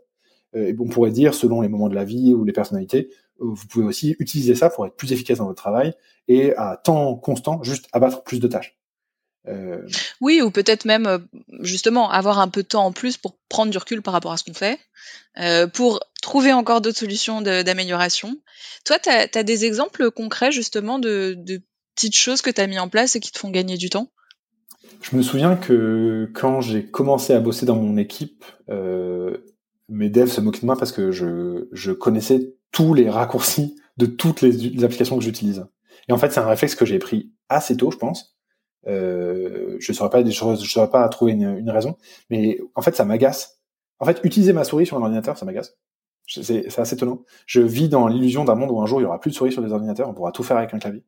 Euh, 0.56 0.74
on 0.78 0.88
pourrait 0.88 1.10
dire 1.10 1.34
selon 1.34 1.60
les 1.60 1.68
moments 1.68 1.88
de 1.88 1.94
la 1.94 2.04
vie 2.04 2.32
ou 2.34 2.44
les 2.44 2.52
personnalités, 2.52 3.10
vous 3.38 3.66
pouvez 3.68 3.84
aussi 3.84 4.16
utiliser 4.18 4.54
ça 4.54 4.70
pour 4.70 4.86
être 4.86 4.96
plus 4.96 5.12
efficace 5.12 5.38
dans 5.38 5.46
votre 5.46 5.60
travail 5.60 5.94
et 6.26 6.54
à 6.56 6.76
temps 6.76 7.14
constant, 7.14 7.62
juste 7.62 7.86
abattre 7.92 8.22
plus 8.22 8.40
de 8.40 8.48
tâches. 8.48 8.78
Euh, 9.48 9.86
oui, 10.20 10.42
ou 10.42 10.50
peut-être 10.50 10.84
même 10.84 11.06
euh, 11.06 11.18
justement 11.60 12.10
avoir 12.10 12.38
un 12.38 12.48
peu 12.48 12.62
de 12.62 12.68
temps 12.68 12.84
en 12.84 12.92
plus 12.92 13.16
pour 13.16 13.38
prendre 13.48 13.70
du 13.70 13.78
recul 13.78 14.02
par 14.02 14.12
rapport 14.12 14.32
à 14.32 14.36
ce 14.36 14.44
qu'on 14.44 14.54
fait, 14.54 14.78
euh, 15.38 15.66
pour 15.66 16.00
trouver 16.22 16.52
encore 16.52 16.80
d'autres 16.80 16.98
solutions 16.98 17.40
d'amélioration. 17.40 18.36
Toi, 18.84 18.98
tu 18.98 19.08
as, 19.08 19.42
des 19.42 19.64
exemples 19.64 20.10
concrets 20.10 20.52
justement 20.52 20.98
de, 20.98 21.38
petites 21.94 22.16
choses 22.16 22.42
que 22.42 22.50
tu 22.50 22.60
as 22.60 22.66
mis 22.66 22.78
en 22.78 22.88
place 22.88 23.16
et 23.16 23.20
qui 23.20 23.32
te 23.32 23.38
font 23.38 23.50
gagner 23.50 23.76
du 23.76 23.90
temps? 23.90 24.10
Je 25.00 25.16
me 25.16 25.22
souviens 25.22 25.56
que 25.56 26.30
quand 26.34 26.60
j'ai 26.60 26.84
commencé 26.84 27.32
à 27.32 27.40
bosser 27.40 27.66
dans 27.66 27.76
mon 27.76 27.96
équipe, 27.96 28.44
mes 29.88 30.10
devs 30.10 30.30
se 30.30 30.40
moquaient 30.40 30.60
de 30.60 30.66
moi 30.66 30.76
parce 30.76 30.92
que 30.92 31.10
je, 31.12 31.92
connaissais 31.92 32.54
tous 32.72 32.94
les 32.94 33.08
raccourcis 33.08 33.76
de 33.96 34.06
toutes 34.06 34.40
les, 34.40 34.52
les 34.52 34.84
applications 34.84 35.16
que 35.16 35.24
j'utilise. 35.24 35.66
Et 36.08 36.12
en 36.12 36.18
fait, 36.18 36.30
c'est 36.30 36.40
un 36.40 36.46
réflexe 36.46 36.74
que 36.74 36.84
j'ai 36.84 36.98
pris 36.98 37.32
assez 37.48 37.76
tôt, 37.76 37.90
je 37.90 37.96
pense, 37.96 38.38
euh, 38.86 39.76
je 39.80 39.92
saurais 39.92 40.10
pas, 40.10 40.24
je, 40.24 40.30
je 40.30 40.70
saurais 40.70 40.90
pas 40.90 41.08
trouver 41.08 41.32
une, 41.32 41.58
une, 41.58 41.70
raison, 41.70 41.96
mais 42.30 42.58
en 42.74 42.82
fait, 42.82 42.94
ça 42.94 43.04
m'agace. 43.04 43.60
En 43.98 44.06
fait, 44.06 44.20
utiliser 44.22 44.52
ma 44.52 44.64
souris 44.64 44.86
sur 44.86 44.96
un 44.96 45.02
ordinateur, 45.02 45.36
ça 45.36 45.44
m'agace. 45.44 45.76
C'est 46.26 46.78
assez 46.78 46.94
étonnant. 46.94 47.24
Je 47.46 47.60
vis 47.60 47.88
dans 47.88 48.06
l'illusion 48.06 48.44
d'un 48.44 48.54
monde 48.54 48.70
où 48.70 48.80
un 48.80 48.86
jour 48.86 49.00
il 49.00 49.04
y 49.04 49.06
aura 49.06 49.18
plus 49.18 49.30
de 49.30 49.36
souris 49.36 49.52
sur 49.52 49.62
les 49.62 49.72
ordinateurs, 49.72 50.08
on 50.08 50.14
pourra 50.14 50.30
tout 50.30 50.42
faire 50.42 50.58
avec 50.58 50.74
un 50.74 50.78
clavier. 50.78 51.04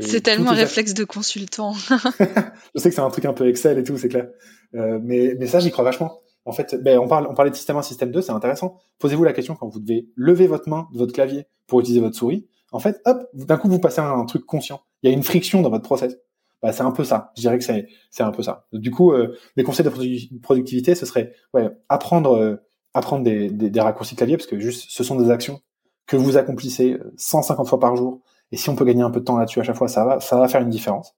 C'est 0.00 0.20
tellement 0.20 0.50
un 0.50 0.54
réflexe 0.54 0.92
de 0.92 1.04
consultant. 1.04 1.72
je 1.90 2.80
sais 2.80 2.90
que 2.90 2.94
c'est 2.94 3.00
un 3.00 3.10
truc 3.10 3.24
un 3.24 3.32
peu 3.32 3.48
Excel 3.48 3.78
et 3.78 3.84
tout, 3.84 3.96
c'est 3.96 4.08
clair. 4.08 4.28
Euh, 4.74 4.98
mais, 5.02 5.34
mais 5.38 5.46
ça, 5.46 5.58
j'y 5.60 5.70
crois 5.70 5.84
vachement. 5.84 6.20
En 6.46 6.52
fait, 6.52 6.76
ben, 6.82 6.98
on, 6.98 7.08
parle, 7.08 7.26
on 7.28 7.34
parlait 7.34 7.50
de 7.50 7.56
système 7.56 7.76
1, 7.76 7.82
système 7.82 8.12
2, 8.12 8.22
c'est 8.22 8.32
intéressant. 8.32 8.78
Posez-vous 8.98 9.24
la 9.24 9.32
question 9.32 9.56
quand 9.56 9.68
vous 9.68 9.80
devez 9.80 10.08
lever 10.14 10.46
votre 10.46 10.68
main 10.68 10.88
de 10.92 10.98
votre 10.98 11.12
clavier 11.12 11.46
pour 11.66 11.80
utiliser 11.80 12.00
votre 12.00 12.16
souris. 12.16 12.46
En 12.72 12.78
fait, 12.78 13.00
hop, 13.04 13.28
d'un 13.34 13.56
coup, 13.56 13.68
vous 13.68 13.80
passez 13.80 14.00
à 14.00 14.08
un 14.08 14.24
truc 14.24 14.46
conscient. 14.46 14.80
Il 15.02 15.10
y 15.10 15.12
a 15.12 15.14
une 15.14 15.24
friction 15.24 15.60
dans 15.60 15.70
votre 15.70 15.84
process. 15.84 16.16
Bah, 16.62 16.72
c'est 16.72 16.82
un 16.82 16.92
peu 16.92 17.04
ça. 17.04 17.32
Je 17.36 17.42
dirais 17.42 17.58
que 17.58 17.64
c'est 17.64 18.22
un 18.22 18.30
peu 18.30 18.42
ça. 18.42 18.66
Du 18.72 18.90
coup, 18.90 19.12
euh, 19.12 19.36
les 19.56 19.64
conseils 19.64 19.84
de 19.84 20.38
productivité, 20.40 20.94
ce 20.94 21.04
serait 21.04 21.32
ouais, 21.52 21.68
apprendre 21.88 22.36
euh, 22.36 22.56
apprendre 22.94 23.24
des, 23.24 23.50
des, 23.50 23.80
raccourcis 23.80 24.16
clavier 24.16 24.36
parce 24.38 24.46
que 24.46 24.58
juste 24.58 24.86
ce 24.88 25.04
sont 25.04 25.16
des 25.16 25.30
actions 25.30 25.60
que 26.06 26.16
vous 26.16 26.38
accomplissez 26.38 26.96
150 27.18 27.66
euh, 27.66 27.68
fois 27.68 27.78
par 27.78 27.94
jour 27.94 28.22
et 28.52 28.56
si 28.56 28.70
on 28.70 28.76
peut 28.76 28.86
gagner 28.86 29.02
un 29.02 29.10
peu 29.10 29.20
de 29.20 29.24
temps 29.24 29.36
là-dessus 29.36 29.60
à 29.60 29.64
chaque 29.64 29.76
fois, 29.76 29.88
ça 29.88 30.04
va 30.04 30.20
ça 30.20 30.38
va 30.38 30.48
faire 30.48 30.62
une 30.62 30.70
différence. 30.70 31.14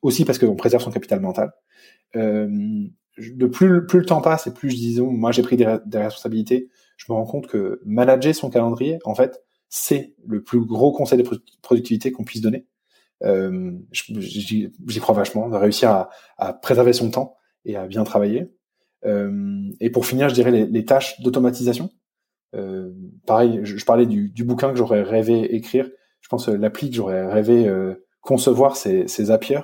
Aussi 0.00 0.24
parce 0.24 0.38
qu'on 0.38 0.56
préserve 0.56 0.82
son 0.82 0.90
capital 0.90 1.20
mental. 1.20 1.52
Euh, 2.16 2.48
de 3.18 3.46
plus 3.46 3.86
plus 3.86 4.00
le 4.00 4.06
temps 4.06 4.20
passe 4.20 4.46
et 4.46 4.54
plus 4.54 4.74
disons 4.74 5.10
moi 5.10 5.32
j'ai 5.32 5.42
pris 5.42 5.56
des, 5.56 5.66
responsabilités, 5.94 6.68
je 6.96 7.06
me 7.10 7.16
rends 7.16 7.26
compte 7.26 7.46
que 7.46 7.80
manager 7.84 8.34
son 8.34 8.50
calendrier 8.50 8.98
en 9.04 9.14
fait 9.14 9.42
c'est 9.68 10.14
le 10.26 10.42
plus 10.42 10.60
gros 10.60 10.92
conseil 10.92 11.22
de 11.22 11.28
productivité 11.62 12.12
qu'on 12.12 12.24
puisse 12.24 12.40
donner 12.40 12.66
euh, 13.24 13.72
J'y 13.92 15.00
crois 15.00 15.14
vachement, 15.14 15.48
de 15.48 15.56
réussir 15.56 16.08
à, 16.38 16.52
préserver 16.54 16.92
son 16.92 17.10
temps 17.10 17.36
et 17.64 17.76
à 17.76 17.86
bien 17.86 18.04
travailler. 18.04 18.52
Euh, 19.04 19.70
et 19.80 19.90
pour 19.90 20.06
finir, 20.06 20.28
je 20.28 20.34
dirais 20.34 20.50
les, 20.50 20.84
tâches 20.84 21.20
d'automatisation. 21.20 21.90
Euh, 22.54 22.92
pareil, 23.26 23.60
je, 23.64 23.84
parlais 23.84 24.06
du, 24.06 24.32
bouquin 24.44 24.70
que 24.70 24.76
j'aurais 24.76 25.02
rêvé 25.02 25.54
écrire. 25.54 25.88
Je 26.20 26.28
pense 26.28 26.48
l'appli 26.48 26.90
que 26.90 26.96
j'aurais 26.96 27.26
rêvé 27.30 27.66
euh, 27.68 28.06
concevoir, 28.20 28.76
c'est 28.76 29.06
Zapier. 29.06 29.60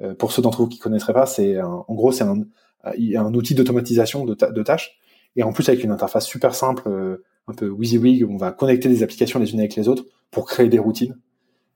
Euh, 0.00 0.14
pour 0.14 0.32
ceux 0.32 0.42
d'entre 0.42 0.58
vous 0.62 0.68
qui 0.68 0.78
connaîtraient 0.78 1.12
pas, 1.12 1.26
c'est 1.26 1.60
en 1.60 1.84
gros 1.94 2.12
c'est 2.12 2.24
un, 2.24 2.44
un 2.84 3.34
outil 3.34 3.54
d'automatisation 3.54 4.24
de, 4.24 4.62
tâches 4.62 4.98
et 5.36 5.42
en 5.42 5.52
plus 5.52 5.68
avec 5.68 5.82
une 5.82 5.90
interface 5.90 6.26
super 6.26 6.54
simple, 6.54 6.82
euh, 6.86 7.24
un 7.46 7.54
peu 7.54 7.68
WYSIWYG, 7.68 8.24
on 8.28 8.36
va 8.36 8.52
connecter 8.52 8.88
des 8.88 9.02
applications 9.02 9.38
les 9.38 9.52
unes 9.52 9.60
avec 9.60 9.74
les 9.76 9.88
autres 9.88 10.04
pour 10.30 10.46
créer 10.46 10.68
des 10.68 10.78
routines. 10.78 11.16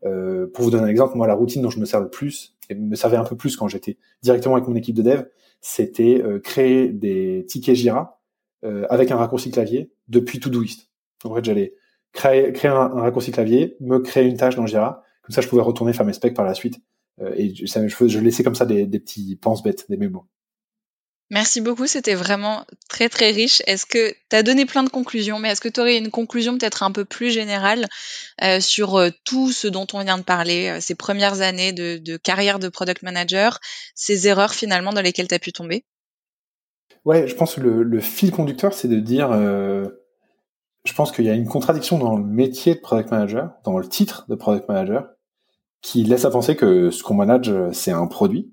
Euh, 0.04 0.46
pour 0.52 0.64
vous 0.64 0.70
donner 0.70 0.84
un 0.84 0.88
exemple, 0.88 1.16
moi, 1.16 1.26
la 1.26 1.34
routine 1.34 1.62
dont 1.62 1.70
je 1.70 1.80
me 1.80 1.84
sers 1.84 2.00
le 2.00 2.08
plus, 2.08 2.54
et 2.68 2.74
me 2.74 2.94
servait 2.94 3.16
un 3.16 3.24
peu 3.24 3.36
plus 3.36 3.56
quand 3.56 3.68
j'étais 3.68 3.98
directement 4.22 4.56
avec 4.56 4.68
mon 4.68 4.74
équipe 4.74 4.94
de 4.94 5.02
dev, 5.02 5.22
c'était 5.60 6.22
euh, 6.22 6.38
créer 6.38 6.88
des 6.88 7.44
tickets 7.48 7.74
Jira 7.74 8.20
euh, 8.64 8.86
avec 8.90 9.10
un 9.10 9.16
raccourci 9.16 9.50
clavier 9.50 9.90
depuis 10.08 10.38
Todoist. 10.38 10.90
En 11.24 11.34
fait, 11.34 11.44
j'allais 11.44 11.74
créer, 12.12 12.52
créer 12.52 12.70
un, 12.70 12.88
raccourci 12.88 13.32
clavier, 13.32 13.76
me 13.80 13.98
créer 13.98 14.26
une 14.26 14.36
tâche 14.36 14.56
dans 14.56 14.66
Jira, 14.66 15.02
comme 15.22 15.34
ça, 15.34 15.40
je 15.40 15.48
pouvais 15.48 15.62
retourner 15.62 15.92
faire 15.92 16.06
mes 16.06 16.12
specs 16.12 16.34
par 16.34 16.44
la 16.44 16.54
suite. 16.54 16.78
et 17.36 17.52
ça, 17.66 17.84
je, 17.86 18.18
laissais 18.20 18.44
comme 18.44 18.54
ça 18.54 18.64
des, 18.64 18.86
des 18.86 19.00
petits 19.00 19.36
pense-bêtes, 19.36 19.86
des 19.88 19.96
mémos. 19.96 20.22
Merci 21.30 21.60
beaucoup, 21.60 21.88
c'était 21.88 22.14
vraiment 22.14 22.64
très 22.88 23.08
très 23.08 23.32
riche. 23.32 23.60
Est-ce 23.66 23.84
que 23.84 24.12
tu 24.30 24.36
as 24.36 24.44
donné 24.44 24.64
plein 24.64 24.84
de 24.84 24.88
conclusions, 24.88 25.40
mais 25.40 25.48
est-ce 25.48 25.60
que 25.60 25.68
tu 25.68 25.80
aurais 25.80 25.98
une 25.98 26.12
conclusion 26.12 26.56
peut-être 26.56 26.84
un 26.84 26.92
peu 26.92 27.04
plus 27.04 27.30
générale 27.32 27.86
euh, 28.44 28.60
sur 28.60 28.94
euh, 28.94 29.10
tout 29.24 29.50
ce 29.50 29.66
dont 29.66 29.88
on 29.92 30.04
vient 30.04 30.18
de 30.18 30.22
parler, 30.22 30.68
euh, 30.68 30.80
ces 30.80 30.94
premières 30.94 31.40
années 31.40 31.72
de, 31.72 32.16
carrière 32.16 32.60
de 32.60 32.68
product 32.68 33.02
manager, 33.02 33.58
ces 33.96 34.28
erreurs 34.28 34.54
finalement 34.54 34.92
dans 34.92 35.00
lesquelles 35.00 35.26
tu 35.26 35.34
as 35.34 35.40
pu 35.40 35.52
tomber? 35.52 35.84
Ouais, 37.04 37.26
je 37.26 37.34
pense 37.34 37.56
que 37.56 37.60
le 37.60 38.00
fil 38.00 38.30
conducteur, 38.30 38.72
c'est 38.72 38.88
de 38.88 38.98
dire, 38.98 39.30
je 39.32 40.92
pense 40.92 41.12
qu'il 41.12 41.24
y 41.24 41.30
a 41.30 41.34
une 41.34 41.46
contradiction 41.46 41.98
dans 41.98 42.16
le 42.16 42.24
métier 42.24 42.74
de 42.74 42.80
product 42.80 43.12
manager, 43.12 43.52
dans 43.64 43.78
le 43.78 43.88
titre 43.88 44.26
de 44.28 44.34
product 44.34 44.68
manager, 44.68 45.08
qui 45.82 46.02
laisse 46.02 46.24
à 46.24 46.30
penser 46.30 46.56
que 46.56 46.90
ce 46.90 47.04
qu'on 47.04 47.14
manage, 47.14 47.52
c'est 47.72 47.92
un 47.92 48.08
produit. 48.08 48.52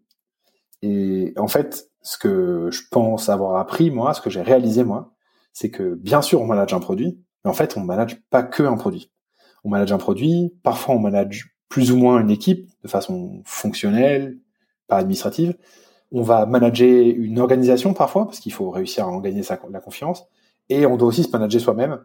Et 0.84 1.34
en 1.38 1.48
fait, 1.48 1.90
ce 2.04 2.18
que 2.18 2.70
je 2.70 2.82
pense 2.92 3.30
avoir 3.30 3.56
appris, 3.56 3.90
moi, 3.90 4.14
ce 4.14 4.22
que 4.22 4.30
j'ai 4.30 4.42
réalisé, 4.42 4.84
moi, 4.84 5.14
c'est 5.54 5.72
que 5.72 5.96
bien 5.96 6.22
sûr, 6.22 6.42
on 6.42 6.46
manage 6.46 6.74
un 6.74 6.80
produit, 6.80 7.24
mais 7.44 7.50
en 7.50 7.54
fait, 7.54 7.78
on 7.78 7.80
manage 7.80 8.22
pas 8.30 8.44
que 8.44 8.62
un 8.62 8.76
produit. 8.76 9.10
On 9.64 9.70
manage 9.70 9.92
un 9.94 9.98
produit, 9.98 10.54
parfois 10.64 10.96
on 10.96 11.00
manage 11.00 11.56
plus 11.70 11.92
ou 11.92 11.98
moins 11.98 12.20
une 12.20 12.30
équipe 12.30 12.70
de 12.84 12.88
façon 12.90 13.42
fonctionnelle, 13.46 14.38
pas 14.88 14.98
administrative. 14.98 15.58
On 16.12 16.22
va 16.22 16.46
manager 16.46 17.16
une 17.16 17.40
organisation 17.40 17.94
parfois, 17.94 18.26
parce 18.26 18.40
qu'il 18.40 18.54
faut 18.54 18.70
réussir 18.70 19.06
à 19.06 19.08
en 19.08 19.20
gagner 19.20 19.42
sa, 19.42 19.60
la 19.72 19.80
confiance. 19.80 20.26
Et 20.70 20.86
on 20.86 20.98
doit 20.98 21.08
aussi 21.08 21.24
se 21.24 21.32
manager 21.32 21.62
soi-même 21.62 22.04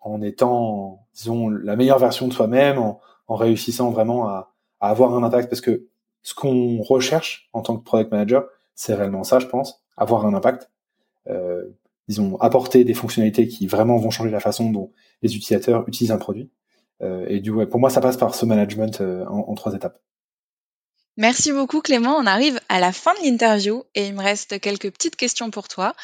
en 0.00 0.20
étant, 0.22 1.06
disons, 1.14 1.48
la 1.48 1.76
meilleure 1.76 1.98
version 1.98 2.28
de 2.28 2.32
soi-même, 2.32 2.78
en, 2.78 3.00
réussissant 3.28 3.90
vraiment 3.90 4.28
à, 4.28 4.52
à 4.80 4.90
avoir 4.90 5.14
un 5.14 5.22
impact. 5.22 5.48
Parce 5.48 5.60
que 5.60 5.86
ce 6.22 6.34
qu'on 6.34 6.82
recherche 6.82 7.48
en 7.52 7.62
tant 7.62 7.76
que 7.76 7.84
product 7.84 8.10
manager, 8.10 8.44
c'est 8.76 8.94
réellement 8.94 9.24
ça, 9.24 9.40
je 9.40 9.46
pense, 9.46 9.82
avoir 9.96 10.24
un 10.24 10.34
impact. 10.34 10.70
Euh, 11.28 11.64
disons, 12.08 12.36
apporter 12.36 12.84
des 12.84 12.94
fonctionnalités 12.94 13.48
qui 13.48 13.66
vraiment 13.66 13.96
vont 13.96 14.10
changer 14.10 14.30
la 14.30 14.40
façon 14.40 14.70
dont 14.70 14.92
les 15.22 15.34
utilisateurs 15.34 15.84
utilisent 15.88 16.12
un 16.12 16.18
produit. 16.18 16.50
Euh, 17.02 17.26
et 17.28 17.40
du 17.40 17.50
ouais, 17.50 17.66
pour 17.66 17.80
moi, 17.80 17.90
ça 17.90 18.00
passe 18.00 18.16
par 18.16 18.34
ce 18.34 18.46
management 18.46 19.00
euh, 19.00 19.24
en, 19.26 19.54
trois 19.54 19.74
étapes. 19.74 20.00
Merci 21.16 21.52
beaucoup 21.52 21.80
Clément. 21.80 22.16
On 22.16 22.26
arrive 22.26 22.60
à 22.68 22.78
la 22.78 22.92
fin 22.92 23.12
de 23.14 23.24
l'interview 23.24 23.84
et 23.94 24.06
il 24.06 24.14
me 24.14 24.22
reste 24.22 24.60
quelques 24.60 24.90
petites 24.90 25.16
questions 25.16 25.50
pour 25.50 25.68
toi. 25.68 25.94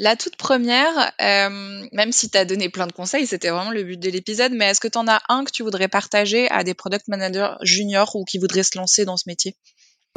La 0.00 0.16
toute 0.16 0.36
première, 0.36 1.12
euh, 1.20 1.86
même 1.92 2.10
si 2.10 2.28
tu 2.28 2.36
as 2.36 2.44
donné 2.44 2.68
plein 2.68 2.88
de 2.88 2.92
conseils, 2.92 3.26
c'était 3.26 3.50
vraiment 3.50 3.70
le 3.70 3.84
but 3.84 4.00
de 4.00 4.10
l'épisode, 4.10 4.52
mais 4.52 4.64
est-ce 4.70 4.80
que 4.80 4.88
tu 4.88 4.98
en 4.98 5.06
as 5.06 5.22
un 5.28 5.44
que 5.44 5.52
tu 5.52 5.62
voudrais 5.62 5.86
partager 5.86 6.50
à 6.50 6.64
des 6.64 6.74
product 6.74 7.06
managers 7.06 7.54
juniors 7.62 8.16
ou 8.16 8.24
qui 8.24 8.38
voudraient 8.38 8.64
se 8.64 8.76
lancer 8.76 9.04
dans 9.04 9.16
ce 9.16 9.28
métier? 9.28 9.54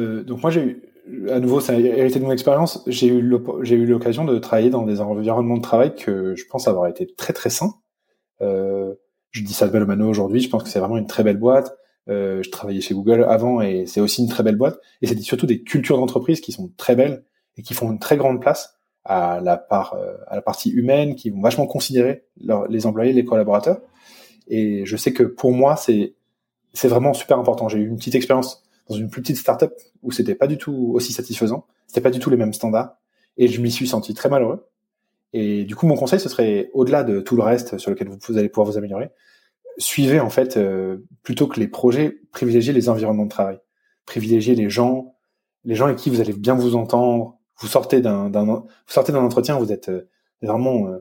Donc 0.00 0.42
moi, 0.42 0.50
j'ai 0.50 0.62
eu, 0.62 0.82
à 1.30 1.40
nouveau, 1.40 1.60
ça 1.60 1.74
a 1.74 1.76
hérité 1.76 2.18
de 2.18 2.24
mon 2.24 2.32
expérience, 2.32 2.82
j'ai 2.86 3.06
eu 3.06 3.20
l'occasion 3.20 4.24
de 4.24 4.38
travailler 4.38 4.70
dans 4.70 4.84
des 4.84 5.00
environnements 5.00 5.56
de 5.56 5.62
travail 5.62 5.94
que 5.94 6.34
je 6.36 6.44
pense 6.46 6.68
avoir 6.68 6.86
été 6.86 7.06
très 7.06 7.32
très 7.32 7.50
sains. 7.50 7.74
Euh, 8.40 8.94
je 9.30 9.42
dis 9.42 9.52
ça 9.52 9.66
de 9.66 9.72
Belomano 9.72 10.08
aujourd'hui, 10.08 10.40
je 10.40 10.48
pense 10.48 10.62
que 10.62 10.68
c'est 10.68 10.78
vraiment 10.78 10.96
une 10.96 11.06
très 11.06 11.22
belle 11.22 11.36
boîte. 11.36 11.76
Euh, 12.08 12.42
je 12.42 12.50
travaillais 12.50 12.80
chez 12.80 12.94
Google 12.94 13.24
avant 13.28 13.60
et 13.60 13.84
c'est 13.86 14.00
aussi 14.00 14.22
une 14.22 14.28
très 14.28 14.42
belle 14.42 14.56
boîte. 14.56 14.78
Et 15.02 15.06
c'est 15.06 15.18
surtout 15.20 15.46
des 15.46 15.62
cultures 15.62 15.98
d'entreprise 15.98 16.40
qui 16.40 16.52
sont 16.52 16.70
très 16.76 16.96
belles 16.96 17.24
et 17.56 17.62
qui 17.62 17.74
font 17.74 17.90
une 17.90 17.98
très 17.98 18.16
grande 18.16 18.40
place 18.40 18.78
à 19.04 19.40
la 19.40 19.56
part 19.56 19.94
euh, 19.94 20.16
à 20.26 20.36
la 20.36 20.42
partie 20.42 20.70
humaine, 20.70 21.14
qui 21.14 21.30
vont 21.30 21.40
vachement 21.40 21.66
considérer 21.66 22.24
les 22.68 22.86
employés, 22.86 23.12
les 23.12 23.24
collaborateurs. 23.24 23.80
Et 24.48 24.86
je 24.86 24.96
sais 24.96 25.12
que 25.12 25.22
pour 25.22 25.52
moi, 25.52 25.76
c'est 25.76 26.14
c'est 26.72 26.88
vraiment 26.88 27.14
super 27.14 27.38
important. 27.38 27.68
J'ai 27.68 27.78
eu 27.78 27.88
une 27.88 27.96
petite 27.96 28.14
expérience 28.14 28.62
dans 28.88 28.96
une 28.96 29.10
plus 29.10 29.22
petite 29.22 29.36
startup 29.36 29.72
où 30.02 30.12
c'était 30.12 30.34
pas 30.34 30.46
du 30.46 30.58
tout 30.58 30.92
aussi 30.94 31.12
satisfaisant, 31.12 31.66
c'était 31.86 32.00
pas 32.00 32.10
du 32.10 32.18
tout 32.18 32.30
les 32.30 32.36
mêmes 32.36 32.52
standards, 32.52 32.96
et 33.36 33.48
je 33.48 33.60
m'y 33.60 33.70
suis 33.70 33.86
senti 33.86 34.14
très 34.14 34.28
malheureux. 34.28 34.68
Et 35.32 35.64
du 35.64 35.76
coup, 35.76 35.86
mon 35.86 35.96
conseil, 35.96 36.20
ce 36.20 36.28
serait 36.28 36.70
au-delà 36.72 37.04
de 37.04 37.20
tout 37.20 37.36
le 37.36 37.42
reste 37.42 37.78
sur 37.78 37.90
lequel 37.90 38.08
vous, 38.08 38.38
allez 38.38 38.48
pouvoir 38.48 38.70
vous 38.70 38.78
améliorer, 38.78 39.10
suivez 39.76 40.20
en 40.20 40.30
fait 40.30 40.56
euh, 40.56 40.98
plutôt 41.22 41.46
que 41.46 41.60
les 41.60 41.68
projets, 41.68 42.20
privilégiez 42.32 42.72
les 42.72 42.88
environnements 42.88 43.26
de 43.26 43.30
travail, 43.30 43.58
privilégiez 44.06 44.54
les 44.54 44.70
gens, 44.70 45.14
les 45.64 45.74
gens 45.74 45.86
avec 45.86 45.98
qui 45.98 46.10
vous 46.10 46.20
allez 46.20 46.32
bien 46.32 46.54
vous 46.54 46.76
entendre, 46.76 47.38
vous 47.60 47.66
sortez 47.66 48.00
d'un, 48.00 48.30
vous 48.30 48.66
sortez 48.86 49.12
d'un 49.12 49.22
entretien, 49.22 49.58
vous 49.58 49.72
êtes 49.72 49.88
euh, 49.88 50.08
vraiment, 50.42 50.88
euh, 50.88 50.98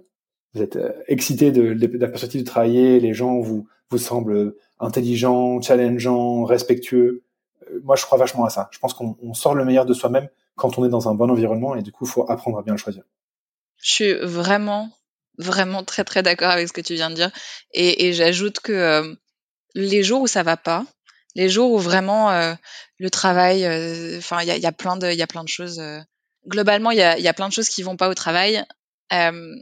vous 0.53 0.61
êtes 0.61 0.75
euh, 0.75 0.91
excité 1.07 1.51
de, 1.51 1.73
de, 1.73 1.97
la 1.97 2.07
perspective 2.07 2.41
de 2.41 2.45
travailler. 2.45 2.99
Les 2.99 3.13
gens 3.13 3.39
vous 3.39 3.67
vous 3.89 3.97
semblent 3.97 4.55
intelligents, 4.79 5.61
challengeants, 5.61 6.43
respectueux. 6.43 7.23
Moi, 7.83 7.95
je 7.95 8.03
crois 8.03 8.17
vachement 8.17 8.45
à 8.45 8.49
ça. 8.49 8.69
Je 8.71 8.79
pense 8.79 8.93
qu'on 8.93 9.33
sort 9.33 9.55
le 9.55 9.65
meilleur 9.65 9.85
de 9.85 9.93
soi-même 9.93 10.29
quand 10.55 10.77
on 10.77 10.85
est 10.85 10.89
dans 10.89 11.09
un 11.09 11.15
bon 11.15 11.29
environnement 11.29 11.75
et 11.75 11.81
du 11.81 11.91
coup, 11.91 12.05
il 12.05 12.09
faut 12.09 12.29
apprendre 12.29 12.57
à 12.59 12.63
bien 12.63 12.73
le 12.73 12.79
choisir. 12.79 13.03
Je 13.81 13.91
suis 13.91 14.13
vraiment, 14.13 14.89
vraiment 15.37 15.83
très 15.83 16.03
très 16.03 16.23
d'accord 16.23 16.49
avec 16.49 16.67
ce 16.67 16.73
que 16.73 16.81
tu 16.81 16.95
viens 16.95 17.09
de 17.09 17.15
dire. 17.15 17.31
Et, 17.73 18.13
j'ajoute 18.13 18.59
que 18.59 19.15
les 19.75 20.03
jours 20.03 20.21
où 20.21 20.27
ça 20.27 20.43
va 20.43 20.57
pas, 20.57 20.83
les 21.35 21.49
jours 21.49 21.71
où 21.71 21.77
vraiment 21.77 22.31
le 22.97 23.09
travail, 23.09 23.65
enfin, 24.17 24.41
il 24.41 24.47
y 24.47 24.65
a, 24.65 24.71
plein 24.71 24.97
de, 24.97 25.11
y 25.11 25.21
a 25.21 25.27
plein 25.27 25.43
de 25.43 25.49
choses 25.49 25.79
globalement, 26.47 26.91
il 26.91 26.97
y 26.97 27.01
a, 27.01 27.19
y 27.19 27.27
a, 27.27 27.33
plein 27.33 27.47
de 27.47 27.53
choses 27.53 27.69
qui 27.69 27.83
vont 27.83 27.97
pas 27.97 28.09
au 28.09 28.13
travail. 28.13 28.63
Euh, 29.13 29.55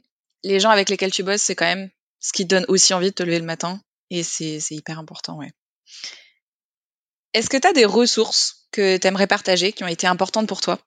les 0.44 0.60
gens 0.60 0.70
avec 0.70 0.90
lesquels 0.90 1.12
tu 1.12 1.24
bosses, 1.24 1.42
c'est 1.42 1.56
quand 1.56 1.66
même 1.66 1.90
ce 2.20 2.32
qui 2.32 2.48
te 2.48 2.56
donne 2.56 2.66
aussi 2.68 2.94
envie 2.94 3.10
de 3.10 3.16
te 3.16 3.24
lever 3.24 3.40
le 3.40 3.46
matin. 3.46 3.82
Et 4.12 4.24
c'est 4.24 4.60
hyper 4.72 5.00
important, 5.00 5.38
ouais. 5.38 5.52
Est-ce 7.36 7.50
que 7.50 7.58
tu 7.58 7.68
as 7.68 7.74
des 7.74 7.84
ressources 7.84 8.66
que 8.72 8.96
tu 8.96 9.06
aimerais 9.06 9.28
partager, 9.28 9.74
qui 9.74 9.84
ont 9.84 9.88
été 9.88 10.08
importantes 10.08 10.48
pour 10.48 10.62
toi? 10.62 10.80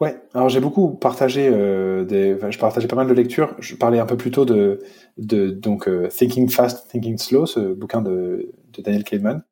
Ouais, 0.00 0.16
alors 0.32 0.48
j'ai 0.48 0.60
beaucoup 0.60 0.94
partagé 0.94 1.50
euh, 1.52 2.02
des, 2.06 2.34
je 2.48 2.58
partageais 2.58 2.88
pas 2.88 2.96
mal 2.96 3.06
de 3.06 3.12
lectures. 3.12 3.54
Je 3.58 3.74
parlais 3.76 3.98
un 3.98 4.06
peu 4.06 4.16
plus 4.16 4.30
tôt 4.30 4.46
de, 4.46 4.80
de 5.18 5.50
donc 5.50 5.86
euh, 5.86 6.08
Thinking 6.08 6.48
Fast, 6.48 6.90
Thinking 6.90 7.18
Slow, 7.18 7.44
ce 7.44 7.74
bouquin 7.74 8.00
de, 8.00 8.54
Daniel 8.78 9.04
Kahneman. 9.04 9.42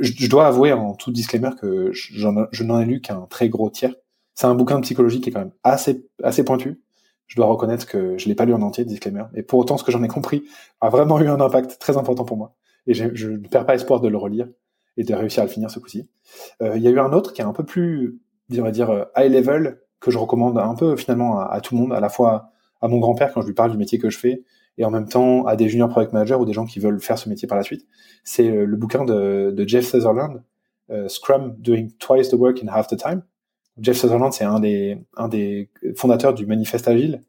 Je, 0.00 0.28
dois 0.28 0.48
avouer 0.48 0.72
en 0.72 0.94
tout 0.94 1.12
disclaimer 1.12 1.50
que 1.60 1.90
je 1.92 2.26
n'en 2.64 2.80
ai 2.80 2.84
lu 2.84 3.00
qu'un 3.00 3.28
très 3.30 3.48
gros 3.48 3.70
tiers. 3.70 3.94
C'est 4.34 4.48
un 4.48 4.56
bouquin 4.56 4.76
de 4.76 4.82
psychologie 4.82 5.20
qui 5.20 5.30
est 5.30 5.32
quand 5.32 5.38
même 5.38 5.52
assez 5.62 6.04
assez 6.24 6.44
pointu. 6.44 6.80
Je 7.28 7.36
dois 7.36 7.46
reconnaître 7.46 7.86
que 7.86 8.18
je 8.18 8.26
l'ai 8.26 8.34
pas 8.34 8.44
lu 8.44 8.54
en 8.54 8.62
entier, 8.62 8.84
disclaimer. 8.84 9.24
Et 9.36 9.44
pour 9.44 9.60
autant, 9.60 9.76
ce 9.76 9.84
que 9.84 9.92
j'en 9.92 10.02
ai 10.02 10.08
compris 10.08 10.42
a 10.80 10.88
vraiment 10.88 11.20
eu 11.20 11.28
un 11.28 11.40
impact 11.40 11.78
très 11.78 11.96
important 11.96 12.24
pour 12.24 12.36
moi. 12.36 12.56
Et 12.88 12.94
je 12.94 13.28
ne 13.28 13.46
perds 13.46 13.66
pas 13.66 13.76
espoir 13.76 14.00
de 14.00 14.08
le 14.08 14.16
relire 14.16 14.48
et 14.96 15.04
de 15.04 15.14
réussir 15.14 15.42
à 15.42 15.46
le 15.46 15.50
finir 15.50 15.70
ce 15.70 15.78
coup-ci. 15.78 16.08
Euh, 16.62 16.76
il 16.76 16.82
y 16.82 16.88
a 16.88 16.90
eu 16.90 16.98
un 16.98 17.12
autre 17.12 17.32
qui 17.32 17.40
est 17.40 17.44
un 17.44 17.52
peu 17.52 17.64
plus, 17.64 18.20
on 18.56 18.62
va 18.62 18.70
dire, 18.70 18.90
euh, 18.90 19.04
high 19.16 19.32
level, 19.32 19.80
que 20.00 20.10
je 20.10 20.18
recommande 20.18 20.58
un 20.58 20.74
peu 20.74 20.96
finalement 20.96 21.40
à, 21.40 21.60
tout 21.60 21.74
le 21.74 21.80
monde, 21.82 21.92
à 21.92 22.00
la 22.00 22.08
fois 22.08 22.50
à 22.80 22.88
mon 22.88 22.98
grand-père 22.98 23.32
quand 23.34 23.42
je 23.42 23.46
lui 23.46 23.54
parle 23.54 23.70
du 23.70 23.76
métier 23.76 23.98
que 23.98 24.08
je 24.08 24.18
fais, 24.18 24.44
et 24.78 24.84
en 24.84 24.90
même 24.90 25.08
temps 25.08 25.44
à 25.44 25.56
des 25.56 25.68
junior 25.68 25.90
product 25.90 26.14
managers 26.14 26.36
ou 26.36 26.46
des 26.46 26.54
gens 26.54 26.64
qui 26.64 26.78
veulent 26.80 27.00
faire 27.00 27.18
ce 27.18 27.28
métier 27.28 27.46
par 27.46 27.58
la 27.58 27.64
suite. 27.64 27.86
C'est 28.24 28.48
euh, 28.48 28.64
le 28.64 28.76
bouquin 28.76 29.04
de, 29.04 29.52
de 29.54 29.68
Jeff 29.68 29.84
Sutherland, 29.84 30.42
Scrum 31.06 31.54
Doing 31.58 31.90
Twice 32.00 32.30
the 32.30 32.34
Work 32.34 32.64
in 32.64 32.66
Half 32.66 32.88
the 32.88 32.96
Time, 32.96 33.22
Jeff 33.80 33.96
Sutherland, 33.96 34.32
c'est 34.32 34.44
un 34.44 34.60
des, 34.60 34.98
un 35.16 35.28
des 35.28 35.70
fondateurs 35.96 36.34
du 36.34 36.46
Manifeste 36.46 36.88
Agile. 36.88 37.24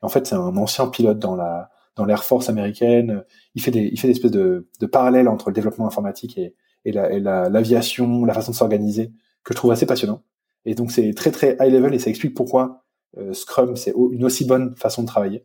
En 0.00 0.08
fait, 0.08 0.26
c'est 0.26 0.34
un 0.34 0.56
ancien 0.56 0.88
pilote 0.88 1.18
dans 1.18 1.36
la 1.36 1.70
dans 1.94 2.06
l'Air 2.06 2.24
Force 2.24 2.48
américaine. 2.48 3.24
Il 3.54 3.62
fait 3.62 3.70
des 3.70 3.90
il 3.92 4.00
fait 4.00 4.08
des 4.08 4.12
espèces 4.12 4.30
de, 4.30 4.68
de 4.80 4.86
parallèles 4.86 5.28
entre 5.28 5.50
le 5.50 5.54
développement 5.54 5.86
informatique 5.86 6.38
et, 6.38 6.54
et 6.84 6.92
l'aviation, 6.92 8.22
la, 8.22 8.28
la, 8.28 8.34
façon 8.34 8.52
de 8.52 8.56
s'organiser, 8.56 9.12
que 9.44 9.52
je 9.52 9.56
trouve 9.56 9.72
assez 9.72 9.86
passionnant. 9.86 10.22
Et 10.64 10.74
donc 10.74 10.92
c'est 10.92 11.12
très 11.14 11.30
très 11.30 11.56
high 11.60 11.72
level 11.72 11.94
et 11.94 11.98
ça 11.98 12.10
explique 12.10 12.34
pourquoi 12.34 12.84
euh, 13.18 13.32
Scrum 13.32 13.76
c'est 13.76 13.92
une 13.96 14.24
aussi 14.24 14.44
bonne 14.44 14.76
façon 14.76 15.02
de 15.02 15.06
travailler. 15.06 15.44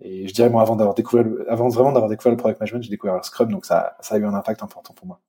Et 0.00 0.28
je 0.28 0.34
dirais 0.34 0.50
moi 0.50 0.62
avant 0.62 0.76
d'avoir 0.76 0.94
découvert 0.94 1.26
avant 1.48 1.68
vraiment 1.68 1.92
d'avoir 1.92 2.10
découvert 2.10 2.32
le 2.32 2.36
product 2.38 2.60
management, 2.60 2.82
j'ai 2.82 2.90
découvert 2.90 3.24
Scrum 3.24 3.50
donc 3.50 3.66
ça 3.66 3.96
ça 4.00 4.14
a 4.14 4.18
eu 4.18 4.24
un 4.24 4.34
impact 4.34 4.62
important 4.62 4.94
pour 4.94 5.06
moi. 5.06 5.20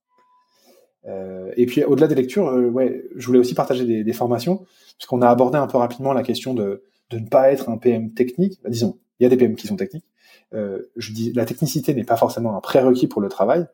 Euh, 1.06 1.52
et 1.56 1.66
puis 1.66 1.84
au-delà 1.84 2.06
des 2.06 2.14
lectures, 2.14 2.48
euh, 2.48 2.68
ouais, 2.68 3.04
je 3.16 3.26
voulais 3.26 3.38
aussi 3.38 3.54
partager 3.54 3.84
des, 3.84 4.04
des 4.04 4.12
formations, 4.12 4.64
puisqu'on 4.98 5.22
a 5.22 5.28
abordé 5.28 5.56
un 5.58 5.66
peu 5.66 5.78
rapidement 5.78 6.12
la 6.12 6.22
question 6.22 6.54
de, 6.54 6.84
de 7.10 7.18
ne 7.18 7.26
pas 7.26 7.50
être 7.52 7.68
un 7.68 7.78
PM 7.78 8.12
technique. 8.12 8.60
Bah, 8.62 8.70
disons, 8.70 8.98
il 9.18 9.24
y 9.24 9.26
a 9.26 9.28
des 9.28 9.36
PM 9.36 9.56
qui 9.56 9.66
sont 9.66 9.76
techniques. 9.76 10.04
Euh, 10.54 10.90
je 10.96 11.12
dis, 11.12 11.32
la 11.32 11.44
technicité 11.44 11.94
n'est 11.94 12.04
pas 12.04 12.16
forcément 12.16 12.56
un 12.56 12.60
prérequis 12.60 13.06
pour 13.06 13.20
le 13.20 13.28
travail. 13.28 13.66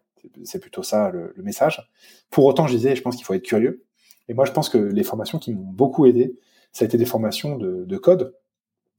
C'est 0.44 0.58
plutôt 0.58 0.82
ça 0.82 1.10
le, 1.10 1.32
le, 1.36 1.42
message. 1.42 1.88
Pour 2.30 2.44
autant, 2.44 2.66
je 2.66 2.76
disais, 2.76 2.96
je 2.96 3.02
pense 3.02 3.16
qu'il 3.16 3.24
faut 3.24 3.34
être 3.34 3.42
curieux. 3.42 3.84
Et 4.28 4.34
moi, 4.34 4.44
je 4.44 4.52
pense 4.52 4.68
que 4.68 4.78
les 4.78 5.04
formations 5.04 5.38
qui 5.38 5.52
m'ont 5.52 5.62
beaucoup 5.62 6.06
aidé, 6.06 6.38
ça 6.72 6.84
a 6.84 6.86
été 6.86 6.98
des 6.98 7.06
formations 7.06 7.56
de, 7.56 7.84
de 7.84 7.96
code. 7.96 8.34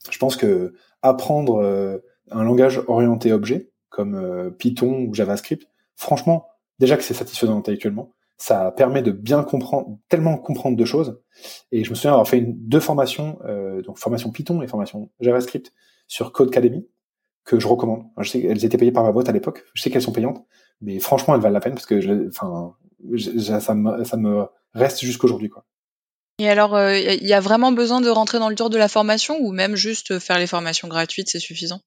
Je 0.10 0.18
pense 0.18 0.36
que 0.36 0.74
apprendre 1.02 1.62
euh, 1.62 1.98
un 2.32 2.44
langage 2.44 2.82
orienté 2.88 3.32
objet 3.34 3.72
comme 3.90 4.16
euh, 4.16 4.50
Python 4.50 5.06
ou 5.08 5.14
JavaScript, 5.14 5.68
franchement, 5.96 6.48
déjà 6.80 6.98
que 6.98 7.04
c'est 7.04 7.14
satisfaisant 7.14 7.58
intellectuellement, 7.58 8.14
ça 8.38 8.72
permet 8.72 9.02
de 9.02 9.12
bien 9.12 9.44
comprendre, 9.44 9.98
tellement 10.10 10.38
comprendre 10.38 10.76
de 10.76 10.86
choses. 10.86 11.22
Et 11.72 11.84
je 11.84 11.90
me 11.90 11.96
souviens 11.96 12.12
avoir 12.12 12.28
fait 12.28 12.40
une, 12.40 12.54
deux 12.58 12.82
formations, 12.82 13.40
euh, 13.46 13.82
donc 13.82 13.98
formation 13.98 14.32
Python 14.32 14.62
et 14.62 14.68
formation 14.68 15.10
JavaScript 15.22 15.72
sur 16.08 16.32
Codecademy, 16.32 16.88
que 17.46 17.60
je 17.60 17.68
recommande. 17.68 18.04
Je 18.20 18.30
sais 18.30 18.42
qu'elles 18.42 18.66
étaient 18.66 18.78
payées 18.78 18.92
par 18.92 19.04
ma 19.04 19.12
boîte 19.12 19.30
à 19.30 19.32
l'époque. 19.32 19.64
Je 19.74 19.82
sais 19.82 19.90
qu'elles 19.90 20.02
sont 20.02 20.12
payantes, 20.12 20.44
mais 20.82 21.00
franchement, 21.00 21.36
elles 21.36 21.42
valent 21.42 21.54
la 21.54 21.60
peine 21.60 21.74
parce 21.74 21.86
que, 21.86 22.02
je, 22.02 22.28
enfin, 22.28 22.74
ça 23.60 23.76
me, 23.76 24.04
ça 24.04 24.18
me 24.18 24.46
reste 24.74 25.02
jusqu'aujourd'hui, 25.04 25.50
quoi. 25.50 25.66
Et 26.40 26.50
alors, 26.50 26.72
il 26.72 27.08
euh, 27.08 27.16
y 27.22 27.34
a 27.34 27.40
vraiment 27.40 27.72
besoin 27.72 28.02
de 28.02 28.10
rentrer 28.10 28.40
dans 28.40 28.50
le 28.50 28.56
tour 28.56 28.70
de 28.70 28.78
la 28.78 28.90
formation 28.90 29.38
ou 29.40 29.54
même 29.54 29.76
juste 29.76 30.20
faire 30.20 30.38
les 30.38 30.48
formations 30.48 30.90
gratuites, 30.90 31.30
c'est 31.30 31.40
suffisant? 31.40 31.80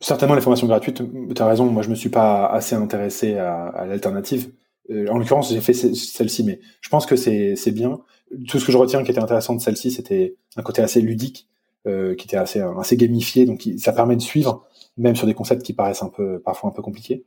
Certainement 0.00 0.34
les 0.34 0.42
formations 0.42 0.66
gratuites. 0.66 1.00
Tu 1.34 1.42
as 1.42 1.46
raison. 1.46 1.64
Moi, 1.66 1.82
je 1.82 1.88
me 1.88 1.94
suis 1.94 2.10
pas 2.10 2.46
assez 2.46 2.74
intéressé 2.74 3.38
à, 3.38 3.68
à 3.68 3.86
l'alternative. 3.86 4.50
Euh, 4.90 5.08
en 5.08 5.18
l'occurrence, 5.18 5.50
j'ai 5.50 5.60
fait 5.60 5.72
celle-ci, 5.72 6.44
mais 6.44 6.60
je 6.82 6.88
pense 6.90 7.06
que 7.06 7.16
c'est 7.16 7.70
bien. 7.72 8.00
Tout 8.48 8.58
ce 8.58 8.66
que 8.66 8.72
je 8.72 8.76
retiens 8.76 9.02
qui 9.04 9.10
était 9.10 9.22
intéressant 9.22 9.54
de 9.54 9.62
celle-ci, 9.62 9.90
c'était 9.90 10.36
un 10.56 10.62
côté 10.62 10.82
assez 10.82 11.00
ludique, 11.00 11.48
euh, 11.86 12.14
qui 12.14 12.26
était 12.26 12.36
assez 12.36 12.60
assez 12.60 12.96
gamifié, 12.96 13.46
donc 13.46 13.66
ça 13.78 13.92
permet 13.92 14.16
de 14.16 14.22
suivre, 14.22 14.66
même 14.96 15.16
sur 15.16 15.26
des 15.26 15.34
concepts 15.34 15.62
qui 15.62 15.72
paraissent 15.72 16.02
un 16.02 16.08
peu 16.08 16.40
parfois 16.40 16.70
un 16.70 16.72
peu 16.72 16.82
compliqués. 16.82 17.26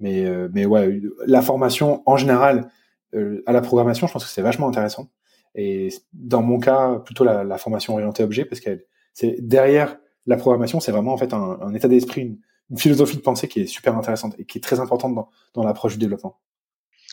Mais 0.00 0.24
euh, 0.24 0.48
mais 0.52 0.66
ouais, 0.66 1.00
la 1.26 1.42
formation 1.42 2.02
en 2.06 2.16
général 2.16 2.70
euh, 3.14 3.42
à 3.46 3.52
la 3.52 3.60
programmation, 3.60 4.06
je 4.06 4.12
pense 4.12 4.24
que 4.24 4.30
c'est 4.30 4.42
vachement 4.42 4.68
intéressant. 4.68 5.08
Et 5.54 5.88
dans 6.12 6.42
mon 6.42 6.58
cas, 6.58 6.96
plutôt 6.98 7.24
la, 7.24 7.44
la 7.44 7.58
formation 7.58 7.94
orientée 7.94 8.22
objet, 8.22 8.44
parce 8.44 8.60
que 8.60 8.84
c'est 9.14 9.36
derrière 9.40 9.98
la 10.26 10.36
programmation, 10.36 10.80
c'est 10.80 10.92
vraiment 10.92 11.14
en 11.14 11.16
fait 11.16 11.32
un, 11.32 11.58
un 11.62 11.72
état 11.72 11.88
d'esprit, 11.88 12.22
une, 12.22 12.38
une, 12.70 12.78
philosophie 12.78 13.16
de 13.16 13.22
pensée 13.22 13.48
qui 13.48 13.60
est 13.60 13.66
super 13.66 13.96
intéressante 13.96 14.34
et 14.38 14.44
qui 14.44 14.58
est 14.58 14.60
très 14.60 14.80
importante 14.80 15.14
dans, 15.14 15.30
dans 15.54 15.64
l'approche 15.64 15.94
du 15.94 15.98
développement. 15.98 16.38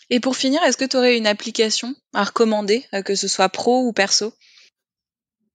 Et 0.09 0.19
pour 0.19 0.35
finir, 0.35 0.61
est-ce 0.63 0.77
que 0.77 0.85
tu 0.85 0.97
aurais 0.97 1.17
une 1.17 1.27
application 1.27 1.95
à 2.13 2.23
recommander, 2.23 2.85
euh, 2.93 3.01
que 3.01 3.15
ce 3.15 3.27
soit 3.27 3.49
pro 3.49 3.85
ou 3.85 3.93
perso? 3.93 4.33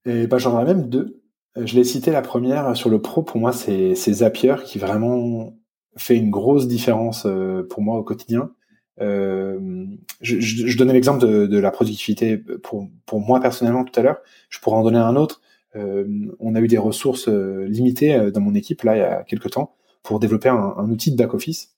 Et 0.07 0.27
ben, 0.27 0.39
J'en 0.39 0.55
aurais 0.55 0.65
même 0.65 0.89
deux. 0.89 1.23
Euh, 1.59 1.67
je 1.67 1.75
l'ai 1.75 1.85
cité 1.85 2.11
la 2.11 2.23
première 2.23 2.77
sur 2.77 2.91
le 2.91 3.01
pro, 3.01 3.23
pour 3.23 3.39
moi 3.39 3.53
c'est 3.53 3.95
Zapier 3.95 4.57
qui 4.65 4.79
vraiment 4.79 5.55
fait 5.97 6.17
une 6.17 6.31
grosse 6.31 6.69
différence 6.69 7.25
euh, 7.27 7.67
pour 7.69 7.83
moi 7.83 7.99
au 7.99 8.03
quotidien. 8.03 8.53
Euh, 9.01 9.87
je, 10.21 10.41
je, 10.41 10.67
je, 10.67 10.79
donnais 10.79 10.93
l'exemple 10.93 11.21
de, 11.25 11.47
de, 11.47 11.59
la 11.59 11.71
productivité 11.71 12.37
pour, 12.37 12.89
pour 13.07 13.21
moi 13.21 13.41
personnellement 13.41 13.85
tout 13.85 13.99
à 13.99 14.03
l'heure. 14.03 14.19
Je 14.49 14.59
pourrais 14.59 14.77
en 14.77 14.83
donner 14.83 14.99
un 14.99 15.15
autre. 15.17 15.41
Euh, 15.77 16.07
on 16.41 16.55
a 16.55 16.61
eu 16.61 16.67
des 16.67 16.79
ressources 16.79 17.29
limitées 17.29 18.31
dans 18.33 18.41
mon 18.41 18.55
équipe 18.55 18.83
là 18.83 18.97
il 18.97 19.01
y 19.01 19.03
a 19.03 19.23
quelques 19.23 19.51
temps 19.51 19.75
pour 20.03 20.19
développer 20.19 20.49
un, 20.49 20.75
un 20.77 20.91
outil 20.91 21.13
de 21.13 21.17
back 21.17 21.35
office 21.35 21.75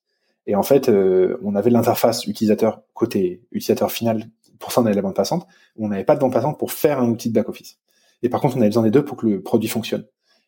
et 0.47 0.57
en 0.57 0.63
fait, 0.63 0.89
euh, 0.89 1.39
on 1.45 1.55
avait 1.55 1.71
l'interface 1.71 2.27
utilisateur 2.27 2.83
côté 2.95 3.43
utilisateur 3.53 3.93
final 3.93 4.29
pour 4.59 4.73
ça 4.73 4.81
on 4.83 4.87
avait 4.87 4.95
la 4.95 5.03
bande 5.03 5.15
passante. 5.15 5.47
On 5.79 5.89
n'avait 5.89 6.05
pas 6.05 6.17
de 6.17 6.21
bande 6.21 6.33
passante 6.33 6.59
pour 6.59 6.73
faire 6.73 7.01
un 7.01 7.09
outil 7.09 7.31
de 7.31 7.35
back 7.35 7.49
office. 7.49 7.79
Et 8.23 8.29
par 8.29 8.41
contre, 8.41 8.57
on 8.57 8.61
avait 8.61 8.69
besoin 8.69 8.83
des 8.83 8.91
deux 8.91 9.05
pour 9.05 9.17
que 9.17 9.27
le 9.27 9.43
produit 9.43 9.69
fonctionne. 9.69 10.07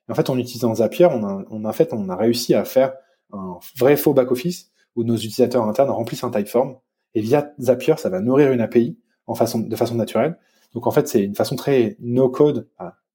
en 0.09 0.15
fait, 0.15 0.31
en 0.31 0.39
utilisant 0.39 0.75
Zapier, 0.75 1.07
on 1.07 1.25
a, 1.25 1.45
on 1.51 1.65
a, 1.65 1.73
fait, 1.73 1.93
on 1.93 2.09
a 2.09 2.17
réussi 2.17 2.55
à 2.55 2.65
faire 2.65 2.93
un 3.33 3.59
vrai 3.77 3.97
faux 3.97 4.15
back 4.15 4.31
office 4.31 4.71
où 4.95 5.05
nos 5.05 5.17
utilisateurs 5.17 5.65
internes 5.65 5.91
remplissent 5.91 6.25
un 6.25 6.31
typeform 6.31 6.77
et 7.15 7.21
via 7.21 7.53
Zapier, 7.61 7.95
ça 7.97 8.09
va 8.11 8.21
nourrir 8.21 8.53
une 8.53 8.61
API 8.61 8.99
en 9.27 9.35
façon, 9.35 9.61
de 9.61 9.77
façon 9.77 9.95
naturelle. 9.95 10.39
Donc 10.75 10.87
en 10.87 10.91
fait, 10.91 11.09
c'est 11.09 11.23
une 11.23 11.35
façon 11.35 11.57
très 11.57 11.97
no 12.01 12.29
code, 12.29 12.69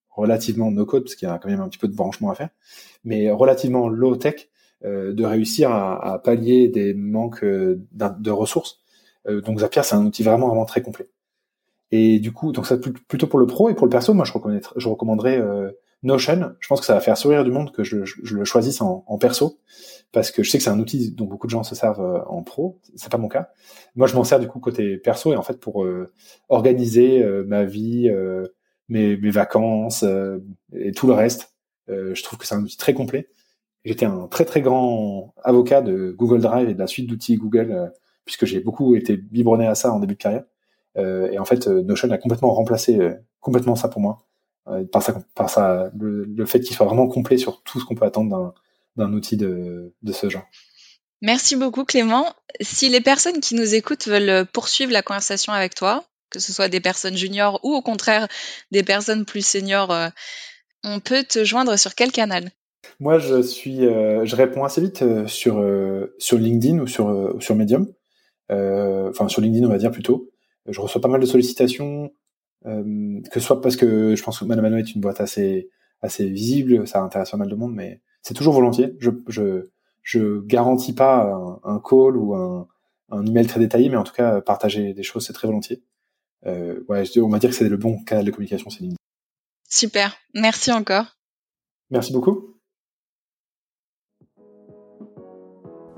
relativement 0.10 0.72
no 0.72 0.86
code 0.86 1.04
parce 1.04 1.16
qu'il 1.16 1.28
y 1.28 1.32
a 1.32 1.38
quand 1.38 1.50
même 1.50 1.62
un 1.62 1.70
petit 1.70 1.80
peu 1.80 1.88
de 1.88 1.96
branchement 1.96 2.32
à 2.32 2.36
faire, 2.36 2.50
mais 3.04 3.30
relativement 3.32 3.88
low 3.88 4.16
tech 4.16 4.50
euh, 4.86 5.14
de 5.14 5.24
réussir 5.24 5.72
à, 5.72 6.14
à, 6.14 6.20
pallier 6.20 6.68
des 6.68 6.94
manques 6.94 7.44
euh, 7.44 7.82
de 7.92 8.32
ressources. 8.32 8.80
Euh, 9.28 9.42
donc 9.42 9.60
Zapier, 9.60 9.82
c'est 9.84 9.96
un 9.96 10.06
outil 10.06 10.24
vraiment 10.24 10.48
vraiment 10.48 10.66
très 10.66 10.82
complet. 10.82 11.08
Et 11.92 12.20
du 12.20 12.32
coup, 12.34 12.52
donc 12.52 12.66
ça 12.66 12.78
plutôt 12.78 13.28
pour 13.28 13.40
le 13.40 13.48
pro 13.48 13.70
et 13.70 13.74
pour 13.74 13.86
le 13.86 13.90
perso, 13.90 14.14
moi 14.14 14.26
je, 14.26 14.34
je 14.76 14.90
recommanderais 14.90 15.38
euh, 15.40 15.72
Notion. 16.04 16.54
Je 16.60 16.68
pense 16.68 16.80
que 16.80 16.86
ça 16.86 16.94
va 16.94 17.00
faire 17.00 17.18
sourire 17.18 17.44
du 17.44 17.52
monde 17.52 17.72
que 17.72 17.84
je, 17.84 18.04
je, 18.06 18.36
le 18.36 18.46
choisisse 18.46 18.82
en, 18.82 19.04
en, 19.08 19.18
perso 19.18 19.60
parce 20.12 20.32
que 20.32 20.44
je 20.44 20.50
sais 20.50 20.58
que 20.58 20.64
c'est 20.64 20.70
un 20.70 20.80
outil 20.80 21.12
dont 21.12 21.26
beaucoup 21.26 21.48
de 21.48 21.52
gens 21.52 21.64
se 21.64 21.76
servent 21.76 22.02
euh, 22.02 22.20
en 22.28 22.44
pro. 22.44 22.80
C'est 22.96 23.12
pas 23.12 23.18
mon 23.18 23.30
cas. 23.30 23.50
Moi, 23.96 24.08
je 24.08 24.16
m'en 24.16 24.24
sers 24.24 24.40
du 24.40 24.48
coup 24.48 24.60
côté 24.60 24.98
perso 24.98 25.34
et 25.34 25.38
en 25.38 25.42
fait 25.42 25.60
pour 25.60 25.88
organiser 26.50 27.26
ma 27.46 27.64
vie, 27.66 28.12
mes, 28.90 29.18
mes, 29.18 29.32
vacances 29.32 30.06
et 30.74 30.92
tout 30.92 31.08
le 31.08 31.14
reste. 31.14 31.56
je 31.88 32.22
trouve 32.24 32.38
que 32.38 32.46
c'est 32.46 32.56
un 32.56 32.62
outil 32.62 32.78
très 32.78 32.94
complet 32.94 33.28
J'étais 33.88 34.06
un 34.06 34.28
très 34.28 34.44
très 34.44 34.62
grand 34.62 35.34
avocat 35.46 35.82
de 35.82 36.12
Google 36.12 36.42
Drive 36.42 36.68
et 36.68 36.74
de 36.74 36.80
la 36.80 36.88
suite 36.88 37.08
d'outils 37.08 37.38
Google, 37.38 37.72
euh, 37.72 37.88
puisque 38.26 38.46
j'ai 38.46 38.60
beaucoup 38.60 38.96
été 38.96 39.16
biberonné 39.16 39.66
à 39.66 39.76
ça 39.76 39.94
en 39.94 40.02
début 40.02 40.16
de 40.16 40.20
carrière. 40.20 40.44
Euh, 40.98 41.30
et 41.32 41.40
en 41.40 41.46
fait, 41.46 41.68
euh, 41.68 41.82
Notion 41.84 42.10
a 42.12 42.18
complètement 42.18 42.54
remplacé 42.54 43.00
complètement 43.40 43.76
ça 43.76 43.88
pour 43.88 44.02
moi, 44.02 44.26
par, 44.92 45.02
ça, 45.02 45.22
par 45.36 45.50
ça, 45.50 45.90
le, 45.98 46.46
fait 46.46 46.60
qu'il 46.60 46.76
soit 46.76 46.86
vraiment 46.86 47.08
complet 47.08 47.38
sur 47.38 47.64
tout 47.64 47.80
ce 47.80 47.86
qu'on 47.86 47.96
peut 47.96 48.06
attendre 48.06 48.54
d'un 48.98 49.14
outil 49.14 49.38
de, 49.38 49.94
de 50.02 50.12
ce 50.12 50.30
genre. 50.30 50.44
Merci 51.22 51.56
beaucoup 51.56 51.86
Clément. 51.86 52.34
Si 52.60 52.90
les 52.90 53.00
personnes 53.00 53.40
qui 53.40 53.56
nous 53.56 53.74
écoutent 53.74 54.08
veulent 54.08 54.46
poursuivre 54.48 54.92
la 54.92 55.02
conversation 55.02 55.54
avec 55.54 55.76
toi, 55.76 56.04
que 56.30 56.40
ce 56.40 56.52
soit 56.52 56.68
des 56.68 56.82
personnes 56.82 57.16
juniors 57.16 57.62
ou 57.64 57.74
au 57.74 57.82
contraire 57.82 58.28
des 58.72 58.84
personnes 58.84 59.24
plus 59.24 59.46
seniors, 59.46 59.96
on 60.84 61.00
peut 61.00 61.24
te 61.24 61.46
joindre 61.46 61.80
sur 61.80 61.96
quel 61.96 62.12
canal? 62.12 62.52
Moi, 63.00 63.20
je 63.20 63.42
suis, 63.42 63.86
euh, 63.86 64.26
je 64.26 64.36
réponds 64.36 64.64
assez 64.64 64.82
vite 64.82 65.02
euh, 65.02 65.28
sur 65.28 65.60
euh, 65.60 66.16
sur 66.18 66.38
LinkedIn 66.38 66.80
ou 66.80 66.88
sur 66.88 67.36
sur 67.40 67.56
Medium, 67.56 67.88
enfin 68.50 69.28
sur 69.28 69.42
LinkedIn 69.42 69.66
on 69.66 69.70
va 69.70 69.78
dire 69.78 69.92
plutôt. 69.92 70.32
Je 70.68 70.82
reçois 70.82 71.02
pas 71.02 71.08
mal 71.08 71.22
de 71.22 71.26
sollicitations, 71.26 72.12
que 72.64 73.34
ce 73.34 73.40
soit 73.40 73.62
parce 73.62 73.76
que 73.76 74.16
je 74.16 74.24
pense 74.24 74.40
que 74.40 74.46
Mano 74.46 74.78
est 74.78 74.94
une 74.94 75.02
boîte 75.02 75.22
assez 75.22 75.70
assez 76.02 76.30
visible, 76.30 76.88
ça 76.88 77.02
intéresse 77.02 77.32
pas 77.32 77.38
mal 77.38 77.50
de 77.50 77.56
monde, 77.56 77.74
mais 77.74 78.02
c'est 78.22 78.34
toujours 78.34 78.54
volontiers. 78.54 78.96
Je 79.00 79.10
je 79.28 79.70
je 80.04 80.42
garantis 80.46 80.94
pas 80.94 81.34
un, 81.64 81.80
call 81.80 82.18
ou 82.18 82.36
un 82.36 82.68
un 83.10 83.26
email 83.26 83.48
très 83.48 83.60
détaillé, 83.60 83.90
mais 83.90 83.98
en 83.98 84.04
tout 84.04 84.14
cas 84.14 84.42
partager 84.42 84.94
des 84.94 85.04
choses 85.04 85.26
c'est 85.26 85.34
très 85.34 85.48
volontiers. 85.48 85.82
Euh, 86.46 86.84
ouais, 86.88 87.04
on 87.18 87.30
va 87.30 87.40
dire 87.40 87.50
que 87.50 87.56
c'est 87.56 87.68
le 87.68 87.78
bon 87.78 88.04
canal 88.04 88.26
de 88.26 88.32
communication, 88.32 88.70
c'est 88.70 88.82
LinkedIn. 88.82 88.98
Super, 89.68 90.18
merci 90.34 90.72
encore. 90.72 91.18
Merci 91.90 92.14
beaucoup. 92.14 92.58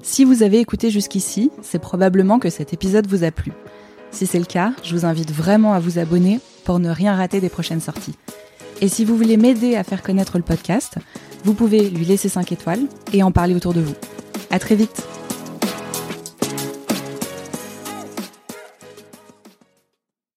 Si 0.02 0.24
vous 0.24 0.44
avez 0.44 0.60
écouté 0.60 0.90
jusqu'ici, 0.90 1.52
c'est 1.62 1.80
probablement 1.80 2.40
que 2.40 2.50
cet 2.50 2.74
épisode 2.74 3.06
vous 3.08 3.24
a 3.24 3.32
plu. 3.32 3.52
Si 4.12 4.28
c'est 4.28 4.40
le 4.40 4.46
cas, 4.46 4.74
je 4.84 4.96
vous 4.96 5.06
invite 5.06 5.32
vraiment 5.32 5.74
à 5.74 5.80
vous 5.80 6.00
abonner 6.00 6.40
pour 6.66 6.80
ne 6.80 6.90
rien 6.90 7.16
rater 7.16 7.40
des 7.40 7.50
prochaines 7.50 7.82
sorties. 7.82 8.16
Et 8.82 8.88
si 8.88 9.06
vous 9.06 9.16
voulez 9.16 9.38
m'aider 9.38 9.76
à 9.76 9.84
faire 9.84 10.04
connaître 10.04 10.38
le 10.38 10.44
podcast, 10.44 10.96
vous 11.44 11.54
pouvez 11.54 11.90
lui 11.90 12.06
laisser 12.06 12.30
5 12.30 12.52
étoiles 12.52 12.82
et 13.14 13.24
en 13.24 13.32
parler 13.32 13.56
autour 13.56 13.74
de 13.74 13.82
vous. 13.82 13.96
À 14.52 14.60
très 14.60 14.76
vite! 14.76 15.19